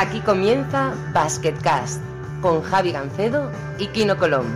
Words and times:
Aquí 0.00 0.20
comienza 0.20 0.94
Basketcast 1.12 2.00
con 2.40 2.62
Javi 2.62 2.92
Gancedo 2.92 3.50
y 3.80 3.88
Kino 3.88 4.16
Colón. 4.16 4.46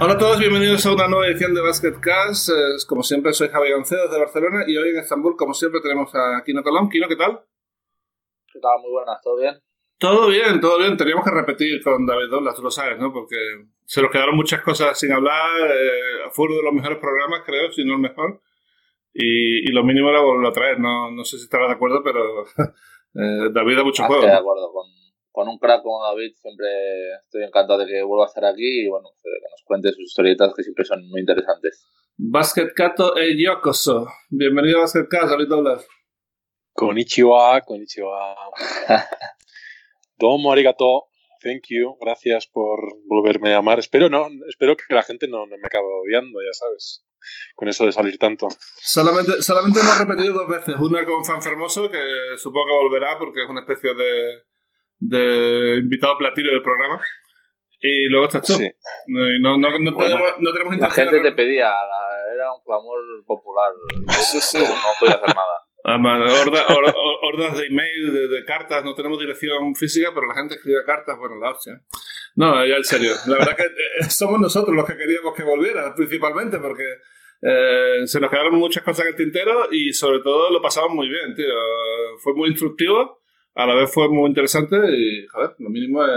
Hola 0.00 0.14
a 0.14 0.18
todos, 0.18 0.40
bienvenidos 0.40 0.84
a 0.86 0.92
una 0.92 1.06
nueva 1.06 1.28
edición 1.28 1.54
de 1.54 1.60
Basketcast. 1.60 2.50
Como 2.88 3.04
siempre, 3.04 3.32
soy 3.32 3.46
Javi 3.46 3.70
Gancedo 3.70 4.08
de 4.08 4.18
Barcelona 4.18 4.64
y 4.66 4.76
hoy 4.76 4.88
en 4.88 4.96
Estambul, 4.96 5.36
como 5.36 5.54
siempre, 5.54 5.80
tenemos 5.80 6.12
a 6.16 6.42
Kino 6.44 6.64
Colón. 6.64 6.88
Kino, 6.88 7.06
¿qué 7.06 7.14
tal? 7.14 7.44
¿Qué 8.52 8.58
tal? 8.58 8.80
Muy 8.82 8.90
buenas, 8.90 9.22
¿todo 9.22 9.36
bien? 9.36 9.62
Todo 10.00 10.26
bien, 10.26 10.60
todo 10.60 10.78
bien. 10.78 10.96
Teníamos 10.96 11.24
que 11.24 11.30
repetir 11.30 11.80
con 11.84 12.04
David 12.04 12.28
Doblas, 12.28 12.56
tú 12.56 12.62
lo 12.62 12.72
sabes, 12.72 12.98
¿no? 12.98 13.12
Porque 13.12 13.36
se 13.86 14.02
nos 14.02 14.10
quedaron 14.10 14.36
muchas 14.36 14.62
cosas 14.62 14.98
sin 14.98 15.12
hablar. 15.12 15.70
eh, 15.70 16.28
fue 16.32 16.46
uno 16.46 16.56
de 16.56 16.62
los 16.62 16.72
mejores 16.74 16.98
programas, 16.98 17.42
creo, 17.46 17.70
si 17.72 17.84
no 17.84 17.94
el 17.94 18.00
mejor. 18.00 18.42
Y, 19.14 19.70
y 19.70 19.72
lo 19.72 19.84
mínimo 19.84 20.10
era 20.10 20.20
volverlo 20.20 20.48
a 20.48 20.52
traer. 20.52 20.78
No, 20.78 21.10
no 21.10 21.24
sé 21.24 21.38
si 21.38 21.44
estarás 21.44 21.68
de 21.68 21.74
acuerdo, 21.74 22.02
pero 22.04 22.44
eh, 23.14 23.50
David 23.52 23.76
da 23.76 23.84
mucho 23.84 24.04
juego. 24.04 24.22
estoy 24.22 24.32
de 24.34 24.40
acuerdo. 24.40 24.72
Con, 24.72 24.86
con 25.30 25.48
un 25.48 25.58
crack 25.58 25.82
como 25.82 26.02
David 26.04 26.32
siempre 26.34 26.66
estoy 27.24 27.44
encantado 27.44 27.78
de 27.78 27.86
que 27.86 28.02
vuelva 28.02 28.24
a 28.24 28.28
estar 28.28 28.44
aquí 28.44 28.84
y 28.84 28.88
bueno, 28.88 29.08
que 29.22 29.30
nos 29.50 29.62
cuente 29.64 29.90
sus 29.92 30.04
historietas 30.04 30.52
que 30.54 30.62
siempre 30.62 30.84
son 30.84 31.08
muy 31.08 31.20
interesantes. 31.20 31.86
Basket 32.16 32.72
Kato 32.74 33.16
e 33.16 33.36
Yokoso. 33.40 34.06
Bienvenido 34.30 34.78
a 34.78 34.80
Basket 34.82 35.06
Cast, 35.08 35.30
David 35.30 35.48
Doblas. 35.48 35.86
Konnichiwa, 36.72 37.60
konnichiwa. 37.62 38.34
Domo 40.18 40.52
arigato. 40.52 41.04
Thank 41.46 41.66
you. 41.68 41.96
Gracias 42.00 42.48
por 42.48 42.80
volverme 43.06 43.50
a 43.50 43.56
llamar. 43.58 43.78
Espero 43.78 44.08
no, 44.08 44.26
espero 44.48 44.76
que 44.76 44.92
la 44.92 45.04
gente 45.04 45.28
no, 45.28 45.46
no 45.46 45.56
me 45.56 45.66
acabe 45.66 45.86
odiando, 45.86 46.40
ya 46.42 46.52
sabes. 46.52 47.06
Con 47.54 47.68
eso 47.68 47.86
de 47.86 47.92
salir 47.92 48.18
tanto. 48.18 48.48
Solamente, 48.78 49.40
solamente 49.42 49.78
hemos 49.78 49.98
repetido 49.98 50.34
dos 50.34 50.48
veces. 50.48 50.74
Una 50.80 51.04
con 51.04 51.24
Fanfermoso, 51.24 51.88
que 51.88 52.00
supongo 52.36 52.66
que 52.66 52.84
volverá 52.84 53.16
porque 53.18 53.44
es 53.44 53.48
una 53.48 53.60
especie 53.60 53.94
de, 53.94 54.42
de 54.98 55.76
invitado 55.78 56.18
platino 56.18 56.50
del 56.50 56.62
programa. 56.62 57.00
Y 57.80 58.08
luego 58.08 58.26
estás 58.26 58.42
tú. 58.42 58.54
Sí. 58.54 58.68
No, 59.06 59.56
no, 59.56 59.70
no, 59.78 59.92
Bueno. 59.92 59.96
tenemos, 59.98 60.34
no 60.40 60.52
tenemos 60.52 60.78
La 60.78 60.90
gente 60.90 61.20
te 61.20 61.32
pedía, 61.32 61.72
era 62.34 62.52
un 62.52 62.64
clamor 62.64 62.98
popular. 63.24 63.72
Sí, 64.20 64.40
sí. 64.40 64.58
No, 64.58 64.68
no 64.68 64.88
podía 64.98 65.14
hacer 65.14 65.28
nada. 65.28 65.65
Además, 65.88 66.32
horda- 66.42 66.66
hor- 66.66 66.84
hor- 66.94 67.18
hordas 67.22 67.56
de 67.58 67.66
email, 67.66 68.12
de, 68.12 68.28
de 68.28 68.44
cartas, 68.44 68.84
no 68.84 68.94
tenemos 68.94 69.20
dirección 69.20 69.74
física, 69.76 70.10
pero 70.12 70.26
la 70.26 70.34
gente 70.34 70.54
escribe 70.56 70.84
cartas, 70.84 71.16
bueno, 71.16 71.36
la 71.36 71.50
hostia. 71.52 71.80
No, 72.34 72.66
ya 72.66 72.74
en 72.76 72.84
serio. 72.84 73.12
La 73.28 73.38
verdad 73.38 73.56
que 73.56 73.62
eh, 73.64 74.10
somos 74.10 74.40
nosotros 74.40 74.74
los 74.74 74.84
que 74.84 74.96
queríamos 74.96 75.32
que 75.34 75.44
volviera, 75.44 75.94
principalmente, 75.94 76.58
porque 76.58 76.82
eh, 77.42 78.02
se 78.06 78.18
nos 78.20 78.30
quedaron 78.30 78.54
muchas 78.56 78.82
cosas 78.82 79.06
en 79.06 79.12
el 79.12 79.16
tintero 79.16 79.68
y 79.70 79.92
sobre 79.92 80.20
todo 80.20 80.50
lo 80.50 80.60
pasamos 80.60 80.90
muy 80.90 81.08
bien, 81.08 81.34
tío. 81.36 81.54
Fue 82.18 82.34
muy 82.34 82.48
instructivo, 82.50 83.22
a 83.54 83.66
la 83.66 83.74
vez 83.76 83.92
fue 83.92 84.08
muy 84.08 84.28
interesante 84.28 84.76
y, 84.76 85.26
joder, 85.28 85.50
lo 85.58 85.70
mínimo 85.70 86.02
es... 86.04 86.10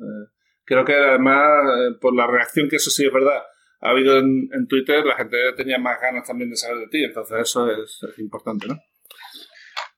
eh, 0.00 0.30
creo 0.64 0.84
que 0.84 0.94
además, 0.94 1.64
eh, 1.78 1.96
por 2.00 2.14
la 2.16 2.26
reacción 2.26 2.68
que 2.68 2.76
eso 2.76 2.90
sí 2.90 3.04
es 3.06 3.12
verdad, 3.12 3.42
ha 3.80 3.90
habido 3.90 4.16
en, 4.18 4.48
Twitter, 4.68 5.04
la 5.04 5.16
gente 5.16 5.36
tenía 5.56 5.78
más 5.78 6.00
ganas 6.00 6.26
también 6.26 6.48
de 6.50 6.56
saber 6.56 6.78
de 6.78 6.86
ti, 6.88 7.04
entonces 7.04 7.36
eso 7.40 7.70
es- 7.70 8.00
es 8.08 8.18
importante, 8.20 8.68
¿no? 8.68 8.78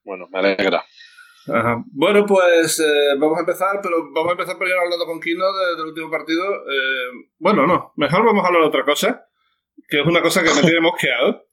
Bueno, 0.05 0.27
me 0.31 0.39
alegra. 0.39 0.85
Ajá. 1.47 1.83
Bueno, 1.93 2.25
pues 2.27 2.81
eh, 2.81 3.17
vamos 3.19 3.37
a 3.37 3.41
empezar, 3.41 3.81
pero 3.83 3.97
vamos 4.13 4.29
a 4.31 4.33
empezar 4.33 4.57
primero 4.59 4.81
hablando 4.81 5.05
con 5.07 5.21
Kino 5.21 5.45
de- 5.53 5.77
del 5.77 5.87
último 5.89 6.11
partido. 6.11 6.43
Eh, 6.55 7.29
bueno, 7.39 7.67
no, 7.67 7.93
mejor 7.97 8.25
vamos 8.25 8.43
a 8.45 8.47
hablar 8.49 8.63
de 8.63 8.69
otra 8.69 8.85
cosa, 8.85 9.27
que 9.89 10.01
es 10.01 10.07
una 10.07 10.23
cosa 10.23 10.43
que 10.43 10.55
me 10.55 10.63
tiene 10.63 10.81
mosqueado 10.81 11.45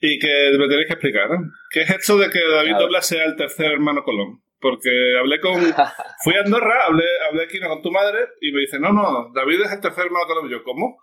y 0.00 0.18
que 0.18 0.52
me 0.58 0.68
tenéis 0.68 0.86
que 0.86 0.92
explicar. 0.94 1.28
¿no? 1.30 1.50
¿Qué 1.70 1.80
es 1.82 1.90
esto 1.90 2.16
de 2.16 2.30
que 2.30 2.38
David 2.40 2.70
A 2.72 2.78
ver. 2.78 2.82
Doblas 2.82 3.06
sea 3.06 3.24
el 3.24 3.36
tercer 3.36 3.72
hermano 3.72 4.02
Colón? 4.04 4.42
Porque 4.58 4.90
hablé 5.18 5.38
con. 5.40 5.54
Fui 6.24 6.34
a 6.36 6.40
Andorra, 6.40 6.86
hablé, 6.86 7.04
hablé 7.28 7.46
Kino 7.48 7.68
con 7.68 7.82
tu 7.82 7.90
madre 7.90 8.20
y 8.40 8.52
me 8.52 8.60
dice: 8.60 8.78
No, 8.80 8.92
no, 8.92 9.30
David 9.34 9.60
es 9.62 9.72
el 9.72 9.80
tercer 9.80 10.06
hermano 10.06 10.26
Colón. 10.26 10.46
Y 10.46 10.50
yo, 10.52 10.62
¿cómo? 10.64 10.98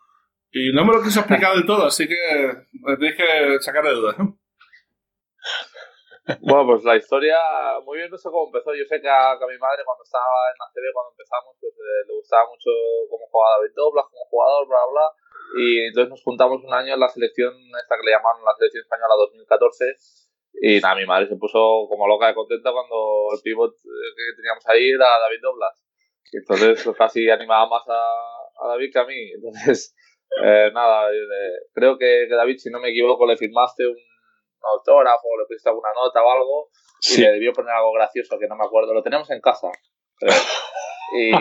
Y 0.51 0.71
no 0.73 0.85
me 0.85 0.93
lo 0.93 1.03
quiso 1.03 1.19
explicar 1.19 1.53
del 1.53 1.65
todo, 1.65 1.85
así 1.85 2.07
que 2.07 2.15
me 2.81 2.95
tenéis 2.97 3.15
que 3.15 3.57
sacar 3.59 3.83
de 3.83 3.93
dudas. 3.93 4.17
¿no? 4.17 4.39
Bueno, 6.27 6.67
pues 6.67 6.83
la 6.83 6.97
historia, 6.97 7.39
muy 7.85 7.99
bien, 7.99 8.11
no 8.11 8.17
sé 8.17 8.27
cómo 8.27 8.51
empezó. 8.51 8.75
Yo 8.75 8.83
sé 8.83 8.99
que 8.99 9.07
a, 9.07 9.39
que 9.39 9.43
a 9.47 9.47
mi 9.47 9.57
madre 9.57 9.87
cuando 9.87 10.03
estaba 10.03 10.51
en 10.51 10.59
la 10.59 10.67
TV, 10.75 10.91
cuando 10.91 11.15
empezamos, 11.15 11.55
pues 11.55 11.71
eh, 11.71 12.03
le 12.03 12.13
gustaba 12.19 12.43
mucho 12.51 12.67
cómo 13.07 13.23
jugaba 13.31 13.63
David 13.63 13.75
Doblas 13.75 14.05
como 14.11 14.27
jugador, 14.27 14.67
bla, 14.67 14.83
bla. 14.91 15.07
Y 15.55 15.87
entonces 15.87 16.09
nos 16.11 16.23
juntamos 16.23 16.59
un 16.59 16.73
año 16.73 16.95
en 16.95 16.99
la 16.99 17.07
selección, 17.07 17.55
esta 17.79 17.95
que 17.95 18.03
le 18.03 18.11
llamaron 18.11 18.43
la 18.43 18.51
selección 18.59 18.83
española 18.83 19.15
2014. 19.15 19.95
Y 20.59 20.79
nada, 20.83 20.99
mi 20.99 21.05
madre 21.07 21.31
se 21.31 21.39
puso 21.39 21.87
como 21.87 22.07
loca 22.11 22.27
de 22.27 22.35
contenta 22.35 22.75
cuando 22.75 23.31
el 23.31 23.39
pivot 23.39 23.71
eh, 23.71 24.09
que 24.11 24.35
teníamos 24.35 24.67
ahí 24.67 24.91
era 24.91 25.23
David 25.23 25.39
Doblas. 25.41 25.79
Entonces 26.33 26.83
pues, 26.83 26.97
casi 26.97 27.29
animaba 27.29 27.71
más 27.71 27.87
a, 27.87 28.03
a 28.59 28.67
David 28.75 28.91
que 28.91 28.99
a 28.99 29.07
mí. 29.07 29.31
Entonces, 29.31 29.95
eh, 30.43 30.71
nada, 30.75 31.07
eh, 31.07 31.71
creo 31.71 31.97
que, 31.97 32.27
que 32.27 32.35
David, 32.35 32.57
si 32.57 32.69
no 32.69 32.83
me 32.83 32.89
equivoco, 32.89 33.23
le 33.23 33.37
firmaste 33.37 33.87
un 33.87 33.95
autógrafo, 34.67 35.27
le 35.39 35.45
pusiste 35.45 35.69
alguna 35.69 35.89
nota 35.95 36.23
o 36.23 36.31
algo 36.31 36.69
y 37.01 37.05
Sí. 37.15 37.21
le 37.21 37.31
debió 37.31 37.53
poner 37.53 37.73
algo 37.73 37.91
gracioso 37.93 38.37
que 38.39 38.47
no 38.47 38.55
me 38.55 38.65
acuerdo. 38.65 38.93
Lo 38.93 39.03
tenemos 39.03 39.29
en 39.31 39.41
casa. 39.41 39.69
creo. 40.19 40.31
Y 41.15 41.31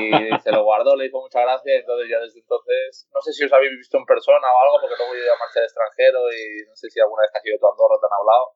se 0.45 0.53
lo 0.53 0.63
guardó, 0.63 0.95
le 0.95 1.07
hizo 1.07 1.19
mucha 1.21 1.41
gracia. 1.43 1.75
y 1.75 1.79
Entonces, 1.81 2.09
ya 2.09 2.21
desde 2.21 2.39
entonces, 2.39 3.09
no 3.13 3.21
sé 3.21 3.33
si 3.33 3.45
os 3.45 3.53
habéis 3.53 3.73
visto 3.73 3.99
en 3.99 4.05
persona 4.05 4.47
o 4.47 4.63
algo, 4.63 4.79
porque 4.81 4.95
luego 4.97 5.13
yo 5.17 5.33
a 5.35 5.39
marchar 5.43 5.59
al 5.63 5.65
extranjero 5.67 6.21
y 6.31 6.63
no 6.69 6.77
sé 6.77 6.89
si 6.89 7.01
alguna 7.01 7.23
vez 7.23 7.31
has 7.35 7.45
ido 7.45 7.67
a 7.67 7.71
Andorra 7.73 7.97
o 7.97 7.99
te 7.99 8.07
han 8.07 8.19
hablado. 8.21 8.47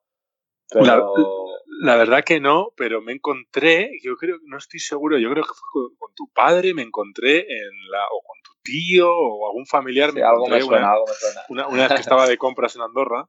Pero 0.71 1.45
La 1.81 1.97
verdad 1.97 2.23
que 2.23 2.39
no, 2.39 2.71
pero 2.77 3.01
me 3.01 3.11
encontré, 3.11 3.91
yo 4.01 4.15
creo, 4.15 4.37
no 4.45 4.57
estoy 4.57 4.79
seguro, 4.79 5.17
yo 5.17 5.29
creo 5.31 5.43
que 5.43 5.49
fue 5.51 5.67
con, 5.73 5.95
con 5.97 6.13
tu 6.15 6.31
padre, 6.33 6.73
me 6.73 6.83
encontré 6.83 7.39
en 7.39 7.71
la, 7.91 8.05
o 8.09 8.21
con 8.23 8.37
tu 8.43 8.51
tío, 8.63 9.09
o 9.11 9.47
algún 9.47 9.65
familiar, 9.65 10.11
sí, 10.11 10.15
me 10.15 10.23
algo 10.23 10.47
me 10.47 10.57
encontré 10.59 10.61
suena, 10.65 10.85
una, 10.85 10.93
algo 10.93 11.05
me 11.07 11.13
suena. 11.13 11.41
una, 11.49 11.67
una 11.67 11.83
vez 11.83 11.93
que 11.95 12.01
estaba 12.01 12.25
de 12.25 12.37
compras 12.37 12.75
en 12.77 12.83
Andorra 12.83 13.27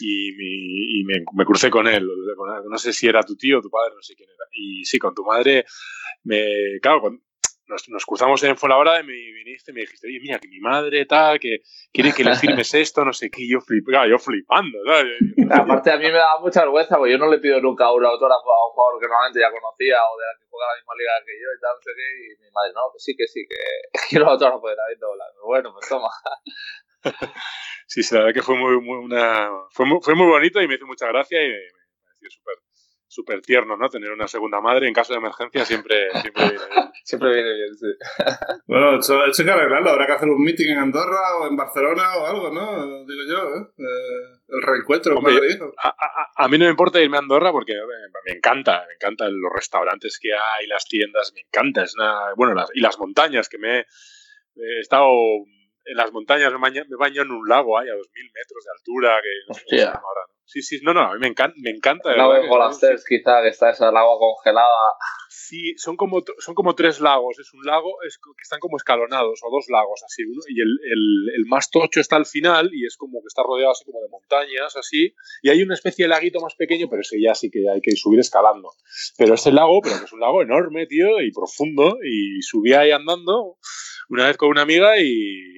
y, 0.00 0.32
mi- 0.36 1.00
y 1.00 1.04
me, 1.04 1.24
me 1.34 1.44
crucé 1.44 1.70
con 1.70 1.86
él. 1.86 2.08
con- 2.36 2.68
No 2.70 2.78
sé 2.78 2.92
si 2.92 3.06
era 3.06 3.22
tu 3.22 3.36
tío 3.36 3.58
o 3.58 3.62
tu 3.62 3.70
padre, 3.70 3.94
no 3.94 4.02
sé 4.02 4.14
quién 4.14 4.28
era. 4.28 4.44
Y 4.52 4.84
sí, 4.84 4.98
con 4.98 5.14
tu 5.14 5.24
madre, 5.24 5.64
me, 6.24 6.78
claro, 6.82 7.00
con- 7.00 7.22
nos, 7.66 7.88
nos 7.88 8.04
cruzamos 8.04 8.42
en 8.44 8.58
Fuenlabrada 8.58 9.00
y 9.00 9.04
me 9.04 9.12
viniste 9.14 9.70
y 9.70 9.74
me 9.74 9.80
dijiste, 9.80 10.06
oye, 10.06 10.20
mira, 10.20 10.38
que 10.38 10.48
mi 10.48 10.60
madre 10.60 11.06
tal, 11.06 11.40
que 11.40 11.60
quiere 11.90 12.12
que 12.12 12.22
le 12.22 12.34
firmes 12.36 12.74
esto, 12.74 13.04
no 13.06 13.12
sé 13.14 13.30
qué, 13.30 13.40
y 13.42 13.50
yo, 13.52 13.60
flip, 13.62 13.86
claro, 13.86 14.06
yo 14.10 14.18
flipando, 14.18 14.76
¿sabes? 14.86 15.16
Aparte, 15.50 15.90
a 15.90 15.96
mí 15.96 16.04
me 16.04 16.12
daba 16.20 16.40
mucha 16.40 16.60
vergüenza, 16.60 16.98
porque 16.98 17.12
yo 17.12 17.18
no 17.18 17.30
le 17.30 17.38
pido 17.38 17.58
nunca 17.62 17.90
un 17.90 18.04
autógrafo 18.04 18.52
a 18.52 18.68
un 18.68 18.72
jugador 18.74 19.00
que 19.00 19.08
normalmente 19.08 19.40
ya 19.40 19.48
conocía 19.48 19.96
o 19.96 20.12
de 20.20 20.24
la 20.28 20.34
que 20.38 20.44
juega 20.50 20.66
la 20.68 20.76
misma 20.76 20.94
liga 21.00 21.12
que 21.24 21.32
yo 21.40 21.48
y 21.56 21.60
tal, 21.64 21.72
no 21.72 21.80
sé 21.80 21.90
qué. 21.96 22.08
Y 22.20 22.28
mi 22.44 22.50
madre, 22.52 22.70
no, 22.76 22.82
que 22.92 22.98
sí, 23.00 23.16
que 23.16 23.26
sí, 23.26 23.40
que 23.48 23.56
quiero 24.12 24.28
autógrafo 24.28 24.68
de 24.68 24.76
David 24.76 25.00
Doblas. 25.00 25.28
Bueno, 25.42 25.72
pues 25.72 25.88
toma. 25.88 26.10
Sí, 27.86 28.02
sí, 28.02 28.14
la 28.14 28.22
verdad 28.22 28.34
que 28.34 28.42
fue 28.42 28.56
muy, 28.56 28.80
muy 28.80 28.96
una, 29.04 29.50
fue 29.70 29.84
muy, 29.84 29.98
fue 30.02 30.14
muy 30.14 30.26
bonito 30.26 30.60
y 30.62 30.66
me 30.66 30.76
hizo 30.76 30.86
mucha 30.86 31.06
gracia 31.06 31.44
y 31.44 31.48
me, 31.50 31.58
pareció 32.02 32.30
súper 32.30 32.54
súper 33.06 33.40
tierno, 33.42 33.76
¿no? 33.76 33.88
Tener 33.90 34.10
una 34.10 34.26
segunda 34.26 34.60
madre 34.60 34.88
en 34.88 34.94
caso 34.94 35.12
de 35.12 35.18
emergencia 35.20 35.64
siempre, 35.66 36.08
siempre 36.20 36.44
viene 36.50 36.64
bien. 36.66 36.84
Siempre 37.04 37.34
viene 37.34 37.52
bien, 37.54 37.74
sí. 37.76 37.86
Bueno, 38.66 38.98
eso, 38.98 39.22
eso 39.26 39.42
hay 39.42 39.46
que 39.46 39.52
arreglarlo. 39.52 39.90
Habrá 39.90 40.06
que 40.06 40.12
hacer 40.14 40.28
un 40.28 40.42
meeting 40.42 40.70
en 40.70 40.78
Andorra 40.78 41.36
o 41.36 41.46
en 41.46 41.54
Barcelona 41.56 42.16
o 42.16 42.26
algo, 42.26 42.50
¿no? 42.50 43.04
Digo 43.04 43.20
yo, 43.28 43.54
¿eh? 43.56 43.68
Eh, 43.76 44.40
el 44.48 44.62
reencuentro, 44.62 45.16
Hombre, 45.18 45.34
madre 45.34 45.52
hijo. 45.52 45.70
A, 45.82 45.88
a- 45.90 46.44
a 46.44 46.48
mí 46.48 46.56
no 46.58 46.64
me 46.64 46.70
importa 46.70 47.00
irme 47.02 47.18
a 47.18 47.20
Andorra 47.20 47.52
porque 47.52 47.74
me, 47.74 48.32
me 48.32 48.36
encanta, 48.38 48.84
me 48.88 48.94
encantan 48.94 49.38
los 49.38 49.52
restaurantes 49.54 50.18
que 50.18 50.32
hay, 50.32 50.66
las 50.66 50.86
tiendas, 50.86 51.32
me 51.34 51.42
encanta. 51.42 51.82
Es 51.84 51.94
una, 51.94 52.32
bueno, 52.36 52.54
las, 52.54 52.70
y 52.74 52.80
las 52.80 52.98
montañas, 52.98 53.50
que 53.50 53.58
me 53.58 53.80
he 53.80 54.80
estado 54.80 55.10
en 55.84 55.96
las 55.96 56.12
montañas, 56.12 56.50
me 56.52 56.58
baño, 56.58 56.82
me 56.88 56.96
baño 56.96 57.22
en 57.22 57.30
un 57.30 57.48
lago 57.48 57.78
ahí 57.78 57.88
a 57.88 57.92
2.000 57.92 57.98
metros 58.34 58.64
de 58.64 58.70
altura. 58.78 59.20
Que, 59.22 59.28
no 59.46 59.52
Hostia. 59.52 59.78
llama 59.78 60.02
ahora, 60.04 60.20
¿no? 60.28 60.34
Sí, 60.46 60.62
sí, 60.62 60.80
no, 60.82 60.92
no, 60.92 61.00
a 61.02 61.14
mí 61.14 61.20
me 61.20 61.28
encanta. 61.28 61.56
Me 61.62 61.70
encanta 61.70 62.10
El 62.12 62.18
lago 62.18 62.34
de 62.34 62.46
Golasters, 62.46 63.04
quizá, 63.06 63.42
que 63.42 63.48
está 63.48 63.70
esa 63.70 63.88
el 63.88 63.96
agua 63.96 64.18
congelada. 64.18 64.68
Sí, 65.46 65.74
son 65.76 65.96
como, 65.96 66.22
son 66.38 66.54
como 66.54 66.74
tres 66.74 67.00
lagos. 67.00 67.38
Es 67.38 67.52
un 67.52 67.64
lago 67.64 68.02
es 68.06 68.16
que 68.16 68.30
están 68.42 68.60
como 68.60 68.78
escalonados, 68.78 69.40
o 69.42 69.50
dos 69.50 69.66
lagos 69.68 70.02
así. 70.04 70.24
Uno, 70.24 70.40
y 70.48 70.60
el, 70.60 70.78
el, 70.82 71.34
el 71.36 71.44
más 71.46 71.70
tocho 71.70 72.00
está 72.00 72.16
al 72.16 72.24
final 72.24 72.70
y 72.72 72.86
es 72.86 72.96
como 72.96 73.20
que 73.20 73.26
está 73.26 73.42
rodeado 73.42 73.72
así 73.72 73.84
como 73.84 74.00
de 74.00 74.08
montañas, 74.08 74.74
así. 74.76 75.14
Y 75.42 75.50
hay 75.50 75.62
una 75.62 75.74
especie 75.74 76.06
de 76.06 76.08
laguito 76.08 76.40
más 76.40 76.54
pequeño, 76.54 76.88
pero 76.88 77.02
ese 77.02 77.20
ya 77.20 77.34
sí 77.34 77.50
que 77.50 77.68
hay 77.68 77.82
que 77.82 77.94
subir 77.94 78.20
escalando. 78.20 78.70
Pero 79.18 79.34
ese 79.34 79.52
lago, 79.52 79.80
pero 79.82 79.98
que 79.98 80.04
es 80.06 80.12
un 80.12 80.20
lago 80.20 80.40
enorme, 80.40 80.86
tío, 80.86 81.20
y 81.20 81.30
profundo. 81.30 81.98
Y 82.02 82.40
subí 82.40 82.72
ahí 82.72 82.90
andando 82.90 83.58
una 84.08 84.26
vez 84.26 84.36
con 84.36 84.48
una 84.48 84.62
amiga 84.62 84.98
y, 84.98 85.04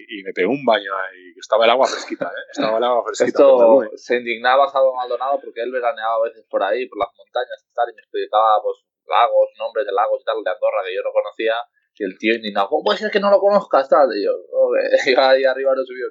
y 0.09 0.23
me 0.25 0.33
pegué 0.33 0.49
un 0.49 0.65
baño 0.65 0.91
ahí. 0.97 1.33
Estaba 1.39 1.65
el 1.65 1.71
agua 1.71 1.87
fresquita, 1.87 2.27
¿eh? 2.27 2.45
Estaba 2.51 2.79
el 2.79 2.85
agua 2.85 3.05
fresquita. 3.05 3.43
Esto 3.43 3.83
se 3.97 4.17
indignaba 4.17 4.69
Salvo 4.69 4.95
Maldonado 4.95 5.39
porque 5.41 5.63
él 5.63 5.71
veraneaba 5.71 6.17
a 6.17 6.29
veces 6.29 6.45
por 6.51 6.63
ahí, 6.63 6.89
por 6.89 6.99
las 6.99 7.09
montañas 7.17 7.65
y 7.69 7.75
tal, 7.75 7.87
y 7.91 7.95
me 7.95 8.03
explicaba 8.03 8.63
pues, 8.63 8.79
lagos, 9.09 9.51
nombres 9.59 9.87
de 9.87 9.93
lagos 9.93 10.21
y 10.21 10.25
tal, 10.25 10.43
de 10.43 10.51
Andorra 10.51 10.85
que 10.85 10.95
yo 10.95 11.03
no 11.03 11.13
conocía. 11.13 11.55
Y 11.99 12.05
el 12.05 12.19
tío 12.19 12.35
indignado, 12.35 12.69
¿cómo 12.69 12.85
puede 12.85 12.99
ser 12.99 13.11
que 13.11 13.21
no 13.21 13.31
lo 13.31 13.41
conozcas? 13.41 13.89
Tal? 13.89 14.09
Y 14.13 14.25
yo, 14.25 14.33
"No, 14.33 14.69
que 14.75 15.11
iba 15.11 15.31
ahí 15.31 15.45
arriba 15.45 15.73
no 15.75 15.85
subió. 15.85 16.07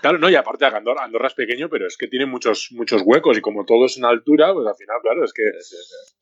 Claro, 0.00 0.18
no, 0.18 0.30
y 0.30 0.34
aparte 0.34 0.64
Andorra, 0.64 1.04
Andorra 1.04 1.28
es 1.28 1.34
pequeño, 1.34 1.68
pero 1.68 1.86
es 1.86 1.96
que 1.98 2.08
tiene 2.08 2.24
muchos, 2.24 2.68
muchos 2.72 3.02
huecos 3.04 3.36
y 3.36 3.42
como 3.42 3.66
todo 3.66 3.84
es 3.84 3.98
en 3.98 4.04
altura, 4.06 4.54
pues 4.54 4.66
al 4.66 4.76
final, 4.76 4.96
claro, 5.02 5.24
es 5.24 5.32
que 5.32 5.42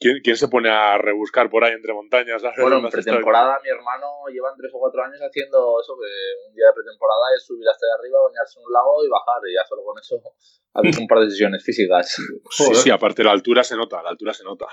¿quién, 0.00 0.18
quién 0.24 0.36
se 0.36 0.48
pone 0.48 0.68
a 0.68 0.98
rebuscar 0.98 1.48
por 1.48 1.62
ahí 1.62 1.72
entre 1.72 1.92
montañas? 1.92 2.42
Bueno, 2.58 2.78
en 2.78 2.90
pretemporada 2.90 3.60
mi 3.62 3.70
hermano 3.70 4.26
llevan 4.32 4.54
tres 4.56 4.72
o 4.74 4.78
cuatro 4.78 5.02
años 5.04 5.20
haciendo 5.20 5.78
eso, 5.80 5.94
que 5.94 6.10
un 6.48 6.54
día 6.54 6.66
de 6.66 6.72
pretemporada 6.74 7.22
es 7.36 7.44
subir 7.46 7.68
hasta 7.68 7.86
de 7.86 7.92
arriba, 8.00 8.18
bañarse 8.26 8.58
en 8.58 8.66
un 8.66 8.72
lago 8.72 9.04
y 9.04 9.08
bajar, 9.08 9.40
y 9.46 9.54
ya 9.54 9.64
solo 9.64 9.82
con 9.84 9.98
eso 9.98 10.18
haces 10.74 10.98
un 10.98 11.06
par 11.06 11.20
de 11.20 11.30
sesiones 11.30 11.62
físicas. 11.62 12.16
Sí, 12.50 12.74
sí, 12.74 12.90
aparte 12.90 13.22
la 13.22 13.30
altura 13.32 13.62
se 13.62 13.76
nota, 13.76 14.02
la 14.02 14.10
altura 14.10 14.34
se 14.34 14.42
nota. 14.44 14.66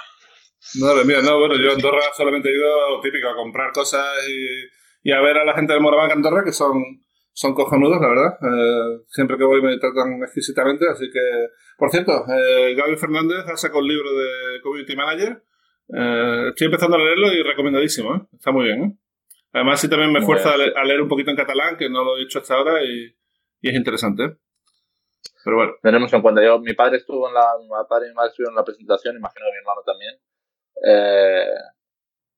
No, 0.80 1.04
mira, 1.06 1.22
no, 1.22 1.40
bueno, 1.40 1.56
yo 1.56 1.72
a 1.72 1.74
Andorra 1.74 2.02
solamente 2.16 2.50
he 2.50 2.54
ido 2.54 3.00
típico 3.02 3.30
a 3.30 3.36
comprar 3.36 3.72
cosas 3.72 4.06
y, 4.28 5.10
y 5.10 5.12
a 5.12 5.22
ver 5.22 5.38
a 5.38 5.46
la 5.46 5.54
gente 5.54 5.74
de 5.74 5.80
Morabanca 5.80 6.14
Andorra, 6.14 6.44
que 6.44 6.52
son 6.52 6.84
son 7.40 7.54
cojonudos, 7.54 8.02
la 8.02 8.10
verdad. 8.10 8.38
Eh, 8.42 9.04
siempre 9.08 9.38
que 9.38 9.46
voy 9.46 9.62
me 9.62 9.78
tratan 9.78 10.22
exquisitamente, 10.24 10.86
así 10.90 11.10
que... 11.10 11.22
Por 11.78 11.90
cierto, 11.90 12.26
eh, 12.28 12.76
Gaby 12.76 12.98
Fernández 12.98 13.46
ha 13.48 13.56
sacado 13.56 13.80
el 13.80 13.88
libro 13.88 14.12
de 14.12 14.62
Community 14.62 14.94
Manager. 14.94 15.42
Eh, 15.96 16.48
estoy 16.50 16.66
empezando 16.66 16.98
a 16.98 17.00
leerlo 17.00 17.32
y 17.32 17.42
recomendadísimo, 17.42 18.14
¿eh? 18.14 18.22
Está 18.34 18.52
muy 18.52 18.66
bien, 18.66 18.84
¿eh? 18.84 18.98
Además, 19.54 19.80
sí 19.80 19.90
también 19.90 20.12
me 20.12 20.22
fuerza 20.22 20.52
a, 20.54 20.84
leer 20.84 21.02
un 21.02 21.08
poquito 21.08 21.32
en 21.32 21.38
catalán, 21.38 21.78
que 21.78 21.90
no 21.90 22.04
lo 22.04 22.18
he 22.18 22.24
hecho 22.24 22.40
hasta 22.40 22.56
ahora, 22.56 22.84
y, 22.84 23.16
y 23.62 23.70
es 23.70 23.74
interesante. 23.74 24.36
Pero 25.46 25.56
bueno. 25.56 25.74
Tenemos 25.82 26.12
en 26.12 26.22
cuenta. 26.22 26.44
Yo, 26.44 26.60
mi 26.60 26.74
padre 26.74 26.98
estuvo 26.98 27.30
en 27.30 27.34
la... 27.36 27.46
Mi 27.58 27.70
padre 27.88 28.08
y 28.08 28.10
mi 28.10 28.16
madre 28.16 28.32
estuvieron 28.32 28.52
en 28.52 28.58
la 28.58 28.66
presentación, 28.66 29.16
imagino 29.16 29.46
que 29.46 29.52
mi 29.52 29.60
hermano 29.60 29.82
también. 29.86 30.16
Eh, 30.86 31.46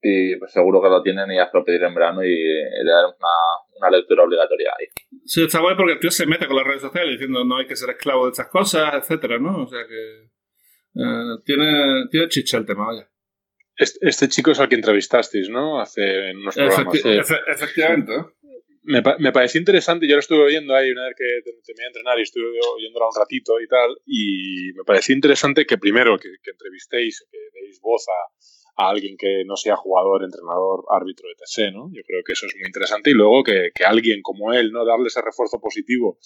y 0.01 0.35
pues 0.37 0.51
seguro 0.51 0.81
que 0.81 0.89
lo 0.89 1.03
tienen 1.03 1.31
y 1.31 1.35
ya 1.35 1.45
se 1.49 1.57
lo 1.57 1.63
pediré 1.63 1.87
en 1.87 1.93
verano 1.93 2.23
y 2.23 2.35
le 2.35 2.91
daremos 2.91 3.15
una, 3.19 3.29
una, 3.77 3.97
lectura 3.97 4.23
obligatoria 4.23 4.71
ahí. 4.77 4.87
Sí, 5.25 5.43
está 5.43 5.59
guay 5.59 5.75
porque 5.75 5.93
el 5.93 5.99
tío 5.99 6.09
se 6.09 6.25
mete 6.25 6.47
con 6.47 6.55
las 6.55 6.65
redes 6.65 6.81
sociales 6.81 7.11
diciendo 7.11 7.45
no 7.45 7.57
hay 7.57 7.67
que 7.67 7.75
ser 7.75 7.91
esclavo 7.91 8.25
de 8.25 8.31
estas 8.31 8.47
cosas, 8.47 8.95
etcétera, 8.95 9.37
¿no? 9.37 9.63
O 9.63 9.67
sea 9.67 9.85
que 9.87 10.31
eh, 10.95 11.37
tiene, 11.45 12.07
tiene 12.09 12.27
chicha 12.29 12.57
el 12.57 12.65
tema, 12.65 12.87
vaya. 12.87 13.07
Este, 13.77 13.99
este, 14.01 14.27
chico 14.27 14.51
es 14.51 14.59
al 14.59 14.69
que 14.69 14.75
entrevistasteis, 14.75 15.49
¿no? 15.49 15.79
Hace 15.79 16.31
unos 16.31 16.55
programas. 16.55 16.95
efectivamente. 17.47 18.13
Me, 18.83 19.03
me, 19.19 19.31
pareció 19.31 19.59
interesante, 19.59 20.07
yo 20.07 20.15
lo 20.15 20.19
estuve 20.19 20.43
oyendo 20.43 20.75
ahí 20.75 20.89
una 20.89 21.05
vez 21.05 21.15
que 21.15 21.51
terminé 21.63 21.83
de 21.83 21.87
entrenar 21.87 22.17
y 22.17 22.23
estuve 22.23 22.47
oyéndola 22.75 23.05
un 23.05 23.19
ratito 23.19 23.61
y 23.61 23.67
tal, 23.67 23.95
y 24.07 24.73
me 24.75 24.83
pareció 24.83 25.13
interesante 25.13 25.67
que 25.67 25.77
primero 25.77 26.17
que, 26.17 26.29
que 26.41 26.49
entrevistéis, 26.49 27.27
que 27.31 27.37
voz 27.79 28.05
a, 28.09 28.89
alguien 28.89 29.15
que 29.17 29.43
no 29.45 29.55
sea 29.55 29.75
jugador, 29.75 30.23
entrenador, 30.23 30.85
árbitro, 30.89 31.27
etc. 31.29 31.71
¿no? 31.73 31.89
Yo 31.93 32.01
creo 32.05 32.21
que 32.25 32.33
eso 32.33 32.47
es 32.47 32.55
muy 32.55 32.65
interesante 32.65 33.11
y 33.11 33.13
luego 33.13 33.43
que, 33.43 33.69
alguien 33.85 34.21
como 34.23 34.53
él, 34.53 34.71
¿no? 34.71 34.85
Darle 34.85 35.07
ese 35.07 35.21
refuerzo 35.21 35.59
positivo 35.59 36.17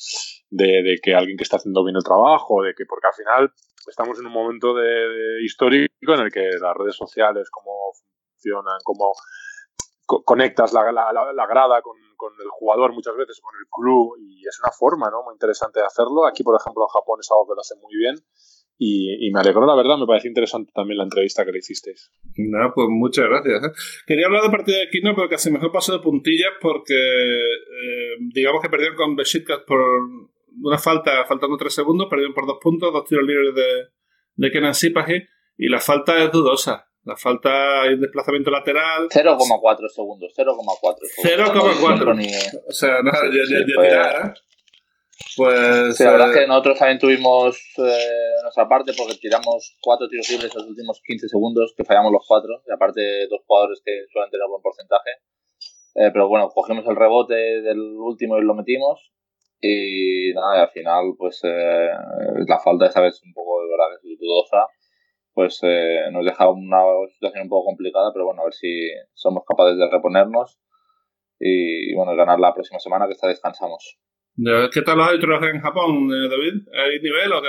de, 0.50 0.82
de, 0.84 1.00
que 1.02 1.16
alguien 1.16 1.38
que 1.38 1.44
está 1.44 1.58
haciendo 1.58 1.84
bien 1.84 1.98
el 1.98 2.04
trabajo, 2.04 2.64
de 2.64 2.74
que 2.74 2.86
porque 2.86 3.08
al 3.08 3.14
final 3.14 3.54
estamos 3.88 4.20
en 4.20 4.28
un 4.28 4.32
momento 4.32 4.74
de, 4.74 5.44
histórico 5.44 6.14
en 6.14 6.22
el 6.22 6.32
que 6.32 6.48
las 6.62 6.76
redes 6.76 6.96
sociales, 6.96 7.50
cómo 7.50 7.92
funcionan, 8.32 8.80
cómo 8.84 9.14
conectas 10.06 10.72
la, 10.72 10.84
grada 10.84 11.82
con, 11.82 11.98
con, 12.16 12.32
el 12.40 12.50
jugador 12.50 12.94
muchas 12.94 13.16
veces, 13.16 13.42
con 13.42 13.56
el 13.60 13.66
club, 13.72 14.18
y 14.20 14.48
es 14.48 14.60
una 14.62 14.72
forma 14.72 15.10
¿no? 15.10 15.24
muy 15.24 15.34
interesante 15.34 15.80
de 15.80 15.86
hacerlo. 15.86 16.26
Aquí, 16.26 16.44
por 16.44 16.56
ejemplo, 16.56 16.84
en 16.84 16.90
Japón 16.90 17.20
es 17.20 17.30
algo 17.32 17.48
que 17.48 17.56
lo 17.56 17.62
hace 17.62 17.76
muy 17.82 17.96
bien 17.96 18.16
y, 18.78 19.32
me 19.32 19.40
alegró, 19.40 19.66
la 19.66 19.76
verdad, 19.76 19.98
me 19.98 20.06
pareció 20.06 20.30
interesante 20.30 20.72
también 20.74 20.98
la 20.98 21.06
entrevista 21.06 21.46
que 21.46 21.52
le 21.52 21.60
hicisteis. 21.60 22.12
Nada, 22.38 22.74
pues 22.74 22.88
muchas 22.90 23.26
gracias. 23.26 23.64
¿eh? 23.64 23.72
Quería 24.06 24.26
hablar 24.28 24.44
de 24.44 24.50
partida 24.50 24.78
de 24.80 24.90
Kino, 24.90 25.16
pero 25.16 25.30
casi 25.30 25.50
mejor 25.50 25.72
paso 25.72 25.94
de 25.94 26.00
puntillas 26.00 26.52
porque 26.60 26.94
eh, 26.94 28.16
digamos 28.34 28.62
que 28.62 28.70
perdieron 28.70 28.98
con 28.98 29.16
Besiktas 29.16 29.60
por 29.66 29.80
una 30.62 30.78
falta, 30.78 31.26
faltando 31.26 31.58
tres 31.58 31.74
segundos, 31.74 32.08
perdieron 32.10 32.34
por 32.34 32.48
dos 32.48 32.58
puntos, 32.62 32.92
dos 32.92 33.06
tiros 33.06 33.26
libres 33.26 33.56
de, 33.56 33.88
de 34.36 34.52
Kenan 34.52 34.76
Sipahi, 34.76 35.24
y 35.58 35.70
la 35.70 35.80
falta 35.80 36.22
es 36.24 36.32
dudosa. 36.32 36.90
La 37.06 37.16
falta 37.16 37.84
hay 37.84 37.94
un 37.94 38.02
desplazamiento 38.02 38.50
lateral. 38.50 39.08
0,4 39.10 39.90
segundos, 39.90 40.34
0,4 40.36 40.96
0,4. 41.24 42.62
O 42.68 42.72
sea, 42.72 43.02
nada, 43.04 43.26
ya, 43.28 43.42
ya, 43.48 43.60
ya 43.60 43.82
tirar, 43.82 44.26
¿eh? 44.26 44.34
Pues. 45.38 45.98
Sí, 45.98 46.04
la 46.04 46.12
verdad 46.12 46.30
es 46.30 46.38
que 46.38 46.44
eh, 46.44 46.48
nosotros 46.48 46.80
también 46.80 47.00
tuvimos 47.00 47.58
eh, 47.78 48.36
nuestra 48.44 48.68
parte 48.68 48.94
porque 48.98 49.16
tiramos 49.16 49.78
cuatro 49.82 50.08
tiros 50.08 50.30
libres 50.30 50.52
en 50.54 50.62
los 50.62 50.70
últimos 50.70 51.02
15 51.06 51.28
segundos, 51.28 51.74
que 51.76 51.84
fallamos 51.84 52.12
los 52.12 52.26
cuatro, 52.28 52.62
y 52.68 52.72
aparte 52.72 53.28
dos 53.28 53.42
jugadores 53.46 53.82
que 53.84 54.06
suelen 54.12 54.32
tener 54.32 54.48
buen 54.48 54.62
porcentaje. 54.62 55.12
Eh, 55.96 56.10
pero 56.12 56.28
bueno, 56.28 56.50
cogimos 56.50 56.86
el 56.88 56.96
rebote 56.96 57.62
del 57.62 57.80
último 57.80 58.38
y 58.38 58.44
lo 58.44 58.54
metimos. 58.54 59.12
Y 59.62 60.34
nada, 60.34 60.58
y 60.58 60.62
al 60.62 60.70
final, 60.70 61.16
pues 61.18 61.42
eh, 61.44 61.90
la 62.48 62.60
falta 62.60 62.88
esa 62.88 63.02
vez 63.02 63.22
un 63.24 63.34
poco 63.34 63.64
de 63.64 63.70
verdad 63.70 63.86
que 64.02 64.14
es 64.14 64.20
dudosa. 64.20 64.68
Pues 65.34 65.60
eh, 65.64 66.10
nos 66.12 66.26
deja 66.26 66.50
una 66.50 66.82
situación 67.14 67.44
un 67.44 67.50
poco 67.50 67.66
complicada, 67.66 68.12
pero 68.14 68.26
bueno, 68.26 68.42
a 68.42 68.46
ver 68.46 68.54
si 68.54 68.90
somos 69.14 69.44
capaces 69.46 69.78
de 69.78 69.90
reponernos 69.90 70.60
y, 71.40 71.92
y 71.92 71.96
bueno, 71.96 72.16
ganar 72.16 72.40
la 72.40 72.54
próxima 72.54 72.80
semana 72.80 73.06
que 73.08 73.14
esta 73.14 73.28
descansamos. 73.28 73.98
¿Qué 74.38 74.82
tal 74.82 74.98
los 74.98 75.08
árbitros 75.08 75.44
en 75.44 75.62
Japón, 75.62 76.10
eh, 76.12 76.28
David? 76.28 76.68
¿Hay 76.74 77.00
nivel 77.00 77.32
o 77.32 77.42
qué? 77.42 77.48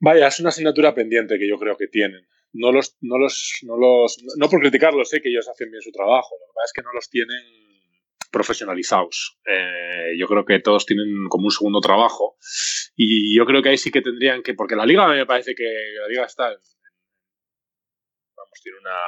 Vaya, 0.00 0.26
es 0.26 0.40
una 0.40 0.48
asignatura 0.48 0.92
pendiente 0.94 1.38
que 1.38 1.48
yo 1.48 1.58
creo 1.58 1.76
que 1.76 1.86
tienen. 1.86 2.26
No 2.52 2.72
los, 2.72 2.96
no 3.00 3.16
los, 3.16 3.60
no 3.62 3.76
los, 3.76 4.16
no 4.36 4.48
por 4.48 4.60
criticarlos, 4.60 5.08
sé 5.08 5.20
que 5.20 5.28
ellos 5.28 5.48
hacen 5.48 5.70
bien 5.70 5.82
su 5.82 5.92
trabajo. 5.92 6.34
Que 6.40 6.52
pasa 6.54 6.64
es 6.64 6.72
que 6.72 6.82
no 6.82 6.92
los 6.92 7.08
tienen 7.08 7.70
profesionalizados. 8.32 9.38
Eh, 9.46 10.16
yo 10.18 10.26
creo 10.26 10.44
que 10.44 10.58
todos 10.58 10.86
tienen 10.86 11.28
como 11.28 11.44
un 11.44 11.50
segundo 11.52 11.80
trabajo 11.80 12.36
y 12.96 13.36
yo 13.36 13.46
creo 13.46 13.62
que 13.62 13.68
ahí 13.68 13.78
sí 13.78 13.92
que 13.92 14.02
tendrían 14.02 14.42
que, 14.42 14.54
porque 14.54 14.74
la 14.74 14.86
liga 14.86 15.06
me 15.08 15.26
parece 15.26 15.54
que 15.54 15.64
la 16.00 16.08
liga 16.08 16.24
está, 16.24 16.48
vamos, 18.36 18.60
tiene 18.62 18.78
una, 18.78 18.98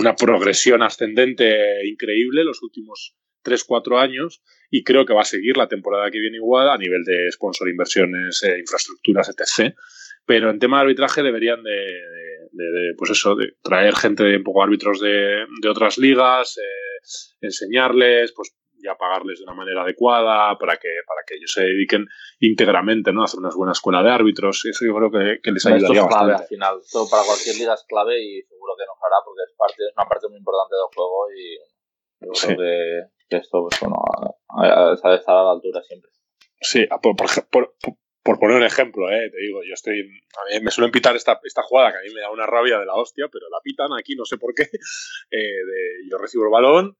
una 0.00 0.16
progresión 0.16 0.82
ascendente 0.82 1.86
increíble 1.86 2.44
los 2.44 2.62
últimos 2.62 3.16
3-4 3.44 4.00
años 4.00 4.42
y 4.70 4.82
creo 4.82 5.04
que 5.06 5.14
va 5.14 5.20
a 5.22 5.24
seguir 5.26 5.56
la 5.56 5.68
temporada 5.68 6.10
que 6.10 6.18
viene 6.18 6.38
igual 6.38 6.68
a 6.68 6.78
nivel 6.78 7.04
de 7.04 7.30
sponsor, 7.32 7.68
inversiones, 7.68 8.42
eh, 8.42 8.58
infraestructuras, 8.58 9.28
etc. 9.28 9.74
Pero 10.26 10.50
en 10.50 10.58
tema 10.58 10.78
de 10.78 10.82
arbitraje 10.82 11.22
deberían 11.22 11.62
de, 11.62 11.70
de, 12.50 12.64
de, 12.64 12.94
pues 12.96 13.10
eso, 13.10 13.36
de 13.36 13.52
traer 13.62 13.94
gente, 13.94 14.36
un 14.36 14.42
poco 14.42 14.62
árbitros 14.62 15.00
de, 15.00 15.44
de 15.62 15.68
otras 15.68 15.98
ligas, 15.98 16.56
eh, 16.58 17.00
enseñarles, 17.40 18.32
pues 18.34 18.56
ya 18.82 18.96
pagarles 18.96 19.38
de 19.38 19.44
una 19.44 19.54
manera 19.54 19.82
adecuada 19.82 20.58
para 20.58 20.76
que, 20.76 20.90
para 21.06 21.22
que 21.26 21.36
ellos 21.36 21.50
se 21.52 21.62
dediquen 21.62 22.06
íntegramente 22.40 23.12
¿no? 23.14 23.22
a 23.22 23.24
hacer 23.24 23.40
una 23.40 23.48
buena 23.54 23.72
escuela 23.72 24.02
de 24.02 24.10
árbitros. 24.10 24.62
Eso 24.66 24.84
yo 24.84 24.94
creo 24.94 25.10
que, 25.10 25.40
que 25.42 25.52
les 25.52 25.64
ayudaría 25.64 26.02
Esto 26.04 26.04
es 26.04 26.14
clave, 26.14 26.32
bastante. 26.32 26.42
al 26.42 26.48
final. 26.48 26.74
Todo 26.92 27.08
para 27.08 27.24
cualquier 27.24 27.56
liga 27.56 27.72
es 27.74 27.84
clave 27.88 28.20
y 28.20 28.42
seguro 28.42 28.74
que 28.76 28.84
nos 28.84 28.98
hará 29.00 29.16
porque 29.24 29.40
es, 29.48 29.56
parte, 29.56 29.80
es 29.88 29.92
una 29.96 30.04
parte 30.06 30.28
muy 30.28 30.36
importante 30.36 30.74
del 30.76 30.90
juego 30.92 31.16
y 31.32 31.44
yo 32.20 32.28
creo 32.28 32.34
Sí. 32.34 32.48
que, 32.60 33.23
que 33.34 33.40
esto 33.42 33.66
pues, 33.68 33.80
bueno, 33.80 34.02
estar 34.94 35.12
a 35.12 35.44
la 35.44 35.52
altura 35.52 35.82
siempre. 35.82 36.10
Sí, 36.60 36.86
por, 37.02 37.16
por, 37.16 37.28
por, 37.50 37.74
por 38.22 38.38
poner 38.38 38.56
un 38.56 38.64
ejemplo, 38.64 39.10
eh, 39.10 39.30
te 39.30 39.38
digo, 39.38 39.60
yo 39.62 39.74
estoy. 39.74 40.00
A 40.00 40.54
mí 40.54 40.64
me 40.64 40.70
suelen 40.70 40.90
pitar 40.90 41.14
esta, 41.14 41.38
esta 41.44 41.62
jugada 41.62 41.92
que 41.92 41.98
a 41.98 42.02
mí 42.02 42.14
me 42.14 42.22
da 42.22 42.30
una 42.30 42.46
rabia 42.46 42.78
de 42.78 42.86
la 42.86 42.94
hostia, 42.94 43.26
pero 43.30 43.48
la 43.50 43.60
pitan 43.62 43.92
aquí, 43.98 44.14
no 44.16 44.24
sé 44.24 44.38
por 44.38 44.54
qué. 44.54 44.64
Eh, 45.30 45.36
de, 45.36 46.08
yo 46.10 46.16
recibo 46.18 46.44
el 46.44 46.50
balón, 46.50 46.96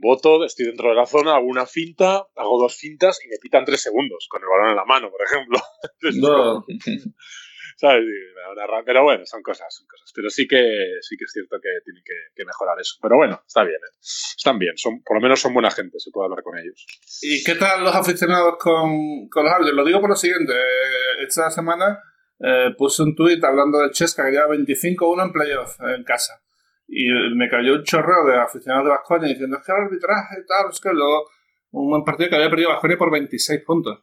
voto, 0.00 0.44
estoy 0.44 0.66
dentro 0.66 0.88
de 0.88 0.94
la 0.94 1.04
zona, 1.04 1.36
hago 1.36 1.46
una 1.46 1.66
finta, 1.66 2.26
hago 2.34 2.58
dos 2.58 2.76
fintas 2.76 3.20
y 3.24 3.28
me 3.28 3.36
pitan 3.38 3.64
tres 3.64 3.82
segundos 3.82 4.26
con 4.30 4.42
el 4.42 4.48
balón 4.48 4.70
en 4.70 4.76
la 4.76 4.84
mano, 4.84 5.10
por 5.10 5.20
ejemplo. 5.22 5.58
Entonces, 6.00 6.22
No. 6.22 6.64
Pero 7.80 9.02
bueno, 9.04 9.24
son 9.26 9.42
cosas, 9.42 9.74
son 9.74 9.86
cosas. 9.86 10.12
Pero 10.14 10.30
sí 10.30 10.46
que, 10.46 10.98
sí 11.00 11.16
que 11.16 11.24
es 11.24 11.32
cierto 11.32 11.56
que 11.60 11.68
tienen 11.84 12.02
que, 12.04 12.44
mejorar 12.44 12.78
eso. 12.80 12.96
Pero 13.00 13.16
bueno, 13.16 13.42
está 13.46 13.62
bien, 13.64 13.76
¿eh? 13.76 13.96
Están 14.00 14.58
bien, 14.58 14.76
son, 14.76 15.02
por 15.02 15.16
lo 15.16 15.22
menos 15.22 15.40
son 15.40 15.54
buena 15.54 15.70
gente, 15.70 15.98
se 15.98 16.10
puede 16.10 16.26
hablar 16.26 16.42
con 16.42 16.58
ellos. 16.58 16.86
¿Y 17.22 17.42
qué 17.44 17.54
tal 17.54 17.82
los 17.84 17.94
aficionados 17.94 18.56
con, 18.58 19.28
con 19.28 19.44
los 19.44 19.52
árbitros? 19.52 19.76
Lo 19.76 19.84
digo 19.84 20.00
por 20.00 20.10
lo 20.10 20.16
siguiente. 20.16 20.52
eh, 20.52 21.24
Esta 21.26 21.50
semana 21.50 22.02
eh, 22.38 22.74
puse 22.76 23.02
un 23.02 23.14
tuit 23.14 23.42
hablando 23.44 23.78
del 23.78 23.90
Chesca 23.90 24.24
que 24.24 24.32
lleva 24.32 24.48
25-1 24.48 25.24
en 25.24 25.32
playoff 25.32 25.80
en 25.80 26.04
casa. 26.04 26.42
Y 26.88 27.06
me 27.36 27.48
cayó 27.48 27.74
un 27.74 27.84
chorreo 27.84 28.24
de 28.26 28.36
aficionados 28.36 28.86
de 28.86 28.90
Vasconia 28.90 29.28
diciendo 29.28 29.56
es 29.58 29.64
que 29.64 29.72
el 29.72 29.78
arbitraje 29.84 30.36
tal, 30.48 30.70
es 30.70 30.80
que 30.80 30.90
luego 30.92 31.28
un 31.72 31.88
buen 31.88 32.02
partido 32.02 32.30
que 32.30 32.36
había 32.36 32.50
perdido 32.50 32.70
Vasconia 32.70 32.98
por 32.98 33.12
26 33.12 33.62
puntos. 33.64 34.00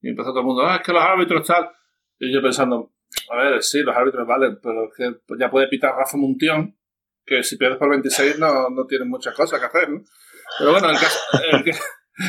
Y 0.00 0.08
empezó 0.08 0.30
todo 0.30 0.40
el 0.40 0.46
mundo, 0.46 0.62
ah, 0.66 0.76
es 0.76 0.82
que 0.82 0.92
los 0.92 1.02
árbitros 1.02 1.46
tal. 1.46 1.70
Y 2.18 2.32
yo 2.32 2.40
pensando, 2.40 2.92
a 3.30 3.36
ver, 3.36 3.62
sí, 3.62 3.80
los 3.80 3.96
árbitros 3.96 4.26
valen, 4.26 4.58
pero 4.62 4.88
es 4.88 4.94
que 4.96 5.36
ya 5.38 5.50
puede 5.50 5.68
pitar 5.68 5.94
Rafa 5.94 6.16
Muntión, 6.16 6.76
que 7.24 7.42
si 7.42 7.56
pierdes 7.56 7.78
por 7.78 7.90
26 7.90 8.38
no, 8.38 8.70
no 8.70 8.86
tienes 8.86 9.06
muchas 9.06 9.34
cosas 9.34 9.60
que 9.60 9.66
hacer, 9.66 9.90
¿no? 9.90 10.02
Pero 10.58 10.72
bueno, 10.72 10.90
el 10.90 10.98
caso, 10.98 11.18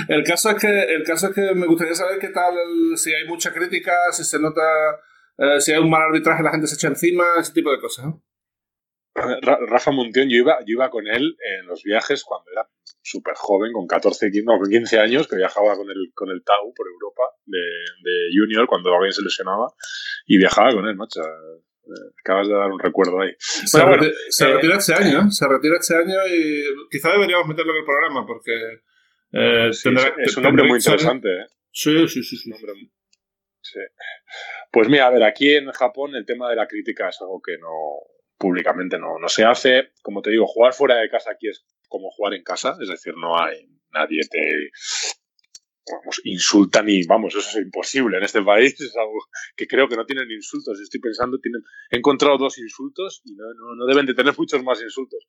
el, 0.08 0.24
caso 0.24 0.50
es 0.52 0.56
que 0.56 0.96
el 0.96 1.04
caso 1.04 1.28
es 1.28 1.36
que 1.36 1.56
me 1.56 1.68
gustaría 1.68 1.96
saber 1.96 2.20
qué 2.20 2.30
tal, 2.30 2.56
si 2.96 3.14
hay 3.14 3.26
mucha 3.28 3.54
crítica, 3.54 3.94
si 4.12 4.24
se 4.24 4.40
nota, 4.40 4.62
eh, 5.38 5.60
si 5.60 5.72
hay 5.72 5.80
un 5.80 5.90
mal 5.90 6.04
arbitraje, 6.04 6.44
la 6.44 6.52
gente 6.52 6.68
se 6.68 6.76
echa 6.76 6.88
encima, 6.88 7.24
ese 7.40 7.54
tipo 7.54 7.72
de 7.72 7.80
cosas. 7.80 8.06
¿no? 8.06 8.24
Rafa 9.16 9.92
Montión, 9.92 10.30
yo 10.30 10.38
iba, 10.38 10.60
yo 10.62 10.74
iba 10.74 10.90
con 10.90 11.08
él 11.08 11.38
en 11.40 11.68
los 11.68 11.84
viajes 11.84 12.24
cuando 12.24 12.52
era 12.52 12.68
súper 13.02 13.36
joven, 13.36 13.72
con 13.72 13.86
14, 13.86 14.32
no, 14.44 14.58
con 14.58 14.70
15 14.70 15.00
años, 15.00 15.28
que 15.28 15.36
viajaba 15.36 15.76
con 15.76 15.90
el, 15.90 16.12
con 16.16 16.30
el 16.30 16.44
Tau 16.44 16.74
por 16.74 16.88
Europa 16.88 17.24
de, 17.46 17.60
de 17.60 18.30
Junior 18.36 18.66
cuando 18.68 18.94
alguien 18.94 19.14
se 19.14 19.22
lesionaba 19.22 19.68
y 20.26 20.38
viajaba 20.38 20.72
con 20.72 20.88
él, 20.88 20.96
macho. 20.96 21.22
Eh, 21.22 22.14
acabas 22.22 22.48
de 22.48 22.54
dar 22.54 22.72
un 22.72 22.80
recuerdo 22.80 23.20
ahí. 23.22 23.32
Se, 23.38 23.68
se 23.68 24.46
eh, 24.46 24.54
retira 24.54 24.78
este 24.78 24.94
año, 24.94 25.30
se 25.30 25.48
retira 25.48 25.76
este 25.78 25.96
año 25.96 26.16
y 26.28 26.64
quizá 26.90 27.12
deberíamos 27.12 27.46
meterlo 27.46 27.74
en 27.74 27.80
el 27.80 27.86
programa 27.86 28.26
porque 28.26 28.54
eh, 29.34 29.70
es 29.70 30.38
un 30.38 30.46
hombre 30.46 30.66
muy 30.66 30.78
interesante. 30.78 31.28
¿eh? 31.28 31.46
Sí, 31.72 32.08
sí, 32.08 32.24
sí. 32.24 32.38
sí. 32.38 32.52
sí. 33.62 33.80
Pues 34.72 34.88
mira, 34.88 35.08
a 35.08 35.12
ver, 35.12 35.24
aquí 35.24 35.54
en 35.54 35.70
Japón 35.72 36.16
el 36.16 36.26
tema 36.26 36.50
de 36.50 36.56
la 36.56 36.68
crítica 36.68 37.10
es 37.10 37.22
algo 37.22 37.42
que 37.42 37.58
no 37.58 37.68
públicamente 38.44 39.00
no, 39.00 39.18
no 39.20 39.30
se 39.30 39.46
hace. 39.46 39.94
Como 40.02 40.22
te 40.22 40.32
digo, 40.32 40.46
jugar 40.46 40.74
fuera 40.74 40.98
de 40.98 41.10
casa 41.10 41.32
aquí 41.32 41.48
es 41.48 41.66
como 41.88 42.12
jugar 42.12 42.34
en 42.34 42.44
casa, 42.44 42.76
es 42.82 42.90
decir, 42.90 43.14
no 43.16 43.40
hay 43.40 43.70
nadie 43.94 44.20
te 44.30 44.72
vamos, 45.90 46.22
insultan 46.24 46.90
y 46.90 47.06
vamos, 47.06 47.36
eso 47.36 47.48
es 47.48 47.66
imposible 47.66 48.18
en 48.18 48.24
este 48.24 48.42
país, 48.42 48.74
es 48.82 48.96
algo 48.98 49.20
que 49.56 49.68
creo 49.68 49.88
que 49.88 49.96
no 49.96 50.06
tienen 50.06 50.30
insultos, 50.32 50.80
estoy 50.80 51.00
pensando, 51.00 51.38
tienen, 51.40 51.62
he 51.92 51.98
encontrado 51.98 52.38
dos 52.38 52.58
insultos 52.58 53.22
y 53.24 53.34
no, 53.36 53.46
no, 53.76 53.86
deben 53.86 54.06
de 54.06 54.14
tener 54.14 54.34
muchos 54.38 54.62
más 54.64 54.82
insultos. 54.82 55.26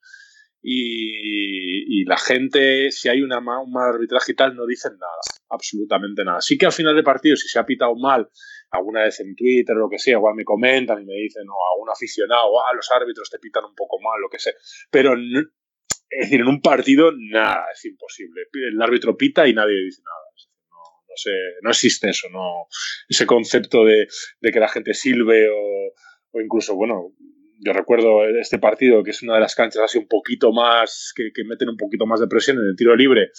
Y, 0.66 2.04
la 2.06 2.16
gente, 2.16 2.90
si 2.90 3.08
hay 3.08 3.20
una, 3.20 3.38
un 3.38 3.70
mal 3.70 3.94
arbitraje 3.94 4.32
y 4.32 4.34
tal, 4.34 4.56
no 4.56 4.66
dicen 4.66 4.92
nada, 4.92 5.20
absolutamente 5.50 6.24
nada. 6.24 6.40
Sí 6.40 6.56
que 6.56 6.66
al 6.66 6.72
final 6.72 6.96
de 6.96 7.02
partido, 7.02 7.36
si 7.36 7.48
se 7.48 7.58
ha 7.58 7.66
pitado 7.66 7.94
mal, 7.96 8.28
alguna 8.74 9.04
vez 9.04 9.20
en 9.20 9.34
Twitter 9.34 9.76
o 9.76 9.80
lo 9.80 9.88
que 9.88 9.98
sea, 9.98 10.14
igual 10.14 10.34
me 10.34 10.44
comentan 10.44 11.00
y 11.00 11.04
me 11.04 11.14
dicen, 11.14 11.44
o 11.48 11.52
a 11.52 11.82
un 11.82 11.88
aficionado, 11.90 12.60
ah, 12.60 12.74
los 12.74 12.90
árbitros 12.90 13.30
te 13.30 13.38
pitan 13.38 13.64
un 13.64 13.74
poco 13.74 14.00
mal, 14.00 14.20
lo 14.20 14.28
que 14.28 14.38
sea. 14.38 14.52
Pero 14.90 15.14
es 15.14 16.20
decir, 16.20 16.40
en 16.40 16.48
un 16.48 16.60
partido 16.60 17.12
nada, 17.16 17.66
es 17.72 17.84
imposible. 17.84 18.42
El 18.52 18.80
árbitro 18.80 19.16
pita 19.16 19.46
y 19.46 19.54
nadie 19.54 19.84
dice 19.84 20.02
nada. 20.04 20.24
No, 20.70 20.76
no, 21.08 21.14
sé, 21.16 21.30
no 21.62 21.70
existe 21.70 22.10
eso, 22.10 22.28
no 22.30 22.66
ese 23.08 23.26
concepto 23.26 23.84
de, 23.84 24.06
de 24.40 24.52
que 24.52 24.60
la 24.60 24.68
gente 24.68 24.94
silbe 24.94 25.48
o, 25.50 25.92
o, 26.32 26.40
incluso, 26.40 26.74
bueno, 26.74 27.14
yo 27.60 27.72
recuerdo 27.72 28.26
este 28.26 28.58
partido 28.58 29.02
que 29.02 29.10
es 29.10 29.22
una 29.22 29.34
de 29.34 29.40
las 29.40 29.54
canchas 29.54 29.82
así 29.84 29.98
un 29.98 30.08
poquito 30.08 30.52
más, 30.52 31.12
que, 31.14 31.30
que 31.32 31.44
meten 31.44 31.68
un 31.68 31.76
poquito 31.76 32.06
más 32.06 32.20
de 32.20 32.26
presión 32.26 32.58
en 32.58 32.66
el 32.66 32.76
tiro 32.76 32.96
libre. 32.96 33.30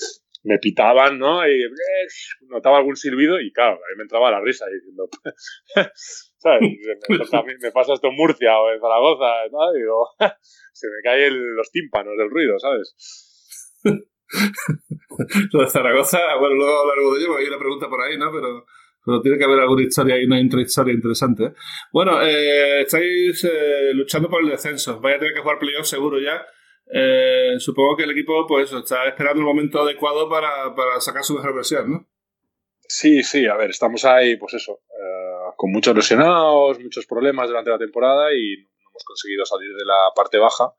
Me 0.45 0.59
pitaban, 0.59 1.17
¿no? 1.17 1.47
Y 1.47 1.59
notaba 2.49 2.77
algún 2.77 2.95
silbido 2.95 3.39
y 3.41 3.51
claro, 3.51 3.73
a 3.73 3.89
mí 3.89 3.97
me 3.97 4.03
entraba 4.03 4.31
la 4.31 4.41
risa 4.41 4.65
diciendo, 4.67 5.09
¿sabes? 6.37 6.61
Me, 6.61 7.57
me, 7.61 7.71
pasa 7.71 7.93
esto 7.93 8.07
en 8.07 8.15
Murcia 8.15 8.57
o 8.59 8.71
en 8.71 8.79
Zaragoza, 8.79 9.31
¿no? 9.51 9.73
Digo, 9.73 10.07
se 10.73 10.87
me 10.87 11.01
caen 11.03 11.55
los 11.55 11.71
tímpanos 11.71 12.13
del 12.17 12.29
ruido, 12.29 12.59
¿sabes? 12.59 12.95
Lo 15.53 15.61
de 15.61 15.67
Zaragoza, 15.67 16.19
bueno, 16.39 16.55
luego 16.55 16.87
largo 16.87 17.15
de 17.15 17.21
ello, 17.21 17.37
hay 17.37 17.47
una 17.47 17.59
pregunta 17.59 17.89
por 17.89 18.01
ahí, 18.01 18.17
¿no? 18.17 18.31
Pero, 18.31 18.65
pero 19.05 19.21
tiene 19.21 19.37
que 19.37 19.45
haber 19.45 19.59
alguna 19.59 19.83
historia 19.83 20.15
ahí, 20.15 20.25
una 20.25 20.39
intrahistoria 20.39 20.93
interesante. 20.93 21.45
¿eh? 21.45 21.53
Bueno, 21.91 22.21
eh, 22.21 22.81
estáis 22.81 23.43
eh, 23.43 23.93
luchando 23.93 24.29
por 24.29 24.43
el 24.43 24.49
descenso. 24.49 24.99
Vais 24.99 25.15
a 25.15 25.19
tener 25.19 25.33
que 25.33 25.41
jugar 25.41 25.59
playoff 25.59 25.85
seguro 25.85 26.19
ya. 26.19 26.45
Eh, 26.91 27.55
supongo 27.59 27.97
que 27.97 28.03
el 28.03 28.11
equipo 28.11 28.45
pues 28.47 28.71
está 28.71 29.07
esperando 29.07 29.39
el 29.41 29.45
momento 29.45 29.81
adecuado 29.81 30.29
para, 30.29 30.75
para 30.75 30.99
sacar 31.01 31.23
su 31.23 31.35
mejor 31.35 31.55
versión, 31.55 31.91
¿no? 31.91 32.07
Sí, 32.87 33.23
sí, 33.23 33.47
a 33.47 33.55
ver, 33.55 33.71
estamos 33.71 34.05
ahí, 34.05 34.37
pues 34.37 34.53
eso, 34.53 34.81
eh, 34.89 35.53
con 35.57 35.71
muchos 35.71 35.95
lesionados, 35.95 36.79
muchos 36.79 37.07
problemas 37.07 37.47
durante 37.47 37.71
la 37.71 37.79
temporada 37.79 38.31
y 38.33 38.57
no 38.57 38.89
hemos 38.91 39.03
conseguido 39.03 39.45
salir 39.45 39.73
de 39.73 39.85
la 39.85 40.11
parte 40.15 40.37
baja 40.37 40.71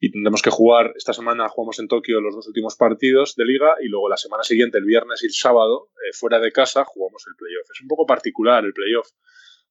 y 0.00 0.12
tendremos 0.12 0.42
que 0.42 0.50
jugar, 0.50 0.92
esta 0.96 1.12
semana 1.12 1.48
jugamos 1.48 1.80
en 1.80 1.88
Tokio 1.88 2.20
los 2.20 2.34
dos 2.34 2.46
últimos 2.46 2.76
partidos 2.76 3.34
de 3.34 3.44
liga 3.44 3.74
y 3.80 3.88
luego 3.88 4.08
la 4.08 4.16
semana 4.16 4.44
siguiente, 4.44 4.78
el 4.78 4.84
viernes 4.84 5.22
y 5.24 5.26
el 5.26 5.32
sábado, 5.32 5.90
eh, 5.96 6.12
fuera 6.12 6.38
de 6.38 6.52
casa, 6.52 6.84
jugamos 6.84 7.24
el 7.26 7.34
playoff. 7.34 7.68
Es 7.74 7.80
un 7.80 7.88
poco 7.88 8.06
particular 8.06 8.64
el 8.64 8.72
playoff 8.72 9.08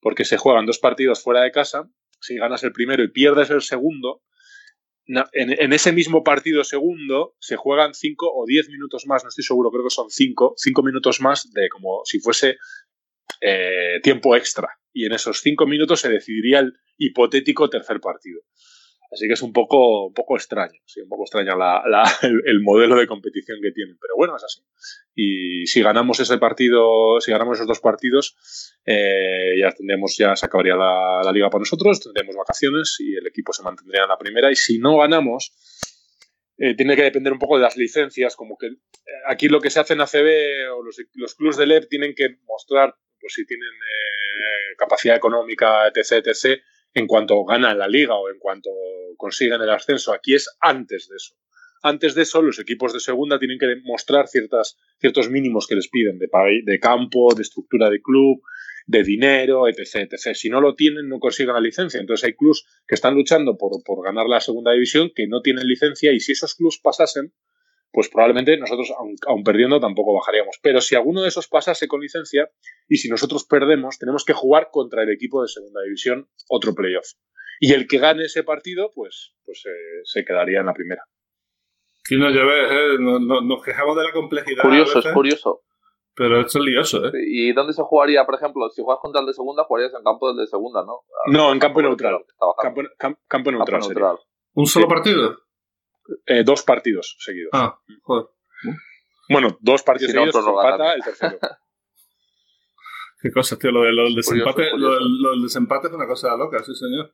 porque 0.01 0.25
se 0.25 0.37
juegan 0.37 0.65
dos 0.65 0.79
partidos 0.79 1.23
fuera 1.23 1.41
de 1.41 1.51
casa, 1.51 1.89
si 2.19 2.35
ganas 2.35 2.63
el 2.63 2.73
primero 2.73 3.03
y 3.03 3.11
pierdes 3.11 3.49
el 3.49 3.61
segundo, 3.61 4.21
en, 5.07 5.73
ese 5.73 5.91
mismo 5.91 6.23
partido 6.23 6.63
segundo 6.63 7.35
se 7.39 7.55
juegan 7.55 7.93
cinco 7.93 8.31
o 8.33 8.45
diez 8.45 8.69
minutos 8.69 9.05
más, 9.05 9.23
no 9.23 9.29
estoy 9.29 9.43
seguro, 9.43 9.71
creo 9.71 9.83
que 9.83 9.89
son 9.89 10.09
cinco, 10.09 10.53
cinco 10.57 10.83
minutos 10.83 11.21
más 11.21 11.51
de 11.51 11.69
como 11.69 12.01
si 12.03 12.19
fuese 12.19 12.57
eh, 13.41 13.99
tiempo 14.03 14.35
extra. 14.35 14.69
Y 14.93 15.05
en 15.05 15.13
esos 15.13 15.41
cinco 15.41 15.65
minutos 15.65 16.01
se 16.01 16.09
decidiría 16.09 16.59
el 16.59 16.73
hipotético 16.97 17.69
tercer 17.69 17.99
partido. 18.01 18.41
Así 19.11 19.27
que 19.27 19.33
es 19.33 19.41
un 19.41 19.53
poco, 19.53 20.07
un 20.07 20.13
poco 20.13 20.35
extraño, 20.35 20.79
un 21.01 21.09
poco 21.09 21.23
extraña 21.23 21.55
la, 21.55 21.81
el, 22.21 22.61
modelo 22.61 22.95
de 22.95 23.07
competición 23.07 23.59
que 23.61 23.71
tienen. 23.71 23.97
Pero 23.99 24.15
bueno, 24.17 24.35
es 24.35 24.43
así. 24.43 24.61
Y 25.15 25.65
si 25.67 25.81
ganamos 25.81 26.19
ese 26.19 26.37
partido, 26.37 27.19
si 27.21 27.31
ganamos 27.31 27.57
esos 27.57 27.67
dos 27.67 27.79
partidos, 27.79 28.35
eh, 28.85 29.55
ya 29.59 29.71
tendremos, 29.71 30.15
ya 30.17 30.35
se 30.35 30.45
acabaría 30.45 30.75
la, 30.75 31.21
la, 31.23 31.31
liga 31.31 31.49
para 31.49 31.61
nosotros, 31.61 31.99
tendremos 32.01 32.35
vacaciones 32.35 32.97
y 32.99 33.15
el 33.15 33.25
equipo 33.27 33.53
se 33.53 33.63
mantendría 33.63 34.03
en 34.03 34.09
la 34.09 34.17
primera. 34.17 34.51
Y 34.51 34.55
si 34.55 34.79
no 34.79 34.97
ganamos, 34.97 35.53
eh, 36.57 36.75
tiene 36.75 36.95
que 36.95 37.03
depender 37.03 37.31
un 37.31 37.39
poco 37.39 37.57
de 37.57 37.63
las 37.63 37.77
licencias, 37.77 38.35
como 38.35 38.57
que 38.57 38.67
eh, 38.67 38.75
aquí 39.27 39.47
lo 39.47 39.61
que 39.61 39.69
se 39.69 39.79
hace 39.79 39.93
en 39.93 40.01
ACB 40.01 40.71
o 40.75 40.83
los, 40.83 40.97
los 41.13 41.35
clubes 41.35 41.57
de 41.57 41.67
LEP 41.67 41.87
tienen 41.87 42.15
que 42.15 42.37
mostrar 42.45 42.95
pues 43.19 43.33
si 43.33 43.45
tienen 43.45 43.69
eh, 43.69 44.75
capacidad 44.77 45.15
económica, 45.15 45.87
etc., 45.87 46.25
etc., 46.25 46.61
en 46.97 47.07
cuanto 47.07 47.43
ganan 47.45 47.77
la 47.77 47.87
liga 47.87 48.15
o 48.15 48.29
en 48.29 48.39
cuanto 48.39 48.69
consiguen 49.17 49.61
el 49.61 49.69
ascenso. 49.69 50.13
Aquí 50.13 50.33
es 50.33 50.49
antes 50.59 51.07
de 51.09 51.15
eso. 51.17 51.35
Antes 51.83 52.15
de 52.15 52.23
eso, 52.23 52.41
los 52.41 52.59
equipos 52.59 52.91
de 52.91 52.99
segunda 52.99 53.37
tienen 53.37 53.59
que 53.59 53.67
demostrar 53.67 54.27
ciertas, 54.27 54.77
ciertos 54.99 55.29
mínimos 55.29 55.67
que 55.67 55.75
les 55.75 55.89
piden 55.89 56.17
de, 56.17 56.27
de 56.63 56.79
campo, 56.79 57.33
de 57.35 57.43
estructura 57.43 57.89
de 57.89 58.01
club, 58.01 58.41
de 58.87 59.03
dinero, 59.03 59.67
etc, 59.67 60.09
etc. 60.09 60.33
Si 60.33 60.49
no 60.49 60.59
lo 60.59 60.73
tienen, 60.73 61.07
no 61.07 61.19
consiguen 61.19 61.53
la 61.53 61.61
licencia. 61.61 61.99
Entonces 61.99 62.25
hay 62.25 62.33
clubs 62.33 62.65
que 62.87 62.95
están 62.95 63.13
luchando 63.13 63.57
por, 63.57 63.83
por 63.83 64.03
ganar 64.03 64.25
la 64.27 64.39
segunda 64.39 64.71
división 64.71 65.11
que 65.13 65.27
no 65.27 65.41
tienen 65.41 65.67
licencia 65.67 66.11
y 66.13 66.19
si 66.19 66.31
esos 66.31 66.55
clubs 66.55 66.79
pasasen, 66.81 67.31
pues 67.91 68.09
probablemente 68.09 68.57
nosotros, 68.57 68.91
aun, 69.25 69.43
perdiendo, 69.43 69.79
tampoco 69.79 70.13
bajaríamos. 70.13 70.57
Pero 70.61 70.81
si 70.81 70.95
alguno 70.95 71.21
de 71.21 71.29
esos 71.29 71.47
pasase 71.47 71.87
con 71.87 72.01
licencia 72.01 72.49
y 72.87 72.97
si 72.97 73.09
nosotros 73.09 73.45
perdemos, 73.45 73.97
tenemos 73.97 74.25
que 74.25 74.33
jugar 74.33 74.69
contra 74.71 75.03
el 75.03 75.11
equipo 75.11 75.41
de 75.41 75.47
segunda 75.47 75.81
división 75.83 76.29
otro 76.49 76.73
playoff. 76.73 77.07
Y 77.59 77.73
el 77.73 77.87
que 77.87 77.97
gane 77.97 78.25
ese 78.25 78.43
partido, 78.43 78.91
pues, 78.93 79.33
pues 79.43 79.63
eh, 79.65 80.01
se 80.03 80.23
quedaría 80.23 80.59
en 80.59 80.67
la 80.67 80.73
primera. 80.73 81.03
Sí, 82.03 82.17
no, 82.17 82.29
ya 82.29 82.43
ves, 82.43 82.71
eh, 82.71 82.97
nos 82.99 83.63
quejamos 83.63 83.97
de 83.97 84.03
la 84.03 84.13
complejidad. 84.13 84.61
Curioso, 84.61 84.99
es 84.99 85.07
curioso. 85.07 85.63
Pero 86.17 86.41
esto 86.41 86.57
es 86.57 86.65
lioso, 86.65 87.05
¿eh? 87.05 87.11
¿Y 87.27 87.53
dónde 87.53 87.73
se 87.73 87.83
jugaría, 87.83 88.25
por 88.25 88.35
ejemplo, 88.35 88.67
si 88.69 88.81
juegas 88.81 88.99
contra 89.01 89.21
el 89.21 89.27
de 89.27 89.33
segunda, 89.33 89.65
jugarías 89.65 89.93
en 89.93 90.03
campo 90.03 90.27
del 90.29 90.37
de 90.37 90.47
segunda, 90.47 90.83
¿no? 90.83 91.01
No, 91.27 91.51
en 91.51 91.59
campo 91.59 91.79
neutral. 91.79 92.25
Campo, 92.59 92.81
campo, 93.27 93.51
neutral. 93.51 94.17
¿Un 94.53 94.65
solo 94.65 94.87
partido? 94.87 95.37
Eh, 96.25 96.43
dos 96.43 96.63
partidos 96.63 97.15
seguidos. 97.19 97.51
Ah, 97.53 97.79
joder. 98.03 98.27
Bueno, 99.29 99.57
dos 99.59 99.83
partidos 99.83 100.13
seguidos, 100.13 100.35
empata 100.35 100.93
el 100.93 101.03
tercero. 101.03 101.37
Qué 103.19 103.31
cosa, 103.31 103.57
tío, 103.57 103.71
lo, 103.71 103.81
del 103.81 104.15
desempate, 104.15 104.69
Lo, 104.77 104.93
del, 104.93 105.41
desempate 105.41 105.87
es 105.87 105.93
una 105.93 106.07
cosa 106.07 106.37
loca, 106.37 106.63
sí, 106.63 106.73
señor. 106.75 107.13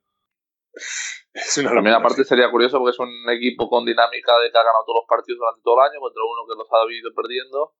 Es 1.33 1.57
una 1.57 1.71
También 1.71 1.95
aparte 1.95 2.25
sería 2.25 2.51
curioso 2.51 2.77
porque 2.77 2.91
es 2.91 2.99
un 2.99 3.09
equipo 3.29 3.69
con 3.69 3.85
dinámica 3.85 4.37
de 4.39 4.51
que 4.51 4.57
ha 4.57 4.63
ganado 4.63 4.83
todos 4.85 5.01
los 5.01 5.07
partidos 5.07 5.39
durante 5.39 5.61
todo 5.63 5.79
el 5.79 5.89
año 5.89 5.99
contra 6.01 6.21
uno 6.21 6.45
que 6.45 6.57
los 6.57 6.67
ha 6.69 6.91
ido 6.91 7.09
perdiendo. 7.15 7.73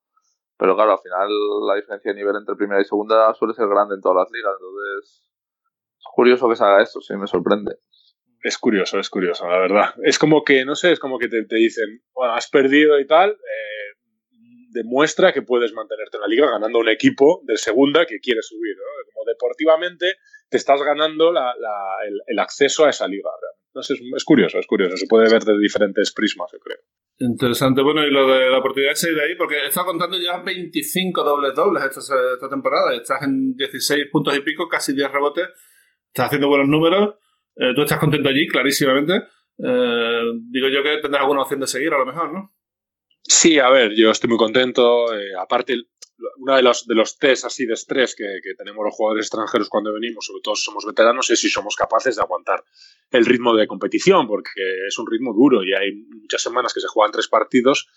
Pero 0.58 0.76
claro, 0.76 0.94
al 0.94 1.00
final 1.00 1.28
la 1.68 1.76
diferencia 1.76 2.14
de 2.14 2.18
nivel 2.18 2.36
entre 2.38 2.56
primera 2.56 2.82
y 2.82 2.86
segunda 2.86 3.34
suele 3.34 3.54
ser 3.54 3.68
grande 3.68 3.96
en 3.96 4.02
todas 4.02 4.24
las 4.24 4.32
ligas. 4.32 4.54
Entonces, 4.56 5.30
es 6.00 6.06
curioso 6.16 6.48
que 6.48 6.56
se 6.56 6.64
haga 6.64 6.82
esto, 6.82 7.02
sí, 7.02 7.16
me 7.16 7.28
sorprende 7.28 7.78
es 8.44 8.58
curioso, 8.58 9.00
es 9.00 9.10
curioso, 9.10 9.48
la 9.48 9.58
verdad. 9.58 9.96
Es 10.04 10.20
como 10.20 10.44
que, 10.44 10.66
no 10.66 10.76
sé, 10.76 10.92
es 10.92 11.00
como 11.00 11.18
que 11.18 11.30
te, 11.30 11.46
dicen, 11.50 12.04
bueno, 12.14 12.34
has 12.34 12.50
perdido 12.50 13.00
y 13.00 13.08
tal, 13.08 13.32
eh, 13.32 13.98
demuestra 14.70 15.32
que 15.32 15.42
puedes 15.42 15.72
mantenerte 15.74 16.18
en 16.18 16.22
la 16.22 16.28
liga 16.28 16.52
ganando 16.52 16.80
un 16.80 16.90
equipo 16.90 17.42
de 17.46 17.56
segunda 17.56 18.06
que 18.06 18.20
quiere 18.20 18.42
subir, 18.42 18.76
¿no? 18.76 18.84
Como 19.14 19.26
deportivamente 19.26 20.18
te 20.50 20.58
estás 20.58 20.82
ganando 20.84 21.32
el, 21.32 22.40
acceso 22.40 22.86
a 22.86 22.90
esa 22.90 23.08
liga, 23.08 23.30
No 23.74 23.82
sé, 23.82 23.94
es, 23.94 24.24
curioso, 24.26 24.60
es 24.60 24.68
curioso, 24.68 24.98
se 24.98 25.08
puede 25.08 25.32
ver 25.32 25.44
de 25.44 25.58
diferentes 25.58 26.12
prismas, 26.12 26.52
yo 26.52 26.60
creo. 26.60 26.80
Interesante, 27.20 27.82
bueno, 27.82 28.06
y 28.06 28.12
lo 28.12 28.28
de 28.28 28.50
la 28.50 28.60
oportunidad 28.60 28.92
de 28.92 28.96
salir 28.98 29.16
de 29.16 29.24
ahí, 29.24 29.36
porque 29.36 29.66
está 29.66 29.86
contando 29.86 30.18
ya 30.20 30.44
25 30.44 31.24
dobles 31.24 31.56
dobles 31.56 31.84
esta, 31.86 32.02
esta 32.34 32.50
temporada, 32.50 32.94
estás 32.94 33.24
en 33.24 33.56
16 33.56 34.08
puntos 34.12 34.36
y 34.36 34.42
pico, 34.42 34.68
casi 34.68 34.94
10 34.94 35.12
rebotes, 35.12 35.48
estás 36.08 36.26
haciendo 36.26 36.50
buenos 36.50 36.68
números, 36.68 37.16
eh, 37.56 37.74
tú 37.76 37.82
estás 37.82 38.00
contento 38.00 38.30
allí, 38.30 38.48
clarísimamente. 38.48 39.24
Eh, 39.58 40.22
digo 40.50 40.68
yo 40.70 40.84
que 40.84 40.98
tendrás 40.98 41.22
alguna 41.22 41.42
opción 41.42 41.60
de 41.60 41.68
seguir, 41.68 41.94
a 41.94 41.98
lo 41.98 42.06
mejor, 42.06 42.34
¿no? 42.34 42.54
Sí, 43.24 43.60
a 43.60 43.70
ver, 43.70 43.94
yo 43.96 44.12
estoy 44.12 44.30
muy 44.30 44.38
contento. 44.38 45.14
Eh, 45.14 45.32
aparte, 45.40 45.78
una 46.38 46.58
de 46.58 46.64
los, 46.64 46.86
de 46.88 46.96
los 46.96 47.18
test 47.18 47.46
así 47.46 47.66
de 47.66 47.74
estrés 47.74 48.16
que, 48.16 48.40
que, 48.44 48.56
tenemos 48.56 48.84
los 48.84 48.94
jugadores 48.96 49.26
extranjeros 49.26 49.70
cuando 49.70 49.94
venimos, 49.94 50.26
sobre 50.26 50.42
todo 50.42 50.56
si 50.56 50.64
somos 50.64 50.86
veteranos, 50.86 51.30
es 51.30 51.40
si 51.40 51.50
somos 51.50 51.76
capaces 51.76 52.16
de 52.16 52.22
aguantar 52.22 52.64
el 53.12 53.26
ritmo 53.26 53.56
de 53.56 53.68
competición, 53.68 54.28
porque 54.28 54.52
es 54.88 54.98
un 54.98 55.08
ritmo 55.10 55.34
duro 55.34 55.64
y 55.64 55.74
hay 55.74 55.94
muchas 55.94 56.42
semanas 56.42 56.74
que 56.74 56.82
se 56.82 56.88
juegan 56.88 57.12
tres 57.12 57.28
partidos, 57.28 57.88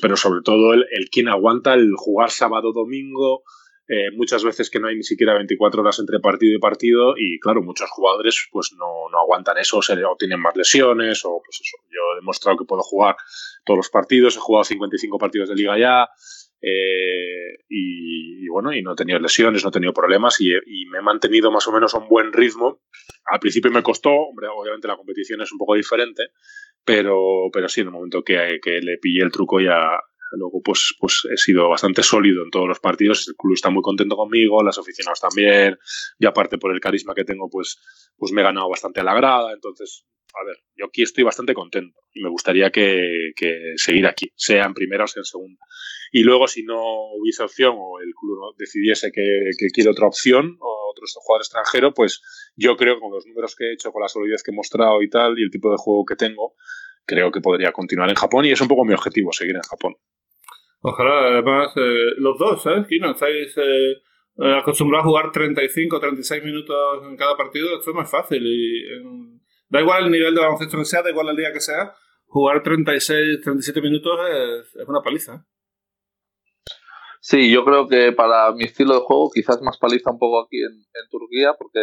pero 0.00 0.16
sobre 0.16 0.42
todo 0.42 0.74
el, 0.74 0.86
el 0.90 1.08
quien 1.10 1.28
aguanta 1.28 1.74
el 1.74 1.92
jugar 1.96 2.30
sábado-domingo, 2.30 3.42
eh, 3.88 4.10
muchas 4.14 4.44
veces 4.44 4.68
que 4.68 4.78
no 4.80 4.88
hay 4.88 4.96
ni 4.96 5.02
siquiera 5.02 5.34
24 5.34 5.80
horas 5.80 5.98
entre 5.98 6.20
partido 6.20 6.54
y 6.54 6.58
partido 6.58 7.14
y 7.16 7.40
claro, 7.40 7.62
muchos 7.62 7.88
jugadores 7.90 8.46
pues 8.52 8.74
no, 8.78 9.08
no 9.10 9.18
aguantan 9.18 9.56
eso 9.56 9.78
o, 9.78 10.16
tienen 10.18 10.40
más 10.40 10.54
lesiones 10.56 11.24
o 11.24 11.40
pues 11.42 11.60
eso. 11.62 11.78
Yo 11.90 12.00
he 12.12 12.16
demostrado 12.16 12.58
que 12.58 12.66
puedo 12.66 12.82
jugar 12.82 13.16
todos 13.64 13.78
los 13.78 13.88
partidos, 13.88 14.36
he 14.36 14.40
jugado 14.40 14.64
55 14.64 15.18
partidos 15.18 15.48
de 15.48 15.54
liga 15.54 15.78
ya 15.78 16.08
eh, 16.60 17.64
y, 17.68 18.46
bueno, 18.48 18.72
y 18.74 18.82
no 18.82 18.92
he 18.92 18.96
tenido 18.96 19.18
lesiones, 19.20 19.62
no 19.62 19.70
he 19.70 19.72
tenido 19.72 19.92
problemas 19.92 20.40
y, 20.40 20.50
y, 20.50 20.86
me 20.86 20.98
he 20.98 21.02
mantenido 21.02 21.50
más 21.50 21.66
o 21.68 21.72
menos 21.72 21.94
a 21.94 21.98
un 21.98 22.08
buen 22.08 22.32
ritmo. 22.32 22.82
Al 23.26 23.38
principio 23.38 23.70
me 23.70 23.82
costó, 23.82 24.10
hombre, 24.10 24.48
obviamente 24.48 24.88
la 24.88 24.96
competición 24.96 25.40
es 25.40 25.52
un 25.52 25.58
poco 25.58 25.74
diferente, 25.74 26.30
pero, 26.84 27.48
pero 27.52 27.68
sí, 27.68 27.82
en 27.82 27.88
el 27.88 27.92
momento 27.92 28.22
que, 28.22 28.58
que 28.60 28.80
le 28.80 28.98
pillé 28.98 29.22
el 29.22 29.30
truco 29.30 29.60
ya, 29.60 30.00
Luego, 30.32 30.60
pues, 30.62 30.94
pues 30.98 31.22
he 31.32 31.36
sido 31.36 31.68
bastante 31.68 32.02
sólido 32.02 32.42
en 32.42 32.50
todos 32.50 32.68
los 32.68 32.80
partidos. 32.80 33.28
El 33.28 33.34
club 33.34 33.54
está 33.54 33.70
muy 33.70 33.82
contento 33.82 34.16
conmigo, 34.16 34.62
las 34.62 34.78
aficionados 34.78 35.20
también. 35.20 35.78
Y 36.18 36.26
aparte 36.26 36.58
por 36.58 36.72
el 36.72 36.80
carisma 36.80 37.14
que 37.14 37.24
tengo, 37.24 37.48
pues, 37.50 37.78
pues 38.16 38.32
me 38.32 38.42
he 38.42 38.44
ganado 38.44 38.68
bastante 38.68 39.00
a 39.00 39.04
la 39.04 39.14
grada. 39.14 39.52
Entonces, 39.52 40.06
a 40.34 40.44
ver, 40.44 40.56
yo 40.76 40.86
aquí 40.86 41.02
estoy 41.02 41.24
bastante 41.24 41.54
contento 41.54 42.00
y 42.12 42.22
me 42.22 42.28
gustaría 42.28 42.70
que, 42.70 43.32
que 43.34 43.72
seguir 43.76 44.06
aquí, 44.06 44.30
sea 44.36 44.64
en 44.64 44.74
primera 44.74 45.04
o 45.04 45.06
sea 45.06 45.20
en 45.20 45.24
segunda. 45.24 45.60
Y 46.12 46.22
luego, 46.22 46.46
si 46.46 46.62
no 46.64 46.80
hubiese 47.14 47.42
opción 47.42 47.74
o 47.78 48.00
el 48.00 48.12
club 48.14 48.54
decidiese 48.56 49.10
que, 49.10 49.22
que 49.58 49.68
quiere 49.68 49.90
otra 49.90 50.06
opción 50.06 50.56
o 50.60 50.90
otro 50.90 51.06
jugador 51.14 51.42
extranjero, 51.42 51.94
pues 51.94 52.20
yo 52.56 52.76
creo 52.76 52.96
que 52.96 53.00
con 53.00 53.12
los 53.12 53.26
números 53.26 53.54
que 53.56 53.64
he 53.64 53.72
hecho, 53.72 53.92
con 53.92 54.02
la 54.02 54.08
solidez 54.08 54.42
que 54.42 54.50
he 54.50 54.54
mostrado 54.54 55.02
y 55.02 55.08
tal, 55.08 55.38
y 55.38 55.44
el 55.44 55.50
tipo 55.50 55.70
de 55.70 55.76
juego 55.78 56.04
que 56.04 56.16
tengo, 56.16 56.54
creo 57.06 57.30
que 57.30 57.40
podría 57.40 57.72
continuar 57.72 58.08
en 58.10 58.16
Japón 58.16 58.44
y 58.44 58.50
es 58.50 58.60
un 58.60 58.68
poco 58.68 58.84
mi 58.84 58.94
objetivo, 58.94 59.32
seguir 59.32 59.56
en 59.56 59.62
Japón. 59.62 59.96
Ojalá, 60.80 61.32
además, 61.32 61.72
eh, 61.76 62.12
los 62.18 62.38
dos, 62.38 62.62
¿sabes? 62.62 62.86
Kino, 62.86 63.10
estáis 63.10 63.56
eh, 63.58 63.92
eh 64.38 64.54
acostumbrados 64.60 65.06
a 65.06 65.08
jugar 65.08 65.32
35 65.32 65.96
o 65.96 66.00
36 66.00 66.44
minutos 66.44 67.04
en 67.04 67.16
cada 67.16 67.36
partido, 67.36 67.76
esto 67.76 67.90
es 67.90 67.96
más 67.96 68.10
fácil. 68.10 68.42
Y 68.44 68.92
en, 68.92 69.40
da 69.68 69.80
igual 69.80 70.04
el 70.04 70.12
nivel 70.12 70.34
de 70.34 70.40
baloncesto 70.40 70.78
que 70.78 70.84
sea, 70.84 71.02
da 71.02 71.10
igual 71.10 71.28
el 71.30 71.36
día 71.36 71.52
que 71.52 71.60
sea, 71.60 71.94
jugar 72.26 72.62
36, 72.62 73.40
37 73.42 73.80
minutos 73.82 74.20
es, 74.30 74.76
es 74.76 74.88
una 74.88 75.02
paliza. 75.02 75.44
Sí, 77.20 77.50
yo 77.52 77.64
creo 77.64 77.88
que 77.88 78.12
para 78.12 78.52
mi 78.52 78.64
estilo 78.64 78.94
de 78.94 79.00
juego 79.00 79.30
quizás 79.30 79.60
más 79.60 79.76
paliza 79.78 80.10
un 80.10 80.18
poco 80.18 80.40
aquí 80.40 80.62
en, 80.62 80.84
Turquía 81.10 81.54
porque 81.58 81.80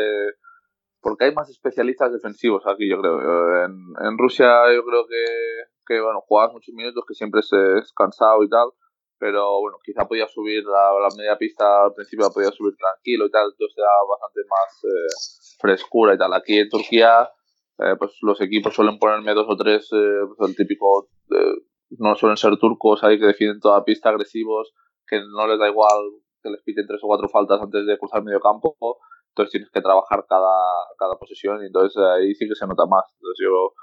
porque 1.02 1.26
hay 1.26 1.34
más 1.34 1.50
especialistas 1.50 2.12
defensivos 2.12 2.64
aquí, 2.66 2.90
yo 2.90 3.00
creo. 3.00 3.66
En, 3.66 4.18
Rusia 4.18 4.48
yo 4.74 4.84
creo 4.84 5.06
que, 5.08 5.24
que, 5.86 6.02
bueno, 6.02 6.22
juegas 6.22 6.52
muchos 6.52 6.74
minutos, 6.74 7.04
que 7.08 7.14
siempre 7.14 7.42
es 7.42 7.94
cansado 7.94 8.44
y 8.44 8.50
tal, 8.50 8.70
pero 9.18 9.60
bueno, 9.62 9.78
quizá 9.84 10.08
podía 10.08 10.28
subir 10.28 10.64
la, 10.64 10.94
la, 11.00 11.16
media 11.16 11.38
pista 11.38 11.86
al 11.86 11.94
principio, 11.94 12.30
podía 12.34 12.52
subir 12.52 12.76
tranquilo 12.76 13.26
y 13.26 13.32
tal, 13.32 13.50
entonces 13.52 13.78
era 13.78 13.92
bastante 14.10 14.42
más 14.50 14.84
eh, 14.84 15.58
frescura 15.60 16.14
y 16.14 16.18
tal. 16.18 16.34
Aquí 16.34 16.58
en 16.58 16.70
Turquía, 16.70 17.30
eh, 17.80 17.96
pues 17.98 18.18
los 18.22 18.40
equipos 18.42 18.74
suelen 18.74 19.00
ponerme 19.00 19.34
dos 19.34 19.48
o 19.50 19.56
tres, 19.56 19.90
eh, 19.94 20.22
pues 20.28 20.50
el 20.50 20.56
típico, 20.56 21.10
no 21.98 22.16
suelen 22.16 22.38
ser 22.38 22.58
turcos 22.58 23.04
ahí 23.04 23.20
que 23.20 23.28
defienden 23.28 23.60
toda 23.60 23.80
la 23.80 23.86
pista, 23.86 24.10
agresivos, 24.10 24.74
que 25.08 25.20
no 25.20 25.48
les 25.48 25.60
da 25.60 25.70
igual 25.70 26.12
que 26.42 26.50
les 26.50 26.62
piten 26.64 26.86
tres 26.86 27.00
o 27.04 27.08
cuatro 27.08 27.28
faltas 27.30 27.60
antes 27.62 27.86
de 27.86 27.98
cruzar 27.98 28.24
medio 28.24 28.40
campo 28.40 28.78
entonces 29.36 29.52
tienes 29.52 29.70
que 29.70 29.82
trabajar 29.82 30.26
cada, 30.30 30.56
cada 30.98 31.20
posición 31.20 31.62
y 31.62 31.68
entonces 31.68 32.02
ahí 32.02 32.34
sí 32.36 32.48
que 32.48 32.56
se 32.56 32.66
nota 32.66 32.86
más. 32.86 33.04
Entonces 33.20 33.44
yo 33.44 33.74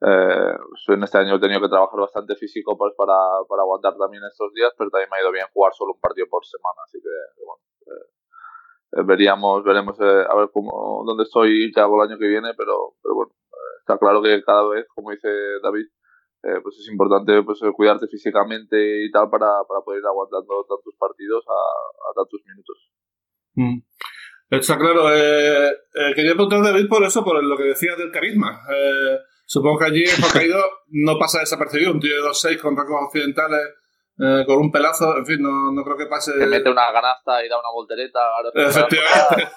eh, 0.00 0.54
en 0.88 1.02
este 1.02 1.18
año 1.18 1.36
he 1.36 1.40
tenido 1.40 1.60
que 1.60 1.68
trabajar 1.68 2.00
bastante 2.00 2.36
físico 2.36 2.76
pues, 2.76 2.94
para, 2.96 3.16
para 3.48 3.62
aguantar 3.62 3.96
también 3.96 4.22
estos 4.24 4.52
días, 4.54 4.72
pero 4.76 4.90
también 4.90 5.08
me 5.10 5.18
ha 5.18 5.22
ido 5.22 5.32
bien 5.32 5.46
jugar 5.52 5.72
solo 5.74 5.94
un 5.94 6.00
partido 6.00 6.26
por 6.30 6.44
semana, 6.44 6.82
así 6.84 6.98
que 7.00 7.44
bueno, 7.44 7.62
eh, 7.86 9.02
veríamos, 9.04 9.64
veremos 9.64 9.98
eh, 10.00 10.24
a 10.28 10.34
ver 10.36 10.50
cómo, 10.52 11.02
dónde 11.06 11.24
estoy 11.24 11.66
y 11.66 11.72
qué 11.72 11.80
hago 11.80 12.02
el 12.02 12.10
año 12.10 12.18
que 12.18 12.28
viene, 12.28 12.54
pero, 12.56 12.94
pero 13.02 13.14
bueno, 13.14 13.32
eh, 13.52 13.74
está 13.80 13.98
claro 13.98 14.22
que 14.22 14.42
cada 14.44 14.68
vez, 14.68 14.86
como 14.94 15.10
dice 15.10 15.28
David, 15.62 15.86
eh, 16.44 16.60
pues 16.62 16.78
es 16.78 16.88
importante 16.88 17.42
pues 17.42 17.58
cuidarte 17.74 18.06
físicamente 18.06 19.04
y 19.04 19.10
tal 19.10 19.28
para, 19.28 19.64
para 19.66 19.80
poder 19.80 20.00
ir 20.00 20.06
aguantando 20.06 20.64
tantos 20.68 20.94
partidos 20.96 21.44
a, 21.48 22.14
tantos 22.14 22.40
minutos. 22.46 22.90
Mm. 23.54 23.78
Está 24.50 24.78
claro. 24.78 25.14
Eh, 25.14 25.68
eh, 25.68 26.14
quería 26.14 26.32
preguntar 26.32 26.62
David 26.62 26.88
por 26.88 27.02
eso, 27.02 27.24
por 27.24 27.42
lo 27.42 27.56
que 27.56 27.64
decías 27.64 27.98
del 27.98 28.12
carisma. 28.12 28.62
Eh, 28.72 29.18
supongo 29.48 29.78
que 29.78 29.84
allí 29.86 30.04
en 30.04 30.22
Hokkaido 30.24 30.62
no 30.88 31.18
pasa 31.18 31.40
desapercibido. 31.40 31.92
Un 31.92 32.00
tío 32.00 32.14
de 32.14 32.28
2-6 32.28 32.60
con 32.60 32.76
rasgos 32.76 33.08
occidentales, 33.08 33.64
eh, 34.20 34.44
con 34.46 34.58
un 34.58 34.70
pelazo, 34.70 35.16
en 35.16 35.26
fin, 35.26 35.40
no, 35.40 35.72
no 35.72 35.82
creo 35.82 35.96
que 35.96 36.06
pase. 36.06 36.32
Que 36.38 36.46
mete 36.46 36.70
una 36.70 36.92
ganasta 36.92 37.44
y 37.44 37.48
da 37.48 37.58
una 37.58 37.70
voltereta. 37.72 38.20
Efectivamente. 38.54 39.48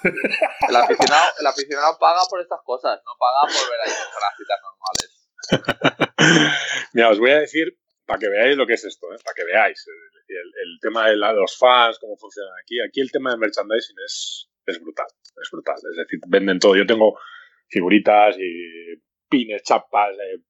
El 0.68 0.76
aficionado, 0.76 1.32
el 1.38 1.46
aficionado 1.46 1.98
paga 2.00 2.22
por 2.28 2.40
estas 2.40 2.60
cosas, 2.64 3.00
no 3.04 3.12
paga 3.20 3.52
por 3.52 3.70
ver 3.70 3.80
ahí 3.84 3.92
ganancitas 4.16 4.58
normales. 4.64 5.10
Mira, 6.94 7.10
os 7.10 7.18
voy 7.18 7.30
a 7.30 7.40
decir 7.40 7.76
para 8.06 8.18
que 8.18 8.28
veáis 8.28 8.56
lo 8.56 8.66
que 8.66 8.74
es 8.74 8.84
esto, 8.84 9.06
¿eh? 9.12 9.16
para 9.24 9.34
que 9.34 9.44
veáis 9.44 9.84
el, 9.86 10.36
el, 10.36 10.78
tema 10.80 11.08
de 11.08 11.16
los 11.16 11.56
fans, 11.56 11.98
cómo 11.98 12.16
funciona 12.16 12.50
aquí. 12.62 12.76
Aquí 12.80 13.00
el 13.00 13.10
tema 13.10 13.30
de 13.30 13.38
merchandising 13.38 13.96
es, 14.04 14.50
es 14.66 14.80
brutal, 14.80 15.06
es 15.40 15.48
brutal. 15.50 15.76
Es 15.76 15.96
decir, 15.96 16.20
venden 16.28 16.58
todo. 16.58 16.76
Yo 16.76 16.86
tengo 16.86 17.18
figuritas 17.68 18.36
y 18.38 19.00
pines, 19.32 19.62
chapas, 19.62 20.12
eh, 20.12 20.42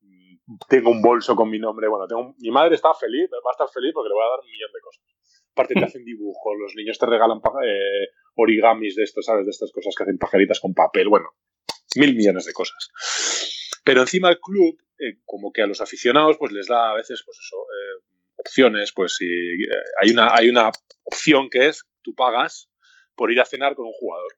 tengo 0.68 0.90
un 0.90 1.00
bolso 1.00 1.36
con 1.36 1.48
mi 1.48 1.58
nombre. 1.58 1.88
Bueno, 1.88 2.06
tengo, 2.08 2.34
mi 2.38 2.50
madre 2.50 2.74
está 2.74 2.92
feliz, 2.94 3.30
va 3.30 3.50
a 3.50 3.52
estar 3.52 3.68
feliz 3.68 3.92
porque 3.94 4.08
le 4.08 4.14
voy 4.14 4.24
a 4.26 4.30
dar 4.30 4.40
un 4.40 4.50
millón 4.50 4.72
de 4.72 4.80
cosas. 4.80 5.04
Aparte 5.52 5.74
te 5.74 5.84
hacen 5.84 6.04
dibujos, 6.04 6.52
los 6.60 6.74
niños 6.74 6.98
te 6.98 7.06
regalan 7.06 7.38
eh, 7.38 8.08
origamis 8.34 8.96
de 8.96 9.04
estos, 9.04 9.24
¿sabes? 9.24 9.46
De 9.46 9.50
estas 9.50 9.70
cosas 9.70 9.94
que 9.96 10.02
hacen 10.02 10.18
pajaritas 10.18 10.58
con 10.58 10.74
papel, 10.74 11.08
bueno, 11.08 11.30
mil 11.96 12.16
millones 12.16 12.44
de 12.46 12.52
cosas. 12.52 12.90
Pero 13.84 14.00
encima 14.00 14.30
el 14.30 14.40
club, 14.40 14.78
eh, 14.98 15.20
como 15.24 15.52
que 15.52 15.62
a 15.62 15.66
los 15.66 15.80
aficionados, 15.80 16.36
pues 16.38 16.52
les 16.52 16.66
da 16.66 16.90
a 16.90 16.94
veces, 16.94 17.22
pues 17.24 17.38
eso, 17.38 17.56
eh, 17.56 18.04
opciones, 18.36 18.92
pues 18.92 19.16
si 19.16 19.26
hay 20.00 20.10
una, 20.10 20.34
hay 20.34 20.48
una 20.48 20.70
opción 21.04 21.48
que 21.50 21.68
es, 21.68 21.84
tú 22.02 22.14
pagas 22.14 22.68
por 23.14 23.30
ir 23.30 23.40
a 23.40 23.44
cenar 23.44 23.74
con 23.74 23.86
un 23.86 23.92
jugador. 23.92 24.32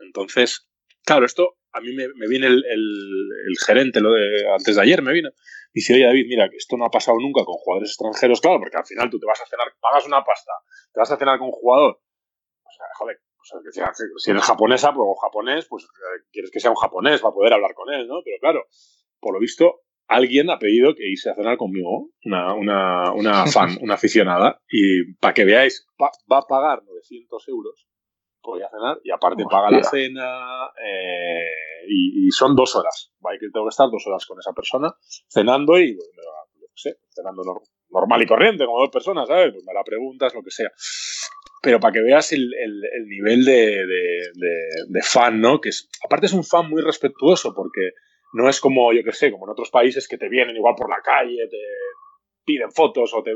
Entonces, 0.00 0.68
claro, 1.04 1.24
esto 1.24 1.56
a 1.74 1.80
mí 1.80 1.92
me, 1.92 2.08
me 2.14 2.28
viene 2.28 2.46
el, 2.46 2.64
el, 2.64 3.28
el, 3.48 3.56
gerente, 3.66 4.00
lo 4.00 4.12
de 4.12 4.48
antes 4.48 4.76
de 4.76 4.82
ayer 4.82 5.02
me 5.02 5.12
vino, 5.12 5.28
y 5.72 5.80
dice, 5.80 5.94
oye 5.94 6.06
David, 6.06 6.26
mira, 6.28 6.48
que 6.48 6.56
esto 6.56 6.76
no 6.76 6.84
ha 6.84 6.90
pasado 6.90 7.18
nunca 7.18 7.44
con 7.44 7.56
jugadores 7.56 7.90
extranjeros, 7.90 8.40
claro, 8.40 8.60
porque 8.60 8.76
al 8.76 8.86
final 8.86 9.10
tú 9.10 9.18
te 9.18 9.26
vas 9.26 9.40
a 9.40 9.46
cenar, 9.46 9.66
pagas 9.80 10.06
una 10.06 10.24
pasta, 10.24 10.52
te 10.92 11.00
vas 11.00 11.10
a 11.10 11.16
cenar 11.16 11.38
con 11.38 11.48
un 11.48 11.52
jugador. 11.52 12.00
O 12.62 12.70
sea, 12.70 12.86
joder, 12.94 13.20
o 13.38 13.44
sea, 13.44 13.92
si 14.16 14.30
eres 14.30 14.42
japonesa 14.42 14.94
pues, 14.94 15.04
o 15.04 15.14
japonés, 15.16 15.66
pues 15.68 15.84
eh, 15.84 16.22
quieres 16.30 16.50
que 16.50 16.60
sea 16.60 16.70
un 16.70 16.76
japonés 16.76 17.20
para 17.20 17.34
poder 17.34 17.52
hablar 17.52 17.74
con 17.74 17.92
él, 17.92 18.06
¿no? 18.06 18.22
Pero 18.24 18.36
claro, 18.40 18.66
por 19.20 19.34
lo 19.34 19.40
visto, 19.40 19.80
alguien 20.06 20.50
ha 20.50 20.58
pedido 20.58 20.94
que 20.94 21.10
irse 21.10 21.30
a 21.30 21.34
cenar 21.34 21.56
conmigo, 21.56 22.10
una, 22.24 22.54
una, 22.54 23.12
una 23.12 23.46
fan, 23.46 23.76
una 23.82 23.94
aficionada, 23.94 24.62
y 24.68 25.14
para 25.14 25.34
que 25.34 25.44
veáis, 25.44 25.86
va, 26.00 26.10
va, 26.30 26.38
a 26.38 26.46
pagar 26.46 26.84
900 26.84 27.48
euros 27.48 27.88
por 28.44 28.58
ir 28.58 28.64
a 28.64 28.70
cenar, 28.70 29.00
y 29.02 29.10
aparte 29.10 29.42
Hostia. 29.42 29.58
paga 29.58 29.70
la 29.70 29.82
cena, 29.82 30.70
eh, 30.84 31.86
y, 31.88 32.26
y, 32.26 32.30
son 32.30 32.54
dos 32.54 32.76
horas, 32.76 33.12
¿vale? 33.20 33.38
Que 33.38 33.48
tengo 33.52 33.66
que 33.66 33.70
estar 33.70 33.88
dos 33.90 34.06
horas 34.06 34.24
con 34.26 34.38
esa 34.38 34.52
persona, 34.52 34.94
cenando 35.28 35.78
y, 35.78 35.94
bueno, 35.94 36.12
no 36.60 36.66
sé, 36.74 36.98
cenando 37.08 37.42
normal 37.90 38.22
y 38.22 38.26
corriente, 38.26 38.66
como 38.66 38.80
dos 38.80 38.90
personas, 38.90 39.26
¿sabes? 39.26 39.52
Pues 39.52 39.64
me 39.66 39.72
la 39.72 39.82
preguntas, 39.82 40.34
lo 40.34 40.42
que 40.42 40.50
sea. 40.50 40.70
Pero 41.62 41.80
para 41.80 41.92
que 41.92 42.02
veas 42.02 42.32
el, 42.32 42.52
el, 42.54 42.82
el 42.84 43.06
nivel 43.06 43.44
de, 43.44 43.86
de, 43.86 44.30
de, 44.34 44.56
de, 44.88 45.02
fan, 45.02 45.40
¿no? 45.40 45.60
Que 45.60 45.70
es, 45.70 45.88
aparte 46.04 46.26
es 46.26 46.34
un 46.34 46.44
fan 46.44 46.68
muy 46.68 46.82
respetuoso, 46.82 47.54
porque 47.54 47.92
no 48.34 48.48
es 48.48 48.60
como, 48.60 48.92
yo 48.92 49.02
que 49.02 49.12
sé, 49.12 49.30
como 49.30 49.46
en 49.46 49.52
otros 49.52 49.70
países 49.70 50.06
que 50.06 50.18
te 50.18 50.28
vienen 50.28 50.56
igual 50.56 50.74
por 50.76 50.90
la 50.90 51.00
calle, 51.02 51.48
te 51.48 51.56
piden 52.44 52.70
fotos 52.70 53.12
o 53.14 53.22
te... 53.22 53.32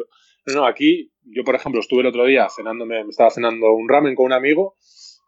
No, 0.47 0.67
aquí, 0.67 1.13
yo 1.23 1.45
por 1.45 1.55
ejemplo 1.55 1.81
estuve 1.81 2.01
el 2.01 2.07
otro 2.07 2.25
día 2.25 2.49
cenándome, 2.49 3.05
me 3.05 3.11
estaba 3.11 3.31
cenando 3.31 3.73
un 3.73 3.89
ramen 3.89 4.15
con 4.15 4.27
un 4.27 4.33
amigo 4.33 4.77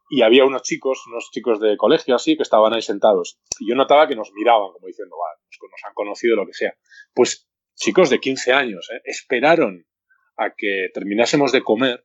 y 0.09 0.23
había 0.23 0.45
unos 0.45 0.63
chicos, 0.63 1.07
unos 1.07 1.31
chicos 1.31 1.61
de 1.61 1.77
colegio 1.77 2.15
así, 2.15 2.37
que 2.37 2.43
estaban 2.43 2.73
ahí 2.73 2.83
sentados. 2.83 3.39
Y 3.59 3.69
yo 3.69 3.77
notaba 3.77 4.09
que 4.09 4.17
nos 4.17 4.33
miraban 4.33 4.73
como 4.73 4.87
diciendo, 4.87 5.17
vale, 5.17 5.41
nos 5.45 5.85
han 5.85 5.95
conocido 5.95 6.37
lo 6.37 6.47
que 6.47 6.55
sea. 6.55 6.75
Pues 7.15 7.49
chicos 7.75 8.11
de 8.11 8.19
15 8.19 8.53
años, 8.53 8.89
¿eh? 8.93 9.01
esperaron 9.05 9.87
a 10.37 10.55
que 10.57 10.89
terminásemos 10.95 11.53
de 11.53 11.63
comer, 11.63 12.05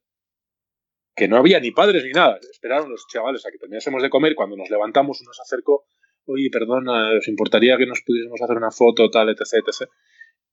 que 1.15 1.27
no 1.27 1.37
había 1.37 1.59
ni 1.59 1.71
padres 1.71 2.03
ni 2.03 2.11
nada, 2.11 2.37
esperaron 2.51 2.91
los 2.91 3.07
chavales 3.07 3.45
a 3.45 3.51
que 3.51 3.57
terminásemos 3.57 4.03
de 4.03 4.09
comer, 4.09 4.35
cuando 4.35 4.57
nos 4.57 4.69
levantamos 4.69 5.21
uno 5.21 5.31
se 5.33 5.41
acercó 5.41 5.85
oye, 6.27 6.49
perdona, 6.51 7.17
¿os 7.17 7.27
importaría 7.27 7.77
que 7.77 7.85
nos 7.85 8.01
pudiésemos 8.01 8.41
hacer 8.41 8.57
una 8.57 8.71
foto, 8.71 9.09
tal, 9.09 9.29
etc, 9.29 9.41
etc? 9.65 9.89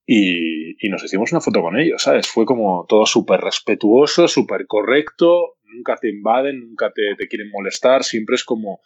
Y, 0.06 0.88
nos 0.88 1.04
hicimos 1.04 1.32
una 1.32 1.40
foto 1.40 1.62
con 1.62 1.78
ellos, 1.78 2.02
¿sabes? 2.02 2.26
Fue 2.28 2.44
como 2.44 2.86
todo 2.88 3.06
súper 3.06 3.40
respetuoso, 3.40 4.28
súper 4.28 4.66
correcto, 4.66 5.56
nunca 5.64 5.96
te 5.96 6.10
invaden, 6.10 6.60
nunca 6.60 6.92
te, 6.92 7.28
quieren 7.28 7.50
molestar, 7.50 8.04
siempre 8.04 8.34
es 8.34 8.44
como, 8.44 8.80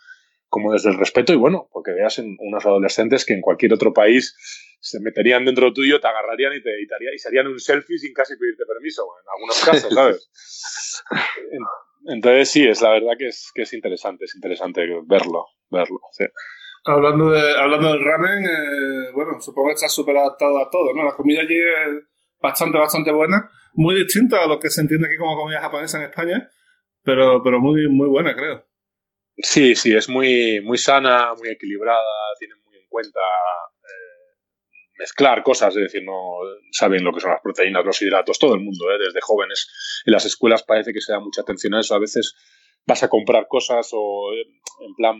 como 0.48 0.72
desde 0.72 0.90
el 0.90 0.98
respeto 0.98 1.32
y 1.32 1.36
bueno, 1.36 1.68
porque 1.72 1.92
veas 1.92 2.18
en 2.18 2.36
unos 2.38 2.64
adolescentes 2.66 3.24
que 3.24 3.34
en 3.34 3.40
cualquier 3.40 3.72
otro 3.72 3.92
país 3.92 4.36
se 4.80 5.00
meterían 5.00 5.44
dentro 5.44 5.72
tuyo, 5.72 6.00
te 6.00 6.06
agarrarían 6.06 6.52
y 6.54 6.62
te 6.62 6.74
editarían 6.74 7.14
y 7.14 7.18
serían 7.18 7.46
un 7.48 7.58
selfie 7.58 7.98
sin 7.98 8.12
casi 8.12 8.36
pedirte 8.36 8.64
permiso, 8.66 9.02
en 9.20 9.28
algunos 9.34 9.64
casos, 9.64 9.94
¿sabes? 9.94 10.30
Entonces 12.08 12.50
sí, 12.50 12.68
es 12.68 12.82
la 12.82 12.90
verdad 12.90 13.14
que 13.18 13.28
es, 13.28 13.50
que 13.52 13.62
es 13.62 13.72
interesante, 13.72 14.26
es 14.26 14.34
interesante 14.36 14.86
verlo, 15.06 15.46
verlo, 15.70 16.00
sí. 16.12 16.24
Hablando, 16.86 17.30
de, 17.30 17.58
hablando 17.58 17.88
del 17.88 18.04
ramen, 18.04 18.44
eh, 18.44 19.10
bueno, 19.12 19.40
supongo 19.40 19.68
que 19.68 19.74
está 19.74 19.88
súper 19.88 20.16
adaptado 20.16 20.58
a 20.58 20.70
todo, 20.70 20.94
¿no? 20.94 21.04
La 21.04 21.14
comida 21.14 21.40
allí 21.40 21.58
es 21.58 22.04
bastante, 22.40 22.78
bastante 22.78 23.10
buena, 23.10 23.50
muy 23.74 23.96
distinta 23.96 24.44
a 24.44 24.46
lo 24.46 24.60
que 24.60 24.70
se 24.70 24.82
entiende 24.82 25.08
aquí 25.08 25.16
como 25.16 25.36
comida 25.36 25.60
japonesa 25.60 25.98
en 25.98 26.04
España, 26.04 26.48
pero, 27.02 27.42
pero 27.42 27.58
muy, 27.60 27.88
muy 27.88 28.08
buena, 28.08 28.34
creo. 28.34 28.64
Sí, 29.36 29.74
sí, 29.74 29.94
es 29.94 30.08
muy, 30.08 30.60
muy 30.62 30.78
sana, 30.78 31.34
muy 31.34 31.48
equilibrada, 31.48 32.00
tiene 32.38 32.54
muy 32.64 32.76
en 32.76 32.88
cuenta 32.88 33.20
eh, 33.20 34.36
mezclar 34.98 35.42
cosas, 35.42 35.76
es 35.76 35.82
decir, 35.82 36.04
no 36.04 36.38
saben 36.70 37.04
lo 37.04 37.12
que 37.12 37.20
son 37.20 37.32
las 37.32 37.42
proteínas, 37.42 37.84
los 37.84 38.00
hidratos, 38.00 38.38
todo 38.38 38.54
el 38.54 38.60
mundo, 38.60 38.90
¿eh? 38.92 38.98
desde 38.98 39.20
jóvenes. 39.20 40.02
En 40.06 40.12
las 40.12 40.24
escuelas 40.24 40.62
parece 40.62 40.92
que 40.92 41.00
se 41.00 41.12
da 41.12 41.20
mucha 41.20 41.42
atención 41.42 41.74
a 41.74 41.80
eso, 41.80 41.94
a 41.94 41.98
veces 41.98 42.34
vas 42.86 43.02
a 43.02 43.08
comprar 43.08 43.48
cosas 43.48 43.90
o 43.92 44.30
en 44.32 44.94
plan 44.94 45.16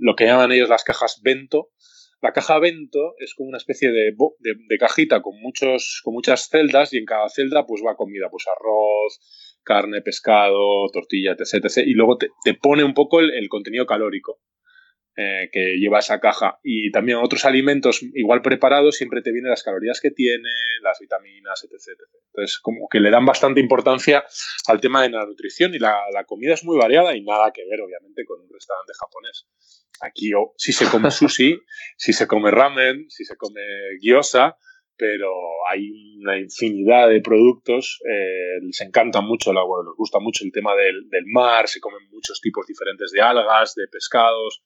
lo 0.00 0.14
que 0.14 0.26
llaman 0.26 0.52
ellos 0.52 0.68
las 0.68 0.84
cajas 0.84 1.20
Bento. 1.22 1.70
La 2.22 2.32
caja 2.32 2.58
Bento 2.58 3.14
es 3.18 3.34
como 3.34 3.48
una 3.48 3.58
especie 3.58 3.90
de, 3.90 4.12
de, 4.38 4.78
cajita 4.78 5.20
con, 5.22 5.40
muchos, 5.40 6.00
con 6.02 6.14
muchas 6.14 6.48
celdas 6.48 6.92
y 6.92 6.98
en 6.98 7.04
cada 7.04 7.28
celda 7.28 7.66
pues 7.66 7.82
va 7.86 7.94
comida, 7.94 8.28
pues 8.30 8.46
arroz, 8.48 9.60
carne, 9.62 10.00
pescado, 10.00 10.88
tortilla, 10.92 11.32
etc. 11.32 11.64
etc. 11.64 11.86
y 11.86 11.92
luego 11.92 12.16
te, 12.18 12.30
pone 12.54 12.84
un 12.84 12.94
poco 12.94 13.20
el 13.20 13.48
contenido 13.48 13.86
calórico. 13.86 14.40
Eh, 15.18 15.48
que 15.50 15.78
lleva 15.78 16.00
esa 16.00 16.20
caja. 16.20 16.60
Y 16.62 16.90
también 16.90 17.16
otros 17.16 17.46
alimentos 17.46 18.02
igual 18.02 18.42
preparados 18.42 18.96
siempre 18.96 19.22
te 19.22 19.32
vienen 19.32 19.48
las 19.48 19.62
calorías 19.62 19.98
que 19.98 20.10
tiene, 20.10 20.50
las 20.82 20.98
vitaminas, 21.00 21.64
etc, 21.64 21.98
Entonces, 22.26 22.58
como 22.58 22.86
que 22.90 23.00
le 23.00 23.10
dan 23.10 23.24
bastante 23.24 23.60
importancia 23.60 24.26
al 24.66 24.78
tema 24.78 25.00
de 25.00 25.08
la 25.08 25.24
nutrición 25.24 25.74
y 25.74 25.78
la, 25.78 25.96
comida 26.26 26.52
es 26.52 26.64
muy 26.64 26.76
variada 26.76 27.16
y 27.16 27.22
nada 27.24 27.50
que 27.50 27.64
ver, 27.64 27.80
obviamente, 27.80 28.26
con 28.26 28.42
un 28.42 28.48
restaurante 28.52 28.92
japonés. 29.00 29.48
Aquí 30.02 30.32
si 30.58 30.74
se 30.74 30.84
come 30.84 31.10
sushi, 31.10 31.62
si 31.96 32.12
se 32.12 32.26
come 32.26 32.50
ramen, 32.50 33.08
si 33.08 33.24
se 33.24 33.38
come 33.38 33.62
gyoza, 34.02 34.58
pero 34.98 35.32
hay 35.70 36.18
una 36.20 36.38
infinidad 36.38 37.08
de 37.08 37.22
productos. 37.22 38.02
Eh, 38.06 38.60
les 38.66 38.82
encanta 38.82 39.22
mucho, 39.22 39.54
la, 39.54 39.62
bueno, 39.62 39.92
les 39.92 39.96
gusta 39.96 40.18
mucho 40.18 40.44
el 40.44 40.52
tema 40.52 40.74
del, 40.74 41.08
del 41.08 41.24
mar, 41.24 41.68
se 41.68 41.80
comen 41.80 42.06
muchos 42.10 42.38
tipos 42.42 42.66
diferentes 42.66 43.12
de 43.12 43.22
algas, 43.22 43.74
de 43.76 43.88
pescados 43.90 44.62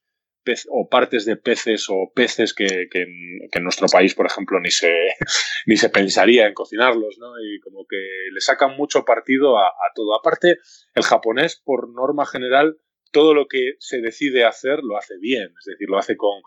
o 0.70 0.88
partes 0.88 1.24
de 1.24 1.36
peces 1.36 1.86
o 1.88 2.12
peces 2.14 2.54
que, 2.54 2.88
en, 2.92 3.62
nuestro 3.62 3.88
país, 3.88 4.14
por 4.14 4.26
ejemplo, 4.26 4.60
ni 4.60 4.70
se, 4.70 4.92
ni 5.66 5.76
se 5.76 5.90
pensaría 5.90 6.46
en 6.46 6.54
cocinarlos, 6.54 7.18
¿no? 7.18 7.32
Y 7.40 7.60
como 7.60 7.86
que 7.88 7.96
le 8.32 8.40
sacan 8.40 8.76
mucho 8.76 9.04
partido 9.04 9.58
a, 9.58 9.72
todo. 9.94 10.14
Aparte, 10.14 10.58
el 10.94 11.02
japonés, 11.02 11.60
por 11.64 11.88
norma 11.92 12.26
general, 12.26 12.78
todo 13.12 13.34
lo 13.34 13.46
que 13.48 13.74
se 13.78 14.00
decide 14.00 14.44
hacer 14.44 14.80
lo 14.82 14.96
hace 14.96 15.14
bien, 15.18 15.52
es 15.58 15.64
decir, 15.64 15.88
lo 15.88 15.98
hace 15.98 16.16
con, 16.16 16.40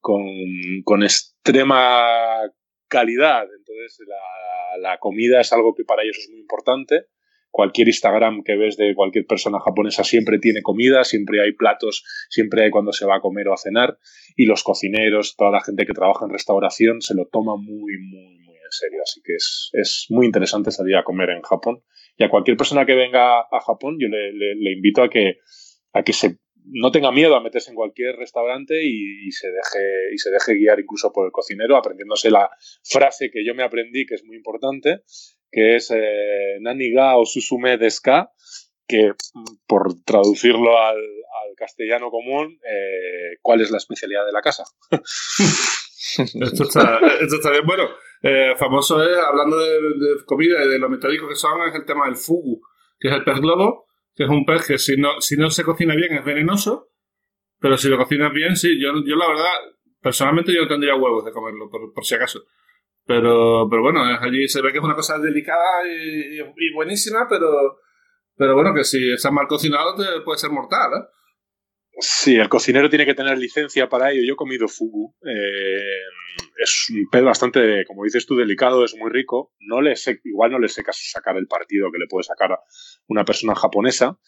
con, 0.00 1.02
extrema 1.02 2.40
calidad. 2.88 3.44
Entonces, 3.44 3.98
la, 4.06 4.90
la 4.90 4.98
comida 4.98 5.40
es 5.40 5.52
algo 5.52 5.74
que 5.74 5.84
para 5.84 6.02
ellos 6.02 6.18
es 6.18 6.30
muy 6.30 6.40
importante 6.40 7.06
cualquier 7.58 7.88
Instagram 7.88 8.44
que 8.44 8.54
ves 8.54 8.76
de 8.76 8.94
cualquier 8.94 9.26
persona 9.26 9.58
japonesa 9.58 10.04
siempre 10.04 10.38
tiene 10.38 10.62
comida, 10.62 11.02
siempre 11.02 11.42
hay 11.42 11.54
platos, 11.54 12.04
siempre 12.30 12.62
hay 12.62 12.70
cuando 12.70 12.92
se 12.92 13.04
va 13.04 13.16
a 13.16 13.20
comer 13.20 13.48
o 13.48 13.52
a 13.52 13.56
cenar 13.56 13.98
y 14.36 14.46
los 14.46 14.62
cocineros, 14.62 15.34
toda 15.36 15.50
la 15.50 15.60
gente 15.60 15.84
que 15.84 15.92
trabaja 15.92 16.24
en 16.24 16.30
restauración 16.30 17.02
se 17.02 17.16
lo 17.16 17.26
toma 17.26 17.56
muy, 17.56 17.98
muy, 17.98 18.38
muy 18.46 18.54
en 18.54 18.70
serio. 18.70 19.00
Así 19.02 19.20
que 19.24 19.34
es, 19.34 20.06
muy 20.08 20.26
interesante 20.26 20.70
salir 20.70 20.94
a 20.94 21.02
comer 21.02 21.30
en 21.30 21.42
Japón. 21.42 21.82
Y 22.16 22.22
a 22.22 22.30
cualquier 22.30 22.56
persona 22.56 22.86
que 22.86 22.94
venga 22.94 23.40
a 23.40 23.60
Japón 23.66 23.96
yo 23.98 24.06
le, 24.06 24.72
invito 24.72 25.02
a 25.02 25.08
que, 25.10 25.38
a 25.92 26.04
que 26.04 26.12
se 26.12 26.38
no 26.70 26.92
tenga 26.92 27.10
miedo 27.10 27.34
a 27.34 27.40
meterse 27.40 27.70
en 27.70 27.76
cualquier 27.76 28.14
restaurante 28.16 28.84
y, 28.84 29.32
se 29.32 29.48
deje 29.48 30.14
y 30.14 30.18
se 30.18 30.30
deje 30.30 30.54
guiar 30.54 30.78
incluso 30.78 31.10
por 31.12 31.26
el 31.26 31.32
cocinero 31.32 31.76
aprendiéndose 31.76 32.30
la 32.30 32.50
frase 32.84 33.30
que 33.32 33.44
yo 33.44 33.54
me 33.54 33.64
aprendí 33.64 34.06
que 34.06 34.14
es 34.14 34.24
muy 34.24 34.36
importante 34.36 35.02
que 35.50 35.76
es 35.76 35.90
eh, 35.90 36.58
Naniga 36.60 37.16
o 37.16 37.24
Susume 37.24 37.78
Deska, 37.78 38.30
que 38.86 39.12
por 39.66 40.02
traducirlo 40.04 40.78
al, 40.78 40.96
castellano 41.56 42.08
común, 42.10 42.60
eh, 42.62 43.38
¿cuál 43.42 43.60
es 43.60 43.72
la 43.72 43.78
especialidad 43.78 44.24
de 44.24 44.30
la 44.30 44.42
casa? 44.42 44.62
esto, 44.92 46.62
está, 46.62 47.00
bien. 47.50 47.66
Bueno, 47.66 47.88
eh, 48.22 48.54
famoso 48.56 49.02
es, 49.02 49.18
hablando 49.18 49.58
de, 49.58 50.24
comida 50.24 50.62
y 50.64 50.68
de 50.68 50.78
lo 50.78 50.88
metálico 50.88 51.28
que 51.28 51.34
son, 51.34 51.60
es 51.68 51.74
el 51.74 51.84
tema 51.84 52.06
del 52.06 52.14
fugu, 52.14 52.60
que 52.96 53.08
es 53.08 53.14
el 53.14 53.24
pez 53.24 53.40
globo, 53.40 53.86
que 54.14 54.22
es 54.22 54.30
un 54.30 54.44
pez 54.44 54.68
que 54.68 54.78
si 54.78 54.96
no, 54.96 55.20
si 55.20 55.36
no 55.36 55.50
se 55.50 55.64
cocina 55.64 55.96
bien 55.96 56.14
es 56.14 56.24
venenoso, 56.24 56.92
pero 57.58 57.76
si 57.76 57.88
lo 57.88 57.98
cocinas 57.98 58.32
bien, 58.32 58.54
sí. 58.54 58.80
Yo, 58.80 58.92
yo 59.04 59.16
la 59.16 59.26
verdad, 59.26 59.52
personalmente 60.00 60.54
yo 60.54 60.62
no 60.62 60.68
tendría 60.68 60.94
huevos 60.94 61.24
de 61.24 61.32
comerlo, 61.32 61.68
por 61.68 62.04
si 62.04 62.14
acaso. 62.14 62.44
Pero, 63.08 63.66
pero 63.70 63.82
bueno, 63.82 64.04
allí 64.04 64.46
se 64.48 64.60
ve 64.60 64.70
que 64.70 64.78
es 64.78 64.84
una 64.84 64.94
cosa 64.94 65.18
delicada 65.18 65.80
y, 65.88 66.72
buenísima, 66.74 67.26
pero, 67.26 67.78
pero 68.36 68.54
bueno, 68.54 68.74
que 68.74 68.84
si 68.84 68.98
está 69.14 69.30
mal 69.30 69.46
cocinado 69.48 69.96
puede 70.26 70.38
ser 70.38 70.50
mortal, 70.50 70.90
¿eh? 70.92 71.04
Sí, 72.00 72.36
el 72.36 72.50
cocinero 72.50 72.90
tiene 72.90 73.06
que 73.06 73.14
tener 73.14 73.38
licencia 73.38 73.88
para 73.88 74.12
ello. 74.12 74.20
Yo 74.24 74.34
he 74.34 74.36
comido 74.36 74.68
fugu. 74.68 75.16
Eh, 75.26 76.02
es 76.62 76.90
un 76.90 77.08
pez 77.10 77.24
bastante, 77.24 77.84
como 77.86 78.04
dices 78.04 78.26
tú, 78.26 78.36
delicado, 78.36 78.84
es 78.84 78.94
muy 78.94 79.10
rico. 79.10 79.52
No 79.58 79.80
le 79.80 79.96
sé, 79.96 80.20
igual 80.24 80.52
no 80.52 80.58
le 80.58 80.68
sé 80.68 80.82
sacar 80.92 81.36
el 81.38 81.48
partido 81.48 81.90
que 81.90 81.98
le 81.98 82.06
puede 82.06 82.24
sacar 82.24 82.50
una 83.08 83.24
persona 83.24 83.56
japonesa, 83.56 84.18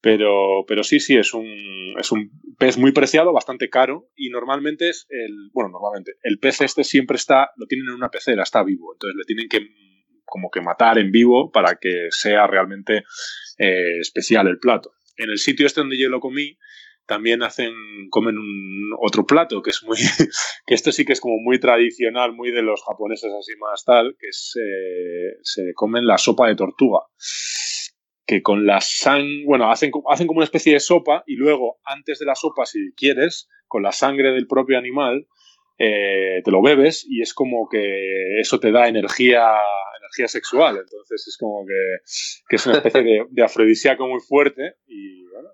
pero, 0.00 0.64
pero 0.66 0.82
sí, 0.84 1.00
sí, 1.00 1.16
es 1.16 1.34
un, 1.34 1.94
es 1.98 2.12
un 2.12 2.30
pez 2.58 2.78
muy 2.78 2.92
preciado, 2.92 3.32
bastante 3.32 3.68
caro 3.68 4.08
y 4.14 4.30
normalmente 4.30 4.88
es 4.88 5.06
el, 5.08 5.50
bueno, 5.52 5.70
normalmente, 5.70 6.12
el 6.22 6.38
pez 6.38 6.60
este 6.60 6.84
siempre 6.84 7.16
está, 7.16 7.50
lo 7.56 7.66
tienen 7.66 7.88
en 7.88 7.94
una 7.94 8.10
pecera, 8.10 8.42
está 8.42 8.62
vivo, 8.62 8.94
entonces 8.94 9.16
le 9.16 9.24
tienen 9.24 9.48
que 9.48 9.66
como 10.24 10.50
que 10.50 10.60
matar 10.60 10.98
en 10.98 11.12
vivo 11.12 11.50
para 11.52 11.76
que 11.80 12.08
sea 12.10 12.46
realmente 12.46 13.04
eh, 13.58 13.98
especial 14.00 14.48
el 14.48 14.58
plato. 14.58 14.92
En 15.16 15.30
el 15.30 15.38
sitio 15.38 15.66
este 15.66 15.80
donde 15.80 15.98
yo 15.98 16.08
lo 16.08 16.20
comí, 16.20 16.58
también 17.06 17.42
hacen, 17.44 17.72
comen 18.10 18.36
un 18.36 18.90
otro 19.00 19.24
plato 19.24 19.62
que 19.62 19.70
es 19.70 19.82
muy, 19.84 19.96
que 20.66 20.74
esto 20.74 20.92
sí 20.92 21.04
que 21.04 21.12
es 21.12 21.20
como 21.20 21.36
muy 21.38 21.60
tradicional, 21.60 22.32
muy 22.32 22.50
de 22.50 22.62
los 22.62 22.82
japoneses 22.82 23.32
así 23.32 23.52
más 23.58 23.84
tal, 23.84 24.16
que 24.18 24.28
es, 24.28 24.54
eh, 24.56 25.38
se 25.42 25.72
comen 25.74 26.06
la 26.06 26.18
sopa 26.18 26.48
de 26.48 26.56
tortuga 26.56 27.00
que 28.26 28.42
con 28.42 28.66
la 28.66 28.80
sangre, 28.80 29.44
bueno, 29.46 29.70
hacen, 29.70 29.92
hacen 30.10 30.26
como 30.26 30.38
una 30.38 30.44
especie 30.44 30.72
de 30.72 30.80
sopa 30.80 31.22
y 31.26 31.36
luego, 31.36 31.78
antes 31.84 32.18
de 32.18 32.26
la 32.26 32.34
sopa, 32.34 32.66
si 32.66 32.92
quieres, 32.96 33.48
con 33.68 33.82
la 33.82 33.92
sangre 33.92 34.32
del 34.32 34.48
propio 34.48 34.78
animal, 34.78 35.28
eh, 35.78 36.40
te 36.44 36.50
lo 36.50 36.62
bebes 36.62 37.06
y 37.08 37.22
es 37.22 37.34
como 37.34 37.68
que 37.68 38.40
eso 38.40 38.58
te 38.58 38.72
da 38.72 38.88
energía, 38.88 39.54
energía 40.00 40.26
sexual. 40.26 40.78
Entonces 40.78 41.26
es 41.28 41.36
como 41.38 41.64
que, 41.66 42.54
es 42.56 42.66
una 42.66 42.78
especie 42.78 43.02
de, 43.02 43.26
de, 43.30 43.44
afrodisíaco 43.44 44.08
muy 44.08 44.20
fuerte 44.20 44.76
y 44.86 45.24
bueno, 45.26 45.50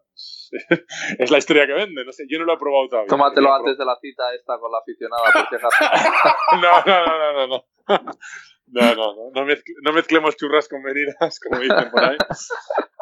es, 1.18 1.30
la 1.30 1.38
historia 1.38 1.66
que 1.66 1.74
vende. 1.74 2.04
No 2.04 2.12
sé, 2.12 2.24
yo 2.28 2.38
no 2.38 2.44
lo 2.46 2.54
he 2.54 2.58
probado 2.58 2.88
todavía. 2.88 3.08
Tómatelo 3.08 3.52
antes 3.52 3.76
de 3.76 3.84
la 3.84 3.96
cita 4.00 4.34
esta 4.34 4.58
con 4.58 4.70
la 4.70 4.78
aficionada. 4.78 5.24
no, 6.62 6.84
no, 6.86 7.06
no, 7.06 7.32
no, 7.32 7.46
no. 7.48 7.64
No, 7.88 8.04
no, 8.66 8.94
no, 8.94 9.14
no, 9.34 9.92
mezclemos 9.92 10.36
churras 10.36 10.68
con 10.68 10.82
venidas, 10.82 11.38
como 11.40 11.60
dicen 11.60 11.90
por 11.90 12.04
ahí. 12.04 12.16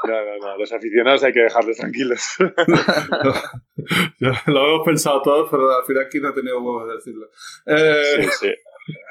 No, 0.05 0.25
no, 0.25 0.39
no, 0.39 0.59
los 0.59 0.73
aficionados 0.73 1.23
hay 1.23 1.33
que 1.33 1.41
dejarlos 1.41 1.77
tranquilos. 1.77 2.23
lo 4.19 4.69
hemos 4.69 4.87
pensado 4.87 5.23
todos, 5.23 5.49
pero 5.51 5.71
al 5.71 5.85
final 5.85 6.07
aquí 6.07 6.21
no 6.21 6.33
tenido 6.33 6.61
huevos 6.61 6.89
de 6.89 6.95
decirlo. 6.95 7.29
Eh... 7.67 8.23
Sí, 8.23 8.29
sí. 8.41 8.55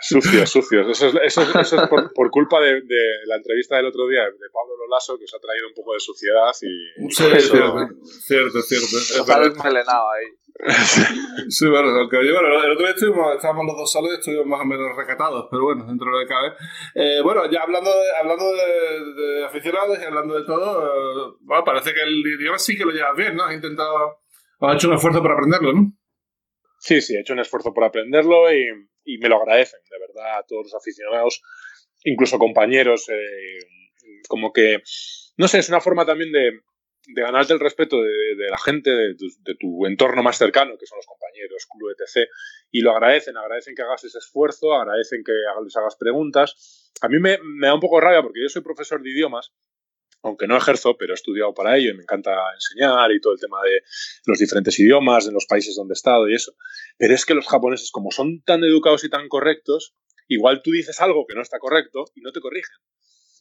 Sucios, 0.01 0.49
sucios. 0.49 0.87
Eso 0.89 1.07
es, 1.07 1.15
eso 1.23 1.41
es, 1.41 1.55
eso 1.55 1.81
es 1.81 1.89
por, 1.89 2.13
por, 2.13 2.29
culpa 2.31 2.59
de, 2.59 2.81
de, 2.81 3.25
la 3.25 3.35
entrevista 3.35 3.77
del 3.77 3.87
otro 3.87 4.07
día 4.07 4.23
de 4.23 4.49
Pablo 4.51 4.75
Lolaso, 4.77 5.17
que 5.17 5.25
os 5.25 5.33
ha 5.33 5.39
traído 5.39 5.67
un 5.67 5.73
poco 5.73 5.93
de 5.93 5.99
suciedad 5.99 6.51
y... 6.61 7.11
Sí, 7.11 7.23
eso... 7.33 7.53
cierto, 7.53 8.61
cierto, 8.61 8.61
cierto. 8.61 9.21
Está 9.21 9.39
desmelenado 9.39 10.09
ahí. 10.11 10.39
sí, 11.49 11.67
bueno, 11.69 11.89
aunque 11.89 12.17
bueno, 12.17 12.63
el 12.63 12.71
otro 12.71 12.85
día 12.85 12.93
estuvimos, 12.93 13.35
estábamos 13.35 13.65
los 13.65 13.77
dos 13.77 13.91
solos 13.91 14.11
y 14.11 14.15
estuvimos 14.15 14.45
más 14.45 14.61
o 14.61 14.65
menos 14.65 14.95
recatados, 14.95 15.47
pero 15.49 15.63
bueno, 15.63 15.85
dentro 15.85 16.07
de 16.07 16.11
lo 16.11 16.19
que 16.19 16.27
cabe. 16.27 16.53
Eh, 16.95 17.21
bueno, 17.23 17.49
ya 17.49 17.61
hablando 17.61 17.89
de, 17.89 18.05
hablando 18.19 18.45
de, 18.53 19.45
aficionados 19.45 19.97
y 20.01 20.03
hablando 20.03 20.37
de 20.37 20.45
todo, 20.45 20.85
eh, 20.85 21.37
bueno, 21.41 21.63
parece 21.63 21.93
que 21.93 22.01
el 22.01 22.17
idioma 22.19 22.59
sí 22.59 22.77
que 22.77 22.83
lo 22.83 22.91
llevas 22.91 23.15
bien, 23.15 23.35
¿no? 23.35 23.43
Has 23.43 23.53
intentado, 23.53 24.19
has 24.59 24.75
hecho 24.75 24.89
un 24.89 24.95
esfuerzo 24.95 25.21
por 25.21 25.31
aprenderlo, 25.31 25.73
¿no? 25.73 25.93
Sí, 26.79 27.01
sí, 27.01 27.15
he 27.15 27.21
hecho 27.21 27.33
un 27.33 27.39
esfuerzo 27.39 27.73
por 27.73 27.85
aprenderlo 27.85 28.51
y, 28.51 28.65
y 29.03 29.17
me 29.17 29.29
lo 29.29 29.37
agradecen, 29.37 29.79
de 29.89 29.99
verdad 29.99 30.39
a 30.39 30.43
todos 30.43 30.65
los 30.65 30.75
aficionados, 30.75 31.41
incluso 32.03 32.39
compañeros, 32.39 33.07
eh, 33.09 33.59
como 34.27 34.53
que, 34.53 34.81
no 35.37 35.47
sé, 35.47 35.59
es 35.59 35.69
una 35.69 35.81
forma 35.81 36.05
también 36.05 36.31
de, 36.31 36.59
de 37.13 37.21
ganarte 37.21 37.53
el 37.53 37.59
respeto 37.59 38.01
de, 38.01 38.49
la 38.49 38.57
gente, 38.57 38.91
de 38.91 39.55
tu, 39.59 39.85
entorno 39.85 40.21
más 40.21 40.37
cercano, 40.37 40.77
que 40.77 40.85
son 40.85 40.97
los 40.97 41.07
compañeros, 41.07 41.67
club, 41.67 41.95
etc. 41.97 42.27
Y 42.71 42.81
lo 42.81 42.91
agradecen, 42.91 43.37
agradecen 43.37 43.75
que 43.75 43.81
hagas 43.81 44.03
ese 44.03 44.19
esfuerzo, 44.19 44.73
agradecen 44.73 45.23
que 45.23 45.33
les 45.63 45.75
hagas 45.75 45.95
preguntas. 45.95 46.91
A 47.01 47.07
mí 47.07 47.19
me, 47.19 47.39
me 47.41 47.67
da 47.67 47.73
un 47.73 47.79
poco 47.79 47.99
rabia 47.99 48.21
porque 48.21 48.41
yo 48.41 48.49
soy 48.49 48.61
profesor 48.61 49.01
de 49.01 49.09
idiomas 49.09 49.51
aunque 50.21 50.47
no 50.47 50.57
ejerzo, 50.57 50.97
pero 50.97 51.13
he 51.13 51.15
estudiado 51.15 51.53
para 51.53 51.77
ello 51.77 51.91
y 51.91 51.95
me 51.95 52.03
encanta 52.03 52.31
enseñar 52.53 53.11
y 53.11 53.21
todo 53.21 53.33
el 53.33 53.39
tema 53.39 53.61
de 53.63 53.81
los 54.25 54.39
diferentes 54.39 54.77
idiomas, 54.79 55.25
de 55.25 55.31
los 55.31 55.45
países 55.45 55.75
donde 55.75 55.93
he 55.93 55.99
estado 55.99 56.29
y 56.29 56.35
eso. 56.35 56.53
Pero 56.97 57.13
es 57.13 57.25
que 57.25 57.33
los 57.33 57.47
japoneses, 57.47 57.91
como 57.91 58.11
son 58.11 58.41
tan 58.43 58.63
educados 58.63 59.03
y 59.03 59.09
tan 59.09 59.27
correctos, 59.29 59.95
igual 60.27 60.61
tú 60.61 60.71
dices 60.71 60.99
algo 61.01 61.25
que 61.27 61.35
no 61.35 61.41
está 61.41 61.59
correcto 61.59 62.05
y 62.15 62.21
no 62.21 62.31
te 62.31 62.41
corrigen. 62.41 62.75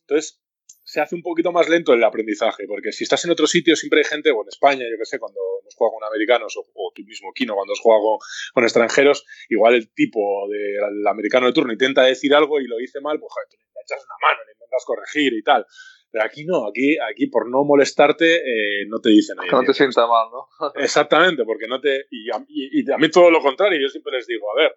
Entonces, 0.03 0.41
se 0.88 1.03
hace 1.03 1.14
un 1.14 1.23
poquito 1.23 1.53
más 1.53 1.69
lento 1.69 1.93
el 1.93 2.03
aprendizaje, 2.03 2.64
porque 2.67 2.93
si 2.93 3.05
estás 3.05 3.23
en 3.27 3.31
otro 3.31 3.47
sitio 3.47 3.77
siempre 3.77 4.01
hay 4.01 4.05
gente, 4.05 4.31
o 4.31 4.41
en 4.43 4.49
España, 4.49 4.87
yo 4.91 4.97
que 4.97 5.05
sé, 5.05 5.19
cuando 5.19 5.38
hemos 5.61 5.75
jugado 5.75 5.99
con 5.99 6.09
americanos, 6.09 6.57
o, 6.57 6.93
tú 6.95 7.03
mismo, 7.03 7.31
Kino, 7.35 7.55
cuando 7.55 7.75
has 7.75 7.81
jugado 7.81 8.19
con, 8.55 8.64
extranjeros, 8.64 9.27
igual 9.51 9.75
el 9.75 9.93
tipo 9.93 10.49
del 10.49 11.07
americano 11.07 11.47
de 11.47 11.53
turno 11.53 11.75
intenta 11.75 12.05
decir 12.05 12.35
algo 12.35 12.59
y 12.59 12.67
lo 12.67 12.79
dice 12.79 13.03
mal, 13.03 13.21
pues 13.21 13.31
joder, 13.31 13.49
le 13.53 13.81
echas 13.85 14.03
una 14.03 14.29
mano, 14.31 14.41
le 14.47 14.53
intentas 14.53 14.85
corregir 14.87 15.35
y 15.35 15.43
tal. 15.43 15.67
Pero 16.11 16.25
aquí 16.25 16.44
no, 16.44 16.66
aquí, 16.66 16.97
aquí 16.99 17.27
por 17.27 17.51
no 17.51 17.64
molestarte 17.64 18.37
eh, 18.37 18.87
no 18.88 18.99
te 18.99 19.11
dicen 19.11 19.37
Que 19.38 19.51
no 19.51 19.62
te 19.62 19.75
sienta 19.75 20.07
mal, 20.07 20.29
¿no? 20.31 20.49
Exactamente, 20.77 21.44
porque 21.44 21.66
no 21.68 21.81
te... 21.81 22.07
Y 22.11 22.31
a, 22.31 22.44
y 22.49 22.90
a 22.90 22.97
mí 22.97 23.11
todo 23.11 23.31
lo 23.31 23.40
contrario, 23.40 23.79
yo 23.81 23.88
siempre 23.88 24.12
les 24.12 24.27
digo, 24.27 24.51
a 24.51 24.57
ver, 24.57 24.75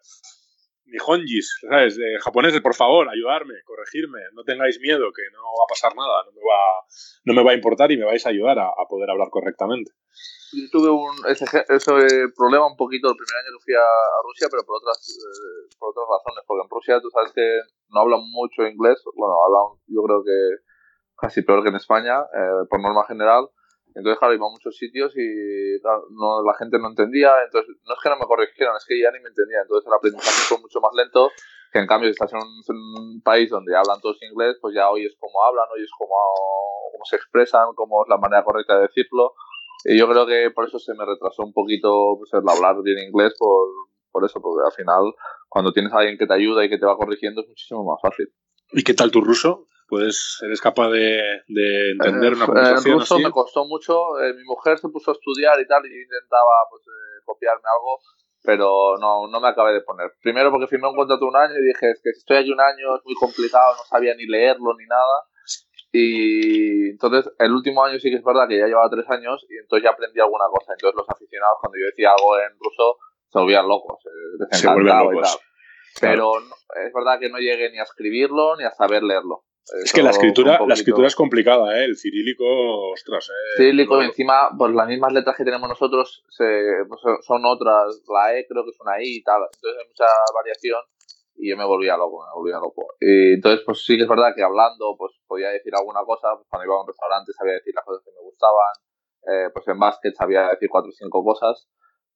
Nihonjis, 0.92 1.60
¿sabes? 1.62 1.98
Eh, 1.98 2.20
japoneses, 2.20 2.62
por 2.62 2.76
favor, 2.76 3.08
ayudarme, 3.10 3.56
corregirme, 3.64 4.20
no 4.34 4.44
tengáis 4.44 4.80
miedo, 4.80 5.12
que 5.16 5.24
no 5.32 5.40
va 5.40 5.64
a 5.64 5.72
pasar 5.72 5.96
nada, 5.96 6.24
no 6.26 6.32
me 6.36 6.44
va, 6.44 6.62
no 7.24 7.34
me 7.34 7.44
va 7.44 7.52
a 7.52 7.56
importar 7.56 7.92
y 7.92 7.98
me 7.98 8.06
vais 8.06 8.26
a 8.26 8.30
ayudar 8.30 8.60
a, 8.60 8.72
poder 8.90 9.10
hablar 9.10 9.30
correctamente. 9.30 9.92
Yo 10.52 10.68
tuve 10.70 10.90
un, 10.92 11.16
ese, 11.32 11.46
ese, 11.48 11.92
problema 12.36 12.68
un 12.68 12.76
poquito 12.76 13.08
el 13.08 13.16
primer 13.16 13.36
año 13.40 13.56
que 13.56 13.64
fui 13.64 13.74
a, 13.74 13.88
Rusia, 14.28 14.48
pero 14.52 14.64
por 14.68 14.84
otras, 14.84 15.00
eh, 15.00 15.72
por 15.80 15.96
otras 15.96 16.08
razones, 16.12 16.44
porque 16.46 16.64
en 16.68 16.70
Rusia 16.70 17.00
tú 17.00 17.10
sabes 17.10 17.32
que 17.32 17.48
no 17.88 18.02
hablan 18.02 18.20
mucho 18.28 18.68
inglés, 18.68 19.00
bueno, 19.16 19.34
hablan 19.48 19.80
yo 19.88 20.04
creo 20.04 20.20
que 20.28 20.71
casi 21.22 21.44
peor 21.44 21.64
que 21.64 21.70
en 21.70 21.76
España, 21.76 22.20
eh, 22.20 22.66
por 22.70 22.82
norma 22.82 23.06
general, 23.06 23.48
entonces, 23.94 24.20
claro, 24.20 24.34
iba 24.34 24.48
a 24.48 24.52
muchos 24.52 24.76
sitios 24.78 25.12
y 25.18 25.28
no, 25.84 26.44
la 26.44 26.54
gente 26.56 26.80
no 26.80 26.90
entendía. 26.90 27.32
Entonces, 27.44 27.76
no 27.86 27.94
es 27.94 28.00
que 28.02 28.10
no 28.10 28.18
me 28.18 28.26
corrigieran, 28.26 28.76
es 28.78 28.86
que 28.86 29.00
ya 29.00 29.12
ni 29.12 29.20
me 29.20 29.30
entendía. 29.30 29.62
Entonces, 29.62 29.88
el 29.88 29.94
aprendizaje 29.94 30.42
fue 30.48 30.60
mucho 30.60 30.80
más 30.80 30.94
lento. 30.96 31.30
Que 31.72 31.80
en 31.80 31.88
cambio, 31.88 32.08
si 32.08 32.12
estás 32.12 32.32
en 32.34 32.40
un, 32.40 33.22
país 33.22 33.50
donde 33.50 33.76
hablan 33.76 34.00
todos 34.02 34.22
inglés, 34.24 34.58
pues 34.62 34.76
ya 34.76 34.90
oyes 34.90 35.16
cómo 35.20 35.44
hablan, 35.44 35.66
oyes 35.74 35.90
cómo, 35.98 36.16
cómo 36.92 37.06
se 37.06 37.16
expresan, 37.16 37.74
cómo 37.76 38.04
es 38.04 38.10
la 38.10 38.18
manera 38.18 38.44
correcta 38.44 38.76
de 38.76 38.88
decirlo. 38.88 39.34
Y 39.86 39.98
yo 39.98 40.08
creo 40.08 40.26
que 40.26 40.52
por 40.52 40.68
eso 40.68 40.80
se 40.80 40.94
me 40.94 41.06
retrasó 41.06 41.44
un 41.44 41.54
poquito 41.54 42.18
pues, 42.18 42.32
el 42.34 42.48
hablar 42.48 42.82
bien 42.84 43.00
inglés, 43.00 43.34
por, 43.38 43.68
por 44.12 44.26
eso, 44.26 44.42
porque 44.42 44.66
al 44.66 44.74
final, 44.74 45.14
cuando 45.50 45.72
tienes 45.72 45.94
a 45.94 46.00
alguien 46.00 46.18
que 46.18 46.28
te 46.28 46.34
ayuda 46.34 46.64
y 46.64 46.70
que 46.70 46.78
te 46.78 46.86
va 46.86 46.98
corrigiendo, 46.98 47.42
es 47.42 47.48
muchísimo 47.48 47.84
más 47.84 48.00
fácil. 48.02 48.28
¿Y 48.72 48.84
qué 48.84 48.94
tal 48.94 49.12
tu 49.12 49.22
ruso? 49.22 49.68
Puedes, 49.92 50.40
¿Eres 50.40 50.62
capaz 50.62 50.88
de, 50.88 51.44
entender 52.00 52.32
una 52.32 52.46
conversación 52.46 52.94
El 52.94 53.00
ruso 53.02 53.20
me 53.20 53.30
costó 53.30 53.66
mucho. 53.66 54.24
Eh, 54.24 54.32
mi 54.34 54.46
mujer 54.46 54.80
se 54.80 54.88
puso 54.88 55.12
a 55.12 55.16
estudiar 55.20 55.60
y 55.60 55.68
tal, 55.68 55.84
y 55.84 55.92
intentaba 55.92 56.64
pues, 56.70 56.82
eh, 56.88 57.20
copiarme 57.26 57.68
algo, 57.76 58.00
pero 58.42 58.96
no, 59.02 59.28
no 59.28 59.42
me 59.42 59.50
acabé 59.50 59.74
de 59.74 59.82
poner. 59.82 60.14
Primero 60.22 60.50
porque 60.50 60.68
firmé 60.68 60.88
un 60.88 60.96
contrato 60.96 61.26
un 61.26 61.36
año 61.36 61.60
y 61.60 61.68
dije, 61.68 61.92
es 61.92 62.00
que 62.02 62.14
si 62.14 62.20
estoy 62.20 62.38
aquí 62.38 62.52
un 62.52 62.62
año 62.62 62.96
es 62.96 63.02
muy 63.04 63.16
complicado, 63.16 63.76
no 63.76 63.84
sabía 63.84 64.16
ni 64.16 64.28
leerlo 64.28 64.72
ni 64.80 64.86
nada. 64.86 65.28
Y 65.92 66.92
entonces 66.92 67.30
el 67.38 67.52
último 67.52 67.84
año 67.84 68.00
sí 68.00 68.10
que 68.10 68.16
es 68.16 68.24
verdad 68.24 68.48
que 68.48 68.60
ya 68.60 68.68
llevaba 68.68 68.90
tres 68.90 69.10
años 69.10 69.46
y 69.50 69.58
entonces 69.60 69.84
ya 69.84 69.92
aprendí 69.92 70.22
alguna 70.22 70.46
cosa. 70.48 70.72
Entonces 70.72 70.96
los 70.96 71.10
aficionados 71.10 71.58
cuando 71.60 71.78
yo 71.78 71.88
decía 71.88 72.16
algo 72.16 72.40
en 72.40 72.56
ruso 72.64 72.96
se 73.28 73.40
volvían 73.40 73.68
locos, 73.68 74.00
eh, 74.08 74.56
se 74.56 74.72
vuelven 74.72 75.20
locos. 75.20 75.38
Pero 76.00 76.38
es 76.40 76.94
verdad 76.96 77.20
que 77.20 77.28
no 77.28 77.40
llegué 77.40 77.70
ni 77.72 77.80
a 77.80 77.84
escribirlo 77.84 78.56
ni 78.56 78.64
a 78.64 78.72
saber 78.72 79.04
leerlo. 79.04 79.44
Es 79.84 79.94
que 79.94 80.04
la 80.04 80.10
escritura, 80.10 80.60
la 80.68 80.74
escritura 80.74 81.08
es 81.08 81.16
complicada, 81.16 81.80
¿eh? 81.80 81.86
El 81.86 81.96
cirílico, 81.96 82.44
ostras. 82.92 83.30
¿eh? 83.30 83.58
Cirílico, 83.58 84.02
y 84.02 84.06
encima, 84.06 84.50
pues 84.58 84.74
las 84.74 84.88
mismas 84.88 85.14
letras 85.14 85.38
que 85.38 85.46
tenemos 85.46 85.70
nosotros 85.70 86.24
se, 86.30 86.44
pues, 86.88 87.00
son 87.22 87.46
otras. 87.46 88.02
La 88.10 88.36
E 88.36 88.46
creo 88.48 88.64
que 88.64 88.72
es 88.72 88.80
una 88.82 89.02
I 89.02 89.18
y 89.18 89.24
tal. 89.24 89.42
Entonces 89.44 89.80
hay 89.80 89.88
mucha 89.88 90.06
variación 90.34 90.82
y 91.36 91.50
yo 91.50 91.58
me 91.58 91.66
volvía 91.66 91.96
loco, 91.96 92.26
me 92.26 92.34
volvía 92.34 92.58
loco. 92.58 92.88
Y 93.00 93.36
entonces, 93.36 93.64
pues 93.66 93.86
sí 93.86 93.96
que 93.96 94.04
es 94.04 94.10
verdad 94.10 94.34
que 94.36 94.44
hablando, 94.44 94.96
pues 94.98 95.14
podía 95.28 95.50
decir 95.50 95.74
alguna 95.76 96.02
cosa. 96.06 96.36
Pues, 96.36 96.48
cuando 96.50 96.66
iba 96.66 96.76
a 96.76 96.82
un 96.82 96.88
restaurante 96.88 97.32
sabía 97.32 97.54
decir 97.54 97.74
las 97.76 97.86
cosas 97.86 98.04
que 98.04 98.12
me 98.12 98.22
gustaban. 98.22 98.74
Eh, 99.22 99.50
pues 99.54 99.68
en 99.68 99.80
básquet 99.80 100.16
sabía 100.16 100.50
decir 100.50 100.70
cuatro 100.70 100.90
o 100.90 100.98
cinco 100.98 101.24
cosas. 101.24 101.70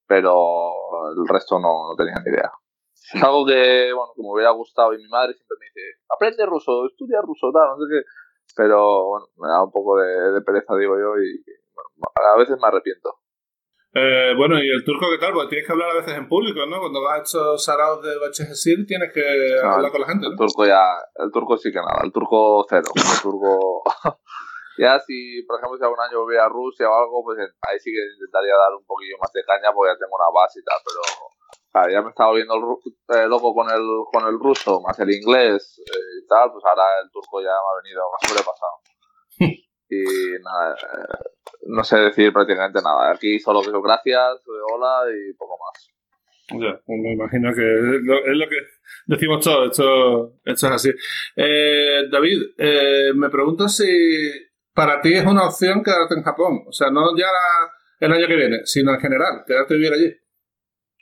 Pero 0.08 0.74
el 1.16 1.28
resto 1.28 1.60
no, 1.60 1.90
no 1.90 1.96
tenía 1.96 2.22
ni 2.24 2.32
idea. 2.32 2.52
Es 3.14 3.24
algo 3.24 3.46
que, 3.46 3.94
bueno, 3.94 4.12
que 4.16 4.22
me 4.22 4.32
hubiera 4.32 4.52
gustado 4.52 4.94
y 4.94 4.98
mi 4.98 5.08
madre 5.08 5.34
siempre 5.34 5.58
me 5.60 5.66
dice, 5.68 6.00
aprende 6.10 6.46
ruso, 6.46 6.86
estudia 6.88 7.22
ruso, 7.22 7.52
tal, 7.54 7.78
no 7.78 7.78
sé 7.78 7.86
qué. 7.92 8.02
Pero, 8.56 9.08
bueno, 9.10 9.26
me 9.38 9.48
da 9.48 9.64
un 9.64 9.72
poco 9.72 9.98
de, 10.00 10.42
pereza, 10.42 10.76
digo 10.76 10.96
yo, 10.98 11.20
y 11.22 11.44
a 12.16 12.38
veces 12.38 12.58
me 12.62 12.68
arrepiento. 12.68 13.20
Eh, 13.94 14.34
bueno, 14.36 14.60
¿y 14.60 14.68
el 14.68 14.84
turco 14.84 15.08
qué 15.10 15.18
tal? 15.18 15.32
Porque 15.32 15.50
tienes 15.50 15.68
que 15.68 15.72
hablar 15.72 15.92
a 15.92 16.00
veces 16.00 16.18
en 16.18 16.28
público, 16.28 16.66
¿no? 16.66 16.80
Cuando 16.80 17.02
vas 17.02 17.20
a 17.20 17.24
estos 17.24 17.64
saraos 17.64 18.04
de 18.04 18.18
Bachesir 18.20 18.86
tienes 18.86 19.12
que 19.14 19.56
hablar 19.64 19.92
con 19.92 20.02
la 20.02 20.08
gente, 20.08 20.26
¿no? 20.26 20.32
El 20.32 20.38
turco 20.38 20.66
ya, 20.66 20.84
el 21.16 21.32
turco 21.32 21.58
sí 21.58 21.72
que 21.72 21.80
nada, 21.80 22.04
el 22.04 22.12
turco 22.12 22.66
cero, 22.68 22.92
el 22.94 23.22
turco... 23.22 23.84
ya 24.78 25.00
si, 25.00 25.44
por 25.48 25.60
ejemplo, 25.60 25.78
si 25.78 25.84
algún 25.86 26.00
año 26.00 26.20
volviera 26.20 26.44
a 26.46 26.50
Rusia 26.50 26.90
o 26.90 26.94
algo, 26.94 27.24
pues 27.24 27.40
ahí 27.40 27.80
sí 27.80 27.92
que 27.92 28.04
intentaría 28.20 28.56
dar 28.60 28.76
un 28.76 28.86
poquillo 28.86 29.16
más 29.22 29.32
de 29.32 29.44
caña 29.48 29.72
porque 29.72 29.96
ya 29.96 30.00
tengo 30.00 30.16
una 30.16 30.32
base 30.32 30.60
y 30.60 30.64
tal, 30.64 30.80
pero 30.84 31.00
ya 31.92 32.02
me 32.02 32.10
estaba 32.10 32.30
volviendo 32.30 32.80
eh, 33.10 33.28
loco 33.28 33.54
con 33.54 33.70
el, 33.70 33.84
con 34.12 34.28
el 34.28 34.40
ruso, 34.40 34.82
más 34.82 34.98
el 35.00 35.12
inglés 35.12 35.80
eh, 35.80 36.24
y 36.24 36.28
tal, 36.28 36.52
pues 36.52 36.64
ahora 36.66 36.84
el 37.04 37.12
turco 37.12 37.42
ya 37.42 37.50
me 37.50 37.70
ha 37.70 37.82
venido 37.84 38.04
más 38.12 38.30
sobrepasado. 38.30 38.80
y 39.90 40.44
nada, 40.44 40.74
eh, 40.74 41.50
no 41.68 41.84
sé 41.84 41.98
decir 41.98 42.32
prácticamente 42.32 42.82
nada. 42.82 43.12
Aquí 43.12 43.40
solo 43.40 43.62
que 43.62 43.72
gracias, 43.72 44.42
hola 44.72 45.04
y 45.12 45.34
poco 45.34 45.58
más. 45.58 45.92
Ya, 46.48 46.80
pues 46.86 47.00
me 47.02 47.14
imagino 47.14 47.52
que 47.54 47.64
es 47.64 48.38
lo, 48.38 48.48
que 48.48 48.58
decimos 49.08 49.44
todos, 49.44 49.72
esto, 49.72 50.34
esto 50.46 50.68
es 50.68 50.72
así. 50.74 50.92
David, 52.12 53.16
me 53.16 53.30
pregunto 53.32 53.68
si 53.68 54.32
para 54.74 55.02
ti 55.02 55.14
es 55.14 55.26
una 55.26 55.48
opción 55.48 55.84
quedarte 55.84 56.14
en 56.14 56.24
Japón, 56.24 56.66
o 56.68 56.72
sea, 56.72 56.92
no 56.92 57.18
ya 57.18 57.26
el 58.00 58.12
año 58.12 58.28
que 58.28 58.36
viene, 58.36 58.60
sino 58.66 58.94
en 58.94 59.00
general, 59.00 59.44
quedarte 59.48 59.74
vivir 59.74 59.94
allí. 59.94 60.25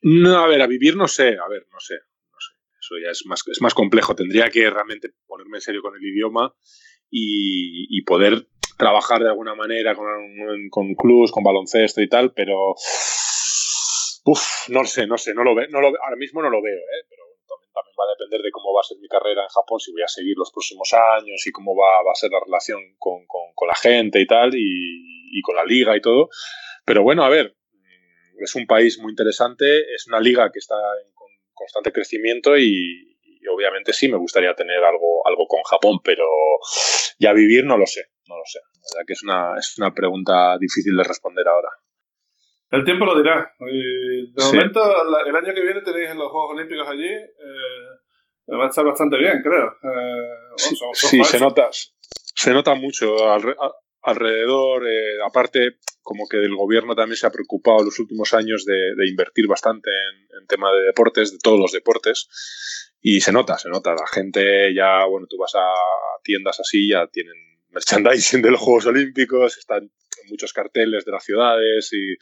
No, 0.04 0.38
a 0.38 0.48
ver, 0.48 0.62
a 0.62 0.68
vivir 0.68 0.96
no 0.96 1.08
sé, 1.08 1.38
a 1.38 1.48
ver, 1.48 1.68
no 1.72 1.80
sé, 1.80 1.96
no 1.96 2.40
sé. 2.40 2.54
Eso 2.80 2.96
ya 3.04 3.12
es 3.12 3.26
más, 3.26 3.44
es 3.48 3.62
más 3.62 3.74
complejo. 3.74 4.16
Tendría 4.16 4.50
que 4.50 4.70
realmente 4.70 5.14
ponerme 5.26 5.58
en 5.58 5.62
serio 5.62 5.82
con 5.82 5.96
el 5.96 6.04
idioma 6.04 6.54
y, 7.10 8.02
poder 8.04 8.48
trabajar 8.78 9.22
de 9.22 9.30
alguna 9.30 9.56
manera 9.56 9.96
con, 9.96 10.08
con 10.70 10.94
clubs, 10.96 11.32
con 11.32 11.44
baloncesto 11.44 12.02
y 12.02 12.10
tal, 12.10 12.34
pero 12.34 12.76
Uf, 14.26 14.70
no 14.70 14.86
sé, 14.86 15.06
no 15.06 15.18
sé, 15.18 15.34
no 15.34 15.44
lo 15.44 15.54
veo, 15.54 15.68
no 15.70 15.82
lo, 15.82 15.88
ahora 15.88 16.16
mismo 16.16 16.42
no 16.42 16.50
lo 16.50 16.62
veo, 16.62 16.78
¿eh? 16.78 17.04
pero 17.10 17.24
también, 17.48 17.96
va 18.00 18.06
a 18.06 18.16
depender 18.16 18.42
de 18.42 18.52
cómo 18.52 18.74
va 18.74 18.80
a 18.80 18.84
ser 18.84 18.98
mi 19.00 19.08
carrera 19.10 19.44
en 19.44 19.50
Japón, 19.50 19.82
si 19.82 19.92
voy 19.92 20.02
a 20.02 20.08
seguir 20.08 20.38
los 20.38 20.50
próximos 20.52 20.94
años 20.94 21.46
y 21.46 21.52
cómo 21.52 21.76
va, 21.76 22.00
a 22.10 22.16
ser 22.16 22.32
la 22.32 22.40
relación 22.40 22.80
con, 23.00 23.26
la 23.68 23.76
gente 23.76 24.22
y 24.22 24.28
tal, 24.28 24.52
y, 24.56 25.42
con 25.42 25.56
la 25.58 25.66
liga 25.66 25.98
y 25.98 26.02
todo. 26.02 26.30
Pero 26.86 27.04
bueno, 27.04 27.26
a 27.26 27.30
ver, 27.30 27.58
es 28.40 28.56
un 28.56 28.66
país 28.66 29.00
muy 29.00 29.12
interesante, 29.12 29.94
es 29.94 30.08
una 30.08 30.20
liga 30.20 30.52
que 30.52 30.60
está 30.60 30.76
en 30.76 31.14
constante 31.54 31.92
crecimiento 31.92 32.58
y, 32.58 33.10
obviamente 33.54 33.92
sí 33.92 34.08
me 34.08 34.18
gustaría 34.18 34.56
tener 34.56 34.84
algo, 34.84 35.28
algo 35.28 35.48
con 35.48 35.62
Japón, 35.64 36.00
pero 36.04 36.26
ya 37.20 37.34
vivir 37.34 37.66
no 37.66 37.78
lo 37.78 37.86
sé, 37.86 38.06
no 38.28 38.38
lo 38.38 38.44
sé. 38.46 38.60
La 38.60 38.88
verdad 38.96 39.08
que 39.08 39.14
es 39.14 39.24
una, 39.24 39.58
es 39.60 39.78
una 39.78 39.94
pregunta 39.94 40.58
difícil 40.58 40.96
de 40.96 41.04
responder 41.04 41.48
ahora. 41.48 41.70
El 42.72 42.86
tiempo 42.86 43.06
lo 43.06 43.16
dirá. 43.16 43.54
De 43.60 44.44
momento, 44.46 44.82
el 45.28 45.36
año 45.36 45.54
que 45.54 45.62
viene 45.62 45.82
tenéis 45.82 46.10
en 46.10 46.18
los 46.18 46.32
Juegos 46.32 46.56
Olímpicos 46.56 46.88
allí. 46.88 47.06
Eh, 47.06 48.58
va 48.58 48.66
a 48.66 48.70
estar 48.70 48.84
bastante 48.84 49.18
bien, 49.18 49.42
creo. 49.44 49.68
Eh, 49.84 50.84
sí, 50.94 51.24
se 51.24 51.40
nota, 51.40 51.70
se 51.72 52.52
nota 52.52 52.74
mucho 52.74 53.16
alrededor. 54.04 54.88
Eh, 54.88 55.18
aparte, 55.26 55.78
como 56.02 56.28
que 56.28 56.38
el 56.38 56.56
gobierno 56.56 56.96
también 56.96 57.18
se 57.18 57.26
ha 57.26 57.32
preocupado 57.32 57.80
en 57.80 57.86
los 57.86 58.00
últimos 58.00 58.34
años 58.34 58.66
de, 58.66 59.08
invertir 59.08 59.48
bastante 59.48 59.90
en, 60.40 60.46
tema 60.48 60.72
de 60.74 60.84
deportes, 60.84 61.32
de 61.32 61.40
todos 61.40 61.60
los 61.60 61.72
deportes, 61.72 62.28
y 63.02 63.22
se 63.22 63.32
nota, 63.32 63.58
se 63.58 63.70
nota. 63.70 63.92
La 63.92 64.08
gente 64.08 64.74
ya, 64.74 65.06
bueno, 65.06 65.28
tú 65.28 65.38
vas 65.38 65.56
a 65.56 65.66
tiendas 66.24 66.60
así, 66.60 66.90
ya 66.90 67.08
tienen 67.08 67.34
merchandising 67.70 68.42
de 68.42 68.52
los 68.52 68.60
Juegos 68.60 68.86
Olímpicos, 68.86 69.58
están 69.58 69.90
muchos 70.30 70.54
carteles 70.54 71.06
de 71.06 71.12
las 71.12 71.24
ciudades 71.24 71.92
y, 71.94 72.16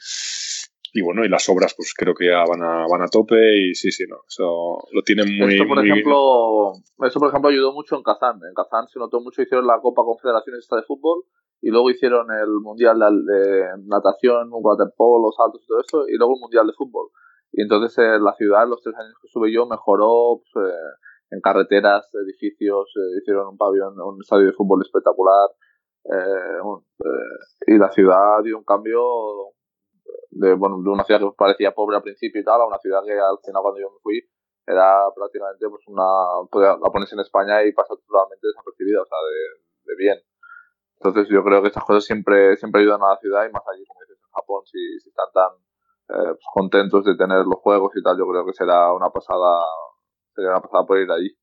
y 0.92 1.00
bueno, 1.02 1.24
y 1.24 1.28
las 1.28 1.48
obras 1.48 1.74
pues 1.76 1.94
creo 1.96 2.14
que 2.14 2.26
ya 2.26 2.44
van 2.44 2.62
a, 2.62 2.86
van 2.86 3.02
a 3.02 3.08
tope 3.08 3.34
y 3.36 3.74
sí, 3.74 3.90
sí, 3.90 4.04
no, 4.08 4.16
eso 4.28 4.78
lo 4.92 5.02
tienen 5.02 5.26
muy 5.38 5.54
Esto, 5.54 5.66
por 5.68 5.78
muy- 5.78 5.90
ejemplo, 5.90 6.72
eso, 7.06 7.18
por 7.18 7.28
ejemplo, 7.30 7.50
ayudó 7.50 7.72
mucho 7.72 7.96
en 7.96 8.02
Kazán. 8.02 8.36
En 8.46 8.54
Kazán 8.54 8.88
se 8.88 8.98
notó 8.98 9.20
mucho, 9.20 9.40
hicieron 9.42 9.66
la 9.66 9.80
Copa 9.80 10.02
Confederaciones 10.04 10.60
esta 10.60 10.76
de 10.76 10.82
fútbol 10.82 11.24
y 11.62 11.70
luego 11.70 11.90
hicieron 11.90 12.26
el 12.30 12.50
Mundial 12.60 12.98
de, 12.98 13.32
de 13.32 13.64
natación, 13.86 14.48
waterpolo, 14.52 15.30
saltos 15.32 15.62
y 15.62 15.66
todo 15.66 15.80
eso, 15.80 16.04
y 16.08 16.16
luego 16.18 16.34
el 16.34 16.40
Mundial 16.40 16.66
de 16.66 16.72
fútbol. 16.74 17.08
Y 17.52 17.62
entonces 17.62 17.96
eh, 17.98 18.18
la 18.20 18.34
ciudad, 18.34 18.64
en 18.64 18.70
los 18.70 18.82
tres 18.82 18.94
años 18.96 19.14
que 19.20 19.26
estuve 19.28 19.52
yo, 19.52 19.66
mejoró 19.66 20.40
pues, 20.42 20.66
eh, 20.66 20.76
en 21.30 21.40
carreteras, 21.40 22.10
edificios, 22.14 22.92
eh, 22.96 23.18
hicieron 23.20 23.48
un 23.48 23.56
pabellón, 23.56 23.94
un 24.00 24.18
estadio 24.20 24.46
de 24.46 24.52
fútbol 24.52 24.82
espectacular. 24.82 25.48
un- 26.64 26.84
y 27.66 27.78
la 27.78 27.90
ciudad 27.92 28.42
dio 28.42 28.58
un 28.58 28.64
cambio 28.64 29.00
de, 30.30 30.54
bueno, 30.54 30.80
de 30.82 30.90
una 30.90 31.04
ciudad 31.04 31.20
que 31.20 31.30
parecía 31.36 31.72
pobre 31.72 31.96
al 31.96 32.02
principio 32.02 32.40
y 32.40 32.44
tal, 32.44 32.60
a 32.60 32.66
una 32.66 32.78
ciudad 32.78 33.04
que 33.04 33.12
al 33.12 33.38
final 33.44 33.62
cuando 33.62 33.80
yo 33.80 33.90
me 33.90 34.00
fui 34.02 34.20
era 34.66 35.10
prácticamente 35.14 35.68
pues 35.68 35.82
una 35.88 36.06
la 36.78 36.90
pones 36.90 37.12
en 37.12 37.20
España 37.20 37.64
y 37.64 37.72
pasa 37.72 37.94
totalmente 37.94 38.46
desapercibida, 38.46 39.02
o 39.02 39.06
sea, 39.06 39.18
de, 39.18 39.92
de 39.92 39.96
bien. 39.96 40.18
Entonces 41.00 41.28
yo 41.28 41.42
creo 41.42 41.62
que 41.62 41.68
estas 41.68 41.84
cosas 41.84 42.04
siempre 42.04 42.56
siempre 42.56 42.82
ayudan 42.82 43.02
a 43.02 43.14
la 43.14 43.18
ciudad 43.18 43.44
y 43.48 43.52
más 43.52 43.62
allí, 43.66 43.84
como 43.86 44.00
dices, 44.02 44.18
en 44.22 44.30
Japón, 44.30 44.62
si, 44.66 44.78
si 45.00 45.08
están 45.08 45.30
tan 45.34 45.52
eh, 46.14 46.34
pues, 46.38 46.46
contentos 46.54 47.04
de 47.04 47.16
tener 47.16 47.44
los 47.44 47.58
juegos 47.60 47.92
y 47.96 48.02
tal, 48.02 48.16
yo 48.16 48.26
creo 48.28 48.46
que 48.46 48.52
será 48.52 48.92
una 48.92 49.10
pasada 49.10 49.66
sería 50.34 50.50
una 50.50 50.60
pasada 50.60 50.86
por 50.86 50.98
ir 50.98 51.10
allí. 51.10 51.36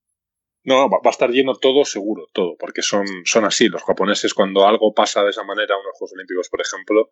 No, 0.63 0.89
va 0.89 0.99
a 1.03 1.09
estar 1.09 1.29
lleno 1.29 1.55
todo 1.55 1.85
seguro, 1.85 2.27
todo, 2.33 2.55
porque 2.59 2.81
son, 2.81 3.05
son 3.23 3.45
así. 3.45 3.69
Los 3.69 3.83
japoneses, 3.83 4.33
cuando 4.33 4.67
algo 4.67 4.93
pasa 4.93 5.23
de 5.23 5.29
esa 5.29 5.43
manera, 5.43 5.75
unos 5.75 5.97
Juegos 5.97 6.13
Olímpicos, 6.13 6.49
por 6.49 6.61
ejemplo, 6.61 7.09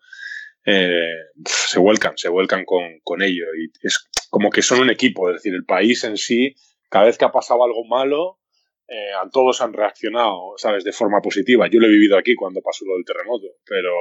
eh, 0.66 1.14
se 1.46 1.80
vuelcan, 1.80 2.18
se 2.18 2.30
vuelcan 2.30 2.66
con, 2.66 2.84
con 3.04 3.22
ello. 3.22 3.46
Y 3.58 3.72
es 3.86 4.10
como 4.30 4.50
que 4.50 4.62
son 4.62 4.80
un 4.82 4.90
equipo, 4.90 5.30
es 5.30 5.36
decir, 5.36 5.54
el 5.54 5.66
país 5.66 6.04
en 6.04 6.18
sí, 6.18 6.56
cada 6.90 7.06
vez 7.06 7.18
que 7.18 7.26
ha 7.26 7.32
pasado 7.32 7.64
algo 7.64 7.86
malo, 7.86 8.40
eh, 8.88 9.12
todos 9.32 9.62
han 9.62 9.74
reaccionado, 9.74 10.54
¿sabes?, 10.58 10.84
de 10.84 10.94
forma 10.94 11.22
positiva. 11.22 11.68
Yo 11.70 11.80
lo 11.80 11.88
he 11.88 11.92
vivido 11.92 12.18
aquí 12.18 12.36
cuando 12.36 12.62
pasó 12.62 12.86
lo 12.86 12.96
del 12.96 13.06
terremoto, 13.06 13.48
pero, 13.66 13.94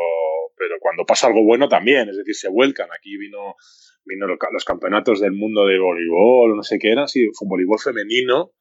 pero 0.57 0.77
cuando 0.81 1.05
pasa 1.05 1.27
algo 1.27 1.45
bueno 1.45 1.69
también, 1.69 2.09
es 2.09 2.17
decir, 2.17 2.35
se 2.35 2.49
vuelcan. 2.49 2.89
Aquí 2.97 3.17
vino, 3.17 3.57
vino 4.05 4.27
lo- 4.27 4.39
los 4.53 4.65
campeonatos 4.65 5.21
del 5.21 5.33
mundo 5.33 5.67
de 5.67 5.79
voleibol, 5.79 6.57
no 6.57 6.63
sé 6.63 6.79
qué 6.79 6.93
eran, 6.93 7.09
sí, 7.09 7.27
fue 7.35 7.49
voleibol 7.49 7.79
femenino. 7.81 8.53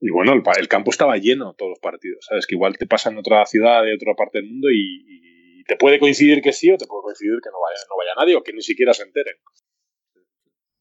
Y 0.00 0.10
bueno, 0.10 0.32
el, 0.32 0.68
campo 0.68 0.90
estaba 0.90 1.16
lleno 1.16 1.54
todos 1.58 1.70
los 1.70 1.80
partidos, 1.80 2.24
¿sabes? 2.28 2.46
Que 2.46 2.54
igual 2.54 2.78
te 2.78 2.86
pasa 2.86 3.10
en 3.10 3.18
otra 3.18 3.44
ciudad 3.46 3.82
de 3.82 3.94
otra 3.94 4.14
parte 4.14 4.38
del 4.38 4.48
mundo 4.48 4.68
y 4.70 5.37
te 5.68 5.76
puede 5.76 5.98
coincidir 5.98 6.40
que 6.40 6.52
sí 6.52 6.72
o 6.72 6.78
te 6.78 6.86
puede 6.86 7.02
coincidir 7.02 7.38
que 7.42 7.50
no 7.50 7.60
vaya, 7.60 7.80
no 7.88 7.96
vaya 7.96 8.14
nadie 8.16 8.34
o 8.36 8.42
que 8.42 8.54
ni 8.54 8.62
siquiera 8.62 8.94
se 8.94 9.02
enteren. 9.02 9.36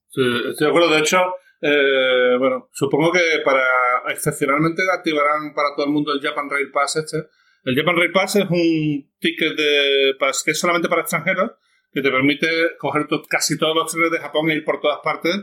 Sí, 0.08 0.22
estoy 0.50 0.66
de 0.66 0.70
acuerdo. 0.70 0.90
De 0.90 1.00
hecho, 1.00 1.20
eh, 1.62 2.38
bueno, 2.40 2.70
supongo 2.72 3.12
que 3.12 3.42
para 3.44 3.66
excepcionalmente 4.08 4.82
activarán 4.92 5.54
para 5.54 5.76
todo 5.76 5.86
el 5.86 5.92
mundo 5.92 6.14
el 6.14 6.22
Japan 6.22 6.50
Rail 6.50 6.72
Pass 6.72 6.96
este. 6.96 7.18
El 7.66 7.76
Japan 7.76 7.98
Rail 7.98 8.14
Pass 8.14 8.38
es 8.38 8.50
un 8.50 9.14
ticket 9.20 9.58
de, 9.58 10.16
que 10.46 10.52
es 10.52 10.60
solamente 10.60 10.88
para 10.88 11.02
extranjeros 11.02 11.52
que 11.92 12.02
te 12.02 12.10
permite 12.10 12.48
coger 12.80 13.08
casi 13.28 13.58
todos 13.58 13.76
los 13.76 13.92
trenes 13.92 14.12
de 14.12 14.20
Japón 14.20 14.50
e 14.50 14.56
ir 14.56 14.64
por 14.64 14.80
todas 14.80 15.00
partes 15.04 15.36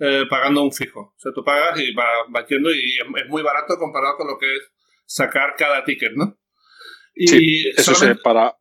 eh, 0.00 0.24
pagando 0.28 0.62
un 0.62 0.72
fijo. 0.72 1.14
O 1.16 1.18
sea, 1.18 1.32
tú 1.34 1.42
pagas 1.42 1.80
y 1.80 1.94
vas, 1.94 2.26
vas 2.28 2.44
yendo 2.46 2.70
y 2.70 2.98
es, 3.00 3.06
es 3.24 3.28
muy 3.28 3.42
barato 3.42 3.78
comparado 3.78 4.18
con 4.18 4.26
lo 4.26 4.36
que 4.36 4.54
es 4.54 4.70
sacar 5.06 5.54
cada 5.56 5.82
ticket, 5.82 6.12
¿no? 6.12 6.38
Y 7.14 7.26
Sí, 7.26 7.72
Eso 7.76 7.92
es 7.92 8.18
para, 8.20 8.54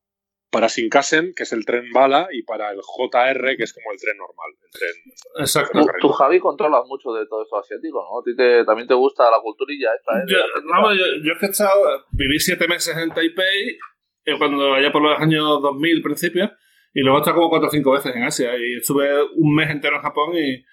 para 0.52 0.68
Shinkansen, 0.68 1.34
que 1.36 1.44
es 1.44 1.54
el 1.54 1.66
tren 1.66 1.92
bala, 1.94 2.28
y 2.32 2.44
para 2.44 2.72
el 2.72 2.80
JR, 2.82 3.56
que 3.56 3.64
es 3.64 3.74
como 3.74 3.92
el 3.94 4.00
tren 4.00 4.18
normal. 4.18 4.52
El 4.62 4.72
tren, 4.72 4.92
Exacto. 5.40 5.80
Tú, 5.80 5.88
tú, 6.02 6.10
Javi, 6.10 6.40
controlas 6.40 6.84
mucho 6.88 7.14
de 7.14 7.26
todo 7.26 7.44
eso 7.44 7.58
asiático, 7.58 8.04
¿no? 8.04 8.20
A 8.20 8.24
ti 8.24 8.36
te- 8.36 8.66
también 8.66 8.88
te 8.88 8.94
gusta 8.94 9.32
la 9.32 9.40
culturilla 9.42 9.90
esta, 9.98 10.20
¿eh? 10.20 10.24
Yo, 10.28 10.38
vamos, 10.70 10.98
yo, 10.98 11.06
yo 11.24 11.40
que 11.40 11.46
he 11.46 11.50
estado, 11.50 12.06
viví 12.12 12.38
siete 12.40 12.68
meses 12.68 12.96
en 12.98 13.10
Taipei, 13.12 13.78
eh, 14.26 14.38
cuando 14.38 14.74
allá 14.74 14.92
por 14.92 15.02
los 15.02 15.18
años 15.20 15.62
2000, 15.62 16.02
principio, 16.02 16.52
y 16.94 17.00
luego 17.02 17.18
he 17.18 17.22
estado 17.22 17.38
como 17.38 17.50
cuatro 17.50 17.70
o 17.70 17.72
cinco 17.72 17.92
veces 17.94 18.14
en 18.16 18.24
Asia, 18.24 18.52
y 18.58 18.78
estuve 18.78 19.08
un 19.36 19.56
mes 19.56 19.70
entero 19.70 19.96
en 19.96 20.02
Japón, 20.02 20.36
y, 20.36 20.66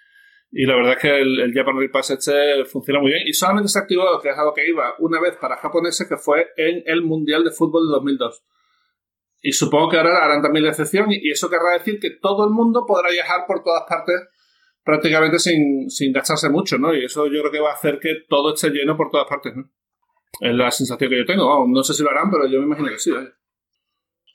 y 0.50 0.66
la 0.66 0.74
verdad 0.74 0.94
es 0.94 0.98
que 0.98 1.20
el, 1.20 1.38
el 1.40 1.52
Japan 1.54 1.76
Rail 1.76 1.90
Pass 1.92 2.10
este 2.10 2.64
funciona 2.64 2.98
muy 3.00 3.12
bien, 3.12 3.22
y 3.28 3.32
solamente 3.32 3.68
se 3.68 3.78
activó, 3.78 4.20
que 4.20 4.30
es 4.30 4.36
algo 4.38 4.52
que 4.54 4.68
iba 4.68 4.94
una 4.98 5.20
vez 5.20 5.36
para 5.36 5.56
japoneses, 5.56 6.08
que 6.08 6.16
fue 6.16 6.48
en 6.56 6.82
el 6.86 7.02
Mundial 7.02 7.44
de 7.44 7.52
Fútbol 7.52 7.86
de 7.86 7.92
2002. 7.92 8.42
Y 9.40 9.53
supongo 9.53 9.88
que 9.88 9.96
ahora 9.96 10.24
harán 10.24 10.42
también 10.42 10.64
la 10.64 10.70
excepción, 10.70 11.11
y, 11.11 11.31
eso 11.31 11.48
querrá 11.48 11.72
decir 11.74 11.98
que 12.01 12.11
todo 12.11 12.44
el 12.44 12.51
mundo 12.51 12.85
podrá 12.87 13.11
viajar 13.11 13.44
por 13.46 13.62
todas 13.62 13.85
partes 13.88 14.16
prácticamente 14.83 15.38
sin, 15.38 15.90
sin 15.90 16.12
gastarse 16.12 16.48
mucho, 16.48 16.79
¿no? 16.79 16.94
Y 16.94 17.05
eso 17.05 17.27
yo 17.27 17.40
creo 17.40 17.53
que 17.53 17.61
va 17.61 17.70
a 17.70 17.74
hacer 17.74 17.98
que 18.01 18.24
todo 18.29 18.55
esté 18.55 18.70
lleno 18.70 18.96
por 18.96 19.11
todas 19.11 19.29
partes, 19.29 19.55
¿no? 19.55 19.70
Es 20.40 20.55
la 20.55 20.70
sensación 20.70 21.11
que 21.11 21.18
yo 21.18 21.27
tengo. 21.27 21.46
Vamos, 21.46 21.68
no 21.68 21.83
sé 21.83 21.94
si 21.94 22.03
lo 22.03 22.11
harán, 22.11 22.31
pero 22.31 22.46
yo 22.46 22.59
me 22.61 22.66
imagino 22.66 22.88
que 22.88 22.98
sí. 22.98 23.11
¿eh? 23.11 23.29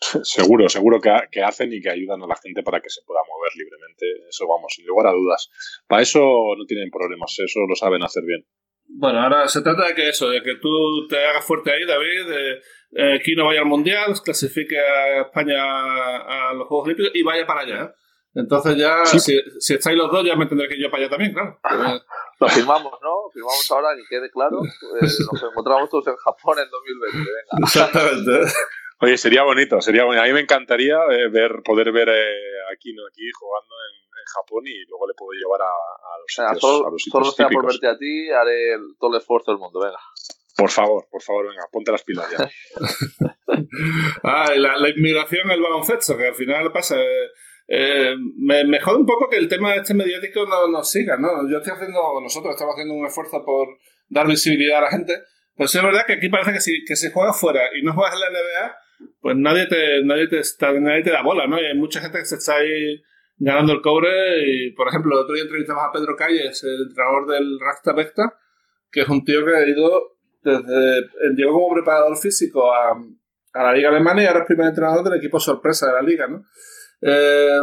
seguro, 0.24 0.68
seguro 0.70 1.00
que, 1.00 1.10
ha- 1.10 1.28
que 1.32 1.42
hacen 1.42 1.72
y 1.74 1.82
que 1.82 1.89
ayudan 1.89 2.22
a 2.22 2.28
la 2.28 2.36
gente 2.36 2.62
para 2.63 2.82
que 2.82 2.89
se 2.89 3.02
pueda 3.06 3.22
mover 3.28 3.52
libremente. 3.56 4.06
Eso 4.30 4.48
vamos, 4.48 4.74
sin 4.76 4.86
lugar 4.86 5.08
a 5.08 5.13
dudas. 5.13 5.50
Para 5.88 6.02
eso 6.02 6.20
no 6.20 6.66
tienen 6.66 6.89
problemas, 6.89 7.36
eso 7.39 7.60
lo 7.68 7.76
saben 7.76 8.04
hacer 8.04 8.24
bien. 8.26 8.46
Bueno, 8.86 9.22
ahora 9.22 9.48
se 9.48 9.62
trata 9.62 9.88
de 9.88 9.96
que 9.96 10.10
eso, 10.10 10.30
de 10.30 10.42
que 10.44 10.56
tú 10.56 11.08
te 11.08 11.18
hagas 11.18 11.46
fuerte 11.46 11.72
ahí, 11.72 11.86
David, 11.86 12.28
de 12.28 12.62
eh, 12.95 13.19
que 13.23 13.36
no 13.36 13.45
vaya 13.45 13.62
al 13.62 13.65
Mundial, 13.67 14.13
clasifique 14.23 14.77
a 14.79 15.21
España 15.21 15.58
a, 15.60 16.53
los 16.53 16.67
Juegos 16.67 16.86
Olímpicos 16.88 17.12
y 17.13 17.23
vaya 17.23 17.45
para 17.45 17.62
allá. 17.62 17.84
¿eh? 17.84 17.91
Entonces 18.36 18.75
ya, 18.77 19.06
Sí. 19.06 19.19
si, 19.19 19.39
si 19.60 19.73
estáis 19.75 19.95
los 19.97 20.12
dos, 20.12 20.25
ya 20.25 20.36
me 20.36 20.47
tendré 20.47 20.67
que 20.67 20.73
ir 20.75 20.82
yo 20.84 20.89
para 20.91 21.03
allá 21.03 21.10
también, 21.12 21.34
claro. 21.34 21.60
Lo 22.39 22.47
firmamos, 22.49 22.93
¿no? 23.01 23.29
Firmamos 23.32 23.71
ahora, 23.71 23.89
que 23.95 24.03
quede 24.10 24.29
claro. 24.32 24.58
Eh, 24.63 25.01
nos 25.32 25.43
encontramos 25.43 25.89
todos 25.89 26.08
en 26.08 26.15
Japón 26.17 26.58
en 26.60 26.69
2020. 26.69 27.17
Venga. 27.19 27.65
Exactamente. 27.67 28.51
Oye, 29.01 29.17
sería 29.17 29.43
bonito, 29.43 29.79
sería 29.82 30.03
bonito. 30.06 30.23
A 30.23 30.25
mí 30.25 30.34
me 30.34 30.39
encantaría 30.41 30.97
eh, 31.12 31.29
ver, 31.29 31.62
poder 31.63 31.91
ver 31.91 32.10
eh, 32.10 32.71
a 32.71 32.75
Kino 32.77 33.03
aquí 33.08 33.29
jugando 33.38 33.75
en, 33.75 33.95
en 34.19 34.25
Japón 34.34 34.63
y 34.65 34.86
luego 34.88 35.08
le 35.08 35.13
puedo 35.13 35.32
llevar 35.34 35.62
a, 35.62 35.65
a 35.65 36.17
los 36.19 36.34
Venga, 36.38 36.53
sitios, 36.56 36.62
solo, 36.71 36.88
a 36.88 36.91
los 36.91 37.01
sitios 37.03 37.27
solo 37.27 37.32
sea 37.36 37.49
por 37.49 37.67
verte 37.67 37.88
a 37.88 37.97
ti, 37.97 38.29
haré 38.32 38.73
el- 38.73 38.95
todo 38.99 39.12
el 39.13 39.19
esfuerzo 39.21 39.51
del 39.51 39.60
mundo. 39.60 39.79
Venga. 39.79 39.99
Por 40.56 40.70
favor, 40.70 41.08
por 41.10 41.22
favor, 41.22 41.48
venga, 41.50 41.63
ponte 41.72 41.92
las 41.92 42.04
pilas 42.04 42.28
ya. 42.32 42.50
Ah, 44.24 44.52
la, 44.56 44.78
la 44.78 44.89
inmigración 44.89 45.50
al 45.52 45.62
baloncesto, 45.62 46.18
que 46.18 46.28
al 46.28 46.36
final 46.36 46.72
pasa. 46.72 46.96
eh, 47.00 47.28
eh, 47.68 48.16
me, 48.38 48.80
jode 48.82 48.98
un 48.98 49.06
poco 49.06 49.30
que 49.30 49.38
el 49.38 49.48
tema 49.48 49.74
este 49.76 49.94
mediático 49.94 50.46
no 50.46 50.68
nos 50.68 50.89
siga, 50.92 51.18
¿no? 51.18 51.50
Yo 51.50 51.58
estoy 51.58 51.74
haciendo, 51.74 52.00
nosotros 52.22 52.54
estamos 52.54 52.74
haciendo 52.74 52.94
un 52.94 53.06
esfuerzo 53.06 53.44
por 53.46 53.68
dar 54.10 54.28
visibilidad 54.28 54.80
a 54.80 54.82
la 54.82 54.92
gente, 54.92 55.13
pero 55.56 55.68
sí 55.68 55.78
es 55.78 55.84
verdad 55.84 56.06
que 56.06 56.13
aquí 56.13 56.30
parece 56.30 56.54
que 56.54 56.60
si, 56.60 56.84
que 56.86 56.96
si 56.96 57.12
juegas 57.12 57.39
fuera 57.39 57.62
y 57.80 57.84
no 57.84 57.94
juegas 57.94 58.16
en 58.16 58.20
la 58.20 58.30
NBA, 58.30 58.76
pues 59.22 59.36
nadie 59.38 59.68
te, 59.68 60.04
nadie 60.04 60.28
te, 60.28 60.39
está, 60.39 60.72
nadie 60.74 61.04
te 61.04 61.12
da 61.12 61.22
bola, 61.24 61.48
¿no? 61.48 61.60
Y 61.60 61.66
hay 61.66 61.76
mucha 61.76 62.02
gente 62.02 62.20
que 62.20 62.26
se 62.26 62.36
está 62.36 62.58
ahí 62.58 63.02
ganando 63.38 63.74
el 63.74 63.82
cobre 63.82 64.10
y, 64.46 64.72
por 64.74 64.88
ejemplo, 64.88 65.16
el 65.16 65.24
otro 65.24 65.34
día 65.34 65.44
entrevistamos 65.44 65.84
a 65.84 65.92
Pedro 65.92 66.16
Calles, 66.16 66.63
el 66.63 66.88
entrenador 66.88 67.28
del 67.28 67.60
Rakta 67.60 67.94
Vecta, 67.94 68.39
que 68.92 69.02
es 69.02 69.10
un 69.10 69.24
tío 69.24 69.46
que 69.46 69.56
ha 69.56 69.68
ido 69.68 70.18
desde, 70.43 71.08
llegó 71.36 71.53
como 71.53 71.75
preparador 71.75 72.17
físico 72.17 72.71
a, 72.71 72.95
la 73.53 73.73
Liga 73.73 73.89
Alemana 73.89 74.23
y 74.23 74.25
ahora 74.25 74.39
es 74.39 74.45
primer 74.47 74.67
entrenador 74.67 75.03
del 75.03 75.19
equipo 75.19 75.39
sorpresa 75.39 75.88
de 75.88 75.93
la 75.93 76.01
Liga, 76.01 76.27
¿no? 76.27 76.43
Eh, 77.01 77.60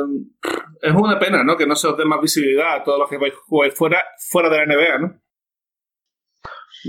es 0.83 0.95
una 0.95 1.19
pena, 1.19 1.43
¿no? 1.43 1.57
Que 1.57 1.67
no 1.67 1.75
se 1.75 1.89
os 1.89 1.97
dé 1.97 2.05
más 2.05 2.21
visibilidad 2.21 2.77
a 2.77 2.85
todos 2.85 2.99
los 2.99 3.11
que 3.11 3.19
jugáis 3.49 3.75
fuera, 3.75 4.05
fuera 4.31 4.49
de 4.49 4.57
la 4.59 4.67
NBA, 4.67 4.99
¿no? 4.99 5.21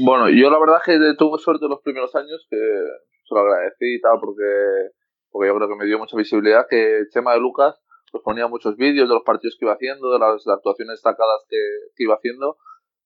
Bueno, 0.05 0.29
yo 0.29 0.49
la 0.49 0.59
verdad 0.59 0.81
que 0.85 0.97
tuve 1.17 1.39
suerte 1.39 1.67
los 1.67 1.81
primeros 1.81 2.15
años, 2.15 2.45
que 2.49 2.57
se 2.57 3.35
lo 3.35 3.41
agradecí 3.41 3.95
y 3.95 4.01
tal, 4.01 4.19
porque, 4.21 4.43
porque 5.29 5.47
yo 5.47 5.55
creo 5.55 5.67
que 5.67 5.75
me 5.75 5.85
dio 5.85 5.97
mucha 5.97 6.15
visibilidad, 6.15 6.67
que 6.69 7.05
Chema 7.11 7.33
de 7.33 7.39
Lucas 7.39 7.81
pues 8.11 8.23
ponía 8.23 8.47
muchos 8.47 8.75
vídeos 8.75 9.07
de 9.07 9.15
los 9.15 9.23
partidos 9.23 9.55
que 9.57 9.65
iba 9.65 9.73
haciendo, 9.73 10.11
de 10.11 10.19
las 10.19 10.45
actuaciones 10.45 10.95
destacadas 10.95 11.45
que, 11.47 11.57
que 11.95 12.03
iba 12.03 12.15
haciendo, 12.15 12.57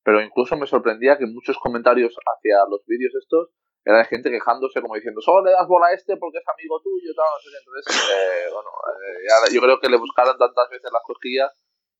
pero 0.05 0.21
incluso 0.21 0.55
me 0.55 0.67
sorprendía 0.67 1.17
que 1.17 1.25
muchos 1.25 1.57
comentarios 1.57 2.15
hacia 2.15 2.57
los 2.69 2.85
vídeos 2.85 3.13
estos 3.15 3.49
era 3.83 3.97
de 3.97 4.05
gente 4.05 4.29
quejándose 4.29 4.81
como 4.81 4.95
diciendo 4.95 5.19
solo 5.19 5.43
le 5.43 5.51
das 5.51 5.67
bola 5.67 5.87
a 5.87 5.93
este 5.93 6.15
porque 6.17 6.37
es 6.37 6.47
amigo 6.47 6.79
tuyo 6.81 7.11
tal, 7.15 7.25
no 7.25 7.39
sé 7.41 7.49
qué. 7.49 7.57
entonces 7.57 7.85
eh, 8.13 8.53
bueno 8.53 8.69
eh, 9.01 9.53
yo 9.53 9.61
creo 9.61 9.79
que 9.79 9.89
le 9.89 9.97
buscaron 9.97 10.37
tantas 10.37 10.69
veces 10.69 10.91
las 10.93 11.01
cosquillas 11.03 11.51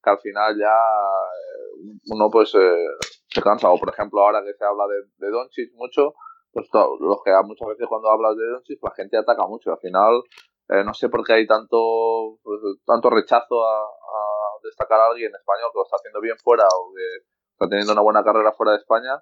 que 0.03 0.10
al 0.12 0.20
final 0.20 0.56
ya 0.58 0.70
eh, 0.70 1.97
uno 2.14 2.30
pues 2.30 2.53
eh, 2.53 2.88
se 3.28 3.41
cansa 3.41 3.72
o 3.72 3.80
por 3.80 3.89
ejemplo 3.89 4.22
ahora 4.22 4.43
que 4.45 4.53
se 4.53 4.64
habla 4.64 4.86
de, 4.86 5.01
de 5.18 5.32
Doncic 5.32 5.74
mucho 5.74 6.14
pues 6.53 6.70
los 6.74 7.20
que 7.26 7.32
muchas 7.43 7.68
veces 7.70 7.88
cuando 7.89 8.10
hablas 8.10 8.38
de 8.38 8.45
Doncic 8.45 8.80
la 8.84 8.93
gente 8.93 9.18
ataca 9.18 9.47
mucho 9.47 9.72
al 9.72 9.80
final 9.80 10.22
eh, 10.70 10.84
no 10.86 10.93
sé 10.93 11.10
por 11.10 11.26
qué 11.26 11.34
hay 11.34 11.47
tanto 11.47 12.38
pues, 12.43 12.62
tanto 12.86 13.10
rechazo 13.10 13.66
a, 13.66 13.82
a 13.82 14.22
destacar 14.64 14.99
a 14.99 15.08
alguien 15.08 15.34
español 15.34 15.70
que 15.74 15.80
lo 15.80 15.84
está 15.86 15.97
haciendo 15.97 16.22
bien 16.22 16.38
fuera 16.38 16.66
o 16.66 16.93
que 16.93 17.35
está 17.56 17.68
teniendo 17.72 17.93
una 17.93 18.03
buena 18.03 18.24
carrera 18.24 18.51
fuera 18.51 18.74
de 18.74 18.80
España 18.84 19.16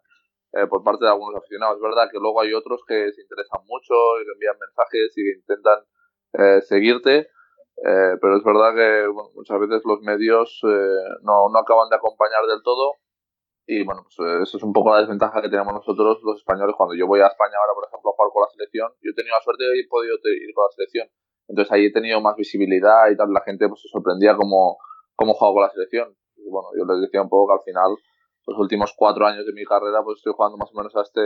eh, 0.54 0.66
por 0.68 0.84
parte 0.84 1.06
de 1.06 1.12
algunos 1.12 1.36
aficionados. 1.38 1.78
Es 1.78 1.84
verdad 1.84 2.10
que 2.12 2.18
luego 2.18 2.42
hay 2.42 2.54
otros 2.54 2.82
que 2.88 3.14
se 3.14 3.22
interesan 3.22 3.62
mucho 3.66 3.94
y 4.20 4.26
que 4.26 4.34
envían 4.34 4.58
mensajes 4.58 5.14
y 5.16 5.22
que 5.22 5.34
intentan 5.40 5.80
eh, 6.34 6.62
seguirte, 6.62 7.30
Eh, 7.76 8.16
pero 8.22 8.38
es 8.38 8.44
verdad 8.44 8.72
que 8.76 9.10
muchas 9.34 9.60
veces 9.60 9.82
los 9.84 10.00
medios 10.02 10.62
eh, 10.64 11.04
no, 11.24 11.50
no, 11.50 11.58
acaban 11.58 11.90
de 11.90 11.96
acompañar 11.98 12.46
del 12.46 12.62
todo 12.62 12.94
y 13.66 13.84
bueno, 13.84 14.04
pues 14.04 14.16
eh, 14.20 14.44
eso 14.44 14.58
es 14.58 14.64
un 14.64 14.74
poco 14.74 14.92
la 14.92 15.00
desventaja 15.02 15.42
que 15.42 15.50
tenemos 15.50 15.74
nosotros 15.74 16.20
los 16.24 16.38
españoles. 16.38 16.76
Cuando 16.78 16.96
yo 16.96 17.08
voy 17.08 17.22
a 17.22 17.28
España 17.28 17.56
ahora, 17.58 17.74
por 17.74 17.86
ejemplo, 17.88 18.12
a 18.12 18.16
jugar 18.16 18.30
con 18.32 18.42
la 18.44 18.50
selección, 18.50 18.88
yo 19.02 19.12
he 19.12 19.16
tenido 19.16 19.36
la 19.36 19.42
suerte 19.42 19.64
de 19.64 19.70
haber 19.72 19.88
podido 19.90 20.16
ir 20.22 20.54
con 20.54 20.66
la 20.68 20.74
selección. 20.76 21.08
Entonces 21.48 21.72
ahí 21.72 21.86
he 21.88 21.92
tenido 21.92 22.22
más 22.22 22.36
visibilidad 22.36 23.10
y 23.12 23.16
tal, 23.18 23.32
la 23.34 23.42
gente 23.42 23.68
pues 23.68 23.82
se 23.82 23.90
sorprendía 23.90 24.36
cómo, 24.36 24.78
cómo 25.16 25.34
juego 25.34 25.56
con 25.56 25.64
la 25.64 25.72
selección. 25.72 26.16
Y 26.38 26.50
bueno, 26.50 26.70
yo 26.78 26.84
les 26.86 27.02
decía 27.02 27.22
un 27.22 27.30
poco 27.30 27.50
que 27.50 27.58
al 27.60 27.66
final, 27.66 27.92
los 28.46 28.58
últimos 28.58 28.94
cuatro 28.96 29.26
años 29.26 29.46
de 29.46 29.54
mi 29.54 29.64
carrera, 29.66 30.04
pues 30.04 30.18
estoy 30.18 30.34
jugando 30.36 30.58
más 30.58 30.70
o 30.74 30.78
menos 30.78 30.96
a 30.96 31.02
este 31.02 31.22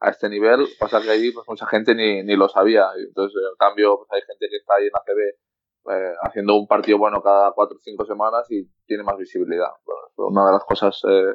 a 0.00 0.10
este 0.10 0.28
nivel, 0.28 0.66
pasa 0.80 1.00
que 1.00 1.10
ahí 1.10 1.30
pues 1.30 1.46
mucha 1.48 1.64
gente 1.66 1.94
ni, 1.94 2.24
ni 2.24 2.34
lo 2.34 2.48
sabía. 2.48 2.88
Entonces, 2.98 3.40
en 3.48 3.56
cambio, 3.56 3.98
pues 3.98 4.10
hay 4.10 4.20
gente 4.26 4.48
que 4.50 4.56
está 4.56 4.74
ahí 4.74 4.86
en 4.86 4.96
ACB 4.96 5.20
eh, 5.94 6.14
haciendo 6.22 6.56
un 6.56 6.66
partido 6.66 6.98
bueno 6.98 7.22
cada 7.22 7.52
cuatro 7.52 7.76
o 7.76 7.80
cinco 7.80 8.04
semanas 8.04 8.50
y 8.50 8.68
tiene 8.84 9.04
más 9.04 9.16
visibilidad. 9.16 9.70
Bueno, 9.84 10.30
una 10.30 10.46
de 10.46 10.52
las 10.52 10.64
cosas 10.64 11.00
eh, 11.08 11.34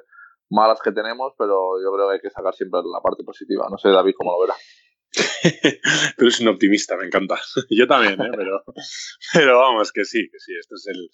malas 0.49 0.81
que 0.81 0.91
tenemos, 0.91 1.33
pero 1.37 1.81
yo 1.81 1.93
creo 1.93 2.09
que 2.09 2.13
hay 2.15 2.21
que 2.21 2.29
sacar 2.29 2.53
siempre 2.53 2.81
la 2.83 3.01
parte 3.01 3.23
positiva. 3.23 3.67
No 3.69 3.77
sé, 3.77 3.89
David, 3.89 4.15
cómo 4.17 4.33
lo 4.33 4.41
verá. 4.41 4.55
Tú 6.17 6.25
eres 6.25 6.39
un 6.41 6.49
optimista, 6.49 6.97
me 6.97 7.05
encanta. 7.05 7.39
Yo 7.69 7.87
también, 7.87 8.19
¿eh? 8.21 8.31
pero, 8.35 8.63
pero 9.33 9.59
vamos, 9.59 9.91
que 9.91 10.03
sí, 10.03 10.29
que 10.29 10.39
sí, 10.39 10.53
esto 10.59 10.75
es 10.75 10.87
el, 10.87 11.09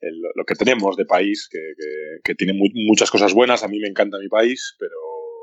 el 0.00 0.20
lo 0.34 0.44
que 0.44 0.54
tenemos 0.54 0.96
de 0.96 1.04
país, 1.04 1.48
que, 1.50 1.58
que, 1.58 2.20
que 2.22 2.34
tiene 2.34 2.52
muchas 2.54 3.10
cosas 3.10 3.34
buenas. 3.34 3.62
A 3.62 3.68
mí 3.68 3.78
me 3.78 3.88
encanta 3.88 4.18
mi 4.18 4.28
país, 4.28 4.76
pero 4.78 4.94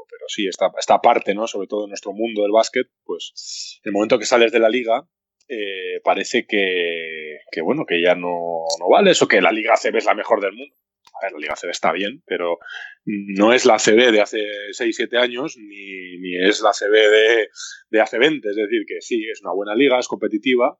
pero 0.09 0.25
sí, 0.27 0.47
esta, 0.47 0.71
esta 0.77 0.99
parte, 0.99 1.33
¿no? 1.33 1.47
Sobre 1.47 1.67
todo 1.67 1.85
en 1.85 1.89
nuestro 1.89 2.13
mundo 2.13 2.43
del 2.43 2.51
básquet, 2.51 2.87
pues 3.03 3.79
el 3.83 3.91
momento 3.91 4.19
que 4.19 4.25
sales 4.25 4.51
de 4.51 4.59
la 4.59 4.69
liga, 4.69 5.07
eh, 5.47 5.99
parece 6.03 6.45
que, 6.47 7.39
que, 7.51 7.61
bueno, 7.61 7.85
que 7.85 8.01
ya 8.01 8.15
no, 8.15 8.65
no 8.79 8.89
vales 8.89 9.21
o 9.21 9.27
que 9.27 9.41
la 9.41 9.51
Liga 9.51 9.75
CB 9.75 9.97
es 9.97 10.05
la 10.05 10.15
mejor 10.15 10.41
del 10.41 10.53
mundo. 10.53 10.73
A 11.21 11.25
ver, 11.25 11.33
la 11.33 11.39
Liga 11.39 11.55
CB 11.55 11.69
está 11.69 11.91
bien, 11.91 12.23
pero 12.25 12.59
no 13.05 13.53
es 13.53 13.65
la 13.65 13.77
CB 13.77 14.11
de 14.11 14.21
hace 14.21 14.39
6-7 14.71 15.17
años, 15.17 15.57
ni, 15.57 16.17
ni, 16.19 16.47
es 16.47 16.61
la 16.61 16.71
CB 16.71 16.91
de, 16.91 17.49
de, 17.89 18.01
hace 18.01 18.17
20. 18.17 18.49
Es 18.49 18.55
decir, 18.55 18.83
que 18.87 19.01
sí, 19.01 19.25
es 19.29 19.41
una 19.41 19.53
buena 19.53 19.75
liga, 19.75 19.99
es 19.99 20.07
competitiva, 20.07 20.79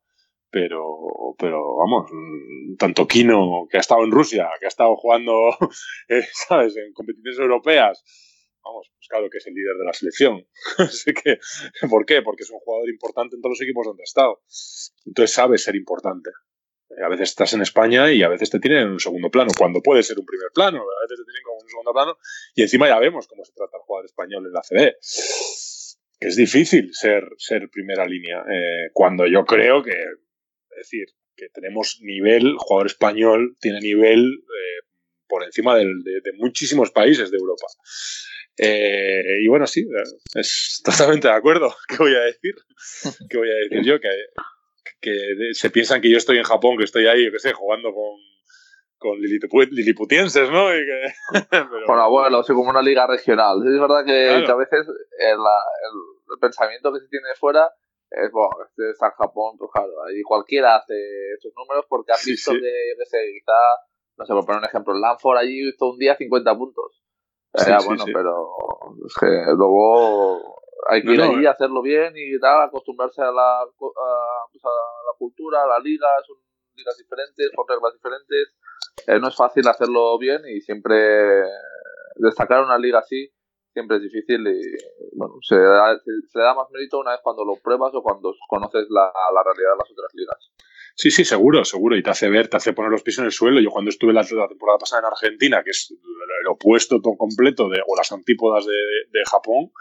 pero, 0.54 1.36
pero 1.40 1.76
vamos, 1.78 2.12
tanto 2.78 3.08
Kino, 3.08 3.68
que 3.72 3.78
ha 3.78 3.80
estado 3.80 4.04
en 4.04 4.12
Rusia, 4.12 4.48
que 4.60 4.68
ha 4.68 4.70
estado 4.70 4.96
jugando, 4.96 5.50
eh, 6.10 6.28
¿sabes?, 6.48 6.78
en 6.78 6.94
competiciones 6.94 7.40
europeas, 7.40 8.04
vamos, 8.64 8.88
pues 8.96 9.08
claro 9.10 9.30
que 9.32 9.40
es 9.40 9.48
el 9.48 9.56
líder 9.56 9.76
de 9.78 9.86
la 9.86 9.94
selección. 9.94 10.48
Así 10.78 11.12
que, 11.12 11.40
¿por 11.90 12.06
qué? 12.06 12.22
Porque 12.22 12.44
es 12.44 12.52
un 12.52 12.60
jugador 12.60 12.88
importante 12.88 13.36
en 13.36 13.42
todos 13.42 13.58
los 13.58 13.62
equipos 13.62 13.88
donde 13.88 14.04
ha 14.04 14.06
estado. 14.06 14.44
Entonces 15.08 15.34
sabe 15.34 15.58
ser 15.58 15.76
importante. 15.76 16.30
A 17.04 17.10
veces 17.10 17.30
estás 17.30 17.52
en 17.54 17.64
España 17.64 18.12
y 18.12 18.22
a 18.22 18.30
veces 18.30 18.52
te 18.52 18.60
tienen 18.60 18.84
en 18.84 18.92
un 18.92 19.00
segundo 19.00 19.32
plano, 19.32 19.50
cuando 19.58 19.82
puede 19.82 20.04
ser 20.04 20.20
un 20.20 20.26
primer 20.28 20.50
plano, 20.54 20.82
a 20.82 21.02
veces 21.02 21.18
te 21.18 21.26
tienen 21.26 21.44
como 21.44 21.58
un 21.58 21.68
segundo 21.68 21.92
plano 21.92 22.18
y 22.54 22.62
encima 22.62 22.88
ya 22.88 23.00
vemos 23.00 23.28
cómo 23.28 23.44
se 23.44 23.54
trata 23.54 23.78
el 23.78 23.84
jugador 23.84 24.06
español 24.06 24.46
en 24.46 24.54
la 24.54 24.62
CB. 24.62 24.94
Que 26.20 26.28
es 26.28 26.36
difícil 26.36 26.94
ser, 26.94 27.24
ser 27.38 27.68
primera 27.72 28.06
línea, 28.06 28.46
eh, 28.48 28.92
cuando 28.94 29.26
yo 29.26 29.44
creo 29.44 29.82
que, 29.82 29.98
es 30.78 30.90
decir, 30.90 31.06
que 31.36 31.50
tenemos 31.54 32.00
nivel, 32.02 32.56
jugador 32.58 32.88
español 32.88 33.56
tiene 33.60 33.80
nivel 33.80 34.24
eh, 34.24 34.88
por 35.28 35.44
encima 35.44 35.76
del, 35.76 36.04
de, 36.04 36.22
de, 36.24 36.34
muchísimos 36.38 36.92
países 36.92 37.32
de 37.32 37.38
Europa. 37.38 37.66
Eh, 38.58 39.42
y 39.42 39.48
bueno, 39.48 39.66
sí, 39.66 39.86
es 40.36 40.82
totalmente 40.84 41.28
de 41.28 41.34
acuerdo. 41.34 41.74
¿Qué 41.88 41.98
voy 41.98 42.16
a 42.16 42.22
decir? 42.22 42.54
¿Qué 43.30 43.38
voy 43.38 43.50
a 43.50 43.56
decir 43.56 43.84
yo? 43.84 44.00
Que, 44.00 44.10
que 45.02 45.54
se 45.54 45.70
piensan 45.70 46.02
que 46.02 46.10
yo 46.10 46.18
estoy 46.18 46.38
en 46.38 46.44
Japón, 46.44 46.78
que 46.78 46.84
estoy 46.84 47.08
ahí, 47.08 47.26
yo 47.26 47.32
qué 47.32 47.40
sé, 47.40 47.54
jugando 47.54 47.94
con, 47.94 48.20
con 48.98 49.20
liliputienses, 49.20 50.50
¿no? 50.50 50.74
Y 50.74 50.86
que, 50.86 51.14
pero... 51.50 51.86
Bueno, 51.88 52.10
bueno, 52.10 52.40
o 52.40 52.44
como 52.46 52.70
una 52.70 52.82
liga 52.82 53.08
regional. 53.08 53.58
Es 53.66 53.80
verdad 53.80 54.06
que, 54.06 54.28
claro. 54.28 54.54
a 54.54 54.58
veces 54.58 54.88
el, 55.20 55.30
el, 55.30 55.40
el, 56.34 56.40
pensamiento 56.40 56.94
que 56.94 57.00
se 57.00 57.08
tiene 57.10 57.28
fuera 57.40 57.70
es, 58.14 58.32
bueno, 58.32 58.52
este 58.68 58.92
está 58.92 59.08
en 59.08 59.14
Japón, 59.14 59.58
pues 59.58 59.72
claro, 59.72 59.92
ahí 60.06 60.22
cualquiera 60.22 60.78
hace 60.78 60.94
esos 61.38 61.52
números 61.56 61.86
porque 61.90 62.12
han 62.12 62.20
visto 62.26 62.52
sí, 62.52 62.58
sí. 62.58 62.62
que, 62.62 62.74
qué 62.98 63.06
sé, 63.06 63.18
quizá, 63.34 63.60
no 64.18 64.26
sé, 64.26 64.34
por 64.34 64.46
poner 64.46 64.60
un 64.60 64.66
ejemplo, 64.66 64.94
Lanford 64.94 65.38
allí 65.38 65.70
hizo 65.70 65.90
un 65.90 65.98
día 65.98 66.16
50 66.16 66.58
puntos. 66.58 67.02
Sí, 67.56 67.66
sí, 67.66 67.86
bueno, 67.86 68.06
pero 68.06 68.48
es 69.06 69.14
que 69.20 69.28
luego 69.56 70.58
hay 70.90 71.04
que 71.04 71.12
ir 71.12 71.20
no, 71.20 71.26
allí, 71.26 71.46
hacerlo 71.46 71.82
bien 71.82 72.14
y 72.16 72.40
tal, 72.40 72.64
acostumbrarse 72.64 73.22
a 73.22 73.32
la, 73.32 73.62
a, 73.62 73.66
pues 73.72 74.66
a 74.66 74.70
la 74.70 75.18
cultura, 75.18 75.64
a 75.64 75.68
la 75.68 75.80
liga, 75.80 76.08
son 76.26 76.38
ligas 76.76 76.98
diferentes, 76.98 77.52
con 77.56 77.68
reglas 77.68 77.94
diferentes. 77.94 78.56
Eh, 79.08 79.20
no 79.20 79.28
es 79.28 79.36
fácil 79.36 79.68
hacerlo 79.68 80.18
bien 80.18 80.42
y 80.48 80.62
siempre 80.62 81.44
destacar 82.16 82.64
una 82.64 82.78
liga 82.78 83.00
así 83.00 83.32
siempre 83.74 83.98
es 83.98 84.04
difícil 84.04 84.48
y 84.48 84.62
bueno, 85.18 85.36
se, 85.42 85.56
da, 85.56 85.98
se, 85.98 86.12
le 86.12 86.44
da 86.44 86.54
más 86.54 86.70
mérito 86.72 87.00
una 87.00 87.12
vez 87.12 87.20
cuando 87.24 87.44
lo 87.44 87.56
pruebas 87.56 87.92
o 87.94 88.02
cuando 88.02 88.34
conoces 88.48 88.86
la, 88.90 89.12
la 89.34 89.44
realidad 89.44 89.74
de 89.74 89.78
las 89.78 89.92
otras 89.92 90.12
ligas. 90.14 90.52
Sí, 90.96 91.10
sí, 91.10 91.26
seguro, 91.26 91.66
seguro. 91.66 91.98
Y 91.98 92.04
te 92.04 92.12
hace 92.12 92.30
ver, 92.30 92.48
te 92.48 92.58
hace 92.58 92.74
poner 92.74 92.92
los 92.92 93.02
pies 93.02 93.18
en 93.18 93.26
el 93.26 93.32
suelo. 93.32 93.60
Yo 93.60 93.72
cuando 93.72 93.90
estuve 93.90 94.14
la, 94.14 94.24
temporada 94.24 94.78
pasada 94.78 95.02
en 95.02 95.06
Argentina, 95.08 95.64
que 95.64 95.72
es 95.72 95.92
el, 95.92 96.48
opuesto 96.48 97.02
todo 97.02 97.16
completo 97.18 97.68
de, 97.70 97.82
o 97.88 97.96
las 97.96 98.12
antípodas 98.12 98.66
de, 98.66 98.74
de, 99.12 99.26
Japón, 99.26 99.72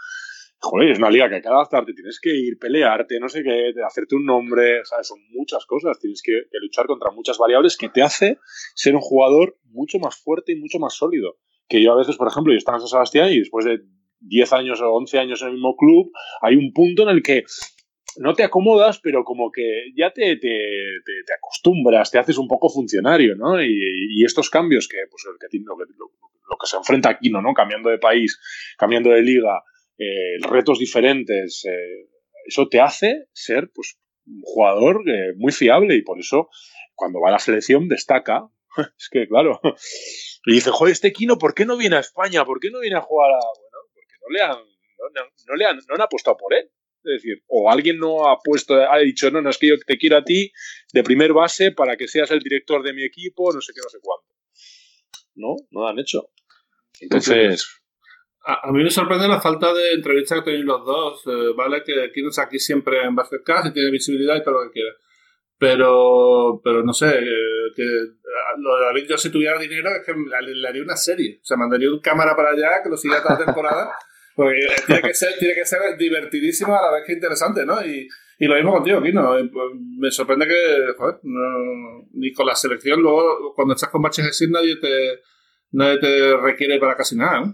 joder, 0.59 0.91
es 0.91 0.97
una 0.97 1.11
liga 1.11 1.29
que 1.29 1.35
hay 1.35 1.41
que 1.41 1.47
adaptarte, 1.49 1.93
tienes 1.93 2.19
que 2.19 2.29
ir, 2.29 2.57
pelearte, 2.57 3.19
no 3.19 3.29
sé 3.29 3.43
qué, 3.43 3.73
hacerte 3.85 4.15
un 4.15 4.25
nombre, 4.25 4.83
¿sabes? 4.85 5.07
Son 5.07 5.19
muchas 5.31 5.65
cosas, 5.65 5.99
tienes 5.99 6.21
que 6.23 6.31
luchar 6.61 6.87
contra 6.87 7.11
muchas 7.11 7.37
variables 7.37 7.77
que 7.77 7.89
te 7.89 8.01
hace 8.01 8.39
ser 8.73 8.95
un 8.95 9.01
jugador 9.01 9.57
mucho 9.65 9.99
más 9.99 10.15
fuerte 10.15 10.53
y 10.53 10.55
mucho 10.55 10.79
más 10.79 10.95
sólido. 10.95 11.37
Que 11.73 11.81
yo 11.81 11.91
a 11.91 11.97
veces, 11.97 12.17
por 12.17 12.27
ejemplo, 12.27 12.53
yo 12.53 12.57
estaba 12.59 12.77
en 12.77 12.81
San 12.81 12.89
Sebastián 12.89 13.31
y 13.31 13.39
después 13.39 13.65
de 13.65 13.79
10 14.19 14.53
años 14.53 14.79
o 14.79 14.93
11 14.93 15.17
años 15.17 15.41
en 15.41 15.47
el 15.47 15.53
mismo 15.55 15.75
club, 15.75 16.11
hay 16.43 16.55
un 16.55 16.71
punto 16.71 17.01
en 17.01 17.09
el 17.09 17.23
que 17.23 17.45
no 18.17 18.35
te 18.35 18.43
acomodas, 18.43 18.99
pero 18.99 19.23
como 19.23 19.51
que 19.51 19.85
ya 19.97 20.11
te, 20.11 20.35
te, 20.37 20.49
te, 21.03 21.33
acostumbras, 21.35 22.11
te 22.11 22.19
haces 22.19 22.37
un 22.37 22.47
poco 22.47 22.69
funcionario, 22.69 23.35
¿no? 23.35 23.59
Y, 23.59 24.23
estos 24.23 24.51
cambios 24.51 24.87
que, 24.87 24.97
pues, 25.09 25.23
que, 25.23 25.57
lo, 25.65 25.75
que, 25.75 25.83
lo, 25.97 26.11
lo, 26.47 26.57
que 26.57 26.67
se 26.67 26.77
enfrenta 26.77 27.09
aquí, 27.09 27.31
¿no? 27.31 27.41
¿no? 27.41 27.55
Cambiando 27.55 27.89
de 27.89 27.97
país, 27.97 28.39
cambiando 28.77 29.09
de 29.09 29.23
liga, 29.23 29.63
eh, 29.97 30.37
retos 30.47 30.77
diferentes, 30.77 31.65
eh, 31.65 32.07
eso 32.45 32.67
te 32.67 32.81
hace 32.81 33.25
ser, 33.33 33.71
pues, 33.73 33.97
un 34.27 34.41
jugador 34.43 35.01
eh, 35.09 35.33
muy 35.35 35.51
fiable 35.51 35.95
y 35.95 36.03
por 36.03 36.19
eso, 36.19 36.49
cuando 36.93 37.19
va 37.19 37.29
a 37.29 37.31
la 37.31 37.39
selección, 37.39 37.87
destaca. 37.87 38.47
es 38.97 39.09
que, 39.09 39.27
claro. 39.27 39.59
Y 40.45 40.53
dice, 40.53 40.71
joder, 40.71 40.93
este 40.93 41.13
Kino, 41.13 41.37
¿por 41.37 41.53
qué 41.53 41.65
no 41.65 41.77
viene 41.77 41.95
a 41.95 41.99
España? 41.99 42.45
¿Por 42.45 42.59
qué 42.59 42.69
no 42.69 42.79
viene 42.79 42.97
a 42.97 43.01
jugar 43.01 43.31
a...? 43.31 43.39
Bueno, 43.39 43.77
porque 43.93 44.15
no 44.21 44.29
le 44.29 44.41
han, 44.41 44.51
no, 44.51 45.21
no, 45.21 45.29
no 45.47 45.55
le 45.55 45.65
han, 45.65 45.77
no 45.77 45.95
han 45.95 46.01
apostado 46.01 46.37
por 46.37 46.53
él. 46.53 46.69
Es 47.05 47.21
decir, 47.21 47.43
o 47.47 47.69
alguien 47.69 47.97
no 47.99 48.29
ha 48.29 48.37
puesto, 48.41 48.75
ha 48.75 48.97
dicho, 48.99 49.29
no, 49.29 49.41
no, 49.41 49.49
es 49.49 49.57
que 49.57 49.67
yo 49.67 49.75
te 49.85 49.97
quiero 49.97 50.17
a 50.17 50.23
ti 50.23 50.53
de 50.93 51.03
primer 51.03 51.33
base 51.33 51.71
para 51.71 51.97
que 51.97 52.07
seas 52.07 52.31
el 52.31 52.39
director 52.39 52.81
de 52.81 52.93
mi 52.93 53.03
equipo, 53.03 53.51
no 53.51 53.59
sé 53.59 53.73
qué, 53.73 53.81
no 53.83 53.89
sé 53.89 53.97
cuánto. 54.01 54.33
No, 55.35 55.55
no 55.71 55.81
lo 55.81 55.87
han 55.87 55.99
hecho. 55.99 56.29
Entonces. 56.99 57.67
A, 58.45 58.69
a 58.69 58.71
mí 58.71 58.83
me 58.83 58.89
sorprende 58.89 59.27
la 59.27 59.41
falta 59.41 59.73
de 59.73 59.93
entrevista 59.93 60.35
que 60.35 60.43
tenéis 60.43 60.65
los 60.65 60.85
dos. 60.85 61.21
Eh, 61.27 61.53
vale, 61.55 61.83
que 61.83 62.03
aquí, 62.03 62.21
aquí 62.37 62.59
siempre 62.59 63.03
en 63.03 63.15
Basketcast 63.15 63.67
y 63.67 63.73
tiene 63.73 63.91
visibilidad 63.91 64.37
y 64.37 64.43
todo 64.43 64.63
lo 64.63 64.69
que 64.69 64.73
quiera. 64.73 64.91
Pero, 65.57 66.59
pero 66.63 66.83
no 66.83 66.93
sé, 66.93 67.07
eh, 67.07 67.71
que 67.75 67.83
lo 68.57 68.75
de 68.75 68.85
David, 68.85 69.05
yo 69.09 69.17
si 69.17 69.31
tuviera 69.31 69.57
dinero, 69.59 69.89
es 69.89 70.05
que 70.05 70.13
le, 70.13 70.67
haría 70.67 70.83
una 70.83 70.97
serie. 70.97 71.39
O 71.41 71.45
sea, 71.45 71.57
mandaría 71.57 71.89
un 71.89 71.99
cámara 71.99 72.35
para 72.35 72.51
allá 72.51 72.81
que 72.83 72.89
lo 72.89 72.97
siga 72.97 73.21
toda 73.21 73.39
la 73.39 73.45
temporada. 73.45 73.91
Porque 74.35 74.65
tiene 74.87 75.01
que, 75.03 75.13
ser, 75.13 75.37
tiene 75.37 75.53
que 75.53 75.65
ser 75.65 75.79
divertidísimo 75.95 76.75
a 76.75 76.81
la 76.81 76.91
vez 76.91 77.03
que 77.05 77.13
interesante, 77.13 77.65
¿no? 77.67 77.85
Y, 77.85 78.07
y 78.39 78.45
lo 78.47 78.55
mismo 78.55 78.73
contigo, 78.73 79.01
Kino. 79.01 79.29
Pues, 79.29 79.65
me 79.97 80.11
sorprende 80.11 80.47
que, 80.47 80.93
joder, 80.97 81.19
no, 81.23 82.07
ni 82.13 82.33
con 82.33 82.47
la 82.47 82.55
selección, 82.55 83.01
luego 83.01 83.53
cuando 83.55 83.75
estás 83.75 83.89
con 83.89 84.01
baches 84.01 84.25
así 84.25 84.49
nadie 84.49 84.77
te, 84.77 85.21
nadie 85.71 85.99
te 85.99 86.37
requiere 86.37 86.79
para 86.79 86.95
casi 86.95 87.15
nada, 87.15 87.41
¿no? 87.41 87.53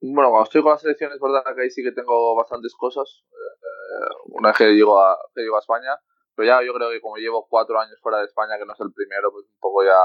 Bueno, 0.00 0.30
cuando 0.30 0.44
estoy 0.44 0.62
con 0.62 0.72
la 0.72 0.78
selección 0.78 1.12
es 1.12 1.20
verdad 1.20 1.42
que 1.54 1.62
ahí 1.62 1.70
sí 1.70 1.82
que 1.82 1.92
tengo 1.92 2.34
bastantes 2.34 2.74
cosas. 2.74 3.24
Eh, 3.30 4.14
una 4.26 4.48
vez 4.48 4.58
que 4.58 4.72
llego, 4.72 5.00
a, 5.00 5.16
que 5.34 5.42
llego 5.42 5.56
a 5.56 5.60
España, 5.60 5.90
pero 6.34 6.46
ya 6.46 6.62
yo 6.64 6.72
creo 6.74 6.90
que 6.90 7.00
como 7.00 7.16
llevo 7.16 7.46
cuatro 7.48 7.78
años 7.78 7.98
fuera 8.00 8.18
de 8.18 8.24
España, 8.24 8.58
que 8.58 8.64
no 8.64 8.72
es 8.72 8.80
el 8.80 8.92
primero, 8.92 9.30
pues 9.32 9.46
un 9.46 9.60
poco 9.60 9.84
ya, 9.84 9.98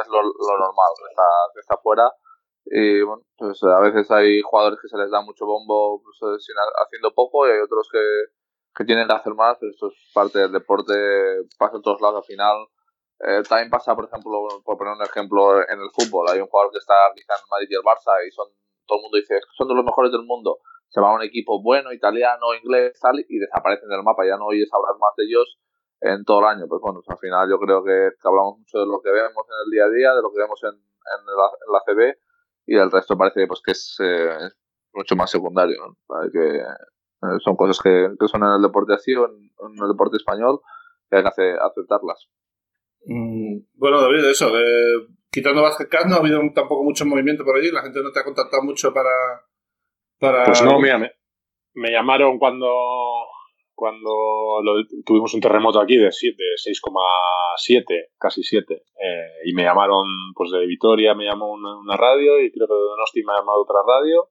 es 0.00 0.08
lo, 0.08 0.22
normal, 0.22 0.92
que 0.98 1.10
está, 1.10 1.28
que 1.54 1.60
está 1.60 1.76
fuera 1.78 2.12
y 2.64 3.02
bueno, 3.02 3.22
pues 3.36 3.62
a 3.64 3.80
veces 3.80 4.10
hay 4.10 4.40
jugadores 4.40 4.78
que 4.80 4.88
se 4.88 4.96
les 4.96 5.10
da 5.10 5.20
mucho 5.20 5.46
bombo 5.46 6.02
pues, 6.02 6.44
sin, 6.44 6.54
haciendo 6.56 7.12
poco 7.12 7.46
y 7.46 7.50
hay 7.50 7.58
otros 7.58 7.88
que, 7.90 8.00
que 8.74 8.84
tienen 8.84 9.08
que 9.08 9.14
hacer 9.14 9.34
más, 9.34 9.58
pero 9.58 9.70
esto 9.72 9.88
es 9.88 9.94
parte 10.14 10.38
del 10.38 10.52
deporte, 10.52 10.94
pasa 11.58 11.76
en 11.76 11.82
todos 11.82 12.00
lados 12.00 12.18
al 12.18 12.24
final. 12.24 12.66
Eh, 13.20 13.42
también 13.48 13.70
pasa, 13.70 13.94
por 13.94 14.06
ejemplo, 14.06 14.48
por 14.64 14.78
poner 14.78 14.94
un 14.94 15.02
ejemplo, 15.02 15.60
en 15.60 15.80
el 15.80 15.90
fútbol. 15.94 16.28
Hay 16.28 16.40
un 16.40 16.48
jugador 16.48 16.72
que 16.72 16.78
está 16.78 16.94
en 17.06 17.50
Madrid 17.50 17.68
y 17.70 17.74
el 17.74 17.82
Barça 17.82 18.10
y 18.26 18.30
son, 18.32 18.48
todo 18.86 18.98
el 18.98 19.02
mundo 19.02 19.18
dice 19.18 19.38
son 19.56 19.68
de 19.68 19.74
los 19.74 19.84
mejores 19.84 20.10
del 20.10 20.24
mundo. 20.24 20.58
Se 20.92 21.00
va 21.00 21.08
a 21.08 21.14
un 21.14 21.22
equipo 21.22 21.62
bueno, 21.62 21.90
italiano, 21.90 22.52
inglés, 22.52 23.00
tal, 23.00 23.24
y 23.26 23.38
desaparecen 23.38 23.88
del 23.88 24.02
mapa. 24.02 24.26
Ya 24.26 24.36
no 24.36 24.44
oyes 24.44 24.68
hablar 24.70 24.92
más 25.00 25.16
de 25.16 25.24
ellos 25.24 25.58
en 26.02 26.22
todo 26.24 26.40
el 26.40 26.46
año. 26.46 26.66
Pues 26.68 26.82
bueno, 26.82 27.00
al 27.08 27.16
final 27.16 27.48
yo 27.48 27.58
creo 27.58 27.82
que, 27.82 28.10
hablamos 28.22 28.58
mucho 28.58 28.78
de 28.78 28.86
lo 28.86 29.00
que 29.00 29.10
vemos 29.10 29.46
en 29.48 29.56
el 29.64 29.70
día 29.70 29.84
a 29.84 29.88
día, 29.88 30.14
de 30.14 30.20
lo 30.20 30.30
que 30.30 30.38
vemos 30.38 30.60
en, 30.64 30.76
en, 30.76 31.20
la, 31.72 31.80
CB 31.86 32.18
y 32.66 32.76
el 32.76 32.90
resto 32.90 33.16
parece 33.16 33.46
pues, 33.46 33.62
que 33.64 33.72
es, 33.72 33.96
eh, 34.00 34.50
mucho 34.92 35.16
más 35.16 35.30
secundario. 35.30 35.96
Que 36.30 36.56
eh, 36.56 37.38
son 37.42 37.56
cosas 37.56 37.80
que, 37.82 38.10
que, 38.20 38.28
son 38.28 38.42
en 38.44 38.52
el 38.52 38.62
deporte 38.62 38.92
así 38.92 39.14
o 39.14 39.24
en, 39.26 39.82
el 39.82 39.88
deporte 39.88 40.18
español 40.18 40.60
que 41.08 41.16
hay 41.16 41.22
que 41.22 41.56
aceptarlas. 41.58 42.28
Mm, 43.06 43.60
bueno, 43.76 44.02
David, 44.02 44.26
eso, 44.26 44.52
quitando 45.30 45.62
Basket 45.62 45.88
no 46.06 46.16
ha 46.16 46.18
habido 46.18 46.38
tampoco 46.54 46.84
mucho 46.84 47.06
movimiento 47.06 47.44
por 47.44 47.56
allí, 47.56 47.70
la 47.70 47.82
gente 47.82 48.02
no 48.02 48.12
te 48.12 48.20
ha 48.20 48.24
contactado 48.24 48.62
mucho 48.62 48.92
para... 48.92 49.10
para... 50.22 50.44
Pues 50.44 50.62
no, 50.62 50.78
mira, 50.78 50.98
me 51.74 51.90
llamaron 51.90 52.38
cuando 52.38 52.72
cuando 53.74 54.10
tuvimos 55.04 55.34
un 55.34 55.40
terremoto 55.40 55.80
aquí 55.80 55.96
de, 55.96 56.04
de 56.04 56.10
6,7, 56.10 58.10
casi 58.16 58.44
7, 58.44 58.74
eh, 58.74 58.82
y 59.44 59.54
me 59.54 59.64
llamaron 59.64 60.06
pues 60.36 60.52
de 60.52 60.64
Vitoria, 60.66 61.16
me 61.16 61.24
llamó 61.24 61.50
una, 61.50 61.96
radio, 61.96 62.38
y 62.38 62.52
creo 62.52 62.68
que 62.68 62.74
de 62.74 62.80
Donosti 62.80 63.24
me 63.24 63.32
ha 63.32 63.38
llamado 63.38 63.62
otra 63.62 63.80
radio, 63.84 64.28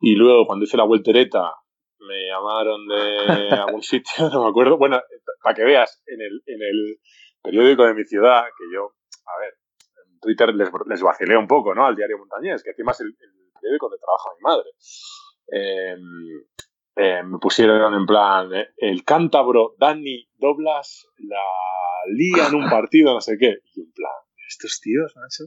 y 0.00 0.16
luego 0.16 0.44
cuando 0.44 0.64
hice 0.64 0.76
la 0.76 0.84
vueltereta 0.84 1.54
me 2.00 2.26
llamaron 2.26 2.88
de 2.88 3.48
algún 3.62 3.82
sitio, 3.82 4.28
no 4.28 4.42
me 4.42 4.50
acuerdo, 4.50 4.76
bueno, 4.76 5.00
para 5.40 5.54
que 5.54 5.62
veas, 5.62 6.02
en 6.06 6.20
el, 6.20 6.42
en 6.46 6.60
el 6.60 6.98
periódico 7.40 7.84
de 7.84 7.94
mi 7.94 8.04
ciudad, 8.04 8.42
que 8.42 8.64
yo, 8.74 8.90
a 9.24 9.40
ver, 9.40 9.52
en 10.04 10.18
Twitter 10.18 10.52
les, 10.52 10.68
les 10.88 11.02
vacilé 11.02 11.36
un 11.36 11.46
poco, 11.46 11.76
¿no? 11.76 11.86
Al 11.86 11.94
diario 11.94 12.18
Montañés, 12.18 12.64
que 12.64 12.70
encima 12.70 12.90
es 12.90 13.02
el, 13.02 13.08
el 13.08 13.47
periódico 13.60 13.86
donde 13.86 13.98
trabaja 13.98 14.30
mi 14.36 14.42
madre. 14.42 14.70
Eh, 15.50 15.96
eh, 17.00 17.22
me 17.22 17.38
pusieron 17.38 17.94
en 17.94 18.06
plan, 18.06 18.52
eh, 18.52 18.70
el 18.76 19.04
cántabro 19.04 19.76
Dani 19.78 20.28
Doblas 20.34 21.06
la 21.18 21.44
lía 22.12 22.48
en 22.48 22.56
un 22.56 22.68
partido, 22.68 23.14
no 23.14 23.20
sé 23.20 23.36
qué. 23.38 23.58
Y 23.74 23.82
en 23.82 23.92
plan, 23.92 24.12
estos 24.48 24.80
tíos, 24.80 25.14
macho. 25.14 25.44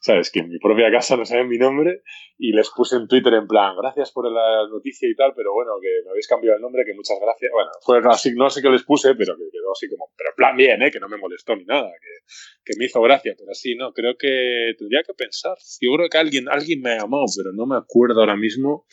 Sabes, 0.00 0.30
que 0.30 0.40
en 0.40 0.48
mi 0.48 0.58
propia 0.58 0.90
casa 0.92 1.16
no 1.16 1.24
saben 1.24 1.48
mi 1.48 1.58
nombre 1.58 2.02
y 2.38 2.52
les 2.52 2.70
puse 2.70 2.96
en 2.96 3.08
Twitter 3.08 3.34
en 3.34 3.48
plan, 3.48 3.74
gracias 3.76 4.12
por 4.12 4.30
la 4.30 4.68
noticia 4.70 5.08
y 5.08 5.14
tal, 5.16 5.32
pero 5.34 5.52
bueno, 5.52 5.72
que 5.82 5.88
me 6.04 6.10
habéis 6.10 6.28
cambiado 6.28 6.56
el 6.56 6.62
nombre, 6.62 6.84
que 6.86 6.94
muchas 6.94 7.18
gracias. 7.20 7.50
Bueno, 7.52 7.70
fue 7.82 8.00
así, 8.08 8.32
no 8.34 8.48
sé 8.48 8.62
qué 8.62 8.70
les 8.70 8.84
puse, 8.84 9.14
pero 9.16 9.36
que 9.36 9.50
quedó 9.50 9.72
así 9.72 9.88
como, 9.88 10.12
pero 10.16 10.30
en 10.30 10.36
plan 10.36 10.56
bien, 10.56 10.82
¿eh? 10.82 10.90
que 10.92 11.00
no 11.00 11.08
me 11.08 11.16
molestó 11.16 11.56
ni 11.56 11.64
nada, 11.64 11.90
que, 12.00 12.24
que 12.64 12.78
me 12.78 12.84
hizo 12.84 13.02
gracia, 13.02 13.34
pero 13.36 13.50
así, 13.50 13.74
no, 13.74 13.92
creo 13.92 14.16
que 14.16 14.74
tendría 14.78 15.02
que 15.02 15.14
pensar. 15.14 15.56
Yo 15.80 15.90
creo 15.96 16.08
que 16.08 16.18
alguien, 16.18 16.48
alguien 16.48 16.80
me 16.80 16.96
llamado, 16.96 17.24
pero 17.36 17.52
no 17.52 17.66
me 17.66 17.76
acuerdo 17.76 18.20
ahora 18.20 18.36
mismo 18.36 18.86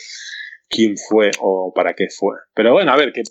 quién 0.67 0.95
fue 0.97 1.29
o 1.39 1.71
para 1.75 1.93
qué 1.93 2.07
fue. 2.09 2.35
Pero 2.55 2.73
bueno, 2.73 2.91
a 2.91 2.97
ver, 2.97 3.13
que 3.13 3.21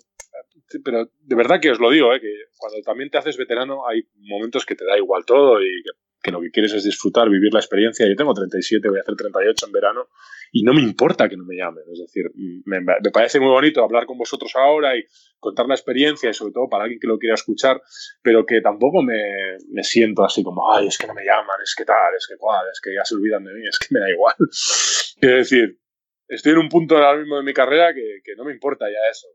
pero 0.83 1.09
de 1.21 1.35
verdad 1.35 1.59
que 1.61 1.71
os 1.71 1.79
lo 1.79 1.91
digo, 1.91 2.13
¿eh? 2.13 2.19
que 2.19 2.33
cuando 2.57 2.81
también 2.81 3.09
te 3.09 3.17
haces 3.17 3.37
veterano 3.37 3.87
hay 3.87 4.07
momentos 4.15 4.65
que 4.65 4.75
te 4.75 4.85
da 4.85 4.97
igual 4.97 5.25
todo 5.25 5.61
y 5.61 5.83
que, 5.83 5.91
lo 6.31 6.41
que 6.41 6.51
quieres 6.51 6.73
es 6.73 6.83
disfrutar, 6.83 7.29
vivir 7.29 7.53
la 7.53 7.59
experiencia. 7.59 8.07
Yo 8.07 8.15
tengo 8.15 8.33
37, 8.33 8.87
voy 8.89 8.99
a 8.99 9.01
hacer 9.01 9.15
38 9.15 9.65
en 9.65 9.71
verano 9.71 10.09
y 10.51 10.63
no 10.63 10.73
me 10.73 10.81
importa 10.81 11.27
que 11.27 11.37
no 11.37 11.45
me 11.45 11.55
llamen. 11.55 11.83
Es 11.91 11.99
decir, 11.99 12.31
me, 12.65 12.81
me, 12.81 13.11
parece 13.11 13.39
muy 13.39 13.49
bonito 13.49 13.83
hablar 13.83 14.05
con 14.05 14.17
vosotros 14.17 14.51
ahora 14.55 14.97
y 14.97 15.03
contar 15.39 15.67
la 15.67 15.75
experiencia 15.75 16.29
y 16.29 16.33
sobre 16.33 16.53
todo 16.53 16.69
para 16.69 16.83
alguien 16.83 16.99
que 16.99 17.07
lo 17.07 17.17
quiera 17.17 17.35
escuchar, 17.35 17.81
pero 18.21 18.45
que 18.45 18.61
tampoco 18.61 19.01
me, 19.01 19.57
me 19.69 19.83
siento 19.83 20.23
así 20.23 20.43
como, 20.43 20.71
ay, 20.71 20.87
es 20.87 20.97
que 20.97 21.07
no 21.07 21.13
me 21.13 21.25
llaman, 21.25 21.57
es 21.63 21.75
que 21.75 21.85
tal, 21.85 22.15
es 22.17 22.27
que 22.27 22.37
cual, 22.37 22.65
es 22.71 22.79
que 22.81 22.93
ya 22.93 23.03
se 23.03 23.15
olvidan 23.15 23.43
de 23.43 23.53
mí, 23.53 23.67
es 23.67 23.77
que 23.77 23.87
me 23.91 23.99
da 23.99 24.09
igual. 24.09 24.35
Quiero 25.19 25.37
decir, 25.37 25.79
estoy 26.27 26.53
en 26.53 26.59
un 26.59 26.69
punto 26.69 26.97
ahora 26.97 27.17
mismo 27.17 27.37
de 27.37 27.43
mi 27.43 27.53
carrera 27.53 27.93
que, 27.93 28.21
que, 28.23 28.35
no 28.35 28.45
me 28.45 28.53
importa 28.53 28.85
ya 28.85 29.09
eso. 29.09 29.27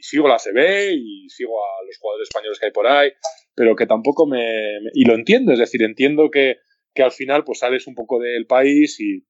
Sigo 0.00 0.28
la 0.28 0.38
CB 0.38 0.92
y 0.94 1.28
sigo 1.28 1.62
a 1.64 1.84
los 1.86 1.96
jugadores 1.98 2.28
españoles 2.28 2.58
que 2.58 2.66
hay 2.66 2.72
por 2.72 2.86
ahí, 2.86 3.12
pero 3.54 3.76
que 3.76 3.86
tampoco 3.86 4.26
me... 4.26 4.78
y 4.94 5.04
lo 5.04 5.14
entiendo, 5.14 5.52
es 5.52 5.58
decir, 5.58 5.82
entiendo 5.82 6.30
que, 6.30 6.58
que, 6.94 7.02
al 7.02 7.12
final 7.12 7.44
pues 7.44 7.58
sales 7.60 7.86
un 7.86 7.94
poco 7.94 8.18
del 8.18 8.46
país 8.46 8.98
y, 9.00 9.26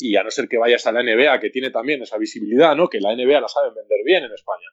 y 0.00 0.16
a 0.16 0.22
no 0.22 0.30
ser 0.30 0.48
que 0.48 0.58
vayas 0.58 0.86
a 0.86 0.92
la 0.92 1.02
NBA, 1.02 1.40
que 1.40 1.50
tiene 1.50 1.70
también 1.70 2.02
esa 2.02 2.18
visibilidad, 2.18 2.76
¿no? 2.76 2.88
Que 2.88 3.00
la 3.00 3.14
NBA 3.14 3.40
la 3.40 3.48
saben 3.48 3.74
vender 3.74 4.00
bien 4.04 4.24
en 4.24 4.32
España. 4.32 4.68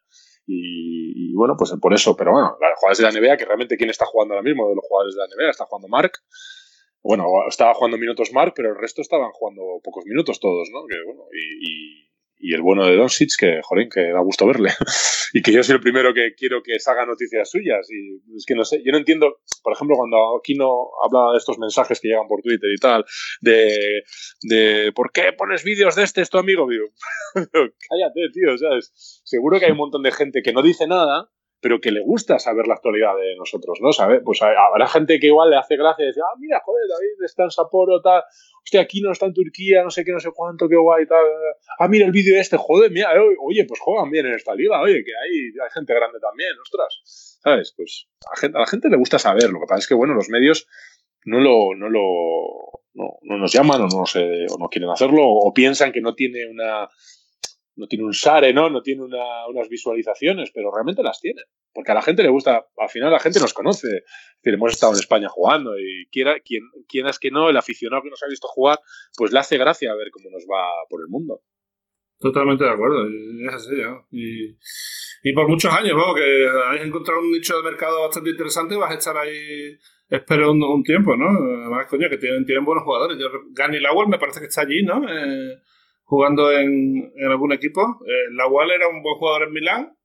Y, 0.52 1.34
bueno, 1.36 1.56
pues 1.58 1.72
por 1.80 1.94
eso, 1.94 2.16
pero 2.16 2.32
bueno, 2.32 2.58
los 2.60 2.80
jugadores 2.80 2.98
de 2.98 3.04
la 3.04 3.12
NBA, 3.12 3.38
que 3.38 3.46
realmente 3.46 3.78
quién 3.78 3.92
está 3.92 4.06
jugando 4.06 4.34
ahora 4.34 4.44
mismo 4.44 4.68
de 4.68 4.76
los 4.76 4.86
jugadores 4.88 5.16
de 5.16 5.22
la 5.22 5.28
NBA, 5.28 5.52
está 5.52 5.66
jugando 5.66 5.88
Mark, 5.88 6.14
bueno, 7.04 7.26
estaba 7.48 7.76
jugando 7.76 7.98
minutos 7.98 8.34
Mark, 8.34 8.54
pero 8.56 8.70
el 8.70 8.78
resto 8.78 9.02
estaban 9.02 9.32
jugando 9.32 9.62
pocos 9.84 10.06
minutos 10.06 10.40
todos, 10.40 10.70
¿no? 10.74 10.86
Que, 10.88 10.96
bueno, 11.06 11.26
y, 11.32 12.09
el 12.40 12.62
bueno 12.62 12.86
de 12.86 12.96
Doncic, 12.96 13.32
que, 13.38 13.60
joder, 13.64 13.90
que 13.90 14.12
da 14.12 14.22
gusto 14.22 14.48
verle. 14.48 14.70
y 15.34 15.42
que 15.42 15.52
yo 15.52 15.64
soy 15.64 15.76
el 15.76 15.82
primero 15.82 16.14
que 16.14 16.34
quiero 16.36 16.62
que 16.64 16.80
se 16.80 16.90
haga 16.90 17.06
noticias 17.06 17.50
suyas. 17.50 17.88
Y 17.92 18.36
es 18.36 18.46
que 18.46 18.56
no 18.56 18.64
sé, 18.64 18.82
yo 18.84 18.92
no 18.92 18.98
entiendo, 18.98 19.40
por 19.64 19.74
ejemplo, 19.74 19.96
cuando 19.98 20.38
Aquino 20.38 20.90
hablaba 21.04 21.34
de 21.34 21.38
estos 21.38 21.60
mensajes 21.60 22.00
que 22.00 22.08
llegan 22.08 22.28
por 22.28 22.42
Twitter 22.42 22.70
y 22.76 22.80
tal, 22.80 23.06
de, 23.42 24.04
de 24.42 24.92
¿por 24.94 25.12
qué 25.12 25.34
pones 25.38 25.64
vídeos 25.64 25.96
de 25.96 26.04
este, 26.04 26.22
es 26.22 26.30
tu 26.30 26.38
amigo? 26.38 26.68
Digo, 26.70 26.86
cállate, 27.34 28.22
tío, 28.34 28.58
¿sabes? 28.58 29.22
Seguro 29.24 29.60
que 29.60 29.66
hay 29.66 29.72
un 29.72 29.78
montón 29.78 30.04
de 30.04 30.12
gente 30.12 30.42
que 30.42 30.54
no 30.54 30.62
dice 30.62 30.88
nada 30.88 31.30
pero 31.62 31.82
que 31.82 31.92
le 31.92 32.02
gusta 32.02 32.40
saber 32.40 32.68
la 32.68 32.76
actualidad 32.76 33.16
de 33.18 33.36
nosotros, 33.36 33.80
¿no? 33.82 33.92
¿Sabe? 33.92 34.22
Pues 34.22 34.42
habrá 34.42 34.88
gente 34.88 35.20
que 35.20 35.28
igual 35.28 35.50
le 35.50 35.58
hace 35.58 35.76
gracia 35.76 36.04
y 36.04 36.08
dice, 36.08 36.22
ah, 36.22 36.38
mira, 36.40 36.62
joder, 36.64 36.84
David 36.88 37.26
está 37.26 37.44
en 37.44 37.52
Sapporo, 37.52 38.02
tal, 38.02 38.24
hostia, 38.64 38.82
aquí 38.82 39.02
no 39.02 39.12
está 39.12 39.26
en 39.26 39.34
Turquía, 39.34 39.84
no 39.84 39.90
sé 39.90 40.06
qué, 40.06 40.12
no 40.12 40.20
sé 40.20 40.32
cuánto, 40.34 40.70
qué 40.70 40.78
guay, 40.78 41.06
tal. 41.06 41.26
Ah, 41.78 41.88
mira 41.88 42.06
el 42.06 42.12
vídeo 42.12 42.40
este, 42.40 42.58
joder, 42.58 42.92
mira, 42.92 43.14
eh, 43.14 43.36
oye, 43.44 43.66
pues 43.66 43.80
juegan 43.80 44.10
bien 44.10 44.26
en 44.26 44.36
esta 44.36 44.56
liga, 44.56 44.82
oye, 44.82 45.04
que 45.04 45.12
hay, 45.12 45.40
hay 45.62 45.72
gente 45.74 45.94
grande 45.94 46.20
también, 46.20 46.52
ostras, 46.62 47.40
¿sabes? 47.44 47.74
Pues 47.76 48.08
a 48.26 48.32
la, 48.32 48.38
gente, 48.38 48.58
a 48.58 48.62
la 48.62 48.68
gente 48.68 48.90
le 48.90 48.98
gusta 48.98 49.20
saber, 49.20 49.50
lo 49.50 49.60
que 49.60 49.68
pasa 49.68 49.80
es 49.80 49.88
que, 49.88 49.96
bueno, 49.96 50.14
los 50.14 50.30
medios 50.30 50.68
no 51.26 51.40
lo, 51.40 51.76
no 51.76 51.90
lo, 51.90 52.82
no, 52.94 53.18
no 53.22 53.38
nos 53.38 53.52
llaman 53.52 53.82
o 53.82 53.88
no, 53.88 54.06
sé, 54.06 54.46
o 54.50 54.58
no 54.58 54.70
quieren 54.70 54.90
hacerlo 54.90 55.24
o 55.24 55.54
piensan 55.54 55.92
que 55.92 56.02
no 56.02 56.16
tiene 56.16 56.46
una 56.50 56.90
no 57.80 57.88
tiene 57.88 58.06
un 58.06 58.14
SARE, 58.14 58.54
¿no? 58.54 58.70
No 58.70 58.82
tiene 58.82 59.04
unas 59.04 59.70
visualizaciones, 59.70 60.52
pero 60.54 60.72
realmente 60.72 61.02
las 61.02 61.20
tiene. 61.20 61.42
Porque 61.74 61.92
a 61.92 61.96
la 61.96 62.02
gente 62.02 62.24
le 62.24 62.30
gusta, 62.30 62.68
al 62.78 62.90
final 62.90 63.12
la 63.12 63.20
gente 63.20 63.40
nos 63.40 63.54
conoce. 63.54 63.88
Es 63.88 64.04
decir, 64.44 64.54
hemos 64.56 64.74
estado 64.74 64.94
en 64.94 65.00
España 65.00 65.30
jugando 65.30 65.80
y 65.80 66.08
quiera, 66.12 66.40
quien, 66.42 66.64
quien 66.88 67.08
es 67.08 67.18
que 67.20 67.32
no, 67.32 67.50
el 67.50 67.58
aficionado 67.58 68.04
que 68.04 68.10
nos 68.10 68.22
ha 68.22 68.28
visto 68.28 68.48
jugar, 68.48 68.80
pues 69.16 69.32
le 69.32 69.40
hace 69.40 69.58
gracia 69.58 69.96
ver 69.96 70.12
cómo 70.12 70.30
nos 70.30 70.44
va 70.44 70.68
por 70.90 71.02
el 71.02 71.08
mundo. 71.08 71.42
Totalmente 72.20 72.66
de 72.66 72.72
acuerdo, 72.72 73.08
es 73.08 73.54
así, 73.54 73.76
¿no? 73.82 74.06
Y, 74.12 74.58
y 75.24 75.34
por 75.34 75.48
muchos 75.48 75.74
años, 75.74 75.96
¿no? 75.96 76.14
Que 76.14 76.48
has 76.48 76.86
encontrado 76.86 77.22
un 77.22 77.32
nicho 77.32 77.56
de 77.56 77.64
mercado 77.64 78.02
bastante 78.02 78.32
interesante 78.32 78.76
vas 78.76 78.92
a 78.92 78.96
estar 78.96 79.16
ahí, 79.16 79.78
espero, 80.10 80.52
un, 80.52 80.84
tiempo, 80.84 81.16
¿no? 81.16 81.30
Además, 81.30 81.88
coño, 81.88 82.10
que 82.10 82.18
tienen, 82.18 82.46
tienen 82.46 82.66
buenos 82.66 82.84
jugadores. 82.84 83.18
Yo, 83.18 83.30
Lawal 83.80 84.10
me 84.10 84.20
parece 84.20 84.42
que 84.42 84.48
está 84.48 84.64
allí, 84.64 84.84
¿no? 84.84 85.02
Eh, 85.10 85.62
jugando 86.10 86.52
en, 86.52 87.14
en 87.16 87.28
algún 87.32 87.54
equipo. 87.54 87.82
Eh, 88.04 88.34
la 88.34 88.48
UAL 88.48 88.72
era 88.72 88.88
un 88.88 89.04
buen 89.04 89.16
jugador 89.16 89.44
en 89.44 89.54
Milán, 89.54 89.96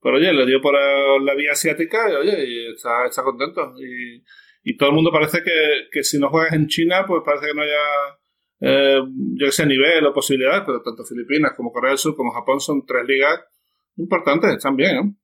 pero 0.00 0.16
oye, 0.16 0.32
le 0.32 0.46
dio 0.46 0.58
por 0.62 0.74
la 0.74 1.34
vía 1.34 1.52
asiática 1.52 2.10
y 2.10 2.14
oye, 2.14 2.44
y 2.46 2.72
está, 2.72 3.04
está 3.04 3.22
contento. 3.22 3.74
Y, 3.78 4.24
y, 4.62 4.76
todo 4.78 4.88
el 4.88 4.94
mundo 4.94 5.12
parece 5.12 5.42
que, 5.42 5.88
que, 5.92 6.02
si 6.02 6.18
no 6.18 6.30
juegas 6.30 6.54
en 6.54 6.66
China, 6.66 7.04
pues 7.06 7.20
parece 7.26 7.48
que 7.48 7.54
no 7.54 7.60
haya, 7.60 8.18
eh, 8.60 9.00
yo 9.34 9.46
que 9.46 9.52
sé, 9.52 9.66
nivel 9.66 10.06
o 10.06 10.14
posibilidades, 10.14 10.62
pero 10.64 10.80
tanto 10.80 11.04
Filipinas 11.04 11.52
como 11.54 11.72
Corea 11.72 11.90
del 11.90 11.98
Sur 11.98 12.16
como 12.16 12.32
Japón 12.32 12.58
son 12.58 12.86
tres 12.86 13.04
ligas 13.06 13.40
importantes, 13.96 14.52
están 14.52 14.76
bien, 14.76 14.96
¿no? 14.96 15.14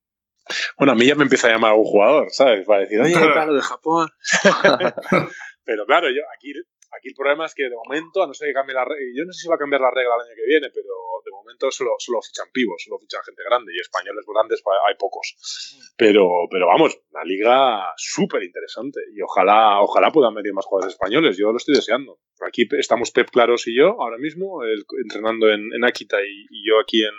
Bueno, 0.76 0.92
a 0.92 0.96
mí 0.96 1.06
ya 1.06 1.14
me 1.14 1.24
empieza 1.24 1.48
a 1.48 1.52
llamar 1.52 1.72
un 1.72 1.84
jugador, 1.84 2.28
¿sabes? 2.30 2.66
Para 2.66 2.80
decir, 2.80 3.00
oye, 3.00 3.14
claro, 3.14 3.54
de 3.54 3.62
Japón. 3.62 4.10
pero 5.64 5.86
claro, 5.86 6.08
yo 6.10 6.20
aquí 6.36 6.52
Aquí 6.92 7.08
el 7.08 7.14
problema 7.14 7.46
es 7.46 7.54
que 7.54 7.64
de 7.64 7.76
momento, 7.76 8.22
a 8.22 8.26
no 8.26 8.34
ser 8.34 8.48
que 8.48 8.54
cambie 8.54 8.74
la 8.74 8.84
regla, 8.84 9.04
yo 9.14 9.24
no 9.24 9.32
sé 9.32 9.42
si 9.42 9.48
va 9.48 9.56
a 9.56 9.58
cambiar 9.58 9.80
la 9.80 9.90
regla 9.90 10.14
el 10.14 10.26
año 10.26 10.36
que 10.36 10.46
viene, 10.46 10.70
pero 10.70 10.94
de 11.24 11.30
momento 11.32 11.70
solo, 11.70 11.96
solo 11.98 12.22
fichan 12.22 12.48
pivos, 12.52 12.82
solo 12.84 12.98
fichan 12.98 13.22
gente 13.24 13.42
grande 13.44 13.72
y 13.74 13.80
españoles 13.80 14.24
grandes 14.26 14.62
pues, 14.62 14.76
hay 14.86 14.94
pocos. 14.94 15.92
Pero, 15.96 16.46
pero 16.50 16.66
vamos, 16.68 16.98
una 17.10 17.24
liga 17.24 17.92
súper 17.96 18.44
interesante 18.44 19.00
y 19.14 19.20
ojalá, 19.20 19.80
ojalá 19.80 20.10
puedan 20.10 20.34
venir 20.34 20.52
más 20.52 20.64
jugadores 20.64 20.94
españoles, 20.94 21.36
yo 21.36 21.50
lo 21.50 21.58
estoy 21.58 21.74
deseando. 21.74 22.20
Aquí 22.46 22.68
estamos 22.78 23.10
Pep 23.10 23.30
Claros 23.30 23.66
y 23.66 23.76
yo 23.76 24.00
ahora 24.00 24.18
mismo, 24.18 24.60
entrenando 25.02 25.50
en, 25.50 25.72
en 25.74 25.84
Akita 25.84 26.18
y, 26.22 26.46
yo 26.68 26.78
aquí 26.80 27.02
en, 27.02 27.14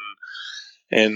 en, 0.90 1.14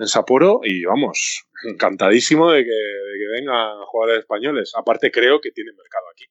en, 0.00 0.06
Sapporo 0.06 0.60
y 0.62 0.84
vamos, 0.84 1.44
encantadísimo 1.68 2.50
de 2.50 2.64
que, 2.64 2.70
de 2.70 3.18
que 3.18 3.40
vengan 3.40 3.84
jugadores 3.86 4.20
españoles. 4.20 4.72
Aparte 4.76 5.10
creo 5.10 5.40
que 5.40 5.50
tienen 5.50 5.76
mercado 5.76 6.06
aquí 6.12 6.26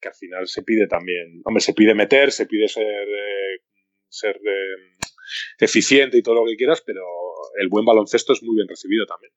que 0.00 0.08
al 0.08 0.14
final 0.14 0.46
se 0.46 0.62
pide 0.62 0.86
también, 0.86 1.42
hombre, 1.44 1.60
se 1.60 1.74
pide 1.74 1.94
meter, 1.94 2.32
se 2.32 2.46
pide 2.46 2.68
ser, 2.68 2.86
eh, 2.86 3.62
ser 4.08 4.36
eh, 4.36 4.96
eficiente 5.58 6.18
y 6.18 6.22
todo 6.22 6.36
lo 6.36 6.46
que 6.46 6.56
quieras, 6.56 6.82
pero 6.84 7.02
el 7.58 7.68
buen 7.68 7.84
baloncesto 7.84 8.32
es 8.32 8.42
muy 8.42 8.56
bien 8.56 8.68
recibido 8.68 9.06
también. 9.06 9.32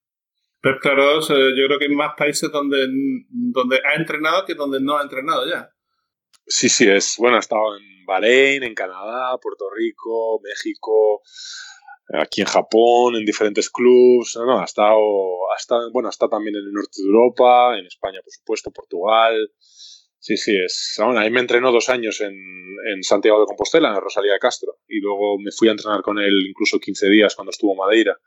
Pero 0.61 0.79
claro, 0.79 1.19
yo 1.21 1.67
creo 1.67 1.79
que 1.79 1.85
hay 1.85 1.95
más 1.95 2.13
países 2.15 2.51
donde, 2.51 2.87
donde 3.29 3.79
ha 3.83 3.95
entrenado 3.95 4.45
que 4.45 4.53
donde 4.53 4.79
no 4.79 4.97
ha 4.97 5.01
entrenado 5.01 5.47
ya. 5.49 5.71
Sí, 6.45 6.69
sí, 6.69 6.87
es 6.87 7.15
bueno, 7.17 7.37
ha 7.37 7.39
estado 7.39 7.77
en 7.77 8.05
Bahrein, 8.05 8.63
en 8.63 8.75
Canadá, 8.75 9.37
Puerto 9.41 9.65
Rico, 9.75 10.39
México, 10.43 11.21
aquí 12.13 12.41
en 12.41 12.47
Japón, 12.47 13.15
en 13.15 13.25
diferentes 13.25 13.69
clubs, 13.69 14.37
no, 14.37 14.59
ha 14.59 14.65
estado, 14.65 14.99
ha 15.51 15.57
estado, 15.57 15.91
bueno, 15.91 16.09
está 16.09 16.27
también 16.27 16.55
en 16.55 16.63
el 16.63 16.73
norte 16.73 17.01
de 17.01 17.07
Europa, 17.07 17.77
en 17.77 17.85
España, 17.85 18.19
por 18.23 18.31
supuesto, 18.31 18.71
Portugal. 18.71 19.51
Sí, 20.21 20.37
sí, 20.37 20.55
es. 20.55 20.93
Bueno, 20.99 21.19
ahí 21.19 21.31
me 21.31 21.39
entrenó 21.39 21.71
dos 21.71 21.89
años 21.89 22.21
en, 22.21 22.35
en, 22.93 23.01
Santiago 23.01 23.39
de 23.39 23.47
Compostela, 23.47 23.89
en 23.89 23.99
Rosalía 23.99 24.33
de 24.33 24.39
Castro, 24.39 24.77
y 24.87 24.99
luego 24.99 25.39
me 25.39 25.51
fui 25.51 25.67
a 25.67 25.71
entrenar 25.71 26.03
con 26.03 26.19
él 26.19 26.45
incluso 26.47 26.79
15 26.79 27.09
días 27.09 27.35
cuando 27.35 27.49
estuvo 27.49 27.71
en 27.71 27.79
Madeira. 27.79 28.19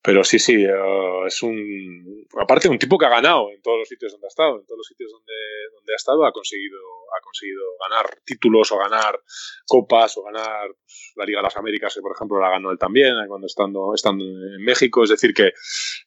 Pero 0.00 0.24
sí, 0.24 0.38
sí, 0.38 0.64
uh, 0.64 1.26
es 1.26 1.42
un. 1.42 2.26
Aparte, 2.40 2.70
un 2.70 2.78
tipo 2.78 2.96
que 2.96 3.04
ha 3.04 3.10
ganado 3.10 3.50
en 3.50 3.60
todos 3.60 3.80
los 3.80 3.88
sitios 3.88 4.12
donde 4.12 4.28
ha 4.28 4.28
estado. 4.28 4.60
En 4.60 4.64
todos 4.64 4.78
los 4.78 4.86
sitios 4.86 5.12
donde, 5.12 5.34
donde 5.74 5.92
ha 5.92 5.96
estado 5.96 6.24
ha 6.24 6.32
conseguido, 6.32 6.78
ha 7.18 7.20
conseguido 7.20 7.60
ganar 7.86 8.06
títulos 8.24 8.72
o 8.72 8.78
ganar 8.78 9.20
copas 9.66 10.16
o 10.16 10.22
ganar 10.22 10.68
pues, 10.68 11.12
la 11.16 11.24
Liga 11.26 11.40
de 11.40 11.42
las 11.42 11.56
Américas, 11.56 11.98
por 12.00 12.14
ejemplo 12.14 12.40
la 12.40 12.48
ganó 12.48 12.70
él 12.70 12.78
también 12.78 13.12
cuando 13.28 13.46
estando, 13.46 13.92
estando 13.94 14.24
en 14.24 14.64
México. 14.64 15.02
Es 15.02 15.10
decir, 15.10 15.34
que, 15.34 15.52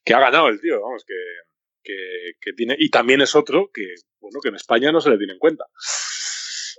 que 0.04 0.14
ha 0.16 0.20
ganado 0.20 0.48
el 0.48 0.60
tío, 0.60 0.82
vamos, 0.82 1.04
que, 1.06 1.14
que, 1.84 2.34
que, 2.42 2.54
tiene. 2.54 2.76
Y 2.78 2.90
también 2.90 3.22
es 3.22 3.36
otro 3.36 3.70
que, 3.74 3.96
bueno, 4.20 4.40
que 4.42 4.50
en 4.50 4.56
España 4.56 4.92
no 4.92 5.02
se 5.02 5.10
le 5.10 5.18
tiene 5.18 5.34
en 5.34 5.40
cuenta. 5.40 5.66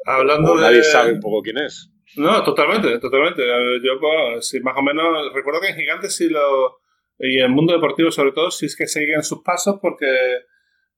Hablando 0.07 0.57
de. 0.57 0.63
Nadie 0.63 0.83
sabe 0.83 1.13
un 1.13 1.21
poco 1.21 1.43
quién 1.43 1.59
es. 1.59 1.91
No, 2.17 2.43
totalmente, 2.43 2.99
totalmente. 2.99 3.43
Yo, 3.83 4.01
pues, 4.01 4.49
sí, 4.49 4.61
más 4.61 4.77
o 4.77 4.83
menos, 4.83 5.33
recuerdo 5.33 5.61
que 5.61 5.69
en 5.69 5.77
Gigantes 5.77 6.17
sí 6.17 6.29
lo 6.29 6.81
y 7.23 7.39
en 7.39 7.45
el 7.45 7.51
mundo 7.51 7.75
deportivo, 7.75 8.11
sobre 8.11 8.33
todo, 8.33 8.51
si 8.51 8.67
es 8.67 8.75
que 8.75 8.87
siguen 8.87 9.23
sus 9.23 9.43
pasos, 9.43 9.79
porque. 9.81 10.07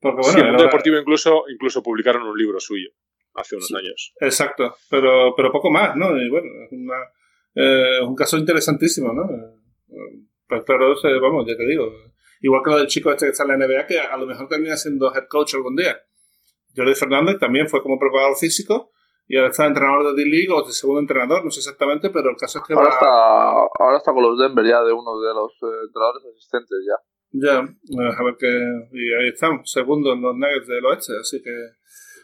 porque 0.01 0.21
bueno, 0.23 0.33
sí, 0.33 0.39
en 0.39 0.47
el 0.47 0.53
mundo 0.53 0.65
deportivo 0.65 0.97
incluso, 0.97 1.45
incluso 1.53 1.83
publicaron 1.83 2.23
un 2.23 2.39
libro 2.39 2.61
suyo 2.61 2.91
hace 3.35 3.57
unos 3.57 3.67
sí, 3.67 3.75
años. 3.77 4.15
Exacto, 4.21 4.77
pero, 4.89 5.35
pero 5.37 5.51
poco 5.51 5.71
más, 5.71 5.97
¿no? 5.97 6.17
Y 6.17 6.29
bueno, 6.29 6.47
es 6.65 6.73
una, 6.73 6.97
eh, 7.57 8.01
un 8.07 8.15
caso 8.15 8.39
interesantísimo, 8.39 9.13
¿no? 9.13 9.25
Pues, 10.47 10.63
pero, 10.65 10.95
vamos, 11.21 11.45
ya 11.47 11.57
te 11.57 11.67
digo. 11.67 11.91
Igual 12.43 12.63
que 12.65 12.71
lo 12.71 12.79
del 12.79 12.89
chico 12.89 13.11
este 13.11 13.27
que 13.27 13.31
está 13.31 13.45
en 13.45 13.51
la 13.51 13.67
NBA, 13.67 13.87
que 13.87 14.01
a 14.01 14.17
lo 14.17 14.27
mejor 14.27 14.49
termina 14.49 14.77
siendo 14.77 15.15
head 15.15 15.29
coach 15.29 15.55
algún 15.55 15.77
día. 15.77 15.97
Jordi 16.77 16.95
Fernández 16.95 17.39
también 17.39 17.69
fue 17.69 17.81
como 17.83 17.99
preparador 17.99 18.37
físico 18.37 18.91
y 19.29 19.37
ahora 19.37 19.51
está 19.51 19.67
entrenador 19.67 20.13
de 20.13 20.25
D-League 20.25 20.51
o 20.51 20.67
de 20.67 20.73
segundo 20.73 21.01
entrenador, 21.01 21.45
no 21.45 21.51
sé 21.51 21.61
exactamente, 21.61 22.11
pero 22.11 22.31
el 22.31 22.37
caso 22.37 22.59
es 22.59 22.65
que 22.67 22.75
ahora, 22.75 22.89
va... 22.89 22.95
está, 22.95 23.85
ahora 23.85 23.97
está 23.97 24.13
con 24.13 24.25
los 24.25 24.39
Denver 24.39 24.67
ya 24.67 24.83
de 24.83 24.93
uno 24.93 25.21
de 25.21 25.35
los 25.35 25.53
eh, 25.63 25.87
entrenadores 25.87 26.23
asistentes 26.35 26.79
ya. 26.85 26.97
Ya, 27.35 27.59
a 27.59 28.25
ver 28.25 28.37
qué... 28.39 28.49
Y 28.93 29.13
ahí 29.15 29.29
estamos, 29.33 29.71
segundo 29.71 30.13
en 30.13 30.21
los 30.21 30.35
Nuggets 30.35 30.67
del 30.67 30.85
oeste, 30.85 31.13
así 31.19 31.41
que 31.43 31.51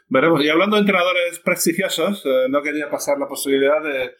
veremos. 0.09 0.45
Y 0.45 0.49
hablando 0.51 0.77
de 0.77 0.81
entrenadores 0.81 1.39
prestigiosos, 1.39 2.27
eh, 2.27 2.47
no 2.51 2.61
quería 2.61 2.91
pasar 2.91 3.19
la 3.19 3.29
posibilidad 3.29 3.81
de, 3.81 4.17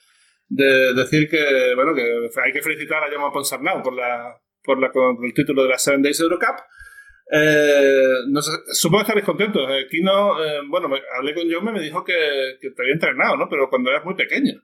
de, 0.49 0.95
decir 0.95 1.29
que, 1.29 1.75
bueno, 1.75 1.93
que 1.95 2.31
hay 2.43 2.53
que 2.53 2.63
felicitar 2.63 3.03
a 3.03 3.11
Jaume 3.11 3.33
Ponsarnau 3.33 3.83
por 3.83 3.93
la, 3.93 4.41
por 4.69 4.79
la, 4.79 4.93
por 4.93 5.25
el 5.25 5.33
título 5.33 5.63
de 5.63 5.71
la 5.71 5.79
Seven 5.79 6.03
Days 6.03 6.21
Eurocup. 6.21 6.61
Eh, 7.31 8.29
no 8.29 8.41
sé, 8.43 8.53
supongo 8.73 9.01
que 9.01 9.03
estaréis 9.09 9.25
contentos. 9.25 9.65
Eh, 9.71 9.87
Kino, 9.91 10.37
eh, 10.45 10.61
bueno, 10.69 10.89
me, 10.89 11.01
hablé 11.17 11.35
con 11.35 11.49
Jaume 11.49 11.71
y 11.71 11.75
me 11.75 11.81
dijo 11.81 12.05
que, 12.05 12.59
que, 12.61 12.71
te 12.71 12.83
había 12.83 12.93
entrenado, 12.93 13.37
¿no? 13.37 13.49
Pero 13.49 13.71
cuando 13.71 13.91
eras 13.91 14.05
muy 14.05 14.15
pequeño. 14.15 14.61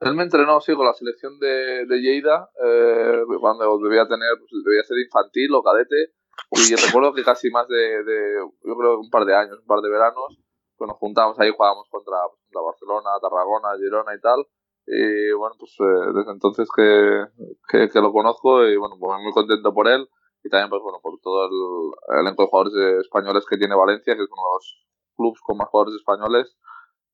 Él 0.00 0.14
me 0.14 0.24
entrenó, 0.24 0.60
sí, 0.60 0.74
con 0.74 0.84
la 0.84 0.92
selección 0.92 1.38
de, 1.38 1.86
de 1.86 1.96
Lleida, 2.00 2.50
eh, 2.62 3.24
cuando 3.40 3.78
debía 3.78 4.06
tener, 4.06 4.28
pues, 4.38 4.52
debía 4.62 4.84
ser 4.84 4.98
infantil 4.98 5.54
o 5.54 5.62
cadete. 5.62 6.12
Y 6.52 6.76
recuerdo 6.76 7.14
que 7.14 7.24
casi 7.24 7.48
más 7.50 7.66
de, 7.66 8.04
de, 8.04 8.36
yo 8.36 8.76
creo, 8.76 9.00
un 9.00 9.08
par 9.08 9.24
de 9.24 9.34
años, 9.34 9.58
un 9.58 9.66
par 9.66 9.80
de 9.80 9.88
veranos, 9.88 10.36
pues 10.76 10.88
nos 10.88 10.98
juntamos 10.98 11.40
ahí, 11.40 11.50
jugábamos 11.50 11.88
contra, 11.90 12.16
contra 12.28 12.60
Barcelona, 12.60 13.10
Tarragona, 13.22 13.76
Girona 13.80 14.14
y 14.14 14.20
tal. 14.20 14.44
Y 14.86 15.32
bueno, 15.32 15.56
pues 15.58 15.74
eh, 15.80 16.12
desde 16.14 16.30
entonces 16.30 16.68
que, 16.74 17.24
que, 17.68 17.88
que, 17.88 18.00
lo 18.00 18.12
conozco 18.12 18.64
y 18.64 18.76
bueno, 18.76 18.96
pues 19.00 19.20
muy 19.20 19.32
contento 19.32 19.74
por 19.74 19.88
él 19.88 20.08
y 20.44 20.48
también 20.48 20.70
pues 20.70 20.80
bueno 20.80 21.00
por 21.02 21.18
todo 21.20 21.46
el 21.46 22.20
elenco 22.20 22.42
de 22.42 22.48
jugadores 22.48 23.04
españoles 23.04 23.44
que 23.50 23.58
tiene 23.58 23.74
Valencia, 23.74 24.14
que 24.14 24.22
es 24.22 24.30
uno 24.30 24.42
de 24.42 24.54
los 24.54 24.86
clubes 25.16 25.40
con 25.42 25.56
más 25.56 25.68
jugadores 25.68 25.96
españoles. 25.96 26.56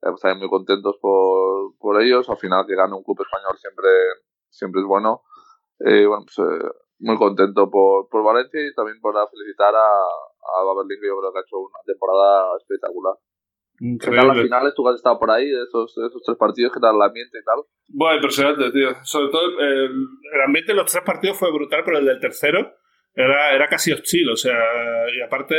Eh, 0.02 0.10
pues 0.10 0.36
muy 0.36 0.48
contentos 0.50 0.96
por, 1.00 1.76
por 1.78 2.02
ellos. 2.02 2.28
Al 2.28 2.36
final 2.36 2.66
que 2.66 2.74
gane 2.74 2.94
un 2.94 3.04
club 3.04 3.20
español 3.22 3.56
siempre, 3.56 3.88
siempre 4.50 4.80
es 4.82 4.86
bueno. 4.86 5.22
Y 5.78 6.04
bueno, 6.04 6.24
pues 6.26 6.38
eh, 6.38 6.68
muy 6.98 7.16
contento 7.18 7.70
por, 7.70 8.08
por 8.08 8.22
Valencia 8.22 8.60
y 8.60 8.74
también 8.74 9.00
por 9.00 9.14
felicitar 9.30 9.74
a, 9.74 9.80
a 9.80 10.64
Baberlin, 10.64 11.00
que 11.00 11.06
yo 11.06 11.18
creo 11.18 11.32
que 11.32 11.38
ha 11.38 11.42
hecho 11.42 11.58
una 11.58 11.80
temporada 11.86 12.56
espectacular. 12.58 13.14
¿Qué 14.00 14.10
tal 14.10 14.28
las 14.28 14.40
finales? 14.40 14.74
Tú 14.76 14.84
que 14.84 14.90
has 14.90 14.96
estado 14.96 15.18
por 15.18 15.30
ahí, 15.30 15.50
esos, 15.50 15.90
esos 15.90 16.22
tres 16.24 16.38
partidos, 16.38 16.72
¿qué 16.72 16.78
tal 16.78 16.94
el 16.94 17.02
ambiente 17.02 17.38
y 17.38 17.44
tal? 17.44 17.64
Bueno, 17.88 18.16
impresionante, 18.16 18.70
tío. 18.70 18.90
Sobre 19.02 19.28
todo 19.30 19.58
el, 19.58 19.90
el 20.34 20.40
ambiente 20.46 20.70
de 20.70 20.76
los 20.76 20.90
tres 20.90 21.02
partidos 21.04 21.36
fue 21.36 21.50
brutal, 21.52 21.82
pero 21.84 21.98
el 21.98 22.04
del 22.04 22.20
tercero 22.20 22.76
era, 23.14 23.54
era 23.54 23.68
casi 23.68 23.92
hostil. 23.92 24.30
O 24.30 24.36
sea, 24.36 24.56
y 25.12 25.20
aparte, 25.20 25.56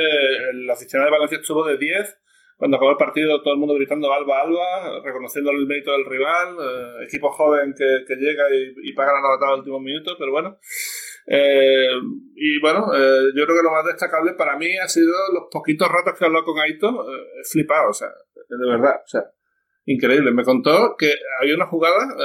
la 0.53 0.73
aficionado 0.73 1.11
de 1.11 1.17
Valencia 1.17 1.37
estuvo 1.39 1.65
de 1.65 1.77
10. 1.77 2.19
Cuando 2.55 2.77
acabó 2.77 2.91
el 2.91 2.97
partido, 2.97 3.41
todo 3.41 3.55
el 3.55 3.59
mundo 3.59 3.75
gritando 3.75 4.13
Alba, 4.13 4.41
Alba, 4.41 5.01
reconociendo 5.03 5.51
el 5.51 5.65
mérito 5.65 5.91
del 5.91 6.05
rival. 6.05 6.55
Eh, 6.61 7.05
equipo 7.05 7.29
joven 7.29 7.73
que, 7.77 8.05
que 8.07 8.15
llega 8.15 8.43
y, 8.55 8.89
y, 8.89 8.93
paga 8.93 9.13
la 9.13 9.21
novatada 9.21 9.53
al 9.53 9.59
último 9.59 9.79
minuto, 9.81 10.15
pero 10.17 10.31
bueno. 10.31 10.57
Eh, 11.25 11.87
y 12.35 12.59
bueno, 12.59 12.93
eh, 12.93 13.31
yo 13.35 13.45
creo 13.45 13.57
que 13.57 13.63
lo 13.63 13.71
más 13.71 13.85
destacable 13.85 14.33
para 14.33 14.57
mí 14.57 14.77
ha 14.77 14.87
sido 14.87 15.13
los 15.33 15.43
poquitos 15.51 15.87
ratos 15.87 16.17
que 16.17 16.23
he 16.23 16.27
hablado 16.27 16.45
con 16.45 16.59
Aito. 16.59 17.05
he 17.09 17.43
flipado, 17.49 17.89
o 17.89 17.93
sea, 17.93 18.09
de 18.09 18.69
verdad, 18.69 18.95
o 19.03 19.07
sea, 19.07 19.23
increíble. 19.85 20.31
Me 20.31 20.43
contó 20.43 20.95
que 20.97 21.13
había 21.39 21.55
una 21.55 21.67
jugada, 21.67 22.15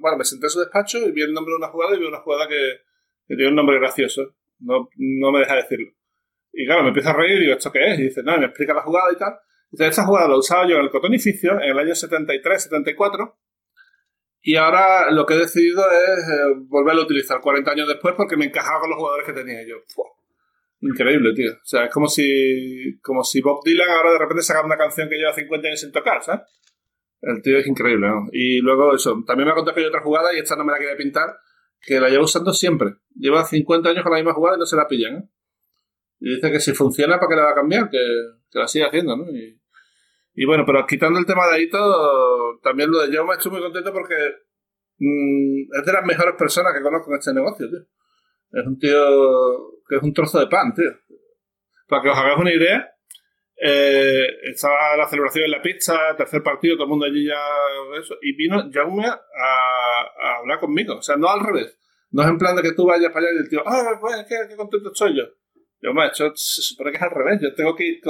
bueno, 0.00 0.18
me 0.18 0.24
senté 0.24 0.46
en 0.46 0.50
su 0.50 0.60
despacho 0.60 0.98
y 0.98 1.12
vi 1.12 1.22
el 1.22 1.32
nombre 1.32 1.52
de 1.52 1.58
una 1.58 1.68
jugada 1.68 1.96
y 1.96 2.00
vi 2.00 2.06
una 2.06 2.20
jugada 2.20 2.46
que, 2.48 2.80
que 3.26 3.36
tiene 3.36 3.48
un 3.50 3.56
nombre 3.56 3.78
gracioso. 3.78 4.34
No, 4.60 4.88
no 4.96 5.32
me 5.32 5.40
deja 5.40 5.56
decirlo. 5.56 5.90
Y 6.52 6.66
claro, 6.66 6.82
me 6.82 6.88
empieza 6.88 7.10
a 7.10 7.14
reír 7.14 7.38
y 7.38 7.40
digo, 7.40 7.54
¿esto 7.54 7.72
qué 7.72 7.92
es? 7.92 7.98
Y 7.98 8.02
dice, 8.04 8.22
no, 8.22 8.38
me 8.38 8.46
explica 8.46 8.74
la 8.74 8.82
jugada 8.82 9.12
y 9.12 9.16
tal. 9.16 9.34
Entonces, 9.72 9.90
esta 9.90 10.06
jugada 10.06 10.28
la 10.28 10.36
usaba 10.36 10.68
yo 10.68 10.76
en 10.76 10.82
el 10.82 10.90
Cotonificio 10.90 11.54
en 11.60 11.70
el 11.70 11.78
año 11.78 11.94
73-74. 11.94 13.34
Y 14.46 14.56
ahora 14.56 15.10
lo 15.10 15.24
que 15.24 15.34
he 15.34 15.38
decidido 15.38 15.82
es 15.90 16.18
eh, 16.28 16.54
volverlo 16.66 17.00
a 17.00 17.04
utilizar 17.06 17.40
40 17.40 17.70
años 17.70 17.88
después 17.88 18.14
porque 18.14 18.36
me 18.36 18.44
encajaba 18.44 18.80
con 18.80 18.90
los 18.90 18.98
jugadores 18.98 19.26
que 19.26 19.32
tenía 19.32 19.66
yo. 19.66 19.76
Increíble, 20.82 21.32
tío. 21.32 21.52
O 21.52 21.64
sea, 21.64 21.86
es 21.86 21.90
como 21.90 22.08
si, 22.08 22.98
como 23.00 23.24
si 23.24 23.40
Bob 23.40 23.64
Dylan 23.64 23.88
ahora 23.88 24.12
de 24.12 24.18
repente 24.18 24.42
sacara 24.42 24.66
una 24.66 24.76
canción 24.76 25.08
que 25.08 25.16
lleva 25.16 25.32
50 25.32 25.66
años 25.66 25.80
sin 25.80 25.92
tocar, 25.92 26.22
¿sabes? 26.22 26.42
El 27.22 27.40
tío 27.40 27.56
es 27.56 27.66
increíble, 27.66 28.06
¿no? 28.06 28.26
Y 28.32 28.58
luego 28.58 28.94
eso, 28.94 29.24
también 29.26 29.46
me 29.46 29.52
ha 29.52 29.54
contado 29.54 29.74
que 29.74 29.80
hay 29.80 29.86
otra 29.86 30.02
jugada 30.02 30.34
y 30.34 30.40
esta 30.40 30.56
no 30.56 30.64
me 30.66 30.72
la 30.72 30.78
quería 30.78 30.96
pintar, 30.98 31.38
que 31.80 31.98
la 31.98 32.10
lleva 32.10 32.24
usando 32.24 32.52
siempre. 32.52 32.96
Lleva 33.14 33.46
50 33.46 33.88
años 33.88 34.02
con 34.02 34.12
la 34.12 34.18
misma 34.18 34.34
jugada 34.34 34.58
y 34.58 34.60
no 34.60 34.66
se 34.66 34.76
la 34.76 34.86
pillan. 34.86 35.16
¿eh? 35.16 35.28
Y 36.20 36.34
dice 36.34 36.52
que 36.52 36.60
si 36.60 36.74
funciona, 36.74 37.18
¿para 37.18 37.28
qué 37.30 37.36
la 37.36 37.44
va 37.44 37.50
a 37.52 37.54
cambiar? 37.54 37.88
Que, 37.88 37.98
que 38.50 38.58
la 38.58 38.68
sigue 38.68 38.84
haciendo, 38.84 39.16
¿no? 39.16 39.24
Y, 39.30 39.58
y, 40.34 40.44
bueno, 40.44 40.64
pero 40.66 40.86
quitando 40.86 41.18
el 41.18 41.26
tema 41.26 41.46
de 41.48 41.56
ahí 41.56 41.70
todo, 41.70 42.58
también 42.62 42.90
lo 42.90 43.00
de 43.00 43.14
yo 43.14 43.24
me 43.24 43.34
estoy 43.34 43.52
muy 43.52 43.60
contento 43.60 43.92
porque 43.92 44.14
mmm, 44.98 45.78
es 45.78 45.86
de 45.86 45.92
las 45.92 46.04
mejores 46.04 46.34
personas 46.36 46.72
que 46.74 46.82
conozco 46.82 47.10
en 47.10 47.18
este 47.18 47.34
negocio, 47.34 47.68
tío. 47.68 47.80
Es 48.52 48.66
un 48.66 48.78
tío 48.78 49.82
que 49.88 49.96
es 49.96 50.02
un 50.02 50.12
trozo 50.12 50.38
de 50.40 50.46
pan, 50.46 50.72
tío. 50.74 50.90
Para 51.88 52.02
que 52.02 52.08
os 52.08 52.16
hagáis 52.16 52.38
una 52.38 52.52
idea, 52.54 52.94
eh, 53.56 54.26
estaba 54.50 54.96
la 54.96 55.08
celebración 55.08 55.44
en 55.44 55.50
la 55.52 55.62
pista, 55.62 56.16
tercer 56.16 56.42
partido, 56.42 56.76
todo 56.76 56.84
el 56.84 56.90
mundo 56.90 57.06
allí 57.06 57.26
ya 57.26 57.40
eso, 57.98 58.16
y 58.20 58.34
vino 58.34 58.70
Jaume 58.72 59.06
a, 59.06 60.38
hablar 60.38 60.58
conmigo, 60.58 60.96
o 60.96 61.02
sea, 61.02 61.16
no 61.16 61.28
al 61.28 61.40
revés. 61.40 61.78
No 62.10 62.22
es 62.22 62.28
en 62.28 62.38
plan 62.38 62.54
de 62.56 62.62
que 62.62 62.72
tú 62.72 62.86
vayas 62.86 63.12
para 63.12 63.26
allá 63.26 63.36
y 63.36 63.42
el 63.42 63.48
tío, 63.48 63.62
ah, 63.66 63.98
pues 64.00 64.26
qué, 64.28 64.56
contento 64.56 64.90
estoy 64.92 65.16
yo. 65.16 65.24
Yo, 65.80 65.92
me 65.92 66.06
hecho, 66.06 66.32
se 66.34 66.62
supone 66.62 66.90
que 66.90 66.96
es 66.96 67.02
al 67.02 67.10
revés, 67.10 67.40
yo 67.42 67.54
tengo 67.54 67.74
que 67.76 68.00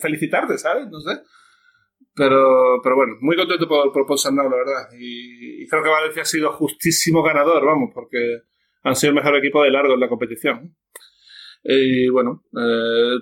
felicitarte, 0.00 0.58
¿sabes? 0.58 0.86
No 0.88 1.00
sé. 1.00 1.20
Pero, 2.14 2.80
pero 2.82 2.96
bueno, 2.96 3.14
muy 3.20 3.36
contento 3.36 3.68
por, 3.68 3.92
por 3.92 4.06
la 4.06 4.42
verdad. 4.42 4.88
Y, 4.98 5.66
creo 5.68 5.82
que 5.82 5.88
Valencia 5.88 6.22
ha 6.22 6.26
sido 6.26 6.52
justísimo 6.52 7.22
ganador, 7.22 7.64
vamos, 7.64 7.90
porque 7.94 8.42
han 8.82 8.96
sido 8.96 9.10
el 9.10 9.16
mejor 9.16 9.36
equipo 9.36 9.62
de 9.62 9.70
largo 9.70 9.94
en 9.94 10.00
la 10.00 10.08
competición. 10.08 10.76
Y 11.62 12.08
bueno, 12.08 12.44
eh, 12.56 13.16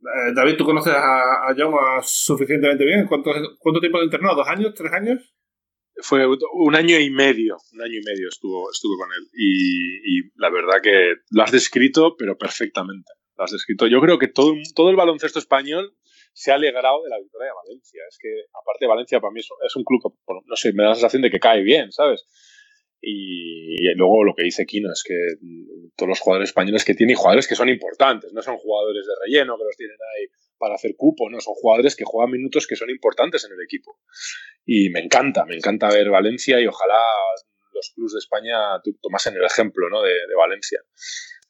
eh, 0.00 0.32
David, 0.34 0.56
¿tú 0.56 0.64
conoces 0.64 0.92
a, 0.92 1.48
a 1.48 1.54
John 1.56 1.74
suficientemente 2.02 2.84
bien? 2.84 3.06
¿Cuánto, 3.06 3.30
¿Cuánto 3.58 3.80
tiempo 3.80 3.98
de 3.98 4.04
internado? 4.04 4.36
¿Dos 4.36 4.48
años? 4.48 4.74
¿Tres 4.74 4.92
años? 4.92 5.34
Fue 6.02 6.26
un 6.26 6.74
año 6.74 6.98
y 6.98 7.10
medio, 7.10 7.56
un 7.74 7.82
año 7.82 7.98
y 7.98 8.02
medio 8.02 8.28
estuvo, 8.28 8.70
estuve 8.70 8.96
con 8.96 9.10
él. 9.12 9.28
Y, 9.34 10.18
y, 10.18 10.30
la 10.36 10.50
verdad 10.50 10.80
que 10.82 11.16
lo 11.30 11.42
has 11.42 11.52
descrito, 11.52 12.16
pero 12.18 12.38
perfectamente. 12.38 13.12
Lo 13.36 13.44
has 13.44 13.50
descrito. 13.50 13.86
Yo 13.86 14.00
creo 14.00 14.18
que 14.18 14.28
todo, 14.28 14.54
todo 14.74 14.90
el 14.90 14.96
baloncesto 14.96 15.38
español 15.38 15.94
se 16.32 16.52
ha 16.52 16.54
alegrado 16.54 17.02
de 17.02 17.10
la 17.10 17.18
victoria 17.18 17.48
de 17.48 17.54
Valencia. 17.54 18.02
Es 18.08 18.18
que, 18.20 18.44
aparte, 18.52 18.86
Valencia 18.86 19.20
para 19.20 19.32
mí 19.32 19.40
es 19.40 19.76
un 19.76 19.84
club, 19.84 20.00
no 20.46 20.56
sé, 20.56 20.72
me 20.72 20.82
da 20.82 20.90
la 20.90 20.94
sensación 20.94 21.22
de 21.22 21.30
que 21.30 21.40
cae 21.40 21.62
bien, 21.62 21.92
¿sabes? 21.92 22.26
Y, 23.02 23.76
y, 23.80 23.94
luego 23.94 24.24
lo 24.24 24.34
que 24.34 24.44
dice 24.44 24.66
Kino 24.66 24.92
es 24.92 25.02
que 25.02 25.16
todos 25.96 26.08
los 26.08 26.20
jugadores 26.20 26.50
españoles 26.50 26.84
que 26.84 26.94
tiene 26.94 27.12
y 27.12 27.16
jugadores 27.16 27.48
que 27.48 27.54
son 27.54 27.70
importantes, 27.70 28.32
no 28.34 28.42
son 28.42 28.58
jugadores 28.58 29.06
de 29.06 29.12
relleno 29.24 29.56
que 29.56 29.64
los 29.64 29.76
tienen 29.76 29.96
ahí 30.16 30.26
para 30.58 30.74
hacer 30.74 30.94
cupo, 30.96 31.30
no, 31.30 31.40
son 31.40 31.54
jugadores 31.54 31.96
que 31.96 32.04
juegan 32.04 32.30
minutos 32.30 32.66
que 32.66 32.76
son 32.76 32.90
importantes 32.90 33.44
en 33.46 33.52
el 33.52 33.62
equipo. 33.64 33.98
Y 34.66 34.90
me 34.90 35.00
encanta, 35.00 35.46
me 35.46 35.56
encanta 35.56 35.88
ver 35.88 36.10
Valencia 36.10 36.60
y 36.60 36.66
ojalá 36.66 37.00
los 37.72 37.90
clubes 37.94 38.12
de 38.12 38.18
España 38.18 38.58
tomasen 39.00 39.34
el 39.34 39.44
ejemplo 39.44 39.88
¿no? 39.88 40.02
de, 40.02 40.12
Valencia, 40.36 40.80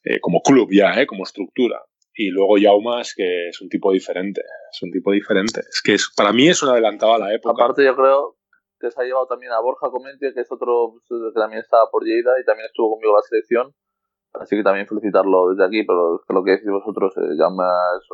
eh, 0.04 0.20
como 0.20 0.42
club 0.42 0.68
ya, 0.72 0.92
¿eh? 1.00 1.06
como 1.06 1.24
estructura. 1.24 1.82
Y 2.22 2.28
luego 2.28 2.56
Jaume 2.60 3.00
es 3.00 3.14
que 3.16 3.48
es 3.48 3.62
un 3.62 3.70
tipo 3.70 3.90
diferente, 3.92 4.42
es 4.42 4.82
un 4.82 4.90
tipo 4.90 5.10
diferente. 5.10 5.60
Es 5.60 5.80
que 5.82 5.94
es, 5.94 6.12
para 6.14 6.34
mí 6.34 6.48
es 6.48 6.62
un 6.62 6.68
adelantado 6.68 7.14
a 7.14 7.18
la 7.18 7.32
época. 7.34 7.64
Aparte 7.64 7.82
yo 7.82 7.96
creo 7.96 8.36
que 8.78 8.90
se 8.90 9.00
ha 9.00 9.04
llevado 9.06 9.26
también 9.26 9.52
a 9.52 9.60
Borja 9.60 9.88
Comente, 9.90 10.34
que 10.34 10.40
es 10.42 10.52
otro 10.52 11.00
pues, 11.08 11.32
que 11.32 11.40
también 11.40 11.62
estaba 11.62 11.88
por 11.90 12.04
Lleida 12.04 12.38
y 12.38 12.44
también 12.44 12.66
estuvo 12.66 12.90
conmigo 12.92 13.12
en 13.12 13.16
la 13.16 13.22
selección. 13.22 13.74
Así 14.34 14.54
que 14.54 14.62
también 14.62 14.86
felicitarlo 14.86 15.48
desde 15.48 15.64
aquí, 15.64 15.82
pero 15.84 16.20
lo 16.28 16.44
que 16.44 16.50
decís 16.50 16.68
vosotros, 16.68 17.16
eh, 17.16 17.36
Jaume 17.38 17.64
es 17.64 18.06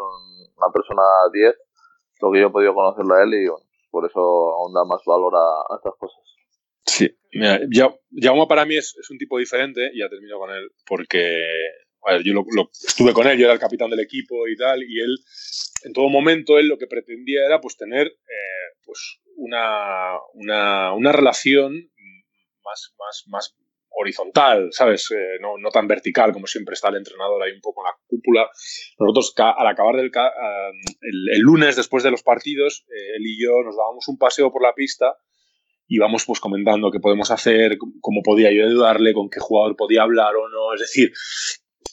una 0.54 0.70
persona 0.72 1.02
10, 1.32 1.56
lo 2.22 2.30
que 2.30 2.40
yo 2.42 2.46
he 2.46 2.50
podido 2.50 2.74
conocerlo 2.74 3.12
a 3.12 3.24
él 3.24 3.34
y 3.34 3.48
bueno, 3.48 3.66
por 3.90 4.06
eso 4.06 4.20
aún 4.20 4.72
da 4.72 4.84
más 4.84 5.02
valor 5.04 5.34
a, 5.34 5.74
estas 5.82 5.94
cosas. 5.98 6.22
Sí, 6.84 7.10
mira, 7.32 7.58
Jaume 8.14 8.46
para 8.46 8.66
mí 8.66 8.76
es, 8.76 8.94
es, 9.02 9.10
un 9.10 9.18
tipo 9.18 9.36
diferente, 9.36 9.90
ya 9.98 10.08
termino 10.08 10.38
con 10.38 10.50
él, 10.50 10.70
porque 10.86 11.42
yo 12.24 12.32
lo, 12.32 12.70
estuve 12.72 13.12
con 13.12 13.26
él, 13.26 13.38
yo 13.38 13.44
era 13.44 13.54
el 13.54 13.58
capitán 13.58 13.90
del 13.90 14.00
equipo 14.00 14.46
y 14.48 14.56
tal, 14.56 14.82
y 14.82 15.00
él, 15.00 15.18
en 15.84 15.92
todo 15.92 16.08
momento, 16.08 16.58
él 16.58 16.68
lo 16.68 16.78
que 16.78 16.86
pretendía 16.86 17.44
era 17.46 17.60
pues 17.60 17.76
tener 17.76 18.06
eh, 18.06 18.78
pues 18.84 19.20
una, 19.36 20.14
una, 20.34 20.92
una, 20.94 21.12
relación 21.12 21.90
más, 22.62 22.94
más, 22.98 23.24
más 23.28 23.56
horizontal, 23.90 24.68
¿sabes? 24.72 25.10
Eh, 25.10 25.38
no, 25.40 25.56
no, 25.58 25.70
tan 25.70 25.88
vertical 25.88 26.32
como 26.32 26.46
siempre 26.46 26.74
está 26.74 26.88
el 26.88 26.96
entrenador 26.96 27.42
ahí 27.42 27.52
un 27.52 27.60
poco 27.60 27.82
en 27.82 27.86
la 27.86 27.96
cúpula. 28.06 28.50
Nosotros 28.98 29.34
al 29.38 29.66
acabar 29.66 29.96
del, 29.96 30.10
el, 31.00 31.28
el, 31.32 31.40
lunes, 31.40 31.76
después 31.76 32.04
de 32.04 32.10
los 32.10 32.22
partidos, 32.22 32.84
eh, 32.88 33.16
él 33.16 33.26
y 33.26 33.42
yo 33.42 33.62
nos 33.64 33.76
dábamos 33.76 34.06
un 34.08 34.18
paseo 34.18 34.52
por 34.52 34.62
la 34.62 34.74
pista 34.74 35.16
y 35.88 35.98
vamos 35.98 36.24
pues 36.26 36.40
comentando 36.40 36.90
qué 36.90 37.00
podemos 37.00 37.30
hacer, 37.30 37.78
cómo 38.00 38.22
podía 38.22 38.48
ayudarle, 38.48 39.14
con 39.14 39.30
qué 39.30 39.40
jugador 39.40 39.76
podía 39.76 40.02
hablar 40.02 40.34
o 40.36 40.48
no. 40.48 40.74
Es 40.74 40.80
decir, 40.80 41.12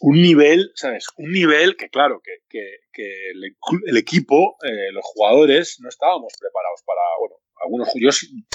un 0.04 0.22
nivel, 0.22 0.72
¿sabes? 0.76 1.06
Un 1.16 1.32
nivel 1.32 1.78
que, 1.78 1.88
claro, 1.88 2.22
que, 2.22 2.40
que, 2.50 3.32
el, 3.32 3.98
equipo, 3.98 4.58
eh, 4.62 4.92
los 4.92 5.06
jugadores, 5.06 5.78
no 5.80 5.88
estábamos 5.88 6.34
preparados 6.38 6.82
para, 6.86 7.00
bueno, 7.22 7.36
algunos, 7.64 7.88
yo, 7.96 8.10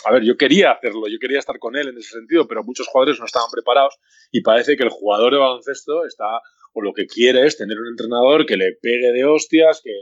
a 0.05 0.13
ver, 0.13 0.25
yo 0.25 0.37
quería 0.37 0.73
hacerlo, 0.73 1.09
yo 1.09 1.19
quería 1.19 1.39
estar 1.39 1.59
con 1.59 1.75
él 1.75 1.89
en 1.89 1.97
ese 1.97 2.11
sentido, 2.11 2.47
pero 2.47 2.65
muchos 2.65 2.87
jugadores 2.89 3.19
no 3.19 3.25
estaban 3.25 3.49
preparados 3.51 3.99
y 4.31 4.43
parece 4.43 4.77
que 4.77 4.83
el 4.83 4.91
jugador 4.91 5.33
de 5.33 5.39
baloncesto 5.39 6.05
está, 6.05 6.43
o 6.75 6.83
lo 6.83 6.93
que 6.93 7.07
quiere 7.07 7.47
es 7.47 7.57
tener 7.57 7.79
un 7.79 7.89
entrenador 7.89 8.45
que 8.45 8.59
le 8.59 8.75
pegue 8.83 9.11
de 9.13 9.25
hostias, 9.25 9.81
que, 9.83 9.95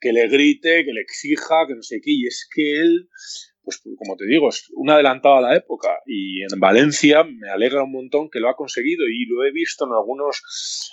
que 0.00 0.14
le 0.14 0.28
grite, 0.28 0.86
que 0.86 0.94
le 0.94 1.02
exija, 1.02 1.66
que 1.68 1.74
no 1.74 1.82
sé 1.82 2.00
qué, 2.02 2.10
y 2.12 2.26
es 2.26 2.48
que 2.50 2.80
él 2.80 3.06
pues 3.78 3.96
como 3.98 4.16
te 4.16 4.26
digo, 4.26 4.48
es 4.48 4.70
un 4.74 4.90
adelantado 4.90 5.36
a 5.36 5.40
la 5.40 5.56
época 5.56 5.88
y 6.06 6.42
en 6.42 6.58
Valencia 6.58 7.24
me 7.24 7.50
alegra 7.50 7.84
un 7.84 7.92
montón 7.92 8.30
que 8.30 8.40
lo 8.40 8.48
ha 8.48 8.56
conseguido 8.56 9.04
y 9.06 9.26
lo 9.26 9.44
he 9.44 9.52
visto 9.52 9.86
en 9.86 9.92
algunos, 9.92 10.42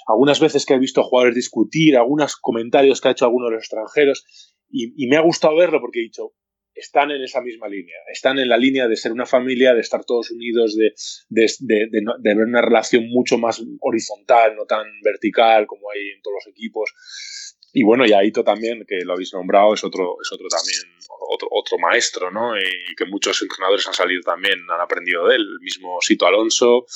algunas 0.07 0.39
veces 0.39 0.65
que 0.65 0.73
he 0.73 0.79
visto 0.79 1.03
jugadores 1.03 1.35
discutir, 1.35 1.97
algunos 1.97 2.35
comentarios 2.35 3.01
que 3.01 3.07
ha 3.07 3.11
hecho 3.11 3.25
algunos 3.25 3.49
de 3.49 3.55
los 3.55 3.63
extranjeros 3.63 4.53
y, 4.69 5.07
me 5.07 5.17
ha 5.17 5.21
gustado 5.21 5.55
verlo 5.55 5.79
porque 5.79 5.99
he 5.99 6.03
dicho, 6.03 6.33
están 6.73 7.09
en 7.11 7.23
esa 7.23 7.41
misma 7.41 7.67
línea, 7.67 7.95
están 8.11 8.37
en 8.37 8.49
la 8.49 8.57
línea 8.57 8.87
de 8.87 8.95
ser 8.95 9.11
una 9.11 9.25
familia, 9.25 9.73
de 9.73 9.81
estar 9.81 10.03
todos 10.05 10.29
unidos, 10.31 10.75
de, 10.75 10.93
de, 11.29 11.47
de, 11.59 11.87
de 12.19 12.35
ver 12.35 12.45
una 12.45 12.61
relación 12.61 13.07
mucho 13.09 13.37
más 13.37 13.63
horizontal, 13.79 14.55
no 14.55 14.65
tan 14.65 14.85
vertical 15.01 15.65
como 15.65 15.89
hay 15.89 16.09
en 16.09 16.21
todos 16.21 16.35
los 16.35 16.47
equipos. 16.53 17.46
Y 17.77 17.83
bueno, 17.83 18.07
y 18.07 18.11
Aito 18.11 18.43
también, 18.43 18.83
que 18.87 19.05
lo 19.05 19.13
habéis 19.13 19.31
nombrado, 19.35 19.75
es 19.75 19.83
otro, 19.83 20.17
es 20.19 20.31
otro 20.31 20.47
también, 20.47 20.81
otro, 21.29 21.47
otro 21.51 21.77
maestro, 21.77 22.31
¿no? 22.31 22.57
Y 22.57 22.95
que 22.95 23.05
muchos 23.05 23.39
entrenadores 23.43 23.87
han 23.87 23.93
salido 23.93 24.23
también, 24.23 24.65
han 24.67 24.81
aprendido 24.81 25.27
de 25.27 25.35
él. 25.35 25.41
El 25.43 25.59
mismo 25.59 25.99
Sito 26.01 26.25
Alonso 26.25 26.87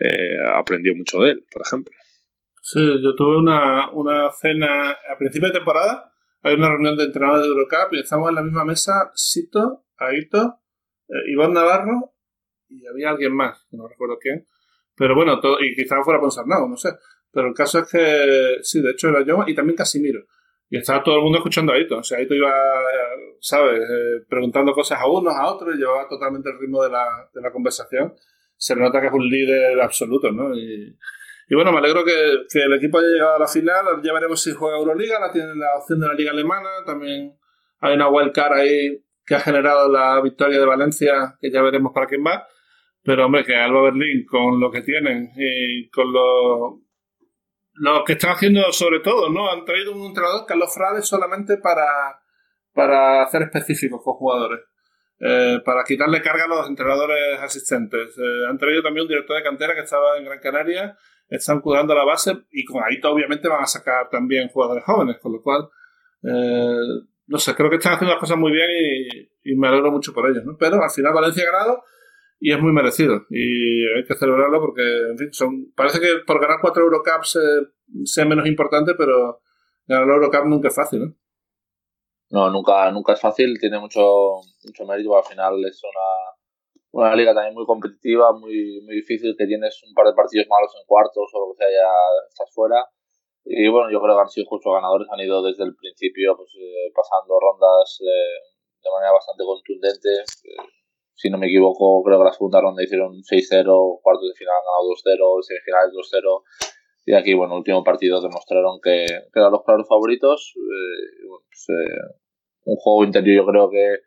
eh, 0.00 0.36
aprendió 0.52 0.96
mucho 0.96 1.20
de 1.20 1.30
él, 1.30 1.46
por 1.48 1.62
ejemplo. 1.64 1.94
Sí, 2.60 2.80
yo 3.00 3.14
tuve 3.14 3.36
una, 3.36 3.92
una 3.92 4.32
cena 4.32 4.90
a 4.90 5.16
principio 5.16 5.46
de 5.46 5.58
temporada, 5.60 6.12
hay 6.42 6.54
una 6.54 6.70
reunión 6.70 6.96
de 6.96 7.04
entrenadores 7.04 7.44
de 7.44 7.48
Eurocup 7.48 7.92
y 7.92 8.00
estamos 8.00 8.28
en 8.28 8.34
la 8.34 8.42
misma 8.42 8.64
mesa, 8.64 9.12
Sito, 9.14 9.84
Aito, 9.96 10.58
eh, 11.06 11.30
Iván 11.30 11.52
Navarro 11.52 12.16
y 12.68 12.84
había 12.84 13.10
alguien 13.10 13.32
más, 13.32 13.64
no 13.70 13.86
recuerdo 13.86 14.18
quién. 14.20 14.44
Pero 14.96 15.14
bueno, 15.14 15.38
todo, 15.38 15.58
y 15.60 15.72
quizás 15.76 16.00
fuera 16.02 16.18
Ponsarnado, 16.18 16.66
no 16.66 16.76
sé. 16.76 16.88
Pero 17.36 17.48
el 17.48 17.54
caso 17.54 17.80
es 17.80 17.90
que, 17.90 18.56
sí, 18.62 18.80
de 18.80 18.92
hecho 18.92 19.10
era 19.10 19.22
yo 19.22 19.44
y 19.46 19.54
también 19.54 19.76
Casimiro. 19.76 20.20
Y 20.70 20.78
estaba 20.78 21.04
todo 21.04 21.16
el 21.16 21.22
mundo 21.22 21.36
escuchando 21.36 21.70
a 21.70 21.76
Aito. 21.76 21.98
O 21.98 22.02
sea, 22.02 22.16
Aito 22.16 22.32
iba, 22.34 22.50
¿sabes?, 23.40 23.78
eh, 23.78 24.24
preguntando 24.26 24.72
cosas 24.72 24.98
a 25.02 25.06
unos, 25.06 25.34
a 25.34 25.46
otros, 25.48 25.74
y 25.74 25.78
llevaba 25.78 26.08
totalmente 26.08 26.48
el 26.48 26.58
ritmo 26.58 26.82
de 26.82 26.88
la, 26.88 27.28
de 27.34 27.42
la 27.42 27.52
conversación. 27.52 28.14
Se 28.56 28.74
nota 28.74 29.02
que 29.02 29.08
es 29.08 29.12
un 29.12 29.28
líder 29.28 29.78
absoluto, 29.82 30.32
¿no? 30.32 30.56
Y, 30.56 30.96
y 31.48 31.54
bueno, 31.54 31.72
me 31.72 31.78
alegro 31.78 32.06
que, 32.06 32.14
que, 32.50 32.60
el 32.60 32.72
equipo 32.72 33.00
haya 33.00 33.08
llegado 33.08 33.36
a 33.36 33.40
la 33.40 33.48
final. 33.48 33.84
Ya 34.02 34.14
veremos 34.14 34.42
si 34.42 34.52
juega 34.52 34.78
Euroliga, 34.78 35.20
la 35.20 35.30
tiene 35.30 35.54
la 35.56 35.76
opción 35.76 36.00
de 36.00 36.06
la 36.06 36.14
Liga 36.14 36.30
Alemana. 36.30 36.70
También 36.86 37.36
hay 37.80 37.94
una 37.96 38.08
wildcard 38.08 38.54
ahí 38.54 39.04
que 39.26 39.34
ha 39.34 39.40
generado 39.40 39.92
la 39.92 40.22
victoria 40.22 40.58
de 40.58 40.64
Valencia, 40.64 41.36
que 41.38 41.50
ya 41.50 41.60
veremos 41.60 41.92
para 41.92 42.06
quién 42.06 42.24
va. 42.26 42.46
Pero 43.02 43.26
hombre, 43.26 43.44
que 43.44 43.54
Alba 43.54 43.82
Berlín, 43.82 44.24
con 44.24 44.58
lo 44.58 44.70
que 44.70 44.80
tienen 44.80 45.32
y 45.36 45.90
con 45.90 46.14
lo 46.14 46.85
lo 47.78 48.04
que 48.04 48.14
están 48.14 48.32
haciendo 48.32 48.72
sobre 48.72 49.00
todo, 49.00 49.28
¿no? 49.30 49.50
Han 49.50 49.64
traído 49.64 49.92
un 49.92 50.06
entrenador, 50.06 50.46
Carlos 50.46 50.72
Frade, 50.74 51.02
solamente 51.02 51.58
para, 51.58 51.86
para 52.72 53.22
hacer 53.22 53.42
específicos 53.42 54.00
con 54.02 54.14
jugadores. 54.14 54.60
Eh, 55.18 55.60
para 55.64 55.82
quitarle 55.82 56.20
carga 56.20 56.44
a 56.44 56.48
los 56.48 56.68
entrenadores 56.68 57.40
asistentes. 57.40 58.18
Eh, 58.18 58.46
han 58.48 58.58
traído 58.58 58.82
también 58.82 59.04
un 59.04 59.08
director 59.08 59.36
de 59.36 59.42
cantera 59.42 59.74
que 59.74 59.80
estaba 59.80 60.18
en 60.18 60.26
Gran 60.26 60.40
Canaria, 60.40 60.96
están 61.28 61.60
cuidando 61.60 61.94
la 61.94 62.04
base 62.04 62.36
y 62.52 62.64
con 62.64 62.82
ahí 62.84 63.00
obviamente 63.02 63.48
van 63.48 63.62
a 63.62 63.66
sacar 63.66 64.10
también 64.10 64.48
jugadores 64.48 64.84
jóvenes, 64.84 65.16
con 65.18 65.32
lo 65.32 65.42
cual, 65.42 65.70
eh, 66.22 67.02
no 67.28 67.38
sé, 67.38 67.54
creo 67.54 67.70
que 67.70 67.76
están 67.76 67.94
haciendo 67.94 68.12
las 68.12 68.20
cosas 68.20 68.36
muy 68.36 68.52
bien 68.52 68.68
y, 69.42 69.54
me 69.56 69.68
alegro 69.68 69.90
mucho 69.90 70.12
por 70.12 70.28
ellos, 70.28 70.44
¿no? 70.44 70.56
Pero 70.58 70.82
al 70.82 70.90
final 70.90 71.14
Valencia 71.14 71.44
ha 71.48 71.52
ganado 71.52 71.82
y 72.38 72.52
es 72.52 72.60
muy 72.60 72.72
merecido. 72.72 73.22
Y 73.30 73.86
hay 73.96 74.04
que 74.04 74.14
celebrarlo 74.14 74.60
porque, 74.60 74.82
en 75.10 75.18
fin, 75.18 75.32
son, 75.32 75.72
parece 75.74 76.00
que 76.00 76.18
por 76.26 76.40
ganar 76.40 76.58
cuatro 76.60 76.84
Eurocups 76.84 77.36
eh, 77.36 78.04
sea 78.04 78.24
menos 78.24 78.46
importante, 78.46 78.94
pero 78.96 79.40
ganar 79.86 80.06
la 80.06 80.14
Eurocup 80.14 80.46
nunca 80.46 80.68
es 80.68 80.74
fácil, 80.74 81.00
¿no? 81.00 81.14
No, 82.28 82.50
nunca, 82.50 82.90
nunca 82.90 83.12
es 83.12 83.20
fácil, 83.20 83.56
tiene 83.60 83.78
mucho, 83.78 84.02
mucho 84.64 84.84
mérito, 84.84 85.16
al 85.16 85.22
final 85.22 85.64
es 85.64 85.80
una, 85.84 87.04
una 87.04 87.14
liga 87.14 87.32
también 87.32 87.54
muy 87.54 87.64
competitiva, 87.64 88.32
muy, 88.32 88.82
muy 88.82 88.96
difícil, 88.96 89.36
que 89.38 89.46
tienes 89.46 89.80
un 89.86 89.94
par 89.94 90.06
de 90.08 90.14
partidos 90.14 90.48
malos 90.50 90.74
en 90.74 90.84
cuartos 90.86 91.30
o 91.32 91.38
lo 91.38 91.54
que 91.54 91.62
sea, 91.62 91.70
ya 91.70 91.90
estás 92.28 92.52
fuera. 92.52 92.84
Y 93.44 93.68
bueno, 93.68 93.92
yo 93.92 94.02
creo 94.02 94.16
que 94.16 94.22
han 94.22 94.28
sido 94.28 94.46
justo 94.48 94.72
ganadores, 94.72 95.06
han 95.08 95.20
ido 95.20 95.40
desde 95.40 95.62
el 95.62 95.76
principio 95.76 96.36
pues, 96.36 96.50
eh, 96.58 96.90
pasando 96.92 97.38
rondas 97.38 98.00
eh, 98.02 98.42
de 98.82 98.90
manera 98.90 99.12
bastante 99.12 99.44
contundente 99.44 100.10
si 101.16 101.30
no 101.30 101.38
me 101.38 101.46
equivoco, 101.46 102.02
creo 102.04 102.18
que 102.18 102.24
la 102.24 102.32
segunda 102.32 102.60
ronda 102.60 102.84
hicieron 102.84 103.22
6-0, 103.24 104.00
cuartos 104.02 104.28
de 104.28 104.36
final 104.36 104.52
han 104.52 104.68
ganado 104.68 104.92
2-0, 104.92 105.42
semifinales 105.42 105.92
2-0. 106.12 106.42
Y 107.06 107.14
aquí, 107.14 107.32
bueno, 107.32 107.56
último 107.56 107.82
partido 107.82 108.20
demostraron 108.20 108.80
que, 108.82 109.06
que 109.32 109.40
eran 109.40 109.52
los 109.52 109.64
claros 109.64 109.88
favoritos. 109.88 110.52
Eh, 110.56 111.26
pues, 111.48 111.66
eh, 111.70 112.20
un 112.64 112.76
juego 112.76 113.04
interior 113.04 113.46
yo 113.46 113.50
creo 113.50 113.70
que, 113.70 114.00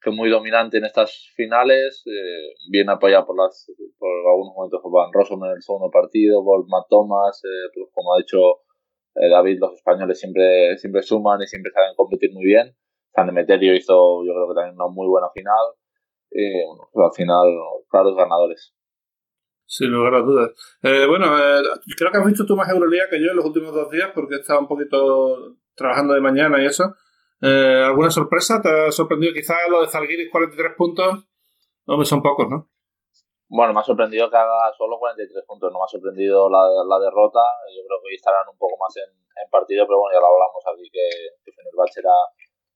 que 0.00 0.10
muy 0.12 0.30
dominante 0.30 0.78
en 0.78 0.84
estas 0.84 1.32
finales, 1.34 2.04
eh, 2.06 2.54
bien 2.70 2.88
apoyado 2.90 3.26
por, 3.26 3.36
las, 3.36 3.66
por 3.98 4.10
algunos 4.30 4.54
momentos 4.54 4.80
por 4.82 4.92
Van 4.92 5.12
Rossum 5.12 5.44
en 5.44 5.52
el 5.56 5.62
segundo 5.62 5.90
partido, 5.90 6.44
por 6.44 6.68
Matt 6.68 6.86
Thomas, 6.88 7.42
pues 7.74 7.88
como 7.92 8.14
ha 8.14 8.18
dicho 8.18 8.38
David, 9.14 9.58
los 9.58 9.74
españoles 9.74 10.20
siempre, 10.20 10.76
siempre 10.78 11.02
suman 11.02 11.42
y 11.42 11.46
siempre 11.46 11.72
saben 11.72 11.94
competir 11.96 12.30
muy 12.32 12.44
bien. 12.44 12.76
San 13.14 13.26
Demeterio 13.26 13.74
hizo 13.74 14.24
yo 14.24 14.32
creo 14.32 14.48
que 14.48 14.54
también 14.54 14.76
una 14.76 14.88
muy 14.88 15.08
buena 15.08 15.28
final 15.34 15.74
eh, 16.34 16.64
pues 16.92 17.04
al 17.04 17.14
final, 17.14 17.46
claros 17.88 18.16
ganadores. 18.16 18.74
Sin 19.66 19.90
lugar 19.90 20.14
a 20.14 20.20
dudas. 20.20 20.50
Eh, 20.82 21.06
bueno, 21.08 21.26
eh, 21.38 21.62
creo 21.96 22.12
que 22.12 22.18
has 22.18 22.26
visto 22.26 22.44
tú 22.44 22.56
más 22.56 22.68
Euroliga 22.68 23.08
que 23.08 23.18
yo 23.18 23.30
en 23.30 23.36
los 23.36 23.44
últimos 23.46 23.72
dos 23.72 23.90
días 23.90 24.10
porque 24.14 24.34
he 24.34 24.40
estado 24.40 24.60
un 24.60 24.68
poquito 24.68 25.56
trabajando 25.74 26.14
de 26.14 26.20
mañana 26.20 26.62
y 26.62 26.66
eso. 26.66 26.94
Eh, 27.40 27.82
¿Alguna 27.86 28.10
sorpresa? 28.10 28.60
¿Te 28.60 28.68
ha 28.68 28.92
sorprendido 28.92 29.32
quizás 29.32 29.56
lo 29.70 29.80
de 29.80 29.88
Zalgiris 29.88 30.30
43 30.30 30.74
puntos? 30.76 31.26
No, 31.86 32.04
son 32.04 32.22
pocos, 32.22 32.48
¿no? 32.48 32.68
Bueno, 33.48 33.72
me 33.74 33.80
ha 33.80 33.82
sorprendido 33.82 34.30
que 34.30 34.36
haga 34.36 34.72
solo 34.76 34.98
43 34.98 35.44
puntos, 35.44 35.72
no 35.72 35.78
me 35.78 35.84
ha 35.84 35.88
sorprendido 35.88 36.48
la, 36.48 36.62
la 36.88 36.98
derrota. 37.00 37.40
Yo 37.74 37.80
creo 37.84 37.98
que 38.00 38.08
hoy 38.08 38.14
estarán 38.14 38.48
un 38.48 38.56
poco 38.56 38.76
más 38.76 38.94
en, 38.96 39.10
en 39.10 39.50
partido, 39.50 39.86
pero 39.86 40.00
bueno, 40.00 40.14
ya 40.16 40.20
lo 40.20 40.30
hablamos 40.36 40.62
aquí 40.68 40.88
que, 40.88 41.04
que 41.44 41.52
Fenerbahce 41.52 42.00
era 42.00 42.16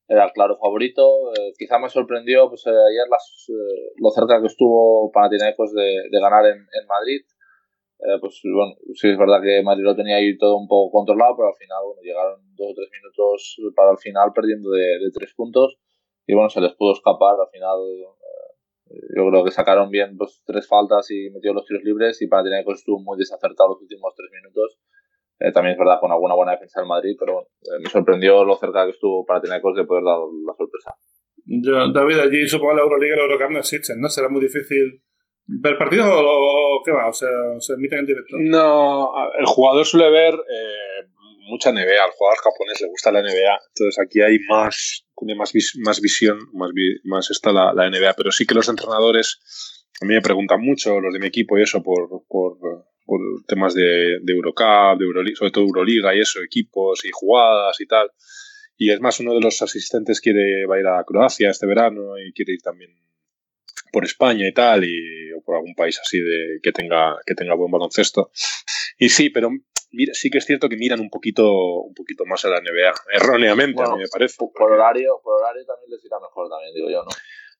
era 0.09 0.25
el 0.25 0.33
claro 0.33 0.57
favorito. 0.57 1.33
Eh, 1.35 1.53
quizá 1.59 1.79
me 1.79 1.89
sorprendió 1.89 2.49
pues, 2.49 2.67
eh, 2.67 2.71
ayer 2.71 3.09
las, 3.11 3.47
eh, 3.49 3.93
lo 3.97 4.11
cerca 4.11 4.41
que 4.41 4.47
estuvo 4.47 5.11
Panathinaikos 5.13 5.73
de, 5.73 6.09
de 6.11 6.21
ganar 6.21 6.47
en, 6.47 6.87
Madrid. 6.87 7.23
pues 8.21 8.41
bueno, 8.45 8.75
sí 8.95 9.09
es 9.09 9.19
verdad 9.19 9.43
que 9.43 9.63
Madrid 9.63 9.85
lo 9.85 9.97
tenía 9.97 10.17
ahí 10.17 10.37
todo 10.37 10.57
un 10.57 10.69
poco 10.69 10.93
controlado, 10.93 11.37
pero 11.37 11.49
al 11.49 11.57
final 11.57 11.83
bueno, 11.85 12.03
llegaron 12.03 12.41
dos 12.55 12.71
o 12.71 12.75
tres 12.75 12.89
minutos 12.93 13.57
para 13.75 13.91
el 13.91 13.99
final 13.99 14.33
perdiendo 14.35 14.71
de, 14.71 14.99
de 15.03 15.11
tres 15.13 15.35
puntos 15.35 15.79
y 16.27 16.35
bueno, 16.35 16.49
se 16.51 16.61
les 16.61 16.75
pudo 16.75 16.93
escapar. 16.93 17.35
Al 17.41 17.51
final 17.51 17.79
yo 19.17 19.29
creo 19.29 19.45
que 19.45 19.51
sacaron 19.51 19.91
bien 19.91 20.17
pues, 20.17 20.43
tres 20.47 20.69
faltas 20.69 21.11
y 21.11 21.31
metió 21.31 21.53
los 21.53 21.67
tiros 21.67 21.83
libres 21.83 22.23
y 22.23 22.29
Panathinaikos 22.29 22.79
estuvo 22.79 23.01
muy 23.01 23.19
desacertado 23.19 23.71
los 23.71 23.83
últimos 23.83 24.15
tres 24.15 24.31
minutos. 24.31 24.79
Eh, 25.39 25.53
también 25.53 25.75
es 25.75 25.79
verdad 25.79 26.01
con 26.01 26.11
alguna 26.11 26.35
buena 26.35 26.53
defensa 26.53 26.81
del 26.81 26.89
Madrid, 26.89 27.17
pero 27.19 27.43
eh, 27.43 27.81
me 27.83 27.91
sorprendió 27.91 28.45
lo 28.45 28.57
cerca 28.57 28.85
que 28.85 28.93
estuvo 28.93 29.25
Panathinaikos 29.27 29.77
de 29.77 29.85
poder 29.85 30.05
dar 30.05 30.19
la 30.47 30.55
sorpresa. 30.57 30.95
Yo, 31.45 31.93
David, 31.93 32.19
allí 32.19 32.49
supongo 32.49 32.73
que 32.73 32.77
la 32.77 32.83
Euroliga 32.83 33.15
y 33.15 33.19
la 33.19 33.25
Eurocup 33.25 33.51
no 33.51 33.59
existen, 33.59 34.01
¿no? 34.01 34.09
Será 34.09 34.29
muy 34.29 34.41
difícil 34.41 35.03
ver 35.47 35.79
partidos 35.79 36.09
o, 36.11 36.83
qué 36.85 36.91
va, 36.91 37.09
o 37.09 37.13
sea, 37.13 37.29
se 37.61 37.75
emiten 37.75 38.01
en 38.01 38.07
directo. 38.07 38.37
No, 38.39 39.13
el 39.39 39.47
jugador 39.47 39.85
suele 39.85 40.11
ver 40.11 40.35
eh, 40.35 41.09
mucha 41.49 41.71
NBA, 41.71 42.03
al 42.03 42.11
jugador 42.11 42.39
japonés 42.43 42.81
le 42.81 42.89
gusta 42.89 43.13
la 43.13 43.23
NBA, 43.23 43.61
entonces 43.69 43.99
aquí 44.03 44.23
hay 44.23 44.39
más, 44.49 45.07
tiene 45.17 45.37
más, 45.37 45.53
más 45.85 46.01
visión, 46.01 46.39
más, 46.53 46.71
más 47.05 47.31
está 47.31 47.53
la, 47.53 47.73
la, 47.73 47.89
NBA, 47.89 48.15
pero 48.17 48.33
sí 48.33 48.45
que 48.45 48.55
los 48.55 48.69
entrenadores 48.69 49.87
a 50.01 50.05
mí 50.05 50.15
me 50.15 50.21
preguntan 50.21 50.61
mucho, 50.61 51.01
los 51.01 51.13
de 51.13 51.21
mi 51.21 51.27
equipo 51.27 51.57
y 51.57 51.63
eso, 51.63 51.83
por, 51.83 52.09
por, 52.29 52.59
por 53.07 53.21
temas 53.47 53.75
de, 53.75 54.19
de 54.21 54.33
Eurocup, 54.33 54.99
de 54.99 55.05
Euroliga, 55.05 55.37
sobre 55.37 55.53
todo 55.53 55.65
Euroliga 55.65 56.15
y 56.15 56.21
eso, 56.21 56.43
equipos 56.43 57.05
y 57.05 57.11
jugadas 57.13 57.81
y 57.81 57.87
tal. 57.87 58.11
Y 58.77 58.91
es 58.91 59.01
más, 59.01 59.21
uno 59.21 59.35
de 59.35 59.41
los 59.41 59.63
asistentes 59.63 60.21
quiere 60.21 60.67
va 60.67 60.77
a 60.77 60.81
ir 60.81 60.87
a 60.87 61.05
Croacia 61.05 61.51
este 61.51 61.67
verano 61.67 62.19
y 62.19 62.33
quiere 62.33 62.53
ir 62.53 62.61
también 62.63 62.91
por 63.93 64.05
España 64.05 64.47
y 64.47 64.53
tal, 64.53 64.85
y, 64.85 65.33
o 65.33 65.41
por 65.41 65.57
algún 65.57 65.75
país 65.75 65.99
así 65.99 66.19
de 66.19 66.59
que 66.63 66.73
tenga, 66.73 67.17
que 67.25 67.35
tenga 67.35 67.55
buen 67.55 67.71
baloncesto. 67.71 68.31
Y 68.99 69.09
sí, 69.09 69.31
pero 69.31 69.51
mira, 69.93 70.13
sí 70.15 70.29
que 70.29 70.39
es 70.39 70.45
cierto 70.45 70.69
que 70.69 70.77
miran 70.77 71.01
un 71.01 71.09
poquito, 71.09 71.51
un 71.51 71.95
poquito 71.95 72.25
más 72.27 72.45
a 72.45 72.49
la 72.49 72.61
NBA, 72.61 72.93
erróneamente, 73.15 73.83
a 73.83 73.87
mí 73.93 73.99
me 73.99 74.09
parece. 74.09 74.37
Por 74.39 74.73
horario, 74.73 75.21
por 75.23 75.41
horario 75.41 75.65
también 75.65 75.91
les 75.91 76.05
irá 76.05 76.19
mejor 76.21 76.51
también, 76.51 76.75
digo 76.75 76.91
yo, 76.91 77.05
¿no? 77.05 77.11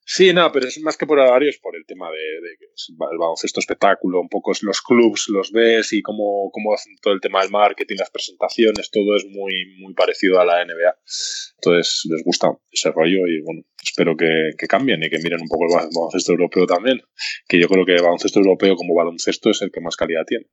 Sí, 0.09 0.33
no, 0.33 0.53
pero 0.53 0.69
es 0.69 0.81
más 0.83 0.97
que 0.97 1.05
por 1.05 1.19
horario, 1.19 1.51
es 1.51 1.59
por 1.59 1.75
el 1.75 1.85
tema 1.85 2.09
de, 2.13 2.17
el 2.39 3.19
baloncesto 3.19 3.59
espectáculo, 3.59 4.21
un 4.21 4.29
poco 4.29 4.53
los 4.63 4.81
clubs 4.81 5.27
los 5.31 5.51
ves 5.51 5.93
y 5.93 6.01
cómo, 6.01 6.49
cómo 6.53 6.73
hacen 6.73 6.95
todo 7.03 7.13
el 7.13 7.21
tema 7.21 7.43
del 7.43 7.51
marketing, 7.51 7.97
las 7.99 8.11
presentaciones, 8.11 8.89
todo 8.93 9.17
es 9.17 9.27
muy, 9.27 9.75
muy 9.81 9.95
parecido 9.95 10.39
a 10.39 10.45
la 10.45 10.65
NBA. 10.65 10.97
Entonces 11.57 12.03
les 12.09 12.23
gusta 12.23 12.57
ese 12.71 12.93
rollo 12.93 13.27
y 13.27 13.43
bueno, 13.43 13.63
espero 13.83 14.17
que, 14.17 14.51
que 14.57 14.69
cambien 14.69 15.03
y 15.03 15.11
que 15.11 15.19
miren 15.19 15.41
un 15.41 15.49
poco 15.49 15.65
el 15.65 15.89
baloncesto 15.93 16.31
europeo 16.31 16.67
también, 16.67 17.03
que 17.49 17.61
yo 17.61 17.67
creo 17.67 17.85
que 17.85 17.97
el 17.97 18.03
baloncesto 18.03 18.39
europeo 18.39 18.77
como 18.77 18.95
baloncesto 18.95 19.51
es 19.51 19.61
el 19.63 19.73
que 19.73 19.81
más 19.81 19.97
calidad 19.97 20.25
tiene. 20.25 20.47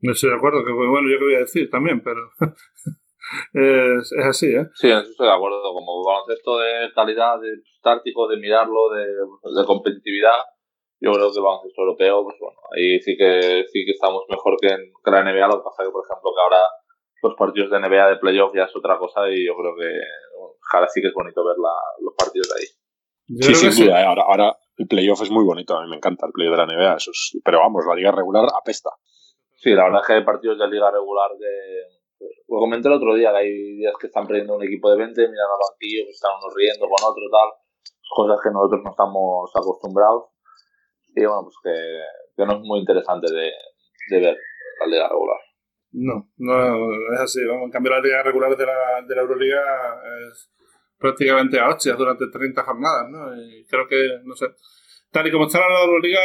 No 0.00 0.10
estoy 0.10 0.30
de 0.30 0.36
acuerdo, 0.36 0.64
que 0.64 0.72
bueno, 0.72 1.08
yo 1.08 1.18
qué 1.20 1.24
voy 1.24 1.34
a 1.36 1.38
decir 1.38 1.70
también, 1.70 2.02
pero 2.02 2.20
es, 3.52 4.12
es, 4.12 4.26
así, 4.26 4.46
¿eh? 4.54 4.66
Sí, 4.74 4.90
en 4.90 4.98
eso 4.98 5.10
estoy 5.10 5.26
de 5.26 5.34
acuerdo. 5.34 5.62
Como 5.72 6.04
baloncesto 6.04 6.58
de 6.58 6.92
calidad, 6.94 7.40
de 7.40 7.50
táctico, 7.82 8.28
de 8.28 8.36
mirarlo, 8.36 8.90
de, 8.90 9.06
de 9.06 9.66
competitividad, 9.66 10.38
yo 11.00 11.12
creo 11.12 11.30
que 11.30 11.38
el 11.38 11.44
baloncesto 11.44 11.82
europeo, 11.82 12.24
pues 12.24 12.36
bueno, 12.40 12.58
ahí 12.72 13.00
sí 13.00 13.16
que 13.16 13.64
sí 13.68 13.84
que 13.84 13.92
estamos 13.92 14.24
mejor 14.28 14.56
que 14.60 14.68
en 14.68 14.92
que 15.04 15.10
la 15.10 15.22
NBA. 15.22 15.46
Lo 15.48 15.58
que 15.60 15.68
pasa 15.68 15.82
es 15.82 15.88
que, 15.88 15.92
por 15.92 16.04
ejemplo, 16.04 16.30
que 16.32 16.42
ahora 16.42 16.62
los 17.22 17.34
partidos 17.36 17.70
de 17.70 17.80
NBA 17.80 18.08
de 18.08 18.16
playoff 18.16 18.52
ya 18.54 18.64
es 18.64 18.76
otra 18.76 18.98
cosa 18.98 19.28
y 19.28 19.46
yo 19.46 19.56
creo 19.56 19.74
que 19.76 19.88
bueno, 20.38 20.54
ahora 20.72 20.88
sí 20.88 21.00
que 21.00 21.08
es 21.08 21.14
bonito 21.14 21.44
ver 21.44 21.56
la, 21.56 21.74
los 22.00 22.14
partidos 22.16 22.48
de 22.48 22.60
ahí. 22.60 22.68
Yo 23.26 23.48
sí, 23.48 23.54
sin 23.54 23.72
sí. 23.72 23.84
duda. 23.84 24.02
¿eh? 24.02 24.04
Ahora, 24.04 24.22
ahora 24.28 24.56
el 24.76 24.86
playoff 24.86 25.22
es 25.22 25.30
muy 25.30 25.44
bonito. 25.44 25.76
A 25.76 25.82
mí 25.82 25.88
me 25.88 25.96
encanta 25.96 26.26
el 26.26 26.32
playoff 26.32 26.56
de 26.56 26.66
la 26.66 26.66
NBA. 26.66 26.96
Eso 26.96 27.10
es, 27.10 27.40
pero 27.44 27.60
vamos, 27.60 27.84
la 27.86 27.94
liga 27.94 28.12
regular 28.12 28.44
apesta. 28.54 28.90
Sí, 29.56 29.70
la 29.70 29.84
verdad 29.84 30.00
es 30.02 30.06
que 30.06 30.12
hay 30.14 30.24
partidos 30.24 30.58
de 30.58 30.68
liga 30.68 30.90
regular 30.90 31.30
de, 31.38 32.03
lo 32.20 32.58
comenté 32.58 32.88
el 32.88 32.94
otro 32.94 33.14
día, 33.14 33.30
que 33.32 33.38
hay 33.38 33.76
días 33.76 33.94
que 34.00 34.06
están 34.06 34.26
perdiendo 34.26 34.56
un 34.56 34.64
equipo 34.64 34.90
de 34.90 34.98
20, 34.98 35.20
miran 35.20 35.50
al 35.50 35.64
banquillo, 35.70 36.04
que 36.04 36.10
están 36.10 36.32
unos 36.38 36.54
riendo 36.54 36.86
con 36.86 37.00
otro, 37.02 37.22
tal. 37.30 37.50
Cosas 38.14 38.38
que 38.42 38.50
nosotros 38.50 38.80
no 38.84 38.90
estamos 38.90 39.50
acostumbrados. 39.54 40.24
Y 41.14 41.24
bueno, 41.24 41.42
pues 41.42 41.56
que, 41.62 41.74
que 42.36 42.46
no 42.46 42.54
es 42.54 42.60
muy 42.60 42.80
interesante 42.80 43.32
de, 43.32 43.50
de, 44.10 44.20
ver 44.20 44.36
la 44.80 44.86
liga 44.86 45.08
regular. 45.08 45.38
No, 45.92 46.30
no 46.38 47.14
es 47.14 47.20
así. 47.20 47.44
Vamos, 47.46 47.64
en 47.66 47.70
cambio, 47.70 47.92
la 47.92 48.00
liga 48.00 48.22
regular 48.22 48.56
de 48.56 48.66
la, 48.66 49.02
de 49.06 49.14
la 49.14 49.22
Euroliga 49.22 49.60
es 50.30 50.50
prácticamente 50.98 51.58
a 51.58 51.68
hostias 51.68 51.96
durante 51.96 52.26
30 52.28 52.62
jornadas, 52.62 53.10
¿no? 53.10 53.30
Creo 53.68 53.86
que, 53.86 54.20
no 54.24 54.34
sé, 54.34 54.46
tal 55.14 55.28
y 55.28 55.30
como 55.30 55.46
está 55.46 55.60
la 55.60 55.84
Euroliga, 55.84 56.20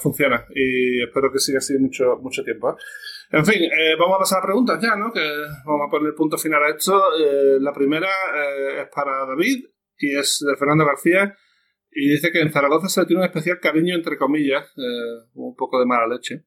funciona. 0.00 0.46
Y 0.54 1.02
espero 1.02 1.32
que 1.32 1.40
siga 1.40 1.58
así 1.58 1.76
mucho, 1.76 2.18
mucho 2.22 2.44
tiempo. 2.44 2.70
¿eh? 2.70 2.74
En 3.30 3.44
fin, 3.44 3.62
eh, 3.64 3.96
vamos 3.98 4.16
a 4.16 4.20
pasar 4.20 4.38
a 4.38 4.46
preguntas 4.46 4.80
ya, 4.80 4.94
¿no? 4.94 5.12
Que 5.12 5.20
vamos 5.66 5.88
a 5.88 5.90
poner 5.90 6.14
punto 6.14 6.38
final 6.38 6.62
a 6.62 6.70
esto. 6.70 7.02
Eh, 7.18 7.58
la 7.60 7.72
primera 7.72 8.08
eh, 8.08 8.82
es 8.82 8.88
para 8.94 9.26
David 9.26 9.66
y 9.98 10.16
es 10.16 10.38
de 10.48 10.56
Fernando 10.56 10.86
García. 10.86 11.36
Y 11.90 12.10
dice 12.10 12.30
que 12.30 12.40
en 12.40 12.52
Zaragoza 12.52 12.88
se 12.88 13.00
le 13.00 13.06
tiene 13.06 13.22
un 13.22 13.26
especial 13.26 13.58
cariño, 13.58 13.96
entre 13.96 14.16
comillas, 14.16 14.64
eh, 14.76 15.26
un 15.34 15.56
poco 15.56 15.80
de 15.80 15.86
mala 15.86 16.06
leche. 16.06 16.44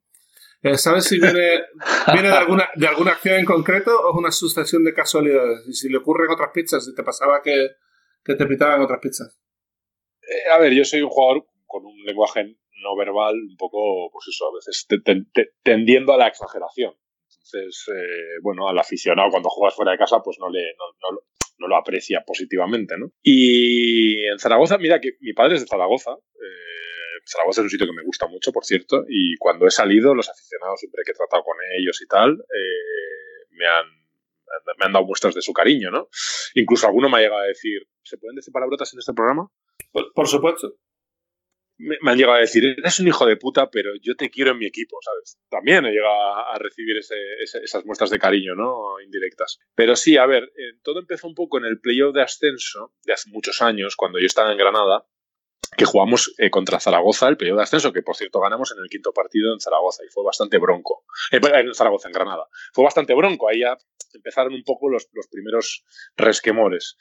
¿Sabes 0.75 1.05
si 1.05 1.19
viene, 1.19 1.63
viene 2.13 2.29
de, 2.29 2.35
alguna, 2.35 2.69
de 2.75 2.87
alguna 2.87 3.11
acción 3.11 3.39
en 3.39 3.45
concreto 3.45 3.99
o 3.99 4.11
es 4.11 4.17
una 4.17 4.31
sucesión 4.31 4.83
de 4.85 4.93
casualidades? 4.93 5.67
Y 5.67 5.73
si 5.73 5.89
le 5.89 5.97
ocurren 5.97 6.31
otras 6.31 6.51
pizzas, 6.53 6.85
si 6.85 6.95
te 6.95 7.03
pasaba 7.03 7.41
que, 7.43 7.71
que 8.23 8.35
te 8.35 8.45
pitaban 8.45 8.79
otras 8.79 8.99
pizzas. 9.01 9.39
a 10.53 10.57
ver, 10.59 10.71
yo 10.71 10.85
soy 10.85 11.01
un 11.01 11.09
jugador 11.09 11.50
con 11.71 11.85
un 11.85 12.03
lenguaje 12.03 12.57
no 12.81 12.95
verbal 12.97 13.35
un 13.35 13.57
poco, 13.57 14.09
pues 14.11 14.27
eso, 14.27 14.47
a 14.49 14.55
veces 14.55 14.85
te, 14.87 14.99
te, 14.99 15.23
te, 15.33 15.53
tendiendo 15.63 16.13
a 16.13 16.17
la 16.17 16.27
exageración. 16.27 16.93
Entonces, 17.29 17.85
eh, 17.95 18.39
bueno, 18.41 18.67
al 18.67 18.77
aficionado 18.77 19.29
cuando 19.29 19.49
juegas 19.49 19.75
fuera 19.75 19.91
de 19.91 19.97
casa, 19.97 20.19
pues 20.23 20.37
no, 20.39 20.49
le, 20.49 20.73
no, 21.59 21.67
lo 21.67 21.75
aprecia 21.75 22.23
positivamente, 22.25 22.97
¿no? 22.97 23.11
Y 23.21 24.25
en 24.25 24.39
Zaragoza, 24.39 24.77
mira 24.77 24.99
que 24.99 25.11
mi 25.21 25.33
padre 25.33 25.55
es 25.55 25.61
de 25.61 25.67
Zaragoza. 25.67 26.11
Eh, 26.11 27.21
Zaragoza 27.25 27.61
es 27.61 27.65
un 27.65 27.69
sitio 27.69 27.87
que 27.87 27.93
me 27.93 28.03
gusta 28.03 28.27
mucho, 28.27 28.51
por 28.51 28.65
cierto, 28.65 29.05
y 29.07 29.37
cuando 29.37 29.67
he 29.67 29.71
salido, 29.71 30.13
los 30.13 30.29
aficionados, 30.29 30.79
siempre 30.79 31.03
que 31.05 31.11
he 31.11 31.15
tratado 31.15 31.43
con 31.43 31.55
ellos 31.79 32.01
y 32.01 32.07
tal, 32.07 32.31
eh, 32.31 33.45
me 33.51 33.67
han 33.67 34.01
me 34.77 34.85
han 34.85 34.91
dado 34.91 35.05
muestras 35.05 35.33
de 35.33 35.41
su 35.41 35.53
cariño, 35.53 35.91
¿no? 35.91 36.09
Incluso 36.55 36.85
alguno 36.85 37.09
me 37.09 37.17
ha 37.17 37.21
llegado 37.21 37.41
a 37.41 37.45
decir, 37.45 37.87
¿se 38.03 38.17
pueden 38.17 38.35
decir 38.35 38.51
palabrotas 38.51 38.91
en 38.93 38.99
este 38.99 39.13
programa? 39.13 39.49
Por, 39.93 40.11
por 40.13 40.27
supuesto 40.27 40.75
me, 41.81 42.11
han 42.11 42.17
llegado 42.17 42.37
a 42.37 42.41
decir, 42.41 42.63
eres 42.77 42.99
un 42.99 43.07
hijo 43.07 43.25
de 43.25 43.37
puta, 43.37 43.69
pero 43.71 43.91
yo 44.01 44.15
te 44.15 44.29
quiero 44.29 44.51
en 44.51 44.59
mi 44.59 44.67
equipo, 44.67 44.97
¿sabes? 45.01 45.39
También 45.49 45.85
he 45.85 45.91
llegado 45.91 46.13
a, 46.13 46.57
recibir 46.59 46.97
esas 46.97 47.85
muestras 47.85 48.09
de 48.11 48.19
cariño, 48.19 48.55
¿no? 48.55 48.99
Indirectas. 49.03 49.59
Pero 49.75 49.95
sí, 49.95 50.17
a 50.17 50.25
ver, 50.25 50.43
eh, 50.43 50.77
todo 50.83 50.99
empezó 50.99 51.27
un 51.27 51.33
poco 51.33 51.57
en 51.57 51.65
el 51.65 51.79
playoff 51.79 52.13
de 52.13 52.21
ascenso 52.21 52.93
de 53.03 53.13
hace 53.13 53.29
muchos 53.31 53.61
años, 53.61 53.95
cuando 53.95 54.19
yo 54.19 54.27
estaba 54.27 54.51
en 54.51 54.57
Granada, 54.57 55.07
que 55.75 55.85
jugamos 55.85 56.33
eh, 56.37 56.49
contra 56.51 56.79
Zaragoza, 56.79 57.27
el 57.29 57.37
playoff 57.37 57.57
de 57.57 57.63
ascenso, 57.63 57.93
que 57.93 58.01
por 58.01 58.15
cierto 58.15 58.39
ganamos 58.39 58.71
en 58.71 58.83
el 58.83 58.89
quinto 58.89 59.13
partido 59.13 59.53
en 59.53 59.59
Zaragoza 59.59 60.03
y 60.05 60.09
fue 60.09 60.23
bastante 60.23 60.57
bronco. 60.57 61.05
Eh, 61.31 61.39
en 61.41 61.73
Zaragoza, 61.73 62.09
en 62.09 62.13
Granada. 62.13 62.47
Fue 62.73 62.83
bastante 62.83 63.13
bronco, 63.15 63.49
ahí 63.49 63.61
ya 63.61 63.77
empezaron 64.13 64.53
un 64.53 64.63
poco 64.63 64.89
los 64.89 65.07
primeros 65.31 65.83
resquemores. 66.15 66.97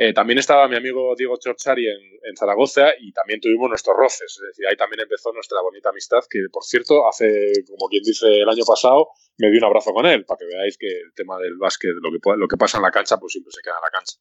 Eh, 0.00 0.12
también 0.12 0.38
estaba 0.38 0.68
mi 0.68 0.76
amigo 0.76 1.12
Diego 1.16 1.36
Chorchari 1.40 1.88
en, 1.88 2.36
Zaragoza 2.36 2.92
y 3.00 3.10
también 3.12 3.40
tuvimos 3.40 3.68
nuestros 3.68 3.96
roces. 3.96 4.30
Es 4.30 4.46
decir, 4.46 4.64
ahí 4.68 4.76
también 4.76 5.00
empezó 5.00 5.32
nuestra 5.32 5.60
bonita 5.60 5.88
amistad, 5.88 6.20
que 6.30 6.38
por 6.52 6.62
cierto, 6.62 7.08
hace, 7.08 7.50
como 7.66 7.88
quien 7.88 8.04
dice, 8.04 8.26
el 8.28 8.48
año 8.48 8.62
pasado, 8.64 9.08
me 9.38 9.50
di 9.50 9.58
un 9.58 9.64
abrazo 9.64 9.92
con 9.92 10.06
él, 10.06 10.24
para 10.24 10.38
que 10.38 10.44
veáis 10.44 10.78
que 10.78 10.86
el 10.86 11.12
tema 11.16 11.36
del 11.40 11.56
básquet, 11.58 11.90
lo 12.00 12.12
que, 12.12 12.20
lo 12.36 12.46
que 12.46 12.56
pasa 12.56 12.76
en 12.76 12.84
la 12.84 12.92
cancha, 12.92 13.18
pues 13.18 13.32
siempre 13.32 13.50
se 13.50 13.60
queda 13.60 13.74
en 13.74 13.82
la 13.82 13.90
cancha. 13.90 14.14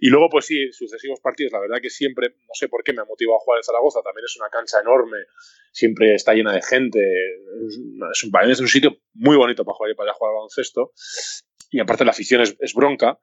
Y 0.00 0.08
luego, 0.10 0.28
pues 0.30 0.46
sí, 0.46 0.72
sucesivos 0.72 1.20
partidos, 1.20 1.52
la 1.52 1.60
verdad 1.60 1.78
que 1.80 1.90
siempre, 1.90 2.30
no 2.30 2.54
sé 2.54 2.66
por 2.66 2.82
qué 2.82 2.92
me 2.92 3.02
ha 3.02 3.04
motivado 3.04 3.36
a 3.36 3.40
jugar 3.44 3.58
en 3.58 3.62
Zaragoza, 3.62 4.02
también 4.02 4.24
es 4.24 4.36
una 4.36 4.48
cancha 4.48 4.80
enorme, 4.80 5.18
siempre 5.70 6.16
está 6.16 6.34
llena 6.34 6.52
de 6.54 6.62
gente, 6.62 6.98
es 8.10 8.60
un, 8.60 8.68
sitio 8.68 8.98
muy 9.14 9.36
bonito 9.36 9.64
para 9.64 9.76
jugar 9.76 9.92
y 9.92 9.94
para 9.94 10.12
jugar 10.12 10.34
baloncesto. 10.34 10.90
Y 11.70 11.78
aparte 11.78 12.04
la 12.04 12.10
afición 12.10 12.42
es 12.42 12.74
bronca 12.74 13.20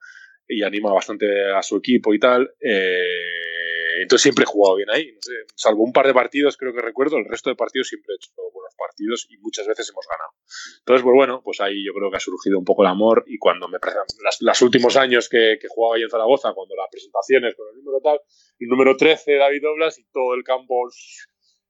y 0.48 0.62
anima 0.62 0.92
bastante 0.92 1.26
a 1.52 1.62
su 1.62 1.76
equipo 1.76 2.14
y 2.14 2.18
tal. 2.18 2.50
Eh, 2.60 4.02
entonces 4.02 4.22
siempre 4.22 4.44
he 4.44 4.46
jugado 4.46 4.76
bien 4.76 4.90
ahí. 4.90 5.12
No 5.12 5.20
sé, 5.20 5.32
salvo 5.54 5.84
un 5.84 5.92
par 5.92 6.06
de 6.06 6.14
partidos, 6.14 6.56
creo 6.56 6.72
que 6.72 6.80
recuerdo, 6.80 7.18
el 7.18 7.26
resto 7.26 7.50
de 7.50 7.56
partidos 7.56 7.88
siempre 7.88 8.14
he 8.14 8.16
hecho 8.16 8.30
buenos 8.52 8.74
partidos 8.76 9.26
y 9.28 9.36
muchas 9.38 9.66
veces 9.66 9.90
hemos 9.90 10.06
ganado. 10.06 10.30
Entonces, 10.78 11.02
pues 11.02 11.14
bueno, 11.14 11.42
pues 11.44 11.60
ahí 11.60 11.84
yo 11.84 11.92
creo 11.92 12.10
que 12.10 12.16
ha 12.16 12.20
surgido 12.20 12.58
un 12.58 12.64
poco 12.64 12.82
el 12.82 12.88
amor 12.88 13.24
y 13.26 13.38
cuando 13.38 13.68
me 13.68 13.78
las, 14.22 14.38
los 14.40 14.62
últimos 14.62 14.96
años 14.96 15.28
que, 15.28 15.58
que 15.60 15.68
jugaba 15.68 15.96
ahí 15.96 16.02
en 16.02 16.10
Zaragoza, 16.10 16.52
cuando 16.54 16.74
las 16.76 16.88
presentaciones 16.90 17.54
con 17.54 17.66
el 17.68 17.76
número 17.82 18.00
tal, 18.02 18.20
el 18.58 18.68
número 18.68 18.96
13, 18.96 19.34
David 19.34 19.62
Doblas, 19.62 19.98
y 19.98 20.04
todo 20.12 20.34
el 20.34 20.44
campo 20.44 20.88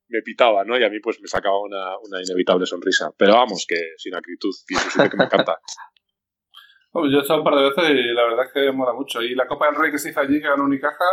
me 0.08 0.22
pitaba, 0.22 0.64
¿no? 0.64 0.78
Y 0.78 0.84
a 0.84 0.90
mí 0.90 1.00
pues 1.00 1.20
me 1.20 1.28
sacaba 1.28 1.60
una, 1.60 1.98
una 1.98 2.22
inevitable 2.22 2.66
sonrisa. 2.66 3.12
Pero 3.16 3.34
vamos, 3.34 3.66
que 3.68 3.76
sin 3.96 4.14
acritud, 4.14 4.54
y 4.68 4.74
eso 4.74 4.90
sí 4.90 5.10
que 5.10 5.16
me 5.16 5.24
encanta. 5.24 5.58
Yo 6.94 7.18
he 7.18 7.20
estado 7.20 7.40
un 7.40 7.44
par 7.44 7.54
de 7.54 7.62
veces 7.62 7.90
y 7.90 8.14
la 8.14 8.24
verdad 8.24 8.46
es 8.46 8.52
que 8.52 8.72
mola 8.72 8.92
mucho. 8.92 9.22
Y 9.22 9.34
la 9.34 9.46
Copa 9.46 9.66
del 9.66 9.76
Rey 9.76 9.90
que 9.90 9.98
se 9.98 10.10
hizo 10.10 10.20
allí, 10.20 10.40
que 10.40 10.48
ganó 10.48 10.64
Unicaja, 10.64 11.04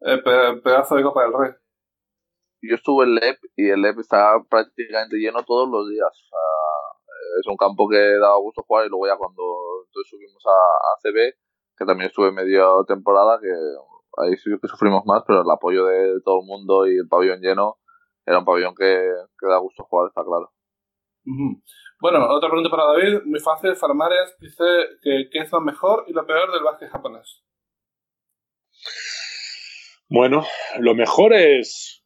eh, 0.00 0.18
pedazo 0.62 0.96
de 0.96 1.02
Copa 1.02 1.22
del 1.22 1.32
Rey. 1.32 1.52
Yo 2.62 2.74
estuve 2.74 3.04
en 3.04 3.14
LEP 3.14 3.38
y 3.56 3.70
el 3.70 3.80
LEP 3.80 4.00
está 4.00 4.34
prácticamente 4.48 5.16
lleno 5.16 5.42
todos 5.44 5.68
los 5.70 5.88
días. 5.88 6.08
O 6.08 6.28
sea, 6.28 7.40
es 7.40 7.46
un 7.46 7.56
campo 7.56 7.88
que 7.88 7.96
daba 7.96 8.36
gusto 8.38 8.62
jugar 8.66 8.86
y 8.86 8.90
luego 8.90 9.06
ya 9.06 9.16
cuando 9.16 9.42
entonces 9.86 10.10
subimos 10.10 10.44
a, 10.46 10.50
a 10.50 10.98
CB, 11.02 11.34
que 11.78 11.84
también 11.86 12.08
estuve 12.10 12.32
media 12.32 12.66
temporada, 12.86 13.38
que 13.40 13.48
ahí 14.18 14.36
sí 14.36 14.50
que 14.60 14.68
sufrimos 14.68 15.04
más, 15.06 15.22
pero 15.26 15.42
el 15.42 15.50
apoyo 15.50 15.86
de 15.86 16.20
todo 16.24 16.40
el 16.40 16.46
mundo 16.46 16.86
y 16.86 16.96
el 16.98 17.08
pabellón 17.08 17.40
lleno 17.40 17.78
era 18.26 18.38
un 18.38 18.44
pabellón 18.44 18.74
que, 18.74 18.84
que 19.38 19.46
da 19.46 19.58
gusto 19.58 19.84
jugar, 19.84 20.08
está 20.08 20.22
claro. 20.22 20.52
Bueno, 22.00 22.26
otra 22.30 22.48
pregunta 22.48 22.70
para 22.70 22.92
David, 22.92 23.24
muy 23.26 23.40
fácil. 23.40 23.76
Farmares 23.76 24.34
dice 24.40 24.64
que 25.02 25.28
qué 25.30 25.40
es 25.40 25.52
lo 25.52 25.60
mejor 25.60 26.04
y 26.08 26.12
lo 26.12 26.26
peor 26.26 26.50
del 26.50 26.62
básquet 26.62 26.88
japonés. 26.88 27.44
Bueno, 30.08 30.46
lo 30.78 30.94
mejor 30.94 31.34
es. 31.34 32.02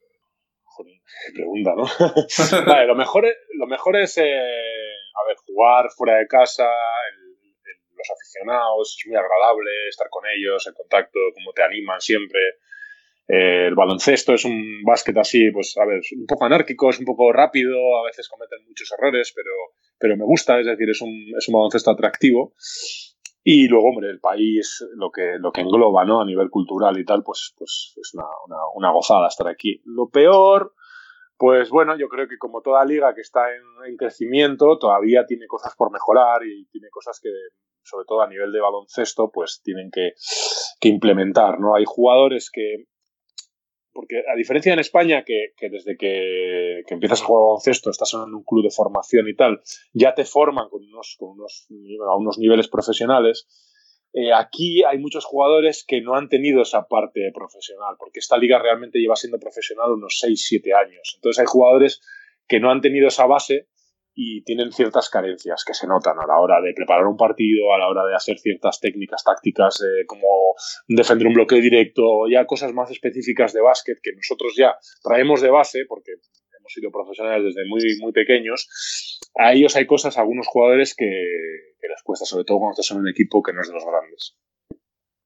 Joder, 0.65 0.95
qué 1.27 1.33
pregunta, 1.35 1.75
¿no? 1.77 1.85
vale, 2.67 2.87
lo 2.87 2.97
mejor 2.97 3.25
es, 3.27 3.37
lo 3.57 3.67
mejor 3.67 3.97
es 3.97 4.19
eh, 4.19 4.25
a 5.15 5.29
ver, 5.29 5.37
jugar 5.47 5.87
fuera 5.97 6.19
de 6.19 6.27
casa, 6.27 6.69
los 7.97 8.11
aficionados, 8.11 8.97
es 8.99 9.07
muy 9.07 9.17
agradable 9.17 9.71
estar 9.89 10.09
con 10.11 10.25
ellos, 10.27 10.67
el 10.67 10.75
contacto, 10.75 11.19
cómo 11.35 11.53
te 11.53 11.63
animan 11.63 12.01
siempre. 12.01 12.41
Eh, 13.27 13.69
el 13.69 13.75
baloncesto 13.75 14.35
es 14.35 14.45
un 14.45 14.83
básquet 14.85 15.17
así, 15.17 15.51
pues, 15.51 15.77
a 15.79 15.87
ver, 15.87 16.01
un 16.17 16.27
poco 16.27 16.45
anárquico, 16.45 16.91
es 16.91 16.99
un 16.99 17.07
poco 17.07 17.33
rápido, 17.33 17.97
a 17.99 18.05
veces 18.05 18.29
cometen 18.29 18.67
muchos 18.67 18.93
errores, 18.93 19.33
pero, 19.35 19.51
pero 20.05 20.19
me 20.19 20.27
gusta, 20.27 20.61
es 20.61 20.67
decir, 20.67 20.91
es 20.91 21.01
un, 21.01 21.33
es 21.35 21.49
un 21.49 21.55
baloncesto 21.55 21.91
atractivo. 21.91 22.53
Y 23.43 23.69
luego, 23.69 23.89
hombre, 23.89 24.11
el 24.11 24.21
país, 24.21 24.85
lo 24.97 25.11
que, 25.11 25.39
lo 25.39 25.51
que 25.51 25.63
engloba, 25.63 26.05
¿no? 26.05 26.21
A 26.21 26.27
nivel 26.27 26.51
cultural 26.51 26.99
y 26.99 27.07
tal, 27.07 27.23
pues, 27.23 27.55
pues 27.57 27.95
es 27.97 28.13
una, 28.13 28.27
una, 28.75 28.93
gozada 28.93 29.29
estar 29.29 29.49
aquí. 29.49 29.81
Lo 29.87 30.11
peor, 30.11 30.75
pues 31.39 31.71
bueno, 31.71 31.97
yo 31.97 32.09
creo 32.09 32.29
que 32.29 32.37
como 32.37 32.61
toda 32.61 32.85
liga 32.85 33.15
que 33.15 33.23
está 33.23 33.47
en, 33.51 33.63
en, 33.89 33.97
crecimiento, 33.97 34.77
todavía 34.77 35.25
tiene 35.25 35.47
cosas 35.47 35.75
por 35.75 35.91
mejorar 35.91 36.45
y 36.45 36.67
tiene 36.67 36.91
cosas 36.91 37.19
que, 37.19 37.31
sobre 37.83 38.05
todo 38.05 38.21
a 38.21 38.29
nivel 38.29 38.53
de 38.53 38.61
baloncesto, 38.61 39.31
pues 39.33 39.63
tienen 39.65 39.91
que, 39.91 40.13
que 40.81 40.91
implementar, 40.91 41.61
¿no? 41.61 41.77
Hay 41.77 41.85
jugadores 41.87 42.51
que 42.53 42.89
porque 43.95 44.19
a 44.31 44.37
diferencia 44.37 44.73
en 44.73 44.81
España, 44.81 45.25
que, 45.25 45.53
que 45.57 45.71
desde 45.71 45.97
que, 45.97 46.83
que, 46.87 46.95
empiezas 46.95 47.23
a 47.23 47.25
jugar 47.25 47.45
baloncesto, 47.45 47.91
estás 47.91 48.13
en 48.15 48.35
un 48.35 48.43
club 48.43 48.65
de 48.65 48.71
formación 48.71 49.29
y 49.29 49.35
tal, 49.35 49.63
ya 49.93 50.15
te 50.15 50.25
forman 50.25 50.69
con 50.69 50.83
unos, 50.83 51.17
con 51.19 51.31
unos, 51.31 51.69
a 52.11 52.17
unos 52.17 52.39
niveles 52.39 52.69
profesionales, 52.69 53.47
eh, 54.13 54.33
aquí 54.33 54.85
hay 54.85 54.99
muchos 54.99 55.25
jugadores 55.25 55.85
que 55.87 56.01
no 56.01 56.15
han 56.15 56.29
tenido 56.29 56.63
esa 56.63 56.87
parte 56.87 57.33
profesional, 57.35 57.97
porque 57.99 58.21
esta 58.21 58.39
liga 58.39 58.61
realmente 58.61 59.01
lleva 59.01 59.17
siendo 59.17 59.41
profesional 59.41 59.93
unos 59.93 60.23
6-7 60.25 60.73
años. 60.73 61.15
Entonces 61.17 61.41
hay 61.41 61.47
jugadores 61.47 62.01
que 62.47 62.61
no 62.61 62.71
han 62.71 62.81
tenido 62.81 63.09
esa 63.09 63.27
base 63.27 63.69
y 64.15 64.45
tienen 64.45 64.73
ciertas 64.73 65.11
carencias 65.11 65.65
que 65.67 65.75
se 65.75 65.87
notan 65.87 66.19
a 66.21 66.27
la 66.27 66.39
hora 66.39 66.61
de 66.61 66.73
preparar 66.73 67.07
un 67.07 67.17
partido, 67.17 67.75
a 67.75 67.79
la 67.79 67.89
hora 67.89 68.05
de 68.07 68.15
hacer 68.15 68.39
ciertas 68.39 68.81
técnicas 68.81 69.25
tácticas 69.25 69.83
eh, 69.83 70.07
como 70.07 70.55
defender 70.87 71.27
un 71.27 71.35
bloque 71.35 71.57
directo, 71.61 72.29
ya 72.31 72.47
cosas 72.47 72.73
más 72.73 72.91
específicas 72.91 73.53
de 73.53 73.61
básquet 73.61 73.99
que 74.03 74.13
nosotros 74.15 74.55
ya 74.57 74.77
traemos 75.03 75.41
de 75.41 75.51
base 75.51 75.85
porque 75.89 76.13
hemos 76.13 76.73
sido 76.73 76.91
profesionales 76.93 77.45
desde 77.45 77.69
muy, 77.69 77.81
muy 78.01 78.13
pequeños. 78.13 78.69
A 79.37 79.53
ellos 79.53 79.75
hay 79.77 79.87
cosas, 79.87 80.17
algunos 80.17 80.47
jugadores 80.47 80.95
que, 80.95 81.11
que 81.81 81.89
les 81.89 82.03
cuesta, 82.03 82.25
sobre 82.25 82.45
todo 82.45 82.59
cuando 82.59 82.73
estás 82.73 82.93
en 82.93 83.03
un 83.03 83.09
equipo 83.09 83.43
que 83.43 83.53
no 83.53 83.61
es 83.61 83.69
de 83.69 83.75
los 83.75 83.85
grandes. 83.85 84.37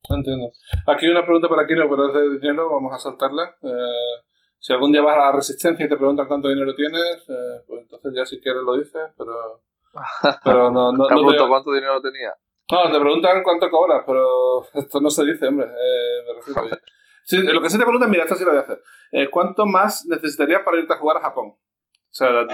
Entiendo. 0.09 0.53
Aquí 0.86 1.07
hay 1.07 1.12
una 1.12 1.24
pregunta 1.24 1.49
para 1.49 1.66
Kino, 1.66 1.89
pero 1.89 2.09
es 2.09 2.14
de 2.14 2.39
dinero, 2.41 2.70
vamos 2.70 2.93
a 2.95 2.99
saltarla. 2.99 3.57
Eh, 3.62 4.24
si 4.59 4.72
algún 4.72 4.92
día 4.92 5.02
vas 5.02 5.16
a 5.16 5.30
la 5.30 5.32
resistencia 5.32 5.86
y 5.86 5.88
te 5.88 5.96
preguntan 5.96 6.26
cuánto 6.26 6.48
dinero 6.48 6.74
tienes, 6.74 7.24
eh, 7.28 7.62
pues 7.66 7.82
entonces 7.82 8.12
ya 8.14 8.26
si 8.26 8.40
quieres 8.40 8.62
lo 8.62 8.76
dices, 8.76 9.11
pero, 9.16 9.62
pero 10.44 10.70
no, 10.70 10.92
no, 10.92 11.06
¿Te 11.06 11.14
no 11.14 11.30
te... 11.30 11.48
cuánto 11.48 11.72
dinero 11.72 12.00
tenía? 12.00 12.34
No, 12.70 12.92
te 12.92 13.00
preguntan 13.00 13.42
cuánto 13.42 13.70
cobras, 13.70 14.02
pero 14.06 14.62
esto 14.74 15.00
no 15.00 15.11
se 15.11 15.24
dice, 15.24 15.46
hombre. 15.46 15.66
Eh, 15.66 16.22
me 16.26 16.34
refiero 16.34 16.62
a... 16.62 16.78
sí, 17.24 17.42
lo 17.42 17.62
que 17.62 17.70
se 17.70 17.78
te 17.78 17.84
pregunta, 17.84 18.06
mira, 18.06 18.24
esto 18.24 18.34
sí 18.34 18.44
lo 18.44 18.50
voy 18.50 18.59
a 18.59 18.62
hacer. 18.62 18.82
Eh, 19.12 19.30
¿Cuánto 19.30 19.64
más 19.64 20.04
necesitarías 20.06 20.62
para 20.62 20.78
irte 20.78 20.92
a 20.92 20.98
jugar 20.98 21.18
a 21.18 21.22
Japón? 21.22 21.50
O 21.50 22.14
sea, 22.18 22.46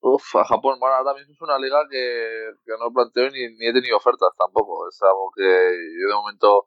Uf, 0.00 0.36
a 0.36 0.44
Japón, 0.44 0.78
bueno, 0.78 0.94
ahora 0.94 1.14
mismo 1.14 1.32
es 1.32 1.40
una 1.40 1.58
liga 1.58 1.82
que, 1.90 2.50
que 2.64 2.72
no 2.78 2.92
planteo 2.92 3.28
ni, 3.30 3.48
ni 3.56 3.66
he 3.66 3.72
tenido 3.72 3.96
ofertas 3.96 4.30
tampoco. 4.38 4.88
Es 4.88 5.02
algo 5.02 5.32
que 5.34 5.42
yo 5.42 6.08
de 6.08 6.14
momento 6.14 6.66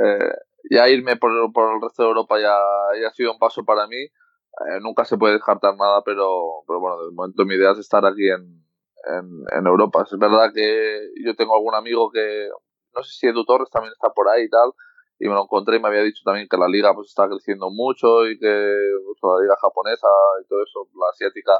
eh, 0.00 0.32
ya 0.68 0.88
irme 0.88 1.16
por, 1.16 1.30
por, 1.52 1.74
el 1.74 1.80
resto 1.80 2.02
de 2.02 2.08
Europa 2.08 2.38
ya, 2.38 2.56
ya, 3.00 3.08
ha 3.08 3.12
sido 3.12 3.32
un 3.32 3.38
paso 3.38 3.64
para 3.64 3.86
mí. 3.86 3.96
Eh, 3.96 4.80
nunca 4.82 5.04
se 5.04 5.16
puede 5.16 5.34
descartar 5.34 5.76
nada, 5.76 6.02
pero, 6.04 6.62
pero 6.66 6.80
bueno, 6.80 7.04
de 7.04 7.12
momento 7.12 7.44
mi 7.44 7.54
idea 7.54 7.70
es 7.70 7.78
estar 7.78 8.04
aquí 8.04 8.28
en, 8.28 8.64
en, 9.06 9.58
en, 9.58 9.66
Europa. 9.66 10.02
Es 10.02 10.18
verdad 10.18 10.52
que 10.52 11.00
yo 11.24 11.34
tengo 11.36 11.54
algún 11.54 11.74
amigo 11.74 12.10
que, 12.10 12.48
no 12.94 13.02
sé 13.02 13.12
si 13.12 13.26
Edu 13.28 13.44
Torres 13.44 13.70
también 13.70 13.92
está 13.92 14.10
por 14.10 14.28
ahí 14.28 14.44
y 14.44 14.50
tal, 14.50 14.72
y 15.18 15.28
me 15.28 15.34
lo 15.34 15.42
encontré 15.42 15.76
y 15.76 15.80
me 15.80 15.88
había 15.88 16.02
dicho 16.02 16.22
también 16.24 16.48
que 16.48 16.56
la 16.56 16.68
liga 16.68 16.94
pues 16.94 17.08
está 17.08 17.28
creciendo 17.28 17.70
mucho 17.70 18.26
y 18.26 18.38
que 18.38 18.74
pues, 19.04 19.18
la 19.22 19.42
liga 19.42 19.54
japonesa 19.60 20.08
y 20.42 20.48
todo 20.48 20.62
eso, 20.62 20.88
la 20.98 21.10
asiática 21.10 21.52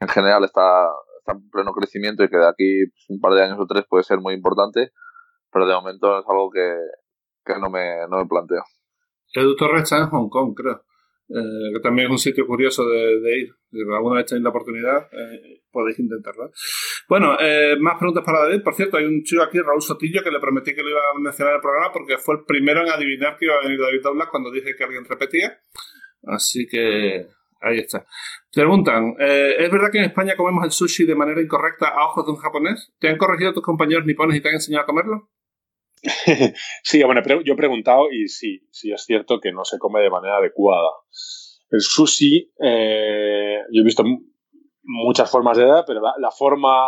en 0.00 0.08
general 0.08 0.44
está, 0.44 0.90
está 1.18 1.32
en 1.32 1.50
pleno 1.50 1.72
crecimiento 1.72 2.22
y 2.22 2.28
que 2.28 2.36
de 2.36 2.48
aquí 2.48 2.86
pues, 2.86 3.06
un 3.08 3.20
par 3.20 3.32
de 3.32 3.42
años 3.42 3.58
o 3.58 3.66
tres 3.66 3.84
puede 3.88 4.04
ser 4.04 4.18
muy 4.20 4.34
importante, 4.34 4.92
pero 5.50 5.66
de 5.66 5.74
momento 5.74 6.18
es 6.18 6.24
algo 6.28 6.50
que, 6.50 6.76
que 7.54 7.60
no 7.60 7.70
me, 7.70 8.06
no 8.08 8.18
me 8.18 8.26
planteo. 8.26 8.64
Edu 9.32 9.56
Torres 9.56 9.82
está 9.82 9.98
en 9.98 10.08
Hong 10.08 10.28
Kong, 10.28 10.54
creo. 10.54 10.84
Eh, 11.32 11.72
que 11.74 11.80
también 11.80 12.08
es 12.08 12.10
un 12.10 12.18
sitio 12.18 12.44
curioso 12.44 12.84
de, 12.88 13.38
ir. 13.38 13.54
Si 13.70 13.78
alguna 13.80 14.16
vez 14.16 14.26
tenéis 14.26 14.42
la 14.42 14.50
oportunidad, 14.50 15.08
eh, 15.12 15.62
podéis 15.70 16.00
intentarlo. 16.00 16.50
Bueno, 17.08 17.36
eh, 17.38 17.76
más 17.78 17.98
preguntas 17.98 18.24
para 18.24 18.40
David. 18.40 18.62
Por 18.64 18.74
cierto, 18.74 18.96
hay 18.96 19.04
un 19.04 19.22
chico 19.22 19.42
aquí, 19.42 19.60
Raúl 19.60 19.80
Sotillo, 19.80 20.24
que 20.24 20.30
le 20.32 20.40
prometí 20.40 20.74
que 20.74 20.82
lo 20.82 20.90
iba 20.90 20.98
a 20.98 21.18
mencionar 21.20 21.52
en 21.52 21.56
el 21.58 21.62
programa 21.62 21.92
porque 21.92 22.18
fue 22.18 22.34
el 22.34 22.44
primero 22.44 22.82
en 22.82 22.88
adivinar 22.88 23.36
que 23.36 23.44
iba 23.44 23.54
a 23.54 23.62
venir 23.62 23.78
David 23.78 24.02
Douglas 24.02 24.28
cuando 24.28 24.50
dije 24.50 24.74
que 24.76 24.82
alguien 24.82 25.04
repetía. 25.04 25.56
Así 26.24 26.66
que 26.66 27.28
ahí 27.60 27.78
está. 27.78 28.04
Preguntan, 28.52 29.14
¿es 29.20 29.70
verdad 29.70 29.90
que 29.92 29.98
en 29.98 30.04
España 30.06 30.34
comemos 30.36 30.64
el 30.64 30.72
sushi 30.72 31.06
de 31.06 31.14
manera 31.14 31.40
incorrecta 31.40 31.90
a 31.90 32.06
ojos 32.06 32.26
de 32.26 32.32
un 32.32 32.38
japonés? 32.38 32.92
¿Te 32.98 33.08
han 33.08 33.16
corregido 33.16 33.52
tus 33.52 33.62
compañeros 33.62 34.04
nipones 34.04 34.36
y 34.36 34.40
te 34.40 34.48
han 34.48 34.54
enseñado 34.54 34.82
a 34.82 34.86
comerlo? 34.86 35.30
sí, 36.82 37.02
bueno, 37.02 37.22
yo 37.44 37.54
he 37.54 37.56
preguntado 37.56 38.10
y 38.10 38.28
sí, 38.28 38.66
sí 38.70 38.92
es 38.92 39.04
cierto 39.04 39.40
que 39.40 39.52
no 39.52 39.64
se 39.64 39.78
come 39.78 40.00
de 40.00 40.10
manera 40.10 40.36
adecuada. 40.36 40.90
El 41.70 41.80
sushi, 41.80 42.52
eh, 42.62 43.58
yo 43.70 43.82
he 43.82 43.84
visto 43.84 44.02
muchas 44.82 45.30
formas 45.30 45.58
de 45.58 45.66
dar, 45.66 45.84
pero 45.86 46.00
la, 46.00 46.14
la, 46.18 46.30
forma 46.30 46.86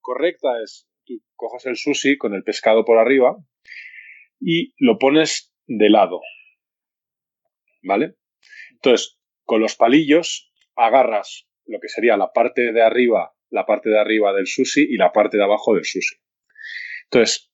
correcta 0.00 0.48
es 0.62 0.88
tú 1.04 1.14
coges 1.34 1.66
el 1.66 1.76
sushi 1.76 2.16
con 2.16 2.34
el 2.34 2.44
pescado 2.44 2.84
por 2.84 2.98
arriba 2.98 3.36
y 4.40 4.74
lo 4.78 4.98
pones 4.98 5.52
de 5.66 5.90
lado. 5.90 6.20
¿Vale? 7.82 8.14
Entonces, 8.72 9.18
con 9.44 9.60
los 9.60 9.76
palillos 9.76 10.52
agarras 10.76 11.46
lo 11.66 11.80
que 11.80 11.88
sería 11.88 12.16
la 12.16 12.32
parte 12.32 12.72
de 12.72 12.82
arriba, 12.82 13.32
la 13.50 13.66
parte 13.66 13.88
de 13.90 13.98
arriba 13.98 14.32
del 14.32 14.46
sushi 14.46 14.82
y 14.82 14.96
la 14.96 15.12
parte 15.12 15.36
de 15.36 15.44
abajo 15.44 15.74
del 15.74 15.84
sushi. 15.84 16.16
Entonces, 17.04 17.50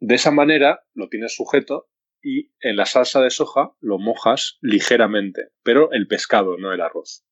de 0.00 0.14
esa 0.14 0.30
manera 0.30 0.84
lo 0.94 1.08
tienes 1.08 1.34
sujeto 1.34 1.90
y 2.22 2.52
en 2.60 2.76
la 2.76 2.86
salsa 2.86 3.20
de 3.20 3.30
soja 3.30 3.72
lo 3.80 3.98
mojas 3.98 4.58
ligeramente, 4.60 5.50
pero 5.62 5.92
el 5.92 6.06
pescado, 6.08 6.56
no 6.56 6.72
el 6.72 6.80
arroz. 6.80 7.24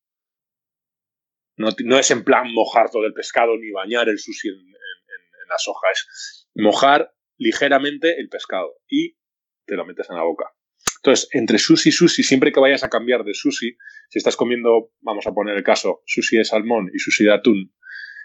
No, 1.56 1.98
es 1.98 2.10
en 2.10 2.22
plan 2.22 2.52
mojar 2.52 2.90
todo 2.90 3.06
el 3.06 3.14
pescado 3.14 3.56
ni 3.56 3.70
bañar 3.70 4.08
el 4.08 4.18
sushi 4.18 4.48
en, 4.48 4.56
en, 4.56 5.48
la 5.48 5.58
soja, 5.58 5.86
es 5.92 6.48
mojar 6.54 7.14
ligeramente 7.38 8.20
el 8.20 8.28
pescado 8.28 8.74
y 8.88 9.16
te 9.64 9.76
lo 9.76 9.86
metes 9.86 10.10
en 10.10 10.16
la 10.16 10.22
boca. 10.22 10.52
Entonces, 10.96 11.28
entre 11.32 11.58
sushi 11.58 11.90
y 11.90 11.92
sushi, 11.92 12.22
siempre 12.24 12.52
que 12.52 12.60
vayas 12.60 12.82
a 12.82 12.90
cambiar 12.90 13.22
de 13.24 13.32
sushi, 13.32 13.76
si 14.08 14.18
estás 14.18 14.36
comiendo, 14.36 14.90
vamos 15.00 15.26
a 15.26 15.32
poner 15.32 15.56
el 15.56 15.62
caso, 15.62 16.02
sushi 16.04 16.36
de 16.36 16.44
salmón 16.44 16.90
y 16.92 16.98
sushi 16.98 17.24
de 17.24 17.32
atún, 17.32 17.72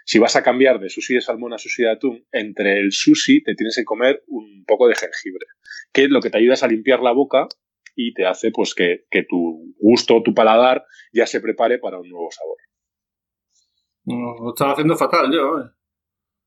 si 0.04 0.18
vas 0.18 0.36
a 0.36 0.42
cambiar 0.42 0.80
de 0.80 0.88
sushi 0.88 1.14
de 1.14 1.20
salmón 1.20 1.52
a 1.52 1.58
sushi 1.58 1.82
de 1.82 1.90
atún, 1.90 2.26
entre 2.32 2.78
el 2.78 2.92
sushi 2.92 3.42
te 3.42 3.54
tienes 3.54 3.76
que 3.76 3.84
comer 3.84 4.22
un 4.26 4.64
poco 4.66 4.88
de 4.88 4.94
jengibre, 4.94 5.46
que 5.92 6.04
es 6.04 6.10
lo 6.10 6.20
que 6.20 6.30
te 6.30 6.38
ayuda 6.38 6.54
es 6.54 6.62
a 6.62 6.68
limpiar 6.68 7.00
la 7.00 7.12
boca 7.12 7.48
y 7.94 8.14
te 8.14 8.26
hace 8.26 8.50
pues 8.50 8.74
que, 8.74 9.04
que 9.10 9.24
tu 9.28 9.74
gusto, 9.78 10.22
tu 10.22 10.34
paladar 10.34 10.84
ya 11.12 11.26
se 11.26 11.40
prepare 11.40 11.78
para 11.78 11.98
un 11.98 12.08
nuevo 12.08 12.28
sabor. 12.30 12.56
No, 14.04 14.34
lo 14.42 14.50
estaba 14.50 14.72
haciendo 14.72 14.96
fatal 14.96 15.30
yo. 15.32 15.58
¿eh? 15.58 15.70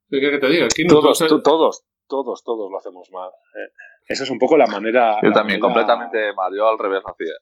¿Qué 0.09 0.19
quieres 0.19 0.39
que 0.39 0.47
te 0.47 0.53
diga? 0.53 0.65
Aquí 0.65 0.83
no 0.83 0.95
todos, 0.95 1.19
todos, 1.19 1.85
todos, 2.07 2.43
todos 2.43 2.71
lo 2.71 2.77
hacemos 2.77 3.09
mal. 3.11 3.29
¿eh? 3.29 3.71
Esa 4.07 4.23
es 4.23 4.29
un 4.29 4.37
poco 4.37 4.57
la 4.57 4.67
manera. 4.67 5.17
Yo 5.23 5.31
también, 5.31 5.59
manera... 5.59 5.61
completamente 5.61 6.33
mal. 6.33 6.51
Yo 6.55 6.67
al 6.67 6.77
revés 6.77 7.01
hacía. 7.05 7.33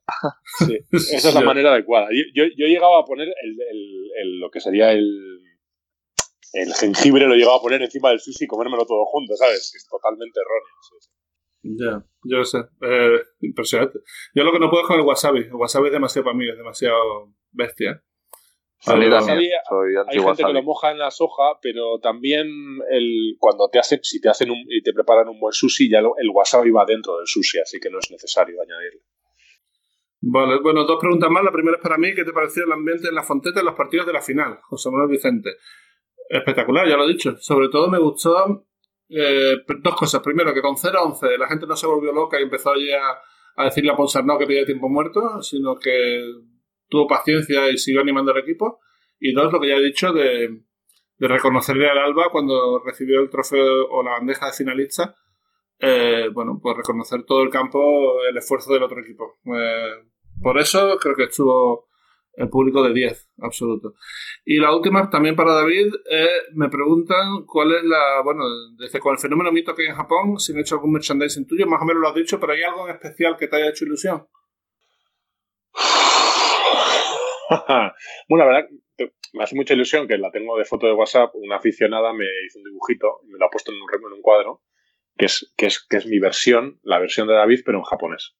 Sí, 0.59 1.15
esa 1.15 1.29
es 1.29 1.35
la 1.35 1.41
manera 1.53 1.71
adecuada. 1.71 2.07
Yo, 2.11 2.23
yo, 2.33 2.49
yo 2.55 2.67
llegaba 2.67 2.99
a 2.99 3.05
poner 3.05 3.27
el, 3.27 3.51
el, 3.69 4.11
el, 4.21 4.39
lo 4.39 4.49
que 4.49 4.61
sería 4.61 4.91
el, 4.91 5.42
el 6.53 6.73
jengibre, 6.73 7.27
lo 7.27 7.35
llegaba 7.35 7.57
a 7.57 7.61
poner 7.61 7.81
encima 7.81 8.09
del 8.09 8.19
sushi 8.19 8.45
y 8.45 8.47
comérmelo 8.47 8.85
todo 8.85 9.05
junto, 9.05 9.35
¿sabes? 9.35 9.73
Es 9.75 9.87
totalmente 9.89 10.39
erróneo. 10.39 10.75
Sí, 10.89 10.95
sí. 10.99 11.09
Ya, 11.79 12.05
yo 12.23 12.37
lo 12.37 12.45
sé. 12.45 12.57
Eh, 12.81 13.19
impresionante. 13.41 13.99
Yo 14.35 14.43
lo 14.43 14.51
que 14.51 14.59
no 14.59 14.69
puedo 14.69 14.83
es 14.83 14.87
con 14.87 14.99
el 14.99 15.05
wasabi. 15.05 15.39
El 15.41 15.53
wasabi 15.55 15.87
es 15.87 15.93
demasiado 15.93 16.25
para 16.25 16.37
mí, 16.37 16.47
es 16.49 16.57
demasiado 16.57 17.33
bestia. 17.51 18.03
Soy 19.69 19.95
Hay 20.09 20.19
gente 20.19 20.43
que 20.43 20.53
lo 20.53 20.63
moja 20.63 20.91
en 20.91 20.99
la 20.99 21.09
soja, 21.09 21.57
pero 21.61 21.99
también 22.01 22.47
el, 22.91 23.35
cuando 23.39 23.69
te 23.69 23.79
hacen, 23.79 23.99
si 24.03 24.19
te 24.19 24.27
hacen 24.27 24.51
un, 24.51 24.57
y 24.67 24.83
te 24.83 24.91
preparan 24.91 25.29
un 25.29 25.39
buen 25.39 25.53
sushi, 25.53 25.89
ya 25.89 26.01
lo- 26.01 26.17
el 26.17 26.29
wasabi 26.33 26.69
va 26.69 26.83
dentro 26.85 27.15
del 27.17 27.25
sushi, 27.25 27.59
así 27.59 27.79
que 27.79 27.89
no 27.89 27.99
es 27.99 28.11
necesario 28.11 28.61
añadirlo. 28.61 28.99
Vale, 30.19 30.59
bueno, 30.61 30.83
dos 30.85 30.97
preguntas 30.99 31.29
más. 31.29 31.43
La 31.45 31.51
primera 31.51 31.77
es 31.77 31.83
para 31.83 31.97
mí. 31.97 32.13
¿Qué 32.13 32.23
te 32.25 32.33
pareció 32.33 32.65
el 32.65 32.71
ambiente 32.73 33.07
en 33.07 33.15
la 33.15 33.23
Fonteta 33.23 33.59
en 33.61 33.65
los 33.65 33.75
partidos 33.75 34.05
de 34.05 34.13
la 34.13 34.21
final? 34.21 34.59
José 34.63 34.89
Manuel 34.89 35.09
Vicente. 35.09 35.51
Espectacular, 36.29 36.87
ya 36.87 36.97
lo 36.97 37.05
he 37.05 37.13
dicho. 37.13 37.35
Sobre 37.37 37.69
todo 37.69 37.89
me 37.89 37.99
gustó 37.99 38.65
eh, 39.09 39.57
dos 39.81 39.95
cosas. 39.95 40.21
Primero, 40.21 40.53
que 40.53 40.61
con 40.61 40.75
0-11 40.75 41.37
la 41.37 41.47
gente 41.47 41.67
no 41.67 41.75
se 41.75 41.87
volvió 41.87 42.11
loca 42.11 42.39
y 42.39 42.43
empezó 42.43 42.71
allí 42.71 42.89
a, 42.91 43.63
decirle 43.63 43.91
a 43.91 43.95
Ponsarnau 43.95 44.37
que 44.37 44.47
pedía 44.47 44.65
tiempo 44.65 44.89
muerto, 44.89 45.41
sino 45.41 45.75
que 45.75 46.23
tuvo 46.89 47.07
paciencia 47.07 47.69
y 47.69 47.77
siguió 47.77 48.01
animando 48.01 48.31
al 48.31 48.39
equipo. 48.39 48.79
Y 49.19 49.33
dos, 49.33 49.51
lo 49.51 49.59
que 49.59 49.69
ya 49.69 49.75
he 49.75 49.83
dicho 49.83 50.11
de, 50.11 50.63
de 51.17 51.27
reconocerle 51.27 51.87
al 51.89 51.97
Alba 51.97 52.29
cuando 52.31 52.81
recibió 52.83 53.21
el 53.21 53.29
trofeo 53.29 53.87
o 53.89 54.03
la 54.03 54.11
bandeja 54.11 54.47
de 54.47 54.53
finalista. 54.53 55.15
eh, 55.79 56.29
bueno, 56.33 56.59
pues 56.61 56.77
reconocer 56.77 57.23
todo 57.25 57.43
el 57.43 57.49
campo 57.49 58.23
el 58.29 58.37
esfuerzo 58.37 58.73
del 58.73 58.83
otro 58.83 59.01
equipo. 59.01 59.39
Eh, 59.45 60.05
por 60.41 60.59
eso 60.59 60.97
creo 60.99 61.15
que 61.15 61.23
estuvo 61.23 61.87
el 62.35 62.49
público 62.49 62.83
de 62.83 62.93
10, 62.93 63.29
absoluto. 63.39 63.95
Y 64.45 64.59
la 64.59 64.75
última, 64.75 65.09
también 65.09 65.35
para 65.35 65.53
David, 65.53 65.93
eh, 66.09 66.27
me 66.53 66.69
preguntan 66.69 67.45
cuál 67.45 67.73
es 67.73 67.83
la. 67.83 68.21
Bueno, 68.23 68.43
desde 68.77 68.99
con 68.99 69.13
el 69.13 69.19
fenómeno 69.19 69.51
mito 69.51 69.75
que 69.75 69.83
hay 69.83 69.89
en 69.89 69.95
Japón, 69.95 70.39
si 70.39 70.53
han 70.53 70.59
hecho 70.59 70.75
algún 70.75 70.93
merchandising 70.93 71.47
tuyo, 71.47 71.67
más 71.67 71.81
o 71.81 71.85
menos 71.85 72.01
lo 72.01 72.09
has 72.09 72.15
dicho, 72.15 72.39
pero 72.39 72.53
¿hay 72.53 72.63
algo 72.63 72.87
en 72.87 72.95
especial 72.95 73.35
que 73.37 73.47
te 73.47 73.57
haya 73.57 73.69
hecho 73.69 73.85
ilusión? 73.85 74.27
bueno, 78.29 78.31
la 78.45 78.45
verdad, 78.45 78.69
me 79.33 79.43
hace 79.43 79.55
mucha 79.55 79.73
ilusión 79.73 80.07
que 80.07 80.17
la 80.17 80.31
tengo 80.31 80.57
de 80.57 80.65
foto 80.65 80.87
de 80.87 80.93
WhatsApp. 80.93 81.31
Una 81.35 81.57
aficionada 81.57 82.13
me 82.13 82.25
hizo 82.45 82.59
un 82.59 82.65
dibujito 82.65 83.21
me 83.27 83.37
lo 83.37 83.45
ha 83.45 83.49
puesto 83.49 83.71
en 83.71 83.77
un, 83.77 83.87
en 83.93 84.13
un 84.13 84.21
cuadro, 84.21 84.61
que 85.17 85.25
es, 85.25 85.53
que, 85.55 85.67
es, 85.67 85.85
que 85.87 85.97
es 85.97 86.05
mi 86.05 86.19
versión, 86.19 86.79
la 86.83 86.99
versión 86.99 87.27
de 87.27 87.35
David, 87.35 87.61
pero 87.65 87.79
en 87.79 87.83
japonés. 87.83 88.35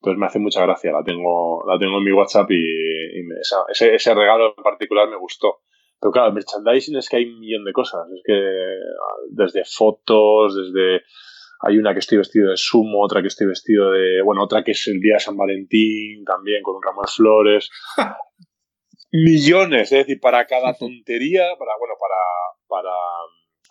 Entonces 0.00 0.18
me 0.18 0.26
hace 0.26 0.38
mucha 0.38 0.62
gracia, 0.62 0.92
la 0.92 1.02
tengo, 1.02 1.64
la 1.68 1.78
tengo 1.78 1.98
en 1.98 2.04
mi 2.04 2.12
WhatsApp 2.12 2.50
y, 2.50 2.54
y 2.54 3.22
me- 3.24 3.40
esa- 3.40 3.64
ese, 3.68 3.94
ese 3.94 4.14
regalo 4.14 4.54
en 4.56 4.62
particular 4.62 5.08
me 5.08 5.16
gustó. 5.16 5.58
Pero 6.00 6.12
claro, 6.12 6.32
merchandising 6.32 6.96
es 6.96 7.08
que 7.08 7.16
hay 7.16 7.24
un 7.24 7.40
millón 7.40 7.64
de 7.64 7.72
cosas. 7.72 8.06
Es 8.14 8.22
que 8.24 8.40
desde 9.30 9.64
fotos, 9.64 10.54
desde... 10.56 11.02
Hay 11.60 11.76
una 11.76 11.92
que 11.92 11.98
estoy 11.98 12.18
vestido 12.18 12.50
de 12.50 12.56
sumo, 12.56 13.02
otra 13.02 13.20
que 13.20 13.26
estoy 13.26 13.48
vestido 13.48 13.90
de... 13.90 14.22
Bueno, 14.22 14.44
otra 14.44 14.62
que 14.62 14.70
es 14.70 14.86
el 14.86 15.00
día 15.00 15.14
de 15.14 15.20
San 15.20 15.36
Valentín, 15.36 16.24
también 16.24 16.62
con 16.62 16.76
un 16.76 16.82
ramo 16.84 17.02
de 17.02 17.10
flores. 17.12 17.68
Millones, 19.10 19.90
es 19.90 19.98
decir, 20.06 20.20
para 20.20 20.46
cada 20.46 20.74
tontería, 20.74 21.42
para, 21.58 21.72
bueno, 21.78 21.94
para, 21.98 22.14
para 22.82 22.94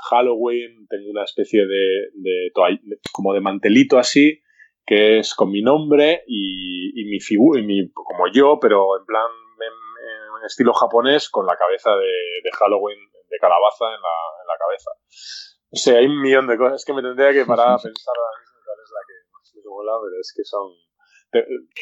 Halloween 0.09 0.87
tengo 0.89 1.11
una 1.11 1.23
especie 1.23 1.61
de, 1.65 2.09
de 2.15 2.51
de- 2.83 2.99
como 3.13 3.33
de 3.33 3.41
mantelito 3.41 3.99
así, 3.99 4.41
que 4.87 5.19
es 5.19 5.35
con 5.35 5.51
mi 5.51 5.61
nombre 5.61 6.23
y, 6.27 6.93
y 6.95 7.05
mi 7.09 7.19
figura, 7.19 7.61
como 7.93 8.31
yo, 8.31 8.57
pero 8.59 8.97
en 8.97 9.05
plan 9.05 9.27
en, 9.59 10.45
estilo 10.45 10.71
japonés, 10.71 11.29
con 11.29 11.45
la 11.45 11.57
cabeza 11.57 11.91
de, 11.91 12.49
Halloween 12.57 12.97
de 13.29 13.37
calabaza 13.37 13.85
en 13.85 14.01
la, 14.01 14.17
en 14.41 14.47
la 14.47 14.57
cabeza. 14.57 14.91
O 15.69 15.75
sea, 15.75 15.97
hay 15.97 16.05
un 16.05 16.21
millón 16.21 16.47
de 16.47 16.57
cosas 16.57 16.85
que 16.85 16.93
me 16.93 17.01
tendría 17.01 17.33
que 17.33 17.45
parar 17.45 17.67
a 17.67 17.77
pensar 17.77 18.15
cuál 18.15 18.79
es 18.81 18.91
la 18.93 19.01
que 19.05 19.13
más 19.33 19.53
me 19.55 19.61
mola, 19.69 19.93
pero 20.01 20.21
es 20.21 20.33
que 20.33 20.43
son... 20.45 20.71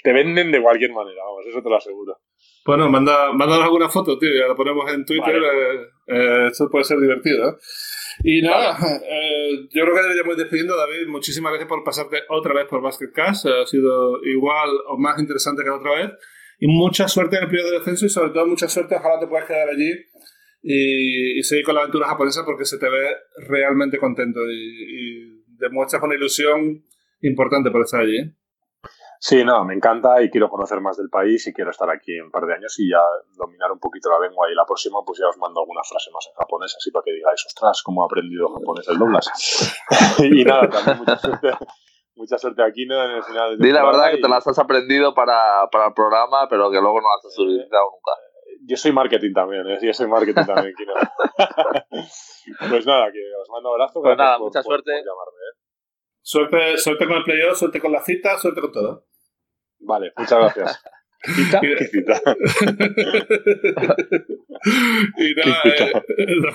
Te 0.03 0.11
venden 0.11 0.51
de 0.51 0.61
cualquier 0.61 0.91
manera, 0.91 1.23
vamos, 1.23 1.45
eso 1.45 1.61
te 1.61 1.69
lo 1.69 1.75
aseguro. 1.75 2.17
Bueno, 2.65 2.89
manda, 2.89 3.31
mándanos 3.33 3.65
alguna 3.65 3.89
foto, 3.89 4.17
tío, 4.17 4.29
ya 4.33 4.47
la 4.47 4.55
ponemos 4.55 4.91
en 4.91 5.05
Twitter. 5.05 5.35
eh, 5.35 5.87
eh, 6.07 6.47
esto 6.51 6.67
puede 6.69 6.83
ser 6.83 6.99
divertido. 6.99 7.49
¿eh? 7.49 7.53
Y 8.23 8.41
nada, 8.41 8.75
eh, 9.09 9.67
yo 9.71 9.83
creo 9.83 9.95
que 9.95 10.01
deberíamos 10.01 10.33
ir 10.33 10.39
despidiendo, 10.39 10.75
David. 10.75 11.07
Muchísimas 11.07 11.51
gracias 11.51 11.69
por 11.69 11.83
pasarte 11.83 12.23
otra 12.29 12.53
vez 12.53 12.65
por 12.65 12.81
Basket 12.81 13.11
Cast. 13.13 13.45
Ha 13.45 13.65
sido 13.67 14.23
igual 14.23 14.69
o 14.87 14.97
más 14.97 15.19
interesante 15.19 15.63
que 15.63 15.69
la 15.69 15.75
otra 15.75 15.91
vez. 15.95 16.11
Y 16.59 16.67
mucha 16.67 17.07
suerte 17.07 17.35
en 17.35 17.43
el 17.43 17.49
periodo 17.49 17.71
de 17.71 17.77
descenso 17.79 18.05
y 18.05 18.09
sobre 18.09 18.31
todo 18.31 18.47
mucha 18.47 18.67
suerte. 18.67 18.95
Ojalá 18.95 19.19
te 19.19 19.27
puedas 19.27 19.45
quedar 19.45 19.69
allí 19.69 19.91
y, 20.63 21.37
y 21.39 21.43
seguir 21.43 21.65
con 21.65 21.75
la 21.75 21.81
aventura 21.81 22.07
japonesa 22.07 22.45
porque 22.45 22.65
se 22.65 22.79
te 22.79 22.89
ve 22.89 23.09
realmente 23.47 23.97
contento 23.99 24.39
y, 24.49 24.55
y 24.55 25.43
demuestras 25.59 26.01
una 26.01 26.15
ilusión 26.15 26.81
importante 27.21 27.69
por 27.69 27.81
estar 27.81 28.01
allí. 28.01 28.33
¿Eh? 29.15 29.17
Sí, 29.19 29.43
no, 29.43 29.63
me 29.65 29.73
encanta 29.73 30.21
y 30.21 30.29
quiero 30.29 30.49
conocer 30.49 30.81
más 30.81 30.97
del 30.97 31.09
país 31.09 31.45
y 31.47 31.53
quiero 31.53 31.71
estar 31.71 31.89
aquí 31.89 32.19
un 32.19 32.31
par 32.31 32.45
de 32.45 32.53
años 32.55 32.77
y 32.79 32.89
ya 32.89 33.01
dominar 33.37 33.71
un 33.71 33.79
poquito 33.79 34.09
la 34.09 34.19
lengua. 34.27 34.49
Y 34.51 34.55
la 34.55 34.65
próxima, 34.65 34.99
pues 35.05 35.19
ya 35.19 35.27
os 35.29 35.37
mando 35.37 35.61
alguna 35.61 35.81
frase 35.83 36.11
más 36.11 36.27
en 36.27 36.33
japonés, 36.35 36.75
así 36.77 36.91
para 36.91 37.03
que 37.03 37.11
digáis, 37.13 37.43
ostras, 37.45 37.81
cómo 37.83 38.03
he 38.03 38.05
aprendido 38.05 38.49
japonés 38.53 38.87
el 38.87 38.97
doblas. 38.99 39.27
y 40.19 40.43
nada, 40.43 40.69
también 40.69 40.97
mucha 40.99 41.17
suerte, 41.17 41.51
mucha 42.15 42.37
suerte 42.37 42.63
aquí 42.63 42.85
¿no? 42.85 43.03
en 43.03 43.11
el 43.11 43.23
final. 43.23 43.57
Di 43.57 43.71
la 43.71 43.85
verdad 43.85 44.11
que 44.11 44.17
te 44.21 44.29
las 44.29 44.45
has 44.47 44.59
aprendido 44.59 45.13
para, 45.13 45.67
para 45.71 45.87
el 45.87 45.93
programa, 45.93 46.47
pero 46.49 46.69
que 46.69 46.79
luego 46.79 47.01
no 47.01 47.07
las 47.15 47.25
has 47.25 47.39
utilizado 47.39 47.83
nunca. 47.91 48.11
Yo 48.67 48.77
soy 48.77 48.91
marketing 48.93 49.33
también, 49.33 49.67
¿eh? 49.67 49.77
yo 49.81 49.93
soy 49.93 50.07
marketing 50.07 50.45
también, 50.45 50.73
Kino. 50.75 50.93
pues 52.69 52.85
nada, 52.85 53.11
que 53.11 53.19
os 53.41 53.49
mando 53.49 53.69
un 53.69 53.75
abrazo. 53.75 54.01
Pues 54.01 54.17
nada, 54.17 54.37
por- 54.37 54.47
mucha 54.47 54.59
por- 54.61 54.73
suerte. 54.73 54.91
por 54.91 54.99
llamarme, 55.05 55.39
¿eh? 55.39 55.64
Suerte, 56.27 56.77
suerte 56.79 57.05
con 57.05 57.17
el 57.17 57.23
playoff, 57.23 57.55
suerte 57.55 57.79
con 57.79 57.91
la 57.91 58.01
cita, 58.01 58.35
suerte 58.39 58.59
con 58.59 58.71
todo. 58.71 59.05
Vale, 59.79 60.11
muchas 60.17 60.39
gracias. 60.39 60.83
¿Cita? 61.35 61.59
¿Qué 61.61 61.77
cita? 61.85 62.13
y 65.17 65.33
nada, 65.35 65.61
eh, 65.65 65.91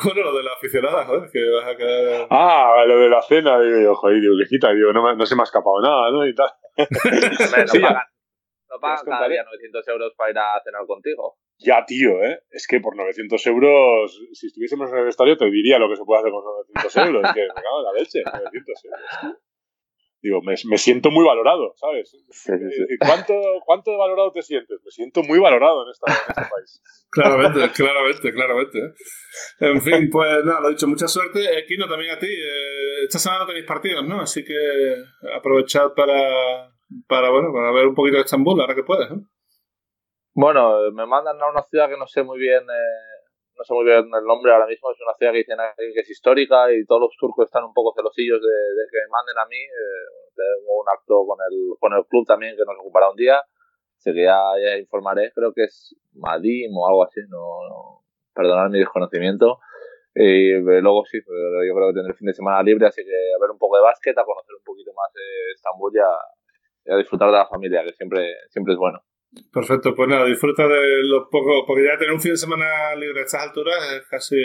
bueno, 0.05 0.23
lo 0.23 0.37
de 0.37 0.43
la 0.43 0.53
aficionada, 0.55 1.05
joder, 1.07 1.31
que 1.31 1.39
vas 1.51 1.69
a 1.69 1.77
quedar. 1.77 2.27
Ah, 2.31 2.83
lo 2.85 2.99
de 2.99 3.09
la 3.11 3.23
cena, 3.23 3.61
digo 3.61 3.81
yo, 3.81 3.95
joder, 3.95 4.21
digo, 4.21 4.35
¿qué 4.41 4.47
cita? 4.47 4.73
Digo, 4.73 4.93
no, 4.93 5.05
me- 5.05 5.15
no 5.17 5.25
se 5.25 5.37
me 5.37 5.43
ha 5.43 5.45
escapado 5.45 5.81
nada, 5.81 6.11
¿no? 6.11 6.27
Y 6.27 6.35
tal. 6.35 6.51
Hombre, 6.77 7.61
no 7.63 7.69
Sí, 7.69 7.79
pagan, 7.81 8.03
no 8.71 8.81
pagan 8.81 9.05
cada 9.07 9.29
día 9.29 9.45
900 9.45 9.87
euros 9.89 10.13
para 10.17 10.31
ir 10.33 10.39
a 10.39 10.61
cenar 10.65 10.85
contigo. 10.87 11.37
Ya, 11.59 11.85
tío, 11.87 12.23
¿eh? 12.25 12.41
Es 12.51 12.67
que 12.67 12.81
por 12.81 12.97
900 12.97 13.47
euros, 13.47 14.21
si 14.33 14.47
estuviésemos 14.49 14.91
en 14.93 14.99
el 14.99 15.09
estadio, 15.09 15.37
te 15.37 15.45
diría 15.51 15.79
lo 15.79 15.89
que 15.89 15.97
se 15.97 16.05
puede 16.05 16.21
hacer 16.23 16.33
con 16.33 16.43
900 16.45 16.97
euros. 17.07 17.23
Es 17.25 17.33
que 17.35 17.43
me 17.43 17.55
cago 17.63 17.79
en 17.81 17.85
la 17.85 17.93
leche, 18.01 18.23
900 18.25 18.85
euros. 18.85 19.01
Digo, 20.23 20.43
me, 20.43 20.55
me 20.69 20.77
siento 20.77 21.11
muy 21.11 21.25
valorado, 21.25 21.73
¿sabes? 21.77 22.11
Sí, 22.11 22.19
sí, 22.29 22.53
sí. 22.53 22.83
Eh, 22.83 22.97
¿Cuánto, 22.99 23.35
¿Cuánto 23.65 23.91
de 23.91 23.97
valorado 23.97 24.33
te 24.33 24.43
sientes? 24.43 24.79
Me 24.85 24.91
siento 24.91 25.23
muy 25.23 25.39
valorado 25.39 25.85
en, 25.85 25.91
esta, 25.91 26.13
en 26.13 26.29
este 26.29 26.51
país. 26.51 26.83
Claramente, 27.13 27.69
claramente, 27.73 28.33
claramente. 28.33 28.79
¿eh? 28.79 28.93
En 29.59 29.83
fin, 29.83 30.09
pues 30.13 30.45
nada, 30.45 30.61
lo 30.61 30.69
dicho, 30.69 30.87
mucha 30.87 31.09
suerte. 31.09 31.41
Eh, 31.41 31.65
Kino, 31.67 31.89
también 31.89 32.15
a 32.15 32.19
ti. 32.21 32.29
Eh, 32.29 33.05
esta 33.05 33.19
semana 33.19 33.41
no 33.41 33.47
tenéis 33.49 33.67
partidos, 33.67 34.07
¿no? 34.07 34.21
Así 34.21 34.45
que 34.45 34.55
aprovechad 35.35 35.93
para, 35.97 36.71
para, 37.09 37.31
bueno, 37.31 37.53
para 37.53 37.73
ver 37.73 37.89
un 37.89 37.97
poquito 37.97 38.17
de 38.17 38.23
Estambul, 38.23 38.61
ahora 38.61 38.77
que 38.77 38.85
puedes, 38.85 39.11
¿no? 39.11 39.27
Bueno, 40.35 40.93
me 40.93 41.05
mandan 41.07 41.41
a 41.43 41.51
una 41.51 41.63
ciudad 41.63 41.89
que 41.89 41.97
no 41.97 42.07
sé 42.07 42.23
muy 42.23 42.39
bien, 42.39 42.63
eh, 42.63 43.10
no 43.61 43.65
sé 43.65 43.75
muy 43.75 43.85
bien 43.85 44.09
el 44.09 44.25
nombre 44.25 44.53
ahora 44.53 44.65
mismo. 44.65 44.91
Es 44.91 44.97
una 45.05 45.13
ciudad 45.21 45.33
que 45.33 45.45
dicen 45.45 45.59
que 45.77 46.01
es 46.01 46.09
histórica 46.09 46.73
y 46.73 46.87
todos 46.87 47.03
los 47.03 47.17
turcos 47.21 47.45
están 47.45 47.65
un 47.65 47.75
poco 47.75 47.93
celosillos 47.95 48.41
de, 48.41 48.83
que 48.89 48.99
me 49.05 49.13
manden 49.13 49.37
a 49.37 49.45
mí. 49.45 49.61
Eh, 49.61 50.09
tengo 50.33 50.81
un 50.81 50.89
acto 50.89 51.29
con 51.29 51.37
el, 51.45 51.77
con 51.79 51.93
el 51.93 52.07
club 52.09 52.25
también 52.27 52.57
que 52.57 52.65
nos 52.65 52.81
ocupará 52.81 53.11
un 53.11 53.17
día. 53.17 53.37
Así 54.01 54.15
que 54.15 54.25
ya, 54.25 54.57
informaré. 54.81 55.31
Creo 55.35 55.53
que 55.53 55.65
es 55.65 55.95
Madim 56.15 56.73
o 56.73 56.89
algo 56.89 57.05
así. 57.05 57.21
No, 57.29 57.69
no 57.69 58.01
perdonad 58.33 58.71
mi 58.71 58.79
desconocimiento. 58.79 59.61
Y 60.15 60.57
eh, 60.57 60.81
luego 60.81 61.05
sí, 61.05 61.21
pero 61.21 61.61
yo 61.61 61.75
creo 61.77 61.89
que 61.89 62.01
tendré 62.01 62.13
el 62.13 62.19
fin 62.19 62.33
de 62.33 62.35
semana 62.35 62.63
libre, 62.63 62.87
así 62.87 63.05
que 63.05 63.13
a 63.13 63.39
ver 63.41 63.51
un 63.51 63.59
poco 63.59 63.77
de 63.77 63.83
básquet, 63.83 64.17
a 64.17 64.25
conocer 64.25 64.57
un 64.57 64.65
poquito 64.65 64.91
más 64.97 65.13
de 65.13 65.53
Estambul 65.55 65.93
y 65.95 66.01
a, 66.01 66.11
y 66.87 66.93
a 66.95 66.97
disfrutar 66.97 67.31
de 67.31 67.37
la 67.37 67.47
familia, 67.47 67.85
que 67.85 67.93
siempre, 67.93 68.35
siempre 68.49 68.73
es 68.73 68.79
bueno. 68.79 69.05
Perfecto, 69.53 69.95
pues 69.95 70.09
nada, 70.09 70.25
disfruta 70.25 70.67
de 70.67 71.05
los 71.05 71.29
pocos, 71.31 71.63
porque 71.67 71.85
ya 71.85 71.97
tener 71.99 72.13
un 72.13 72.21
fin 72.21 72.33
de 72.33 72.37
semana 72.37 72.67
libre 72.97 73.21
a 73.21 73.25
estas 73.25 73.43
alturas 73.43 73.77
es 73.93 74.07
casi 74.09 74.37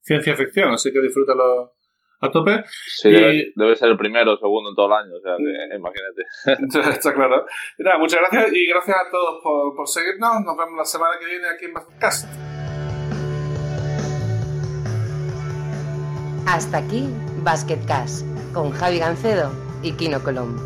ciencia 0.00 0.34
ficción, 0.36 0.70
así 0.70 0.92
que 0.92 1.00
disfrútalo 1.00 1.72
a 2.20 2.30
tope. 2.30 2.64
Sí, 2.86 3.08
Y- 3.08 3.12
debe, 3.12 3.52
debe 3.54 3.76
ser 3.76 3.88
el 3.90 3.96
primero 3.96 4.32
o 4.34 4.36
segundo 4.36 4.70
en 4.70 4.74
todo 4.76 4.86
el 4.86 4.92
año, 4.94 5.14
o 5.16 5.20
sea, 5.20 5.36
que, 5.36 5.76
imagínate. 5.76 6.90
Está 6.98 7.14
claro. 7.14 7.46
Y 7.78 7.82
nada, 7.84 7.98
muchas 7.98 8.20
gracias 8.20 8.52
y 8.52 8.66
gracias 8.66 8.96
a 8.96 9.10
todos 9.10 9.40
por, 9.42 9.76
por 9.76 9.86
seguirnos. 9.88 10.40
Nos 10.44 10.56
vemos 10.56 10.76
la 10.76 10.84
semana 10.84 11.14
que 11.20 11.26
viene 11.26 11.48
aquí 11.48 11.64
en 11.66 11.74
Basketcast. 11.74 12.28
Hasta 16.48 16.78
aquí 16.78 17.08
Basket 17.42 17.80
Cash 17.86 18.22
con 18.54 18.70
Javi 18.72 18.98
Gancedo 18.98 19.50
y 19.82 19.92
Kino 19.92 20.20
Colom. 20.22 20.65